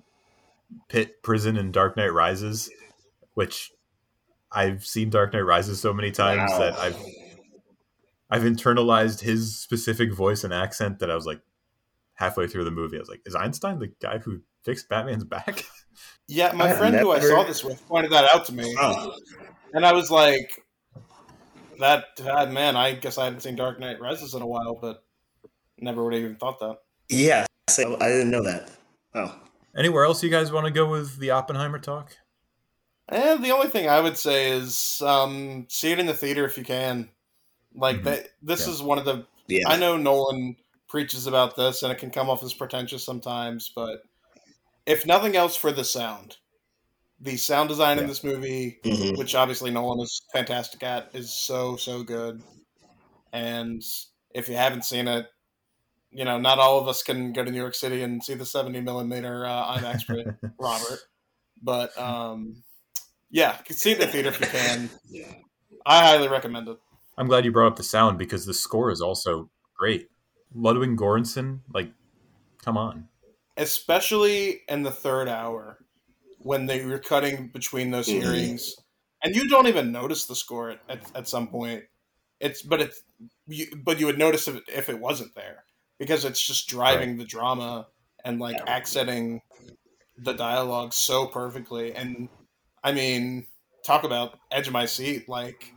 pit 0.89 1.23
prison 1.23 1.57
in 1.57 1.73
Dark 1.73 1.97
Knight 1.97 2.13
Rises, 2.13 2.71
which 3.35 3.73
I've 4.53 4.85
seen 4.85 5.09
Dark 5.11 5.33
Knight 5.33 5.41
Rises 5.41 5.81
so 5.81 5.93
many 5.95 6.11
times 6.11 6.51
Wow. 6.53 6.59
that 6.59 6.79
I've 6.79 6.97
I've 8.31 8.43
internalized 8.43 9.21
his 9.21 9.57
specific 9.59 10.13
voice 10.13 10.45
and 10.45 10.53
accent 10.55 10.99
that 11.01 11.11
I 11.11 11.15
was 11.15 11.27
like 11.27 11.41
halfway 12.15 12.47
through 12.47 12.65
the 12.65 12.71
movie, 12.71 12.97
I 12.97 13.01
was 13.01 13.09
like, 13.09 13.23
is 13.27 13.35
Einstein 13.35 13.79
the 13.79 13.93
guy 14.01 14.19
who 14.19 14.41
fixed 14.63 14.89
Batman's 14.89 15.25
back? 15.25 15.65
Yeah, 16.29 16.53
my 16.53 16.71
I 16.71 16.75
friend 16.77 16.95
who 16.95 17.11
I 17.11 17.19
saw 17.19 17.43
this 17.43 17.65
with 17.65 17.85
pointed 17.89 18.13
that 18.13 18.33
out 18.33 18.45
to 18.47 18.53
me, 18.55 18.77
Oh, 18.81 19.13
and 19.75 19.85
I 19.87 19.93
was 19.93 20.11
like, 20.11 20.65
"That 21.79 22.05
uh, 22.25 22.47
man, 22.47 22.77
I 22.77 22.95
guess 22.95 23.19
I 23.19 23.25
haven't 23.25 23.41
seen 23.41 23.57
Dark 23.57 23.79
Knight 23.81 24.01
Rises 24.01 24.35
in 24.35 24.43
a 24.43 24.47
while, 24.47 24.75
but 24.81 25.05
never 25.79 26.05
would 26.05 26.15
have 26.15 26.23
even 26.23 26.37
thought 26.37 26.59
that." 26.61 26.79
yeah. 27.09 27.47
So 27.69 27.97
I 28.01 28.09
didn't 28.09 28.31
know 28.31 28.43
that. 28.43 28.71
Oh, 29.15 29.41
Anywhere 29.77 30.05
else 30.05 30.23
you 30.25 30.31
guys 30.31 30.51
want 30.51 30.67
to 30.67 30.73
go 30.73 30.91
with 30.91 31.19
the 31.19 31.31
Oppenheimer 31.31 31.79
talk? 31.79 32.17
And 33.09 33.45
the 33.45 33.53
only 33.53 33.69
thing 33.69 33.89
I 33.89 34.01
would 34.01 34.17
say 34.19 34.51
is 34.51 35.01
um, 35.05 35.67
see 35.69 35.93
it 35.93 36.01
in 36.01 36.07
the 36.07 36.15
theater 36.15 36.45
if 36.45 36.59
you 36.59 36.65
can. 36.65 37.09
Like 37.75 37.99
Mhm. 37.99 38.05
that, 38.05 38.29
this 38.43 38.67
Yeah. 38.67 38.73
is 38.73 38.83
one 38.83 38.99
of 38.99 39.05
the. 39.05 39.27
yeah. 39.47 39.69
I 39.69 39.77
know 39.77 39.97
Nolan 39.97 40.57
preaches 40.89 41.29
about 41.29 41.55
this, 41.55 41.85
and 41.85 41.93
it 41.93 41.99
can 41.99 42.11
come 42.11 42.29
off 42.29 42.43
as 42.43 42.53
pretentious 42.53 43.05
sometimes, 43.05 43.71
but 43.75 44.03
if 44.87 45.07
nothing 45.07 45.37
else, 45.37 45.55
for 45.55 45.71
the 45.71 45.85
sound, 45.85 46.39
the 47.21 47.37
sound 47.37 47.69
design 47.69 47.99
in 47.99 48.07
this 48.07 48.25
movie, 48.25 48.79
Mhm. 48.85 49.19
which 49.19 49.35
obviously 49.35 49.71
Nolan 49.71 50.01
is 50.01 50.23
fantastic 50.33 50.83
at, 50.83 51.11
is 51.15 51.33
so 51.33 51.77
so 51.77 52.03
good. 52.03 52.43
And 53.33 53.83
if 54.35 54.49
you 54.49 54.57
haven't 54.57 54.85
seen 54.85 55.07
it, 55.07 55.27
you 56.11 56.25
know, 56.25 56.39
not 56.39 56.59
all 56.59 56.79
of 56.81 56.89
us 56.89 57.03
can 57.03 57.33
go 57.33 57.45
to 57.45 57.51
New 57.51 57.59
York 57.59 57.75
City 57.75 58.03
and 58.03 58.23
see 58.25 58.35
the 58.35 58.47
seventy 58.47 58.81
millimeter 58.81 59.45
uh, 59.47 59.77
IMAX 59.79 60.07
print, 60.07 60.29
Robert. 60.59 60.99
But 61.63 61.97
um, 61.99 62.63
yeah, 63.31 63.59
see 63.69 63.93
it 63.93 64.01
in 64.01 64.07
the 64.07 64.13
theater 64.13 64.29
if 64.31 64.41
you 64.41 64.47
can. 64.47 64.91
I 65.87 66.01
highly 66.05 66.29
recommend 66.29 66.69
it. 66.69 66.79
I'm 67.17 67.27
glad 67.29 67.45
you 67.45 67.53
brought 67.53 67.69
up 67.69 67.77
the 67.77 67.83
sound 67.83 68.19
because 68.19 68.47
the 68.47 68.55
score 68.55 68.91
is 68.91 69.01
also 69.01 69.51
great. 69.79 70.09
Ludwig 70.55 70.97
Göransson, 70.97 71.61
like, 71.73 71.93
come 72.65 72.77
on. 72.77 73.09
especially 73.57 74.63
in 74.69 74.83
the 74.83 74.91
third 74.91 75.29
hour 75.29 75.79
when 76.41 76.67
they 76.67 76.85
were 76.85 76.99
cutting 76.99 77.49
between 77.49 77.91
those 77.91 78.09
Mhm. 78.09 78.21
hearings 78.21 78.75
and 79.23 79.35
you 79.37 79.49
don't 79.49 79.67
even 79.67 79.93
notice 79.93 80.27
the 80.27 80.37
score 80.37 80.71
at, 80.71 80.81
at, 80.89 81.01
at 81.15 81.29
some 81.29 81.49
point. 81.49 81.85
It's 82.41 82.63
but 82.63 82.81
it's 82.81 83.03
you, 83.47 83.67
but 83.85 84.01
you 84.01 84.07
would 84.07 84.19
notice 84.19 84.49
if, 84.49 84.61
if 84.69 84.89
it 84.89 84.99
wasn't 84.99 85.35
there 85.35 85.65
because 85.99 86.25
it's 86.25 86.41
just 86.45 86.69
driving 86.69 87.17
the 87.19 87.25
drama 87.25 87.89
and 88.25 88.41
like 88.41 88.57
accenting 88.67 89.43
the 90.19 90.33
dialogue 90.35 90.93
so 90.93 91.27
perfectly. 91.27 91.95
And 91.95 92.29
i 92.83 92.93
mean 92.93 93.47
talk 93.85 94.05
about 94.05 94.39
edge 94.51 94.67
of 94.67 94.73
my 94.73 94.87
seat 94.87 95.29
like 95.29 95.73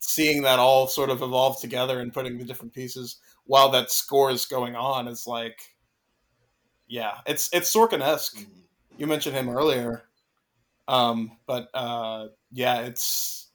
seeing 0.00 0.42
that 0.42 0.58
all 0.60 0.86
sort 0.86 1.10
of 1.10 1.22
evolve 1.22 1.60
together 1.60 2.00
and 2.00 2.12
putting 2.12 2.38
the 2.38 2.44
different 2.44 2.72
pieces 2.72 3.18
while 3.46 3.70
that 3.70 3.90
score 3.90 4.30
is 4.30 4.46
going 4.46 4.76
on 4.76 5.08
is 5.08 5.26
like 5.26 5.58
yeah, 6.86 7.18
it's 7.26 7.48
it's 7.52 7.74
Sorkin-esque. 7.74 8.44
You 8.96 9.06
mentioned 9.06 9.34
him 9.36 9.48
earlier, 9.48 10.04
um, 10.88 11.32
but 11.46 11.68
uh, 11.74 12.28
yeah, 12.52 12.80
it's 12.82 13.48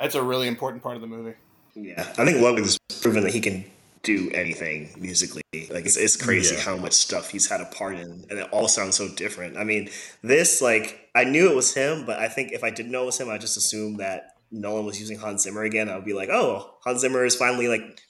it's 0.00 0.14
a 0.14 0.22
really 0.22 0.48
important 0.48 0.82
part 0.82 0.96
of 0.96 1.00
the 1.02 1.06
movie. 1.06 1.34
Yeah, 1.74 2.00
I 2.18 2.24
think 2.24 2.40
Ludwig's 2.42 2.78
proven 3.00 3.22
that 3.24 3.32
he 3.32 3.40
can 3.40 3.64
do 4.02 4.30
anything 4.34 4.90
musically. 4.98 5.42
Like 5.70 5.86
it's, 5.86 5.96
it's 5.96 6.16
crazy 6.16 6.56
Yeah. 6.56 6.62
how 6.62 6.76
much 6.76 6.92
stuff 6.94 7.30
he's 7.30 7.48
had 7.48 7.60
a 7.60 7.66
part 7.66 7.94
in, 7.96 8.24
and 8.28 8.38
it 8.38 8.48
all 8.52 8.66
sounds 8.68 8.96
so 8.96 9.08
different. 9.14 9.56
I 9.56 9.64
mean, 9.64 9.88
this 10.22 10.60
like 10.60 11.08
I 11.14 11.24
knew 11.24 11.48
it 11.50 11.54
was 11.56 11.74
him, 11.74 12.04
but 12.04 12.18
I 12.18 12.28
think 12.28 12.52
if 12.52 12.64
I 12.64 12.70
didn't 12.70 12.90
know 12.90 13.04
it 13.04 13.06
was 13.06 13.20
him, 13.20 13.30
I 13.30 13.38
just 13.38 13.56
assumed 13.56 14.00
that 14.00 14.34
Nolan 14.50 14.84
was 14.84 14.98
using 14.98 15.18
Hans 15.18 15.42
Zimmer 15.42 15.62
again. 15.62 15.88
I 15.88 15.94
would 15.94 16.04
be 16.04 16.12
like, 16.14 16.28
oh, 16.30 16.74
Hans 16.84 17.00
Zimmer 17.02 17.24
is 17.24 17.36
finally 17.36 17.68
like 17.68 18.00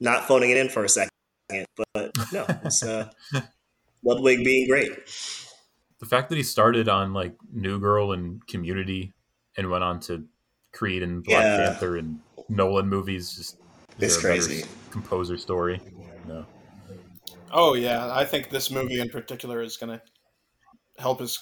not 0.00 0.28
phoning 0.28 0.50
it 0.50 0.56
in 0.56 0.68
for 0.68 0.84
a 0.84 0.88
second. 0.88 1.10
But 1.94 2.12
no, 2.32 2.46
it's 2.64 2.82
uh, 2.84 3.10
Ludwig 4.04 4.44
being 4.44 4.68
great. 4.68 4.92
The 6.02 6.08
fact 6.08 6.30
that 6.30 6.36
he 6.36 6.42
started 6.42 6.88
on 6.88 7.12
like 7.14 7.32
New 7.52 7.78
Girl 7.78 8.10
and 8.10 8.44
Community 8.48 9.14
and 9.56 9.70
went 9.70 9.84
on 9.84 10.00
to 10.00 10.26
Creed 10.72 11.00
and 11.00 11.22
Black 11.22 11.44
Yeah. 11.44 11.68
Panther 11.68 11.96
and 11.96 12.18
Nolan 12.48 12.88
movies 12.88 13.36
just 13.36 13.56
is 13.98 14.16
It's 14.16 14.20
there 14.20 14.32
a 14.32 14.34
better 14.34 14.46
crazy. 14.48 14.68
composer 14.90 15.38
story. 15.38 15.80
No. 16.26 16.44
Oh 17.52 17.74
yeah, 17.74 18.12
I 18.12 18.24
think 18.24 18.50
this 18.50 18.68
movie 18.68 18.98
in 18.98 19.10
particular 19.10 19.62
is 19.62 19.76
going 19.76 19.96
to 19.96 20.02
help 20.98 21.20
his 21.20 21.38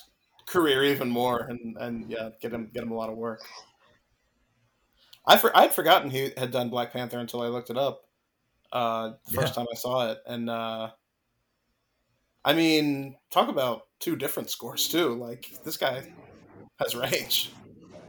career 0.47 0.85
even 0.85 1.09
more, 1.09 1.47
and 1.49 1.78
and 1.78 2.11
yeah, 2.11 2.28
get 2.43 2.53
him 2.53 2.70
get 2.74 2.82
him 2.82 2.91
a 2.91 2.97
lot 2.97 3.09
of 3.09 3.16
work. 3.16 3.41
I 5.27 5.39
for, 5.39 5.57
I'd 5.57 5.73
forgotten 5.73 6.11
he 6.11 6.32
had 6.37 6.51
done 6.51 6.69
Black 6.69 6.93
Panther 6.93 7.19
until 7.19 7.41
I 7.41 7.47
looked 7.47 7.70
it 7.70 7.78
up. 7.78 8.03
Uh, 8.70 9.12
the 9.24 9.32
first 9.32 9.55
time 9.55 9.66
I 9.73 9.74
saw 9.74 10.11
it, 10.11 10.19
and 10.27 10.51
uh, 10.51 10.91
I 12.45 12.53
mean, 12.53 13.16
talk 13.31 13.49
about 13.49 13.87
two 14.01 14.16
different 14.16 14.51
scores 14.51 14.89
too. 14.89 15.14
Like 15.14 15.51
this 15.64 15.77
guy 15.77 16.02
has 16.81 16.94
range. 16.94 17.52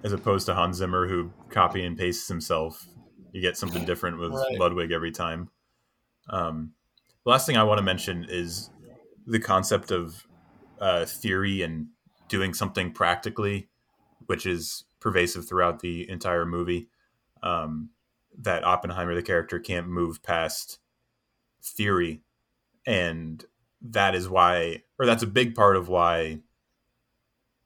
As 0.03 0.13
opposed 0.13 0.47
to 0.47 0.55
Hans 0.55 0.77
Zimmer 0.77 1.07
who 1.07 1.31
copy 1.49 1.85
and 1.85 1.97
pastes 1.97 2.27
himself. 2.27 2.87
You 3.33 3.41
get 3.41 3.55
something 3.55 3.85
different 3.85 4.19
with 4.19 4.31
Right. 4.31 4.59
Ludwig 4.59 4.91
every 4.91 5.11
time. 5.11 5.49
Um, 6.29 6.73
the 7.23 7.29
last 7.29 7.45
thing 7.45 7.55
I 7.55 7.63
want 7.63 7.77
to 7.77 7.83
mention 7.83 8.25
is 8.27 8.69
the 9.27 9.39
concept 9.39 9.91
of 9.91 10.25
uh, 10.79 11.05
theory 11.05 11.61
and 11.61 11.87
doing 12.27 12.53
something 12.53 12.91
practically, 12.91 13.69
which 14.25 14.45
is 14.45 14.85
pervasive 14.99 15.47
throughout 15.47 15.79
the 15.79 16.09
entire 16.09 16.45
movie. 16.45 16.89
Um, 17.43 17.89
that 18.39 18.63
Oppenheimer, 18.63 19.13
the 19.13 19.21
character, 19.21 19.59
can't 19.59 19.87
move 19.87 20.23
past 20.23 20.79
theory. 21.61 22.21
And 22.85 23.45
that 23.81 24.15
is 24.15 24.29
why, 24.29 24.83
or 24.99 25.05
that's 25.05 25.23
a 25.23 25.27
big 25.27 25.55
part 25.55 25.75
of 25.75 25.89
why 25.89 26.39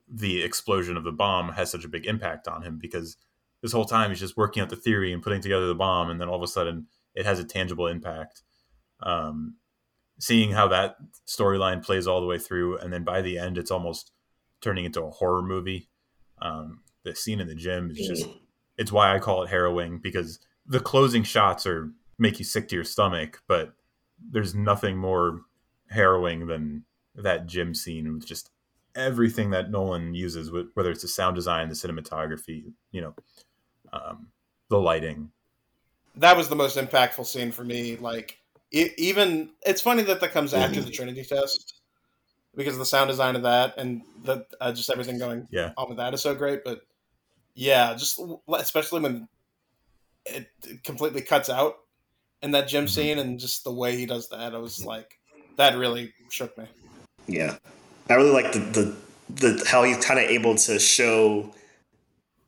the 0.07 0.43
explosion 0.43 0.97
of 0.97 1.03
the 1.03 1.11
bomb 1.11 1.53
has 1.53 1.71
such 1.71 1.83
a 1.83 1.89
big 1.89 2.05
impact 2.05 2.47
on 2.47 2.61
him 2.61 2.77
because 2.79 3.17
this 3.61 3.71
whole 3.71 3.85
time 3.85 4.11
he's 4.11 4.19
just 4.19 4.37
working 4.37 4.61
out 4.61 4.69
the 4.69 4.75
theory 4.75 5.11
and 5.11 5.23
putting 5.23 5.41
together 5.41 5.67
the 5.67 5.75
bomb, 5.75 6.09
and 6.09 6.21
then 6.21 6.29
all 6.29 6.35
of 6.35 6.43
a 6.43 6.47
sudden 6.47 6.87
it 7.15 7.25
has 7.25 7.39
a 7.39 7.43
tangible 7.43 7.87
impact. 7.87 8.43
Um, 9.01 9.55
seeing 10.19 10.51
how 10.51 10.67
that 10.69 10.97
storyline 11.27 11.83
plays 11.83 12.07
all 12.07 12.21
the 12.21 12.27
way 12.27 12.37
through, 12.37 12.77
and 12.77 12.93
then 12.93 13.03
by 13.03 13.21
the 13.21 13.37
end, 13.37 13.57
it's 13.57 13.71
almost 13.71 14.11
turning 14.61 14.85
into 14.85 15.01
a 15.01 15.11
horror 15.11 15.41
movie. 15.41 15.89
Um, 16.41 16.81
the 17.03 17.15
scene 17.15 17.39
in 17.39 17.47
the 17.47 17.55
gym 17.55 17.91
is 17.91 17.97
just 17.97 18.27
it's 18.77 18.91
why 18.91 19.15
I 19.15 19.19
call 19.19 19.43
it 19.43 19.49
harrowing 19.49 19.99
because 19.99 20.39
the 20.65 20.79
closing 20.79 21.23
shots 21.23 21.65
are 21.65 21.91
make 22.17 22.39
you 22.39 22.45
sick 22.45 22.67
to 22.69 22.75
your 22.75 22.83
stomach, 22.83 23.41
but 23.47 23.73
there's 24.31 24.55
nothing 24.55 24.97
more 24.97 25.41
harrowing 25.89 26.47
than 26.47 26.85
that 27.15 27.45
gym 27.47 27.73
scene 27.73 28.13
with 28.13 28.25
just 28.25 28.51
everything 28.95 29.51
that 29.51 29.71
Nolan 29.71 30.13
uses, 30.13 30.51
whether 30.51 30.91
it's 30.91 31.01
the 31.01 31.07
sound 31.07 31.35
design, 31.35 31.69
the 31.69 31.75
cinematography, 31.75 32.73
you 32.91 33.01
know, 33.01 33.15
um, 33.93 34.31
the 34.69 34.79
lighting. 34.79 35.31
that 36.15 36.37
was 36.37 36.49
the 36.49 36.55
most 36.55 36.77
impactful 36.77 37.25
scene 37.25 37.51
for 37.51 37.63
me. 37.63 37.97
Like, 37.97 38.39
e 38.71 38.89
even 38.97 39.51
it's 39.65 39.81
funny 39.81 40.03
that 40.03 40.21
that 40.21 40.31
comes 40.31 40.53
after 40.53 40.81
the 40.81 40.89
Trinity 40.91 41.23
test 41.23 41.81
because 42.55 42.75
of 42.75 42.79
the 42.79 42.85
sound 42.85 43.09
design 43.09 43.35
of 43.35 43.43
that 43.43 43.75
and 43.77 44.03
the 44.23 44.45
uh, 44.61 44.73
just 44.73 44.89
everything 44.89 45.19
going 45.19 45.49
Yeah. 45.49 45.73
on 45.77 45.89
with 45.89 45.97
that 45.99 46.13
is 46.13 46.21
so 46.21 46.35
great. 46.35 46.63
But 46.65 46.81
yeah, 47.55 47.95
just 47.95 48.19
especially 48.57 49.01
when 49.01 49.29
it, 50.25 50.49
it 50.65 50.83
completely 50.83 51.21
cuts 51.21 51.49
out 51.49 51.75
in 52.41 52.51
that 52.51 52.67
gym 52.67 52.85
Mhm. 52.85 52.89
scene 52.89 53.19
and 53.19 53.39
just 53.39 53.63
the 53.63 53.73
way 53.73 53.97
he 53.97 54.05
does 54.05 54.29
that, 54.29 54.55
I 54.55 54.59
was 54.59 54.85
like, 54.85 55.19
that 55.57 55.77
really 55.77 56.13
shook 56.29 56.57
me. 56.57 56.65
Yeah, 57.27 57.57
I 58.09 58.13
really 58.15 58.31
like 58.31 58.51
the 58.51 58.59
the, 58.59 58.95
the 59.57 59.65
how 59.67 59.83
he's 59.83 60.03
kind 60.03 60.19
of 60.19 60.25
able 60.29 60.55
to 60.55 60.79
show 60.79 61.53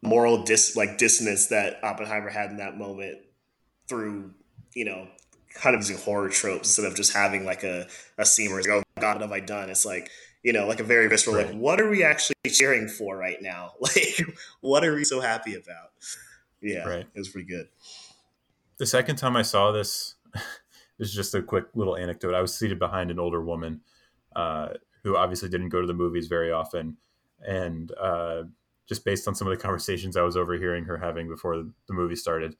moral 0.02 0.44
dis 0.44 0.76
like 0.76 0.98
dissonance 0.98 1.48
that 1.48 1.84
Oppenheimer 1.84 2.30
had 2.30 2.52
in 2.52 2.58
that 2.58 2.78
moment 2.78 3.20
through 3.90 4.32
you 4.74 4.86
know 4.86 5.08
kind 5.56 5.76
of 5.76 5.82
using 5.82 5.98
horror 5.98 6.30
tropes 6.30 6.70
instead 6.70 6.86
of 6.86 6.96
just 6.96 7.14
having 7.14 7.46
like 7.46 7.64
a 7.64 7.88
a 8.18 8.26
scene 8.26 8.50
where 8.52 8.60
it's 8.60 8.68
like, 8.68 8.78
oh 8.78 9.02
God, 9.02 9.16
what 9.16 9.22
have 9.22 9.32
I 9.32 9.40
done? 9.40 9.70
It's 9.70 9.86
like 9.86 10.10
you 10.44 10.54
know 10.54 10.68
like 10.68 10.80
a 10.80 10.84
very 10.84 11.08
visceral 11.08 11.36
like 11.36 11.52
what 11.54 11.82
are 11.82 11.90
we 11.90 12.04
actually 12.04 12.36
cheering 12.50 12.88
for 12.88 13.18
right 13.18 13.42
now? 13.42 13.74
Like 13.82 14.22
what 14.62 14.84
are 14.86 14.94
we 14.94 15.04
so 15.04 15.20
happy 15.20 15.56
about? 15.56 15.92
Yeah, 16.62 16.88
Right. 16.88 17.06
it 17.14 17.18
was 17.20 17.30
pretty 17.30 17.48
good. 17.48 17.68
The 18.78 18.86
second 18.86 19.16
time 19.16 19.36
I 19.36 19.42
saw 19.42 19.72
this, 19.72 20.16
this 20.98 21.10
is 21.10 21.16
just 21.16 21.36
a 21.36 21.42
quick 21.42 21.66
little 21.76 21.96
anecdote. 21.96 22.34
I 22.34 22.42
was 22.42 22.54
seated 22.54 22.80
behind 22.80 23.12
an 23.12 23.20
older 23.20 23.44
woman 23.44 23.82
uh, 24.36 24.70
who 25.04 25.16
obviously 25.16 25.50
didn't 25.50 25.70
go 25.70 25.82
to 25.82 25.88
the 25.88 25.94
movies 25.94 26.28
very 26.28 26.52
often, 26.52 26.98
and 27.46 27.92
uh, 28.00 28.44
just 28.88 29.06
based 29.06 29.28
on 29.28 29.36
some 29.36 29.48
of 29.48 29.56
the 29.56 29.62
conversations 29.62 30.18
I 30.18 30.24
was 30.24 30.38
overhearing 30.38 30.86
her 30.86 30.98
having 30.98 31.28
before 31.28 31.58
the 31.58 31.94
movie 31.94 32.16
started, 32.16 32.56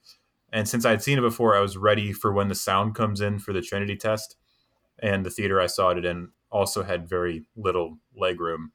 and 0.52 0.68
since 0.68 0.84
I'd 0.84 1.02
seen 1.02 1.18
it 1.18 1.22
before, 1.22 1.56
I 1.56 1.60
was 1.60 1.76
ready 1.76 2.12
for 2.12 2.32
when 2.32 2.48
the 2.48 2.54
sound 2.54 2.94
comes 2.94 3.20
in 3.20 3.38
for 3.38 3.52
the 3.52 3.60
Trinity 3.60 3.96
test, 3.96 4.36
and 4.98 5.24
the 5.24 5.30
theater 5.30 5.60
I 5.60 5.66
saw 5.66 5.90
it 5.90 6.04
in 6.04 6.30
also 6.50 6.82
had 6.82 7.08
very 7.08 7.44
little 7.56 7.98
leg 8.16 8.40
room. 8.40 8.72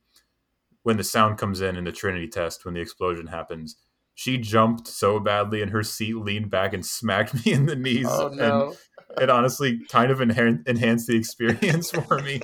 When 0.84 0.98
the 0.98 1.04
sound 1.04 1.38
comes 1.38 1.62
in 1.62 1.76
in 1.76 1.86
the 1.86 1.92
Trinity 1.92 2.28
test, 2.28 2.66
when 2.66 2.74
the 2.74 2.82
explosion 2.82 3.28
happens, 3.28 3.78
she 4.14 4.38
jumped 4.38 4.88
so 4.88 5.20
badly 5.20 5.62
and 5.62 5.72
her 5.72 5.82
seat 5.82 6.16
leaned 6.16 6.52
back 6.52 6.74
and 6.74 6.86
smacked 6.86 7.34
me 7.46 7.54
in 7.54 7.66
the 7.66 7.76
knees. 7.76 8.08
Oh 8.08 8.30
no! 8.30 8.68
And 8.68 8.78
it 9.20 9.30
honestly 9.30 9.80
kind 9.90 10.12
of 10.12 10.20
enhan- 10.20 10.68
enhanced 10.68 11.08
the 11.08 11.16
experience 11.18 11.92
for 11.92 12.20
me. 12.20 12.42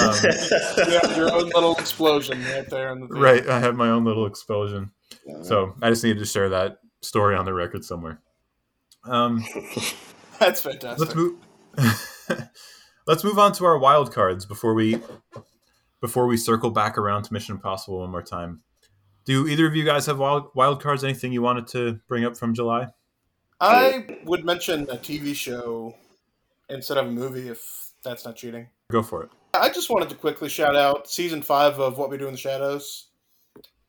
Um, 0.00 0.14
you 0.22 0.98
have 1.00 1.16
your 1.16 1.32
own 1.32 1.48
little 1.50 1.76
explosion 1.76 2.42
right 2.44 2.68
there 2.68 2.92
in 2.92 3.00
the 3.00 3.06
theater. 3.08 3.20
right, 3.20 3.48
I 3.48 3.60
had 3.60 3.74
my 3.74 3.88
own 3.88 4.04
little 4.04 4.26
explosion. 4.26 4.92
So 5.42 5.74
I 5.82 5.90
just 5.90 6.04
needed 6.04 6.18
to 6.20 6.26
share 6.26 6.48
that 6.50 6.78
story 7.02 7.36
on 7.36 7.44
the 7.44 7.54
record 7.54 7.84
somewhere. 7.84 8.20
Um, 9.04 9.44
That's 10.38 10.60
fantastic. 10.60 10.98
let's 10.98 11.14
move. 11.14 11.38
let's 13.06 13.24
move 13.24 13.38
on 13.38 13.52
to 13.52 13.64
our 13.64 13.78
wild 13.78 14.12
cards 14.12 14.44
before 14.44 14.74
we 14.74 15.00
before 16.00 16.26
we 16.26 16.36
circle 16.36 16.70
back 16.70 16.98
around 16.98 17.22
to 17.24 17.32
Mission 17.32 17.54
Impossible 17.56 18.00
one 18.00 18.10
more 18.10 18.22
time. 18.22 18.62
Do 19.24 19.46
either 19.48 19.66
of 19.66 19.74
you 19.74 19.84
guys 19.84 20.06
have 20.06 20.18
wild, 20.18 20.50
wild 20.54 20.82
cards? 20.82 21.02
Anything 21.02 21.32
you 21.32 21.42
wanted 21.42 21.66
to 21.68 21.98
bring 22.08 22.24
up 22.24 22.36
from 22.36 22.54
July? 22.54 22.88
I 23.60 24.18
would 24.24 24.44
mention 24.44 24.82
a 24.82 24.96
TV 24.96 25.34
show 25.34 25.94
instead 26.68 26.98
of 26.98 27.06
a 27.06 27.10
movie 27.10 27.48
if 27.48 27.92
that's 28.02 28.24
not 28.24 28.36
cheating. 28.36 28.68
Go 28.90 29.02
for 29.02 29.24
it. 29.24 29.30
I 29.54 29.70
just 29.70 29.90
wanted 29.90 30.10
to 30.10 30.14
quickly 30.14 30.48
shout 30.48 30.76
out 30.76 31.08
season 31.08 31.42
five 31.42 31.78
of 31.78 31.98
What 31.98 32.10
We 32.10 32.18
Do 32.18 32.26
in 32.26 32.32
the 32.32 32.38
Shadows. 32.38 33.06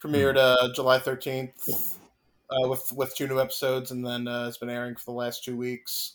Premiered 0.02 0.38
uh, 0.38 0.72
July 0.74 1.00
thirteenth 1.00 1.98
uh, 2.50 2.68
with 2.70 2.92
with 2.94 3.16
two 3.16 3.28
new 3.28 3.40
episodes, 3.40 3.92
and 3.92 4.06
then 4.06 4.28
uh, 4.28 4.48
it's 4.48 4.58
been 4.58 4.70
airing 4.70 4.96
for 4.96 5.06
the 5.06 5.18
last 5.18 5.44
two 5.44 5.58
weeks. 5.58 6.14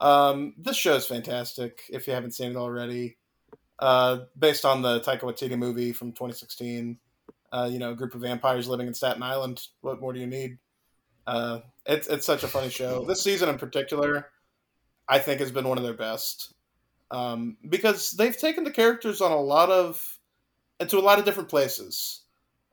Um, 0.00 0.54
this 0.58 0.76
show 0.76 0.94
is 0.94 1.06
fantastic. 1.06 1.82
If 1.90 2.06
you 2.06 2.12
haven't 2.12 2.32
seen 2.32 2.50
it 2.50 2.56
already, 2.56 3.16
uh, 3.78 4.20
based 4.38 4.64
on 4.64 4.82
the 4.82 5.00
Taika 5.00 5.20
Waititi 5.20 5.56
movie 5.56 5.92
from 5.92 6.12
2016. 6.12 6.98
Uh, 7.52 7.68
you 7.70 7.80
know, 7.80 7.90
a 7.90 7.96
group 7.96 8.14
of 8.14 8.20
vampires 8.20 8.68
living 8.68 8.86
in 8.86 8.94
Staten 8.94 9.24
Island. 9.24 9.60
What 9.80 10.00
more 10.00 10.12
do 10.12 10.20
you 10.20 10.26
need? 10.26 10.58
Uh, 11.26 11.60
it's 11.86 12.08
it's 12.08 12.26
such 12.26 12.42
a 12.42 12.48
funny 12.48 12.70
show. 12.70 13.04
This 13.04 13.22
season 13.22 13.48
in 13.48 13.58
particular, 13.58 14.30
I 15.08 15.18
think 15.18 15.40
has 15.40 15.52
been 15.52 15.68
one 15.68 15.78
of 15.78 15.84
their 15.84 15.94
best 15.94 16.54
um, 17.10 17.56
because 17.68 18.12
they've 18.12 18.36
taken 18.36 18.64
the 18.64 18.70
characters 18.70 19.20
on 19.20 19.32
a 19.32 19.40
lot 19.40 19.70
of 19.70 20.18
into 20.78 20.98
a 20.98 21.00
lot 21.00 21.18
of 21.18 21.24
different 21.24 21.48
places. 21.48 22.22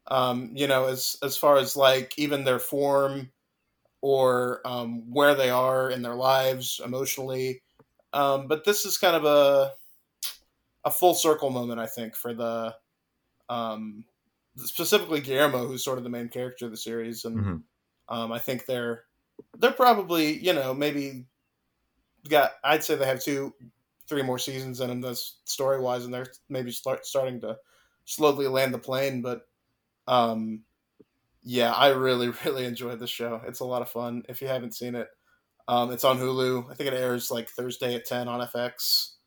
Um, 0.07 0.51
you 0.55 0.67
know, 0.67 0.85
as 0.85 1.17
as 1.21 1.37
far 1.37 1.57
as 1.57 1.75
like 1.75 2.17
even 2.17 2.43
their 2.43 2.59
form 2.59 3.31
or 4.01 4.61
um, 4.65 5.11
where 5.11 5.35
they 5.35 5.49
are 5.49 5.89
in 5.89 6.01
their 6.01 6.15
lives 6.15 6.79
emotionally. 6.83 7.61
Um, 8.13 8.47
but 8.47 8.63
this 8.63 8.85
is 8.85 8.97
kind 8.97 9.15
of 9.15 9.25
a 9.25 9.73
a 10.85 10.91
full 10.91 11.13
circle 11.13 11.49
moment, 11.49 11.79
I 11.79 11.87
think, 11.87 12.15
for 12.15 12.33
the 12.33 12.75
um, 13.49 14.05
specifically 14.55 15.19
Guillermo, 15.19 15.67
who's 15.67 15.83
sort 15.83 15.97
of 15.97 16.03
the 16.03 16.09
main 16.09 16.29
character 16.29 16.65
of 16.65 16.71
the 16.71 16.77
series, 16.77 17.25
and 17.25 17.37
Mhm. 17.37 17.63
Um, 18.09 18.31
I 18.31 18.39
think 18.39 18.65
they're 18.65 19.05
they're 19.57 19.71
probably 19.71 20.37
you 20.39 20.53
know 20.53 20.73
maybe 20.73 21.25
got 22.29 22.53
I'd 22.63 22.83
say 22.83 22.95
they 22.95 23.05
have 23.05 23.23
two 23.23 23.53
three 24.07 24.21
more 24.21 24.39
seasons 24.39 24.79
in 24.81 24.89
them 24.89 25.01
that's 25.01 25.39
story 25.45 25.79
wise 25.79 26.05
and 26.05 26.13
they're 26.13 26.31
maybe 26.49 26.71
start 26.71 27.05
starting 27.05 27.41
to 27.41 27.57
slowly 28.05 28.47
land 28.47 28.73
the 28.73 28.79
plane 28.79 29.21
but 29.21 29.41
um 30.07 30.63
yeah 31.43 31.73
I 31.73 31.89
really 31.89 32.29
really 32.45 32.65
enjoyed 32.65 32.99
the 32.99 33.07
show. 33.07 33.41
It's 33.47 33.61
a 33.61 33.65
lot 33.65 33.81
of 33.83 33.89
fun 33.91 34.23
if 34.29 34.41
you 34.41 34.47
haven't 34.49 34.75
seen 34.75 34.95
it. 34.95 35.09
Um 35.67 35.91
it's 35.91 36.05
on 36.05 36.19
Hulu. 36.19 36.71
I 36.71 36.75
think 36.75 36.89
it 36.89 36.95
airs 36.95 37.31
like 37.31 37.49
Thursday 37.49 37.95
at 37.95 38.05
10 38.05 38.27
on 38.27 38.41
FX 38.41 39.17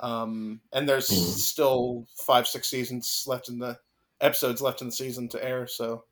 um 0.00 0.60
and 0.72 0.88
there's 0.88 1.08
Mhm. 1.08 1.38
still 1.38 2.06
five 2.16 2.46
six 2.48 2.68
seasons 2.68 3.24
left 3.26 3.48
in 3.48 3.58
the 3.58 3.78
episodes 4.20 4.62
left 4.62 4.80
in 4.82 4.88
the 4.88 4.92
season 4.92 5.28
to 5.28 5.44
air 5.44 5.66
so 5.66 6.04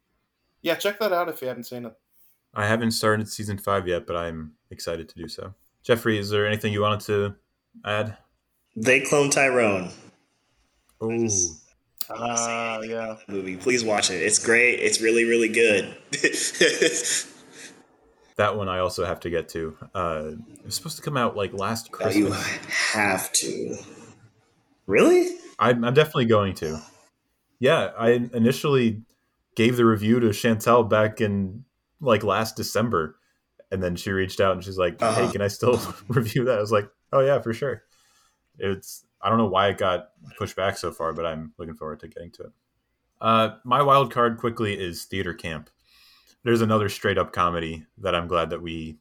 yeah 0.62 0.74
check 0.74 0.99
that 0.99 1.12
out 1.12 1.28
if 1.28 1.41
you 1.43 1.49
haven't 1.49 1.65
seen 1.65 1.85
it 1.87 1.95
I 2.55 2.66
haven't 2.66 2.91
started 2.93 3.28
season 3.28 3.59
five 3.59 3.87
yet, 3.87 4.07
but 4.07 4.16
I'm 4.16 4.53
excited 4.70 5.09
to 5.09 5.15
do 5.15 5.28
so. 5.28 5.55
Jeffery, 5.82 6.19
is 6.19 6.31
there 6.31 6.47
anything 6.47 6.73
you 6.73 6.81
wanted 6.81 7.01
to 7.07 7.35
add? 7.85 8.16
They 8.77 9.01
Cloned 9.01 9.32
Tyrone. 9.32 9.91
Oh, 11.01 11.28
Ah, 12.12 12.81
yeah. 12.81 13.16
Movie. 13.28 13.57
Please 13.57 13.85
watch 13.85 14.11
it. 14.11 14.16
It's 14.16 14.45
great. 14.45 14.81
It's 14.81 15.01
really, 15.01 15.24
really 15.24 15.49
good. 15.49 15.97
that 18.37 18.57
one 18.57 18.69
I 18.69 18.81
also 18.81 19.05
have 19.05 19.20
to 19.20 19.31
get 19.31 19.49
to. 19.51 19.77
Uh, 19.95 20.32
it 20.59 20.65
was 20.65 20.74
supposed 20.74 20.97
to 20.97 21.03
come 21.03 21.16
out 21.16 21.37
like 21.37 21.53
last 21.53 21.89
Oh, 22.01 22.09
you 22.11 22.32
have 22.32 23.31
to. 23.35 23.77
Really? 24.89 25.37
I'm, 25.61 25.85
I'm 25.85 25.95
definitely 25.95 26.24
going 26.27 26.55
to. 26.55 26.82
Yeah, 27.61 27.93
I 27.97 28.28
initially 28.35 29.03
gave 29.56 29.77
the 29.77 29.85
review 29.85 30.20
to 30.20 30.28
Chantel 30.28 30.89
back 30.89 31.20
in 31.20 31.64
like 32.01 32.24
last 32.24 32.56
December, 32.56 33.16
and 33.70 33.82
then 33.82 33.97
she 33.97 34.10
reached 34.10 34.40
out 34.40 34.52
and 34.52 34.64
she's 34.64 34.78
like, 34.78 35.01
Uh-huh. 35.02 35.27
"Hey, 35.27 35.32
can 35.32 35.43
I 35.43 35.48
still 35.48 35.81
review 36.09 36.44
that?" 36.44 36.59
I 36.59 36.60
was 36.60 36.72
like, 36.72 36.89
"Oh 37.12 37.20
yeah, 37.20 37.40
for 37.40 37.52
sure." 37.52 37.82
It's 38.59 39.05
I 39.22 39.28
don't 39.28 39.39
know 39.39 39.48
why 39.48 39.68
it 39.68 39.78
got 39.78 40.10
pushed 40.39 40.56
back 40.56 40.78
so 40.78 40.93
far, 40.93 41.12
but 41.12 41.27
I'm 41.27 41.52
looking 41.59 41.74
forward 41.74 42.01
to 42.01 42.09
getting 42.09 42.31
to 42.32 42.44
it. 42.44 42.52
Uh, 43.20 43.51
my 43.64 43.82
wild 43.82 44.12
card 44.12 44.39
quickly 44.39 44.78
is 44.78 45.05
theater 45.05 45.35
camp. 45.35 45.68
There's 46.43 46.62
another 46.62 46.89
straight 46.89 47.18
up 47.18 47.32
comedy 47.32 47.85
that 47.98 48.14
I'm 48.14 48.28
glad 48.28 48.48
that 48.51 48.62
we, 48.62 48.97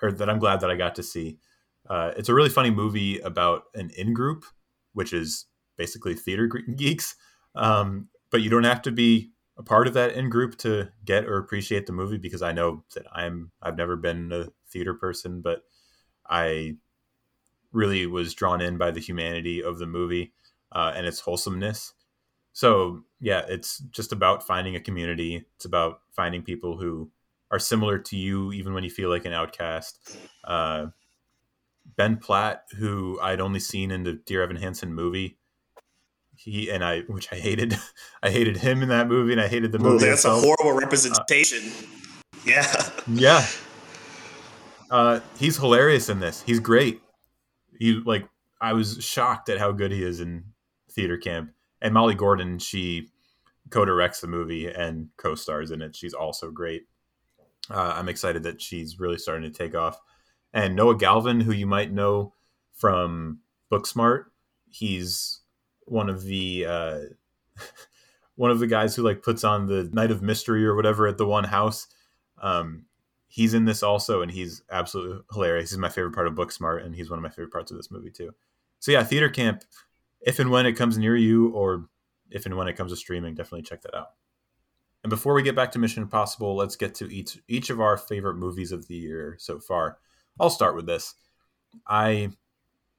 or 0.00 0.12
that 0.12 0.30
I'm 0.30 0.38
glad 0.38 0.60
that 0.60 0.70
I 0.70 0.76
got 0.76 0.94
to 0.94 1.02
see. 1.02 1.38
Uh, 1.88 2.12
it's 2.16 2.30
a 2.30 2.34
really 2.34 2.48
funny 2.48 2.70
movie 2.70 3.18
about 3.18 3.64
an 3.74 3.90
in 3.98 4.14
group, 4.14 4.44
which 4.94 5.12
is 5.12 5.44
basically 5.76 6.14
theater 6.14 6.46
geeks. 6.76 7.16
Um, 7.54 8.08
but 8.30 8.40
you 8.40 8.48
don't 8.48 8.64
have 8.64 8.80
to 8.82 8.92
be 8.92 9.32
a 9.60 9.62
part 9.62 9.86
of 9.86 9.92
that 9.92 10.14
in 10.14 10.30
group 10.30 10.56
to 10.56 10.88
get 11.04 11.26
or 11.26 11.36
appreciate 11.36 11.86
the 11.86 11.92
movie 11.92 12.16
because 12.16 12.40
I 12.40 12.52
know 12.52 12.82
that 12.94 13.04
I'm 13.12 13.52
I've 13.62 13.76
never 13.76 13.94
been 13.94 14.32
a 14.32 14.46
theater 14.70 14.94
person, 14.94 15.42
but 15.42 15.64
I 16.28 16.76
really 17.70 18.06
was 18.06 18.34
drawn 18.34 18.62
in 18.62 18.78
by 18.78 18.90
the 18.90 19.00
humanity 19.00 19.62
of 19.62 19.78
the 19.78 19.86
movie 19.86 20.32
uh, 20.72 20.94
and 20.96 21.06
its 21.06 21.20
wholesomeness. 21.20 21.92
So 22.54 23.02
yeah, 23.20 23.42
it's 23.48 23.78
just 23.90 24.12
about 24.12 24.46
finding 24.46 24.76
a 24.76 24.80
community. 24.80 25.44
It's 25.56 25.66
about 25.66 26.00
finding 26.16 26.42
people 26.42 26.78
who 26.78 27.10
are 27.50 27.58
similar 27.58 27.98
to 27.98 28.16
you, 28.16 28.52
even 28.52 28.72
when 28.72 28.82
you 28.82 28.90
feel 28.90 29.10
like 29.10 29.26
an 29.26 29.34
outcast. 29.34 30.16
Uh, 30.42 30.86
ben 31.96 32.16
Platt, 32.16 32.64
who 32.78 33.18
I'd 33.20 33.40
only 33.40 33.60
seen 33.60 33.90
in 33.90 34.04
the 34.04 34.14
Dear 34.14 34.42
Evan 34.42 34.56
Hansen 34.56 34.94
movie, 34.94 35.36
he 36.42 36.70
and 36.70 36.82
I, 36.84 37.00
which 37.02 37.28
I 37.32 37.36
hated, 37.36 37.76
I 38.22 38.30
hated 38.30 38.56
him 38.58 38.82
in 38.82 38.88
that 38.88 39.08
movie, 39.08 39.32
and 39.32 39.40
I 39.40 39.48
hated 39.48 39.72
the 39.72 39.78
Well, 39.78 39.92
movie. 39.92 40.06
that's 40.06 40.24
a 40.24 40.30
horrible 40.34 40.72
representation. 40.72 41.70
yeah. 42.44 42.88
Yeah. 43.06 43.46
Uh, 44.90 45.20
he's 45.38 45.56
hilarious 45.56 46.08
in 46.08 46.18
this. 46.18 46.42
He's 46.42 46.58
great. 46.58 47.00
He 47.78 47.92
like 48.04 48.28
I 48.60 48.72
was 48.72 48.98
shocked 49.00 49.48
at 49.48 49.58
how 49.60 49.70
good 49.70 49.92
he 49.92 50.02
is 50.02 50.18
in 50.20 50.42
theater 50.90 51.16
camp. 51.16 51.52
And 51.80 51.94
Molly 51.94 52.16
Gordon, 52.16 52.58
she 52.58 53.06
co-directs 53.70 54.20
the 54.20 54.26
movie 54.26 54.66
and 54.66 55.08
co-stars 55.16 55.70
in 55.70 55.80
it. 55.80 55.94
She's 55.94 56.12
also 56.12 56.50
great. 56.50 56.88
Uh, 57.70 57.94
I'm 57.96 58.08
excited 58.08 58.42
that 58.42 58.60
she's 58.60 58.98
really 58.98 59.16
starting 59.16 59.50
to 59.50 59.56
take 59.56 59.76
off. 59.76 59.96
And 60.52 60.74
Noah 60.74 60.96
Galvin, 60.96 61.40
who 61.40 61.52
you 61.52 61.68
might 61.68 61.92
know 61.92 62.34
from 62.74 63.38
Booksmart, 63.72 64.24
he's 64.68 65.39
one 65.90 66.08
of 66.08 66.22
the 66.22 66.66
uh, 66.66 66.98
one 68.36 68.50
of 68.50 68.58
the 68.58 68.66
guys 68.66 68.94
who 68.94 69.02
like 69.02 69.22
puts 69.22 69.44
on 69.44 69.66
the 69.66 69.90
Night 69.92 70.10
of 70.10 70.22
Mystery 70.22 70.64
or 70.64 70.74
whatever 70.74 71.06
at 71.06 71.18
the 71.18 71.26
one 71.26 71.44
house. 71.44 71.88
Um, 72.40 72.86
he's 73.28 73.54
in 73.54 73.64
this 73.64 73.82
also, 73.82 74.22
and 74.22 74.30
he's 74.30 74.62
absolutely 74.70 75.22
hilarious. 75.32 75.70
He's 75.70 75.78
my 75.78 75.88
favorite 75.88 76.14
part 76.14 76.26
of 76.26 76.34
Booksmart, 76.34 76.84
and 76.84 76.94
he's 76.94 77.10
one 77.10 77.18
of 77.18 77.22
my 77.22 77.28
favorite 77.28 77.52
parts 77.52 77.70
of 77.70 77.76
this 77.76 77.90
movie 77.90 78.10
too. 78.10 78.34
So 78.78 78.92
yeah, 78.92 79.04
theater 79.04 79.28
camp. 79.28 79.62
If 80.20 80.38
and 80.38 80.50
when 80.50 80.66
it 80.66 80.72
comes 80.72 80.98
near 80.98 81.16
you, 81.16 81.48
or 81.50 81.86
if 82.30 82.46
and 82.46 82.56
when 82.56 82.68
it 82.68 82.76
comes 82.76 82.92
to 82.92 82.96
streaming, 82.96 83.34
definitely 83.34 83.62
check 83.62 83.82
that 83.82 83.94
out. 83.94 84.10
And 85.02 85.10
before 85.10 85.34
we 85.34 85.42
get 85.42 85.56
back 85.56 85.72
to 85.72 85.78
Mission 85.78 86.02
Impossible, 86.02 86.54
let's 86.56 86.76
get 86.76 86.94
to 86.96 87.12
each 87.12 87.38
each 87.48 87.70
of 87.70 87.80
our 87.80 87.96
favorite 87.96 88.36
movies 88.36 88.72
of 88.72 88.86
the 88.86 88.96
year 88.96 89.36
so 89.38 89.58
far. 89.58 89.98
I'll 90.38 90.50
start 90.50 90.76
with 90.76 90.86
this. 90.86 91.14
I 91.86 92.30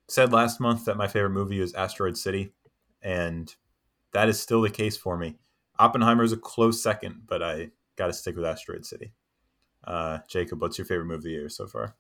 said 0.08 0.34
last 0.34 0.60
month 0.60 0.86
that 0.86 0.98
my 0.98 1.08
favorite 1.08 1.32
movie 1.32 1.62
is 1.62 1.74
Asteroid 1.74 2.18
City, 2.18 2.54
and 3.02 3.54
that 4.14 4.30
is 4.30 4.40
still 4.40 4.62
the 4.62 4.70
case 4.70 4.98
for 4.98 5.18
me. 5.18 5.38
Oppenheimer 5.80 6.24
is 6.24 6.32
a 6.32 6.38
close 6.38 6.82
second, 6.82 7.24
but 7.28 7.42
I 7.42 7.72
got 7.96 8.08
to 8.08 8.14
stick 8.14 8.36
with 8.36 8.46
Asteroid 8.46 8.86
City. 8.86 9.14
Uh, 9.84 10.20
Jacob, 10.28 10.62
what's 10.62 10.78
your 10.78 10.86
favorite 10.86 11.06
movie 11.06 11.16
of 11.18 11.24
the 11.24 11.30
year 11.32 11.50
so 11.50 11.66
far? 11.68 11.96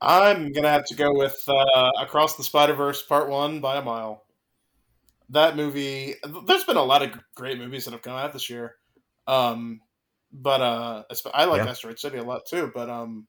I'm 0.00 0.52
gonna 0.52 0.70
have 0.70 0.84
to 0.86 0.94
go 0.94 1.12
with 1.12 1.42
uh, 1.48 1.90
Across 2.00 2.36
the 2.36 2.44
Spider 2.44 2.74
Verse 2.74 3.02
Part 3.02 3.28
One 3.28 3.60
by 3.60 3.76
a 3.76 3.82
mile. 3.82 4.24
That 5.30 5.56
movie. 5.56 6.14
There's 6.46 6.64
been 6.64 6.76
a 6.76 6.82
lot 6.82 7.02
of 7.02 7.18
great 7.34 7.58
movies 7.58 7.86
that 7.86 7.92
have 7.92 8.02
come 8.02 8.12
out 8.16 8.32
this 8.32 8.50
year, 8.50 8.76
um, 9.26 9.80
but 10.32 10.60
uh, 10.60 11.02
I 11.34 11.46
like 11.46 11.64
Yeah. 11.64 11.70
Asteroid 11.70 11.98
City 11.98 12.18
a 12.18 12.22
lot 12.22 12.46
too. 12.46 12.70
But 12.74 12.90
um, 12.90 13.26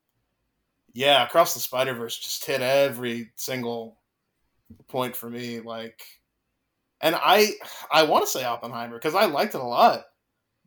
yeah, 0.94 1.26
Across 1.26 1.54
the 1.54 1.60
Spider 1.62 1.94
Verse 1.94 2.20
just 2.20 2.46
hit 2.46 2.62
every 2.62 3.32
single 3.36 3.98
point 4.90 5.16
for 5.16 5.30
me. 5.30 5.62
Like, 5.62 6.02
and 7.02 7.16
I 7.16 7.52
I 7.92 8.04
want 8.04 8.26
to 8.26 8.32
say 8.32 8.44
Oppenheimer 8.44 8.96
because 8.96 9.16
I 9.16 9.26
liked 9.26 9.56
it 9.56 9.62
a 9.62 9.64
lot, 9.64 10.04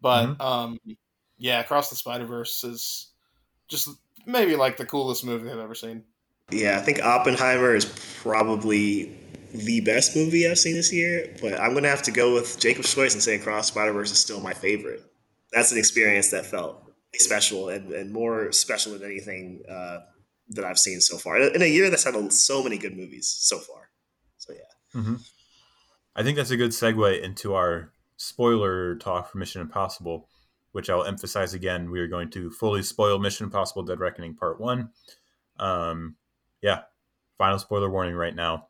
but 0.00 0.40
um, 0.40 0.78
yeah, 1.38 1.60
Across 1.60 1.90
the 1.90 1.96
Spider 1.96 2.26
Verse 2.26 2.62
is 2.64 3.10
just 3.68 3.88
maybe 4.26 4.56
like 4.56 4.76
the 4.76 4.86
coolest 4.86 5.24
movie 5.24 5.50
I've 5.50 5.58
ever 5.58 5.74
seen. 5.74 6.04
Yeah, 6.50 6.78
I 6.78 6.80
think 6.80 7.02
Oppenheimer 7.02 7.74
is 7.74 7.86
probably 8.22 9.16
the 9.52 9.80
best 9.80 10.16
movie 10.16 10.48
I've 10.48 10.58
seen 10.58 10.74
this 10.74 10.92
year, 10.92 11.34
but 11.40 11.60
I'm 11.60 11.74
gonna 11.74 11.88
have 11.88 12.02
to 12.02 12.12
go 12.12 12.34
with 12.34 12.58
Jacob's 12.58 12.94
choice 12.94 13.14
and 13.14 13.22
say 13.22 13.36
Across 13.36 13.68
Spider 13.68 13.92
Verse 13.92 14.12
is 14.12 14.18
still 14.18 14.40
my 14.40 14.52
favorite. 14.52 15.02
That's 15.52 15.72
an 15.72 15.78
experience 15.78 16.30
that 16.30 16.46
felt 16.46 16.84
special 17.14 17.70
and, 17.70 17.92
and 17.92 18.12
more 18.12 18.52
special 18.52 18.92
than 18.92 19.02
anything 19.02 19.62
uh, 19.68 19.98
that 20.50 20.64
I've 20.64 20.78
seen 20.78 21.00
so 21.00 21.18
far 21.18 21.40
in 21.40 21.62
a 21.62 21.66
year 21.66 21.90
that's 21.90 22.04
had 22.04 22.32
so 22.32 22.62
many 22.62 22.78
good 22.78 22.96
movies 22.96 23.34
so 23.40 23.58
far. 23.58 23.90
So 24.38 24.52
yeah, 24.52 25.00
mm-hmm. 25.00 25.16
I 26.20 26.22
think 26.22 26.36
that's 26.36 26.50
a 26.50 26.56
good 26.56 26.72
segue 26.72 27.22
into 27.22 27.54
our 27.54 27.92
spoiler 28.16 28.96
talk 28.96 29.30
for 29.30 29.38
Mission 29.38 29.62
Impossible, 29.62 30.28
which 30.72 30.90
I'll 30.90 31.04
emphasize 31.04 31.54
again. 31.54 31.90
We 31.90 32.00
are 32.00 32.08
going 32.08 32.30
to 32.30 32.50
fully 32.50 32.82
spoil 32.82 33.18
Mission 33.18 33.44
Impossible: 33.44 33.82
Dead 33.82 34.00
Reckoning 34.00 34.34
Part 34.34 34.60
One. 34.60 34.90
Um, 35.58 36.16
yeah, 36.62 36.82
final 37.38 37.58
spoiler 37.58 37.90
warning 37.90 38.14
right 38.14 38.34
now 38.34 38.68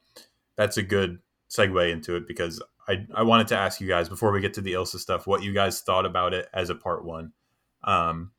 that's 0.60 0.76
a 0.76 0.82
good 0.82 1.18
segue 1.48 1.90
into 1.90 2.16
it 2.16 2.28
because 2.28 2.62
I, 2.86 3.06
I 3.14 3.22
wanted 3.22 3.48
to 3.48 3.56
ask 3.56 3.80
you 3.80 3.88
guys 3.88 4.10
before 4.10 4.30
we 4.30 4.42
get 4.42 4.52
to 4.54 4.60
the 4.60 4.74
Ilsa 4.74 4.98
stuff 4.98 5.26
what 5.26 5.42
you 5.42 5.54
guys 5.54 5.80
thought 5.80 6.04
about 6.04 6.34
it 6.34 6.48
as 6.52 6.68
a 6.68 6.74
part 6.74 7.02
one. 7.02 7.32
Um, 7.82 8.32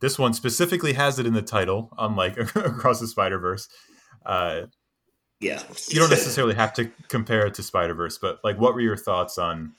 this 0.00 0.18
one 0.18 0.34
specifically 0.34 0.92
has 0.92 1.18
it 1.18 1.24
in 1.24 1.32
the 1.32 1.40
title, 1.40 1.90
unlike 1.96 2.36
Across 2.54 3.00
the 3.00 3.06
Spider 3.06 3.38
Verse. 3.38 3.68
Uh, 4.26 4.62
yeah, 5.44 5.62
you 5.88 6.00
don't 6.00 6.10
necessarily 6.10 6.54
have 6.54 6.72
to 6.74 6.90
compare 7.08 7.46
it 7.46 7.54
to 7.54 7.62
Spider 7.62 7.94
Verse, 7.94 8.18
but 8.18 8.40
like, 8.42 8.58
what 8.58 8.74
were 8.74 8.80
your 8.80 8.96
thoughts 8.96 9.36
on 9.36 9.72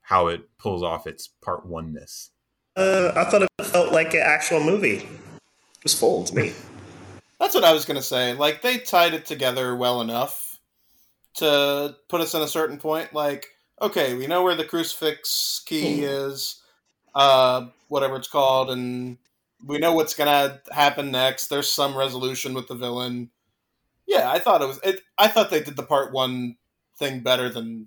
how 0.00 0.28
it 0.28 0.48
pulls 0.58 0.82
off 0.82 1.06
its 1.06 1.28
part 1.28 1.66
oneness? 1.66 2.30
Uh, 2.76 3.12
I 3.14 3.24
thought 3.24 3.42
it 3.42 3.66
felt 3.66 3.92
like 3.92 4.14
an 4.14 4.22
actual 4.24 4.60
movie. 4.60 4.96
It 4.96 5.84
was 5.84 5.94
full 5.94 6.24
to 6.24 6.34
me. 6.34 6.52
That's 7.40 7.54
what 7.54 7.64
I 7.64 7.72
was 7.72 7.84
gonna 7.84 8.02
say. 8.02 8.34
Like 8.34 8.62
they 8.62 8.78
tied 8.78 9.14
it 9.14 9.26
together 9.26 9.76
well 9.76 10.00
enough 10.00 10.58
to 11.34 11.96
put 12.08 12.20
us 12.20 12.34
in 12.34 12.42
a 12.42 12.48
certain 12.48 12.78
point. 12.78 13.12
Like, 13.14 13.46
okay, 13.80 14.14
we 14.14 14.26
know 14.26 14.42
where 14.42 14.54
the 14.54 14.64
crucifix 14.64 15.62
key 15.64 16.02
is, 16.02 16.60
uh, 17.14 17.66
whatever 17.88 18.16
it's 18.16 18.28
called, 18.28 18.70
and 18.70 19.18
we 19.64 19.78
know 19.78 19.92
what's 19.92 20.14
gonna 20.14 20.60
happen 20.72 21.10
next. 21.10 21.48
There's 21.48 21.70
some 21.70 21.96
resolution 21.96 22.54
with 22.54 22.68
the 22.68 22.74
villain. 22.74 23.30
Yeah, 24.10 24.28
I 24.28 24.40
thought 24.40 24.60
it 24.60 24.66
was. 24.66 24.80
It, 24.82 25.02
I 25.16 25.28
thought 25.28 25.50
they 25.50 25.62
did 25.62 25.76
the 25.76 25.84
part 25.84 26.12
one 26.12 26.56
thing 26.98 27.20
better 27.20 27.48
than 27.48 27.86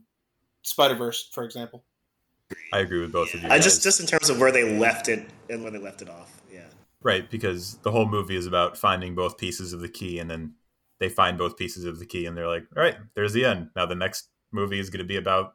Spider 0.62 0.96
Verse, 0.96 1.30
for 1.34 1.44
example. 1.44 1.84
I 2.72 2.80
agree 2.80 3.02
with 3.02 3.12
both 3.12 3.34
of 3.34 3.44
you. 3.44 3.50
I 3.50 3.60
just 3.60 3.84
just 3.84 4.00
in 4.00 4.08
terms 4.08 4.30
of 4.30 4.40
where 4.40 4.52
they 4.52 4.78
left 4.80 5.10
it 5.10 5.28
and 5.50 5.62
where 5.64 5.72
they 5.72 5.80
left 5.80 6.02
it 6.02 6.10
off. 6.10 6.42
Yeah. 6.50 6.68
Right, 7.02 7.30
because 7.30 7.76
the 7.84 7.92
whole 7.92 8.06
movie 8.06 8.38
is 8.38 8.48
about 8.48 8.78
finding 8.78 9.16
both 9.16 9.38
pieces 9.38 9.74
of 9.74 9.82
the 9.82 9.90
key 9.90 10.18
and 10.18 10.32
then 10.32 10.54
they 11.02 11.10
find 11.10 11.38
both 11.38 11.58
pieces 11.58 11.84
of 11.84 12.00
the 12.00 12.06
key 12.06 12.26
and 12.26 12.38
they're 12.38 12.48
like, 12.48 12.64
all 12.78 12.84
right, 12.84 12.96
there's 13.16 13.34
the 13.34 13.44
end. 13.44 13.72
Now 13.76 13.86
the 13.86 13.96
next 13.96 14.30
movie 14.54 14.80
is 14.80 14.90
going 14.90 15.00
to 15.00 15.06
be 15.06 15.18
about 15.18 15.54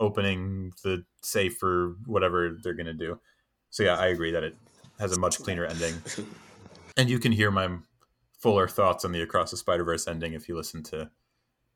opening 0.00 0.72
the 0.82 1.04
safe 1.22 1.62
or 1.62 1.94
whatever 2.06 2.58
they're 2.60 2.74
going 2.74 2.86
to 2.86 2.92
do. 2.92 3.20
So 3.70 3.84
yeah, 3.84 3.96
I 3.96 4.06
agree 4.06 4.32
that 4.32 4.42
it 4.42 4.56
has 4.98 5.16
a 5.16 5.20
much 5.20 5.38
cleaner 5.38 5.64
ending. 5.64 5.94
And 6.94 7.08
you 7.08 7.18
can 7.18 7.32
hear 7.32 7.50
my 7.50 7.70
fuller 8.42 8.68
thoughts 8.68 9.04
on 9.04 9.12
the 9.12 9.22
Across 9.22 9.52
the 9.52 9.56
Spider 9.56 9.84
Verse 9.84 10.06
ending 10.06 10.32
if 10.32 10.48
you 10.48 10.56
listen 10.56 10.82
to 10.84 11.10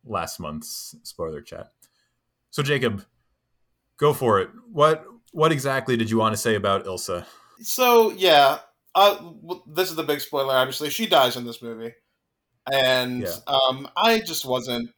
last 0.04 0.40
month's 0.40 0.94
spoiler 1.02 1.40
chat. 1.40 1.72
So 2.50 2.62
Jacob, 2.62 3.04
go 3.96 4.12
for 4.12 4.40
it. 4.40 4.50
What 4.72 5.04
what 5.32 5.52
exactly 5.52 5.96
did 5.96 6.10
you 6.10 6.18
want 6.18 6.32
to 6.34 6.40
say 6.40 6.54
about 6.54 6.84
Ilsa? 6.84 7.24
So 7.60 8.10
yeah, 8.12 8.58
uh, 8.94 9.32
this 9.66 9.90
is 9.90 9.96
the 9.96 10.02
big 10.02 10.20
spoiler. 10.20 10.54
Obviously, 10.54 10.90
she 10.90 11.06
dies 11.06 11.36
in 11.36 11.44
this 11.44 11.62
movie 11.62 11.94
and 12.72 13.22
yeah. 13.22 13.36
um, 13.46 13.88
I 13.96 14.20
just 14.20 14.44
wasn't 14.44 14.90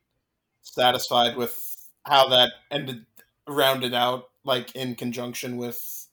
satisfied 0.63 1.37
with 1.37 1.57
how 2.05 2.29
that 2.29 2.51
ended, 2.71 3.05
rounded 3.47 3.95
out, 3.95 4.31
like 4.45 4.75
in 4.75 4.95
conjunction 4.95 5.57
with 5.57 6.09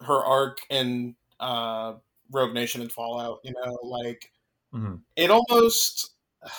her 0.00 0.24
arc 0.24 0.58
in 0.70 1.16
uh, 1.40 1.94
Rogue 2.30 2.54
Nation 2.54 2.82
and 2.82 2.92
Fallout. 2.92 3.40
You 3.42 3.52
know, 3.52 3.78
like 3.82 4.30
mm-hmm. 4.74 4.96
it 5.16 5.30
almost 5.30 6.10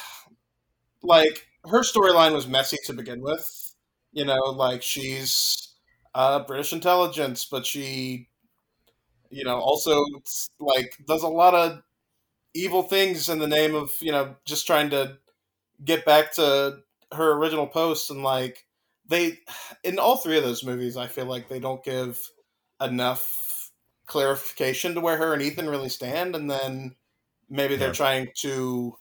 like 1.04 1.48
her 1.66 1.82
storyline 1.82 2.34
was 2.34 2.48
messy 2.48 2.78
to 2.86 2.94
begin 2.94 3.22
with. 3.22 3.76
You 4.12 4.26
know, 4.26 4.40
like 4.56 4.84
she's 4.84 5.70
uh, 6.14 6.44
British 6.44 6.72
intelligence, 6.72 7.46
but 7.46 7.66
she, 7.66 8.28
you 9.32 9.44
know, 9.44 9.60
also 9.60 10.06
like 10.60 10.98
does 11.08 11.24
a 11.24 11.28
lot 11.28 11.56
of 11.56 11.82
evil 12.54 12.84
things 12.84 13.30
in 13.30 13.40
the 13.40 13.48
name 13.48 13.76
of 13.76 13.96
you 14.00 14.12
know 14.12 14.36
just 14.46 14.68
trying 14.68 14.90
to 14.90 15.18
get 15.84 16.06
back 16.06 16.32
to 16.34 16.78
her 17.12 17.34
original 17.34 17.68
post 17.68 18.12
and 18.12 18.24
like 18.24 18.66
they 19.08 19.40
in 19.84 20.00
all 20.00 20.18
three 20.18 20.38
of 20.38 20.44
those 20.44 20.64
movies 20.64 20.98
i 20.98 21.08
feel 21.08 21.26
like 21.26 21.50
they 21.50 21.60
don't 21.60 21.84
give 21.84 22.30
enough 22.82 23.72
clarification 24.06 24.94
to 24.94 25.02
where 25.02 25.18
her 25.18 25.34
and 25.34 25.42
ethan 25.42 25.70
really 25.70 25.90
stand 25.90 26.36
and 26.36 26.50
then 26.50 26.96
maybe 27.54 27.76
they're 27.76 27.94
trying 27.94 28.30
to 28.36 28.98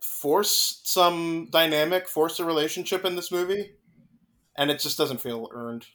force 0.00 0.80
some 0.84 1.48
dynamic 1.50 2.08
force 2.08 2.38
a 2.38 2.44
relationship 2.44 3.04
in 3.04 3.16
this 3.16 3.32
movie 3.32 3.72
and 4.56 4.70
it 4.70 4.78
just 4.78 4.98
doesn't 4.98 5.20
feel 5.20 5.48
earned 5.52 5.86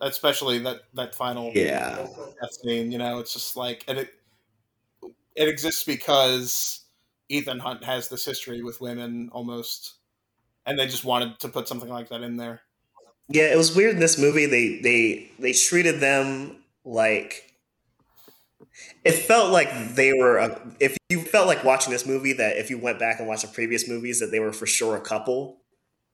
especially 0.00 0.58
that 0.58 0.82
that 0.94 1.14
final 1.14 1.52
yeah 1.54 2.06
scene 2.50 2.90
you 2.90 2.98
know 2.98 3.18
it's 3.18 3.32
just 3.32 3.56
like 3.56 3.84
and 3.86 3.98
it 3.98 4.10
it 5.36 5.48
exists 5.48 5.84
because 5.84 6.84
Ethan 7.30 7.60
Hunt 7.60 7.84
has 7.84 8.08
this 8.08 8.24
history 8.24 8.62
with 8.62 8.80
women 8.80 9.30
almost, 9.32 9.94
and 10.66 10.78
they 10.78 10.86
just 10.86 11.04
wanted 11.04 11.38
to 11.40 11.48
put 11.48 11.68
something 11.68 11.88
like 11.88 12.08
that 12.08 12.22
in 12.22 12.36
there. 12.36 12.62
Yeah, 13.28 13.52
it 13.52 13.56
was 13.56 13.74
weird 13.74 13.94
in 13.94 14.00
this 14.00 14.18
movie. 14.18 14.46
They 14.46 14.80
they 14.80 15.30
they 15.38 15.52
treated 15.52 16.00
them 16.00 16.64
like 16.84 17.49
it 19.04 19.12
felt 19.12 19.52
like 19.52 19.94
they 19.94 20.12
were. 20.12 20.38
A, 20.38 20.60
if 20.80 20.96
you 21.08 21.20
felt 21.22 21.46
like 21.46 21.64
watching 21.64 21.92
this 21.92 22.06
movie, 22.06 22.32
that 22.34 22.56
if 22.56 22.70
you 22.70 22.78
went 22.78 22.98
back 22.98 23.18
and 23.18 23.28
watched 23.28 23.42
the 23.42 23.48
previous 23.48 23.88
movies, 23.88 24.20
that 24.20 24.30
they 24.30 24.40
were 24.40 24.52
for 24.52 24.66
sure 24.66 24.96
a 24.96 25.00
couple, 25.00 25.60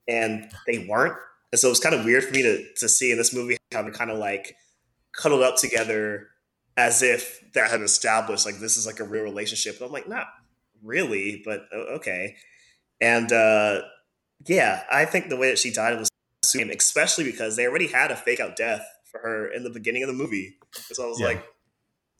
and 0.07 0.49
they 0.65 0.85
weren't. 0.87 1.17
And 1.51 1.59
so 1.59 1.67
it 1.67 1.71
was 1.71 1.79
kind 1.79 1.95
of 1.95 2.05
weird 2.05 2.23
for 2.23 2.33
me 2.33 2.41
to 2.43 2.73
to 2.75 2.89
see 2.89 3.11
in 3.11 3.17
this 3.17 3.33
movie 3.33 3.57
how 3.71 3.81
they're 3.81 3.91
kind 3.91 4.11
of 4.11 4.17
like 4.17 4.55
cuddled 5.13 5.43
up 5.43 5.57
together 5.57 6.27
as 6.75 7.01
if 7.01 7.41
that 7.53 7.71
had 7.71 7.81
established 7.81 8.45
like 8.45 8.59
this 8.59 8.77
is 8.77 8.85
like 8.85 8.99
a 8.99 9.03
real 9.03 9.23
relationship. 9.23 9.77
And 9.77 9.85
I'm 9.85 9.91
like, 9.91 10.07
not 10.07 10.27
really, 10.83 11.41
but 11.43 11.67
okay. 11.73 12.35
And 13.01 13.31
uh, 13.31 13.81
yeah, 14.45 14.83
I 14.91 15.05
think 15.05 15.29
the 15.29 15.37
way 15.37 15.49
that 15.49 15.57
she 15.57 15.71
died 15.71 15.97
was 15.97 16.09
especially 16.55 17.25
because 17.25 17.55
they 17.55 17.67
already 17.67 17.87
had 17.87 18.11
a 18.11 18.15
fake 18.15 18.39
out 18.39 18.55
death 18.55 18.85
for 19.11 19.19
her 19.19 19.47
in 19.47 19.63
the 19.63 19.69
beginning 19.69 20.03
of 20.03 20.07
the 20.07 20.13
movie. 20.13 20.57
So 20.71 21.03
I 21.03 21.07
was 21.07 21.19
yeah. 21.19 21.27
like, 21.27 21.45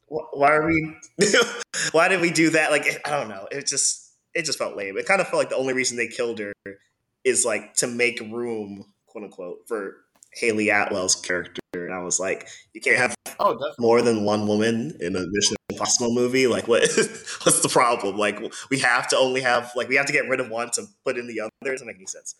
why 0.07 0.51
are 0.51 0.65
we? 0.65 0.95
why 1.91 2.07
did 2.07 2.21
we 2.21 2.31
do 2.31 2.51
that? 2.51 2.71
Like, 2.71 2.85
I 3.05 3.11
don't 3.11 3.29
know. 3.29 3.47
It 3.51 3.67
just 3.67 4.13
it 4.33 4.45
just 4.45 4.57
felt 4.57 4.75
lame. 4.75 4.97
It 4.97 5.05
kind 5.05 5.21
of 5.21 5.27
felt 5.27 5.39
like 5.39 5.49
the 5.49 5.57
only 5.57 5.73
reason 5.73 5.97
they 5.97 6.07
killed 6.07 6.39
her 6.39 6.53
is 7.23 7.45
like 7.45 7.73
to 7.75 7.87
make 7.87 8.19
room, 8.19 8.85
quote 9.05 9.25
unquote, 9.25 9.67
for 9.67 9.97
hayley 10.33 10.69
Atwell's 10.69 11.15
character. 11.15 11.61
And 11.73 11.93
I 11.93 11.99
was 11.99 12.19
like, 12.19 12.47
you 12.73 12.81
can't 12.81 12.97
have 12.97 13.15
oh, 13.39 13.57
more 13.79 14.01
than 14.01 14.23
one 14.23 14.47
woman 14.47 14.97
in 14.99 15.15
a 15.15 15.25
Mission 15.27 15.57
Impossible 15.69 16.13
movie. 16.13 16.47
Like, 16.47 16.67
what? 16.67 16.81
what's 17.43 17.61
the 17.61 17.69
problem? 17.69 18.17
Like, 18.17 18.39
we 18.69 18.79
have 18.79 19.07
to 19.09 19.17
only 19.17 19.41
have 19.41 19.71
like 19.75 19.89
we 19.89 19.95
have 19.95 20.05
to 20.05 20.13
get 20.13 20.27
rid 20.29 20.39
of 20.39 20.49
one 20.49 20.71
to 20.71 20.85
put 21.03 21.17
in 21.17 21.27
the 21.27 21.41
other. 21.41 21.51
It 21.63 21.71
doesn't 21.71 21.87
make 21.87 21.97
any 21.97 22.05
sense. 22.05 22.35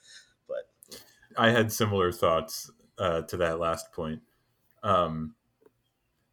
But 0.48 1.02
I 1.38 1.50
had 1.50 1.72
similar 1.72 2.12
thoughts 2.12 2.72
uh, 2.98 3.24
to 3.24 3.38
that 3.38 3.60
last 3.60 3.92
point. 3.92 4.22
Um, 4.84 5.36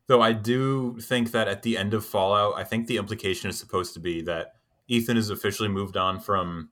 though 0.06 0.22
I 0.22 0.32
do 0.32 0.98
think 1.00 1.32
that 1.32 1.48
at 1.48 1.62
the 1.62 1.76
end 1.76 1.94
of 1.94 2.04
Fallout, 2.04 2.54
I 2.56 2.64
think 2.64 2.86
the 2.86 2.98
implication 2.98 3.50
is 3.50 3.58
supposed 3.58 3.94
to 3.94 4.00
be 4.00 4.22
that 4.22 4.54
Ethan 4.88 5.16
is 5.16 5.30
officially 5.30 5.68
moved 5.68 5.96
on 5.96 6.20
from 6.20 6.70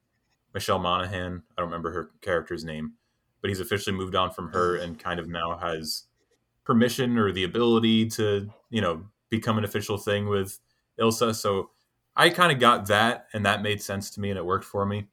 Michelle 0.53 0.79
Monaghan. 0.79 1.43
I 1.51 1.61
don't 1.61 1.71
remember 1.71 1.93
her 1.93 2.11
character's 2.21 2.65
name 2.65 2.95
but 3.43 3.49
he's 3.49 3.61
officially 3.61 3.95
moved 3.95 4.15
on 4.15 4.31
from 4.31 4.49
her 4.53 4.77
and 4.77 4.99
kind 4.99 5.21
of 5.21 5.29
now 5.29 5.59
has 5.59 6.05
permission 6.65 7.19
or 7.19 7.33
the 7.33 7.45
ability 7.45 8.07
to, 8.07 8.49
you 8.71 8.81
know, 8.81 9.05
become 9.29 9.59
an 9.59 9.65
official 9.65 9.99
thing 9.99 10.29
with 10.29 10.61
Ilsa. 10.99 11.35
So 11.35 11.71
I 12.17 12.31
kind 12.31 12.53
of 12.53 12.61
got 12.61 12.87
that 12.87 13.27
and 13.33 13.45
that 13.45 13.63
made 13.63 13.83
sense 13.83 14.11
to 14.11 14.21
me 14.21 14.31
and 14.31 14.39
it 14.39 14.47
worked 14.47 14.65
for 14.65 14.87
me. 14.87 15.09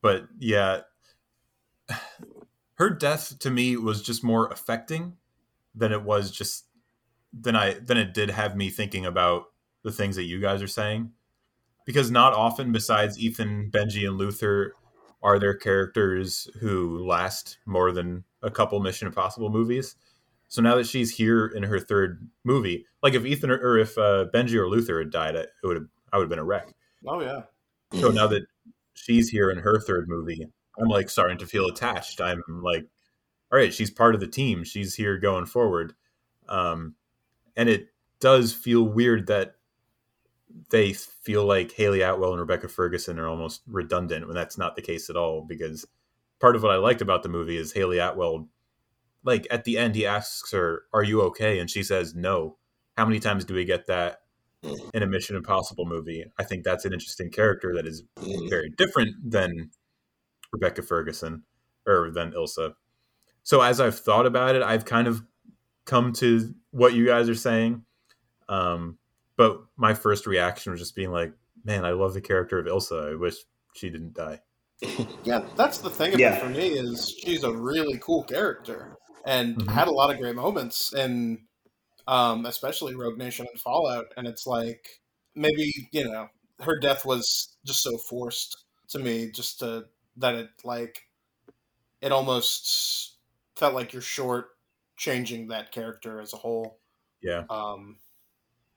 But 0.00 0.28
yeah, 0.38 0.82
her 2.74 2.90
death 2.90 3.38
to 3.40 3.50
me 3.50 3.76
was 3.76 4.02
just 4.02 4.22
more 4.22 4.46
affecting 4.48 5.16
than 5.74 5.90
it 5.90 6.02
was 6.02 6.30
just 6.30 6.66
than 7.40 7.56
I 7.56 7.74
than 7.74 7.96
it 7.96 8.14
did 8.14 8.30
have 8.30 8.56
me 8.56 8.70
thinking 8.70 9.06
about 9.06 9.44
the 9.82 9.92
things 9.92 10.16
that 10.16 10.24
you 10.24 10.40
guys 10.40 10.62
are 10.62 10.68
saying. 10.68 11.10
Because 11.84 12.10
not 12.10 12.32
often 12.32 12.72
besides 12.72 13.18
Ethan, 13.18 13.70
Benji, 13.70 14.06
and 14.06 14.16
Luther 14.16 14.74
are 15.22 15.38
there 15.38 15.54
characters 15.54 16.48
who 16.60 16.98
last 17.04 17.58
more 17.66 17.92
than 17.92 18.24
a 18.42 18.50
couple 18.50 18.78
Mission 18.80 19.08
Impossible 19.08 19.48
movies? 19.48 19.96
So 20.48 20.62
now 20.62 20.76
that 20.76 20.86
she's 20.86 21.10
here 21.10 21.46
in 21.46 21.62
her 21.62 21.80
third 21.80 22.28
movie, 22.44 22.86
like 23.02 23.14
if 23.14 23.24
Ethan 23.24 23.50
or, 23.50 23.56
or 23.56 23.78
if 23.78 23.96
uh, 23.98 24.26
Benji 24.32 24.54
or 24.54 24.68
Luther 24.68 24.98
had 24.98 25.10
died, 25.10 25.34
it 25.34 25.50
would 25.62 25.76
have 25.76 25.86
I 26.12 26.18
would 26.18 26.24
have 26.24 26.30
been 26.30 26.38
a 26.38 26.44
wreck. 26.44 26.68
Oh 27.06 27.20
yeah. 27.20 27.42
So 27.98 28.10
now 28.10 28.26
that 28.28 28.42
she's 28.94 29.28
here 29.28 29.50
in 29.50 29.58
her 29.58 29.80
third 29.80 30.08
movie, 30.08 30.46
I'm 30.78 30.88
like 30.88 31.08
starting 31.08 31.38
to 31.38 31.46
feel 31.46 31.66
attached. 31.66 32.20
I'm 32.20 32.42
like, 32.62 32.86
all 33.50 33.58
right, 33.58 33.72
she's 33.72 33.90
part 33.90 34.14
of 34.14 34.20
the 34.20 34.26
team. 34.26 34.62
She's 34.62 34.94
here 34.94 35.18
going 35.18 35.46
forward. 35.46 35.94
Um, 36.48 36.94
and 37.56 37.68
it 37.68 37.88
does 38.20 38.52
feel 38.52 38.82
weird 38.82 39.26
that 39.26 39.56
they 40.70 40.92
feel 40.92 41.44
like 41.44 41.72
Hayley 41.72 42.02
Atwell 42.02 42.32
and 42.32 42.40
Rebecca 42.40 42.68
Ferguson 42.68 43.18
are 43.18 43.28
almost 43.28 43.62
redundant 43.66 44.26
when 44.26 44.36
that's 44.36 44.58
not 44.58 44.76
the 44.76 44.82
case 44.82 45.10
at 45.10 45.16
all. 45.16 45.42
Because 45.42 45.86
part 46.40 46.56
of 46.56 46.62
what 46.62 46.72
I 46.72 46.76
liked 46.76 47.00
about 47.02 47.22
the 47.22 47.28
movie 47.28 47.56
is 47.56 47.72
Hayley 47.72 47.98
Atwell, 47.98 48.48
like 49.24 49.46
at 49.50 49.64
the 49.64 49.78
end, 49.78 49.94
he 49.94 50.06
asks 50.06 50.52
her, 50.52 50.82
Are 50.92 51.02
you 51.02 51.22
okay? 51.22 51.58
And 51.58 51.70
she 51.70 51.82
says, 51.82 52.14
No. 52.14 52.56
How 52.96 53.04
many 53.04 53.18
times 53.18 53.44
do 53.44 53.54
we 53.54 53.64
get 53.64 53.86
that 53.88 54.20
in 54.62 55.02
a 55.02 55.06
Mission 55.06 55.34
Impossible 55.34 55.84
movie? 55.84 56.24
I 56.38 56.44
think 56.44 56.62
that's 56.62 56.84
an 56.84 56.92
interesting 56.92 57.30
character 57.30 57.74
that 57.74 57.86
is 57.86 58.04
very 58.48 58.70
different 58.70 59.16
than 59.28 59.70
Rebecca 60.52 60.82
Ferguson 60.82 61.42
or 61.86 62.12
than 62.12 62.30
Ilsa. 62.32 62.74
So 63.42 63.60
as 63.60 63.80
I've 63.80 63.98
thought 63.98 64.26
about 64.26 64.54
it, 64.54 64.62
I've 64.62 64.84
kind 64.84 65.08
of 65.08 65.22
come 65.84 66.12
to 66.14 66.54
what 66.70 66.94
you 66.94 67.06
guys 67.06 67.28
are 67.28 67.34
saying. 67.34 67.84
Um, 68.48 68.98
but 69.36 69.62
my 69.76 69.94
first 69.94 70.26
reaction 70.26 70.72
was 70.72 70.80
just 70.80 70.94
being 70.96 71.10
like, 71.10 71.32
man, 71.64 71.84
I 71.84 71.90
love 71.92 72.14
the 72.14 72.20
character 72.20 72.58
of 72.58 72.66
Ilsa. 72.66 73.12
I 73.12 73.14
wish 73.16 73.36
she 73.74 73.90
didn't 73.90 74.14
die. 74.14 74.40
Yeah, 75.24 75.46
that's 75.56 75.78
the 75.78 75.88
thing 75.88 76.12
of 76.14 76.20
Yeah. 76.20 76.38
for 76.38 76.50
me 76.50 76.68
is 76.68 77.08
she's 77.24 77.44
a 77.44 77.52
really 77.52 77.98
cool 77.98 78.24
character 78.24 78.98
and 79.24 79.56
Mhm. 79.56 79.70
had 79.70 79.88
a 79.88 79.92
lot 79.92 80.10
of 80.12 80.18
great 80.20 80.34
moments 80.36 80.92
and 80.92 81.38
um, 82.06 82.44
especially 82.44 82.94
Rogue 82.94 83.16
Nation 83.16 83.46
and 83.50 83.58
Fallout. 83.60 84.06
And 84.18 84.26
it's 84.26 84.46
like 84.46 85.00
maybe 85.34 85.72
you 85.92 86.04
know 86.04 86.28
her 86.60 86.78
death 86.78 87.06
was 87.06 87.56
just 87.64 87.82
so 87.82 87.96
forced 87.96 88.64
to 88.88 88.98
me, 88.98 89.30
just 89.30 89.60
to 89.60 89.86
that 90.18 90.34
it 90.34 90.50
like 90.64 91.08
it 92.02 92.12
almost 92.12 93.16
felt 93.56 93.74
like 93.74 93.92
you're 93.94 94.02
short 94.02 94.48
changing 95.04 95.48
that 95.48 95.70
character 95.70 96.20
as 96.20 96.32
a 96.32 96.36
whole. 96.36 96.78
Yeah. 97.22 97.44
Um, 97.50 97.96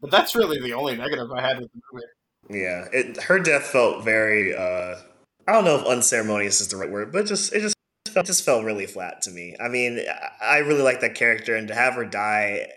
but 0.01 0.11
that's 0.11 0.35
really 0.35 0.59
the 0.61 0.73
only 0.73 0.95
negative 0.95 1.31
I 1.31 1.41
had 1.41 1.59
with 1.59 1.71
the 1.71 1.79
movie. 1.91 2.05
Yeah, 2.61 2.85
it 2.93 3.23
her 3.23 3.39
death 3.39 3.63
felt 3.67 4.03
very. 4.03 4.55
uh 4.55 4.95
I 5.47 5.53
don't 5.53 5.63
know 5.65 5.77
if 5.79 5.85
unceremonious 5.85 6.59
is 6.59 6.67
the 6.67 6.75
right 6.77 6.91
word, 6.91 7.11
but 7.13 7.25
just 7.25 7.53
it 7.53 7.61
just 7.61 7.75
felt, 8.13 8.25
just 8.25 8.43
felt 8.43 8.65
really 8.65 8.85
flat 8.85 9.21
to 9.23 9.31
me. 9.31 9.55
I 9.59 9.69
mean, 9.69 9.99
I- 9.99 10.55
I 10.55 10.57
really 10.59 10.81
like 10.81 10.99
that 11.01 11.15
character, 11.15 11.55
and 11.55 11.67
to 11.69 11.73
have 11.75 11.93
her 11.95 12.05
die 12.05 12.67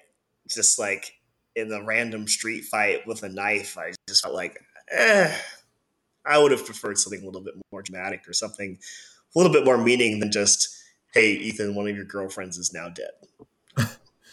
just 0.48 0.78
like 0.78 1.12
in 1.56 1.72
a 1.72 1.82
random 1.84 2.26
street 2.28 2.64
fight 2.64 3.06
with 3.06 3.22
a 3.24 3.28
knife, 3.28 3.76
I 3.76 3.92
just 4.08 4.22
felt 4.22 4.34
like, 4.34 4.58
eh, 4.90 5.36
I 6.24 6.38
would 6.38 6.52
have 6.52 6.64
preferred 6.64 6.98
something 6.98 7.22
a 7.22 7.26
little 7.26 7.42
bit 7.42 7.54
more 7.72 7.82
dramatic 7.82 8.26
or 8.28 8.32
something 8.32 8.78
a 9.34 9.38
little 9.38 9.52
bit 9.52 9.64
more 9.64 9.78
meaning 9.78 10.20
than 10.20 10.30
just, 10.32 10.68
hey, 11.14 11.32
Ethan, 11.32 11.74
one 11.74 11.88
of 11.88 11.94
your 11.96 12.04
girlfriends 12.04 12.56
is 12.58 12.72
now 12.72 12.88
dead. 12.88 13.10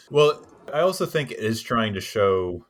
Well, 0.10 0.46
I 0.74 0.82
also 0.82 1.06
think 1.06 1.32
it 1.32 1.40
is 1.40 1.62
trying 1.62 1.94
to 1.94 2.02
show 2.02 2.66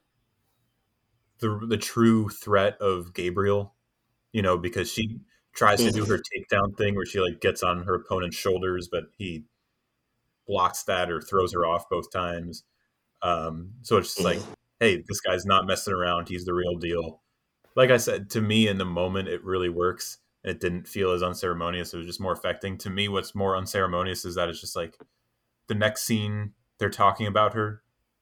the 1.40 1.60
the 1.68 1.78
true 1.78 2.30
threat 2.30 2.78
of 2.82 3.14
Gabriel, 3.14 3.74
you 4.32 4.42
know, 4.42 4.58
because 4.58 4.92
she 4.92 5.20
tries 5.54 5.84
to 5.84 5.92
do 5.92 6.06
her 6.06 6.20
takedown 6.20 6.78
thing 6.78 6.96
where 6.96 7.06
she 7.06 7.20
like 7.20 7.42
gets 7.42 7.64
on 7.64 7.84
her 7.84 7.96
opponent's 7.96 8.38
shoulders, 8.38 8.88
but 8.92 9.06
he 9.18 9.44
blocks 10.48 10.84
that 10.84 11.12
or 11.12 11.22
throws 11.22 11.54
her 11.54 11.66
off 11.66 11.90
both 11.90 12.12
times. 12.12 12.64
Um, 13.22 13.72
so 13.82 13.98
it's 13.98 14.14
just 14.14 14.24
like, 14.24 14.40
hey, 14.80 15.04
this 15.08 15.20
guy's 15.20 15.46
not 15.46 15.66
messing 15.66 15.94
around. 15.94 16.30
He's 16.30 16.46
the 16.46 16.54
real 16.54 16.76
deal. 16.76 17.22
Like 17.76 17.90
I 17.90 17.98
said, 17.98 18.30
to 18.32 18.42
me 18.42 18.68
in 18.68 18.78
the 18.78 18.86
moment, 18.86 19.28
it 19.28 19.44
really 19.44 19.70
works. 19.70 20.20
It 20.44 20.60
didn't 20.60 20.88
feel 20.88 21.12
as 21.12 21.24
unceremonious. 21.24 21.94
It 21.94 21.98
was 21.98 22.08
just 22.08 22.22
more 22.22 22.34
affecting. 22.34 22.78
To 22.80 22.90
me, 22.90 23.08
what's 23.08 23.36
more 23.36 23.58
unceremonious 23.58 24.26
is 24.26 24.36
that 24.36 24.50
it's 24.50 24.62
just 24.62 24.76
like 24.76 24.98
the 25.68 25.76
next 25.76 26.04
scene 26.04 26.54
they're 26.80 26.90
talking 26.90 27.28
about 27.28 27.54
her 27.54 27.82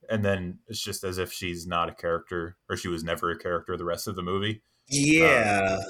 and 0.09 0.23
then 0.23 0.59
it's 0.67 0.81
just 0.81 1.03
as 1.03 1.17
if 1.17 1.31
she's 1.31 1.65
not 1.65 1.89
a 1.89 1.93
character 1.93 2.57
or 2.69 2.77
she 2.77 2.87
was 2.87 3.03
never 3.03 3.31
a 3.31 3.37
character 3.37 3.75
the 3.77 3.85
rest 3.85 4.07
of 4.07 4.15
the 4.15 4.21
movie 4.21 4.61
um, 4.91 4.97
Yeah, 4.97 5.81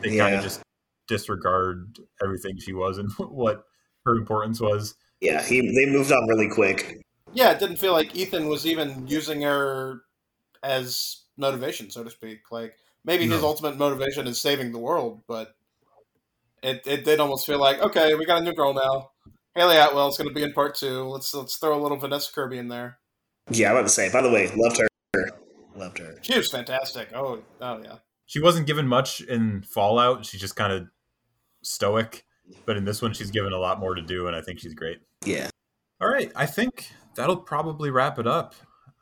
they 0.00 0.16
kind 0.16 0.34
of 0.34 0.42
just 0.42 0.62
disregard 1.08 1.98
everything 2.22 2.58
she 2.58 2.72
was 2.72 2.98
and 2.98 3.10
what 3.18 3.64
her 4.04 4.14
importance 4.14 4.60
was 4.60 4.94
yeah. 5.22 5.40
He 5.40 5.60
they 5.60 5.90
moved 5.90 6.12
on 6.12 6.28
really 6.28 6.48
quick. 6.48 7.00
Yeah, 7.32 7.52
it 7.52 7.60
didn't 7.60 7.76
feel 7.76 7.92
like 7.92 8.14
Ethan 8.14 8.48
was 8.48 8.66
even 8.66 9.06
using 9.06 9.40
her 9.42 10.02
as 10.62 11.22
motivation, 11.36 11.90
so 11.90 12.02
to 12.02 12.10
speak. 12.10 12.50
Like 12.50 12.74
maybe 13.04 13.26
his 13.28 13.42
ultimate 13.42 13.78
motivation 13.78 14.26
is 14.26 14.40
saving 14.40 14.72
the 14.72 14.78
world, 14.78 15.22
but 15.28 15.54
it, 16.62 16.82
it 16.86 17.04
did 17.04 17.20
almost 17.20 17.46
feel 17.46 17.60
like 17.60 17.80
okay, 17.80 18.14
we 18.16 18.26
got 18.26 18.42
a 18.42 18.44
new 18.44 18.52
girl 18.52 18.74
now. 18.74 19.10
Hayley 19.54 19.76
Atwell's 19.76 20.16
going 20.16 20.28
to 20.28 20.34
be 20.34 20.42
in 20.42 20.52
part 20.52 20.74
two. 20.74 21.02
Let's 21.04 21.32
let's 21.34 21.56
throw 21.56 21.78
a 21.78 21.82
little 21.82 21.98
Vanessa 21.98 22.32
Kirby 22.32 22.58
in 22.58 22.68
there. 22.68 22.98
Yeah, 23.50 23.70
I'm 23.70 23.76
about 23.76 23.82
to 23.82 23.88
say. 23.90 24.10
By 24.10 24.22
the 24.22 24.30
way, 24.30 24.50
loved 24.56 24.78
her. 24.78 25.28
Loved 25.74 25.98
her. 25.98 26.16
She 26.22 26.36
was 26.36 26.50
fantastic. 26.50 27.08
Oh 27.14 27.42
oh 27.60 27.80
yeah. 27.82 27.96
she 28.26 28.40
wasn't 28.40 28.66
given 28.66 28.86
much 28.86 29.20
in 29.22 29.62
fallout 29.62 30.24
she's 30.24 30.40
just 30.40 30.56
kind 30.56 30.72
of 30.72 30.86
stoic 31.62 32.24
but 32.66 32.76
in 32.76 32.84
this 32.84 33.00
one 33.02 33.12
she's 33.12 33.30
given 33.30 33.52
a 33.52 33.58
lot 33.58 33.78
more 33.78 33.94
to 33.94 34.02
do 34.02 34.26
and 34.26 34.34
i 34.34 34.40
think 34.40 34.58
she's 34.58 34.74
great 34.74 35.00
Yeah. 35.24 35.48
all 36.00 36.08
right 36.08 36.30
i 36.34 36.44
think 36.44 36.90
that'll 37.14 37.36
probably 37.36 37.90
wrap 37.90 38.18
it 38.18 38.26
up 38.26 38.54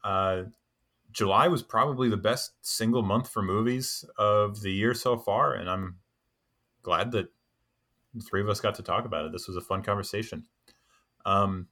uh, 0.05 0.43
july 1.11 1.49
was 1.49 1.63
probably 1.63 2.09
the 2.11 2.17
best 2.19 2.53
single 2.61 3.03
month 3.03 3.29
for 3.31 3.41
movies 3.43 4.05
of 4.19 4.61
the 4.61 4.71
year 4.71 4.93
so 4.95 5.17
far 5.17 5.55
and 5.55 5.71
i'm 5.71 5.97
glad 6.83 7.13
that 7.13 7.29
the 8.15 8.23
three 8.23 8.41
of 8.41 8.49
us 8.49 8.61
got 8.61 8.75
to 8.75 8.83
talk 8.83 9.05
about 9.05 9.25
it 9.25 9.33
this 9.33 9.47
was 9.47 9.57
a 9.57 9.61
fun 9.61 9.83
conversation 9.83 10.45
um, 11.27 11.67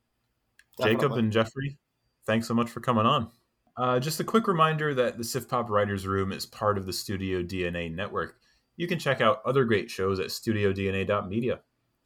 jacob 0.82 1.12
and 1.12 1.32
jeffery 1.32 1.78
thanks 2.26 2.46
so 2.46 2.54
much 2.54 2.70
for 2.70 2.80
coming 2.80 3.06
on 3.06 3.30
uh, 3.78 4.00
just 4.00 4.18
a 4.18 4.24
quick 4.24 4.48
reminder 4.48 4.92
that 4.92 5.16
the 5.16 5.22
SiftPop 5.22 5.68
Writers 5.68 6.04
Room 6.04 6.32
is 6.32 6.44
part 6.44 6.78
of 6.78 6.84
the 6.84 6.92
Studio 6.92 7.44
DNA 7.44 7.94
network. 7.94 8.36
You 8.76 8.88
can 8.88 8.98
check 8.98 9.20
out 9.20 9.40
other 9.46 9.64
great 9.64 9.88
shows 9.88 10.18
at 10.18 10.26
studiodna.media. 10.26 11.60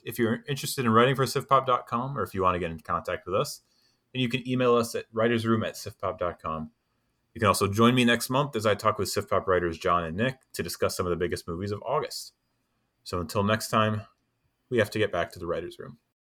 If 0.04 0.18
you're 0.18 0.44
interested 0.46 0.84
in 0.84 0.90
writing 0.90 1.14
for 1.14 1.24
siftpop.com 1.24 2.18
or 2.18 2.22
if 2.22 2.34
you 2.34 2.42
want 2.42 2.56
to 2.56 2.58
get 2.58 2.70
in 2.70 2.80
contact 2.80 3.24
with 3.24 3.34
us, 3.34 3.62
then 4.12 4.20
you 4.20 4.28
can 4.28 4.46
email 4.46 4.74
us 4.74 4.94
at 4.94 5.10
writersroom 5.14 5.66
at 5.66 5.74
siftpop.com. 5.74 6.70
You 7.32 7.40
can 7.40 7.48
also 7.48 7.66
join 7.66 7.94
me 7.94 8.04
next 8.04 8.28
month 8.28 8.54
as 8.54 8.66
I 8.66 8.74
talk 8.74 8.98
with 8.98 9.08
SiftPop 9.08 9.46
writers 9.46 9.78
John 9.78 10.04
and 10.04 10.16
Nick 10.16 10.36
to 10.52 10.62
discuss 10.62 10.94
some 10.94 11.06
of 11.06 11.10
the 11.10 11.16
biggest 11.16 11.48
movies 11.48 11.70
of 11.70 11.82
August. 11.86 12.34
So 13.04 13.20
until 13.20 13.42
next 13.42 13.68
time, 13.68 14.02
we 14.72 14.78
have 14.78 14.90
to 14.90 14.98
get 14.98 15.12
back 15.12 15.30
to 15.30 15.38
the 15.38 15.46
writers' 15.46 15.78
room. 15.78 15.98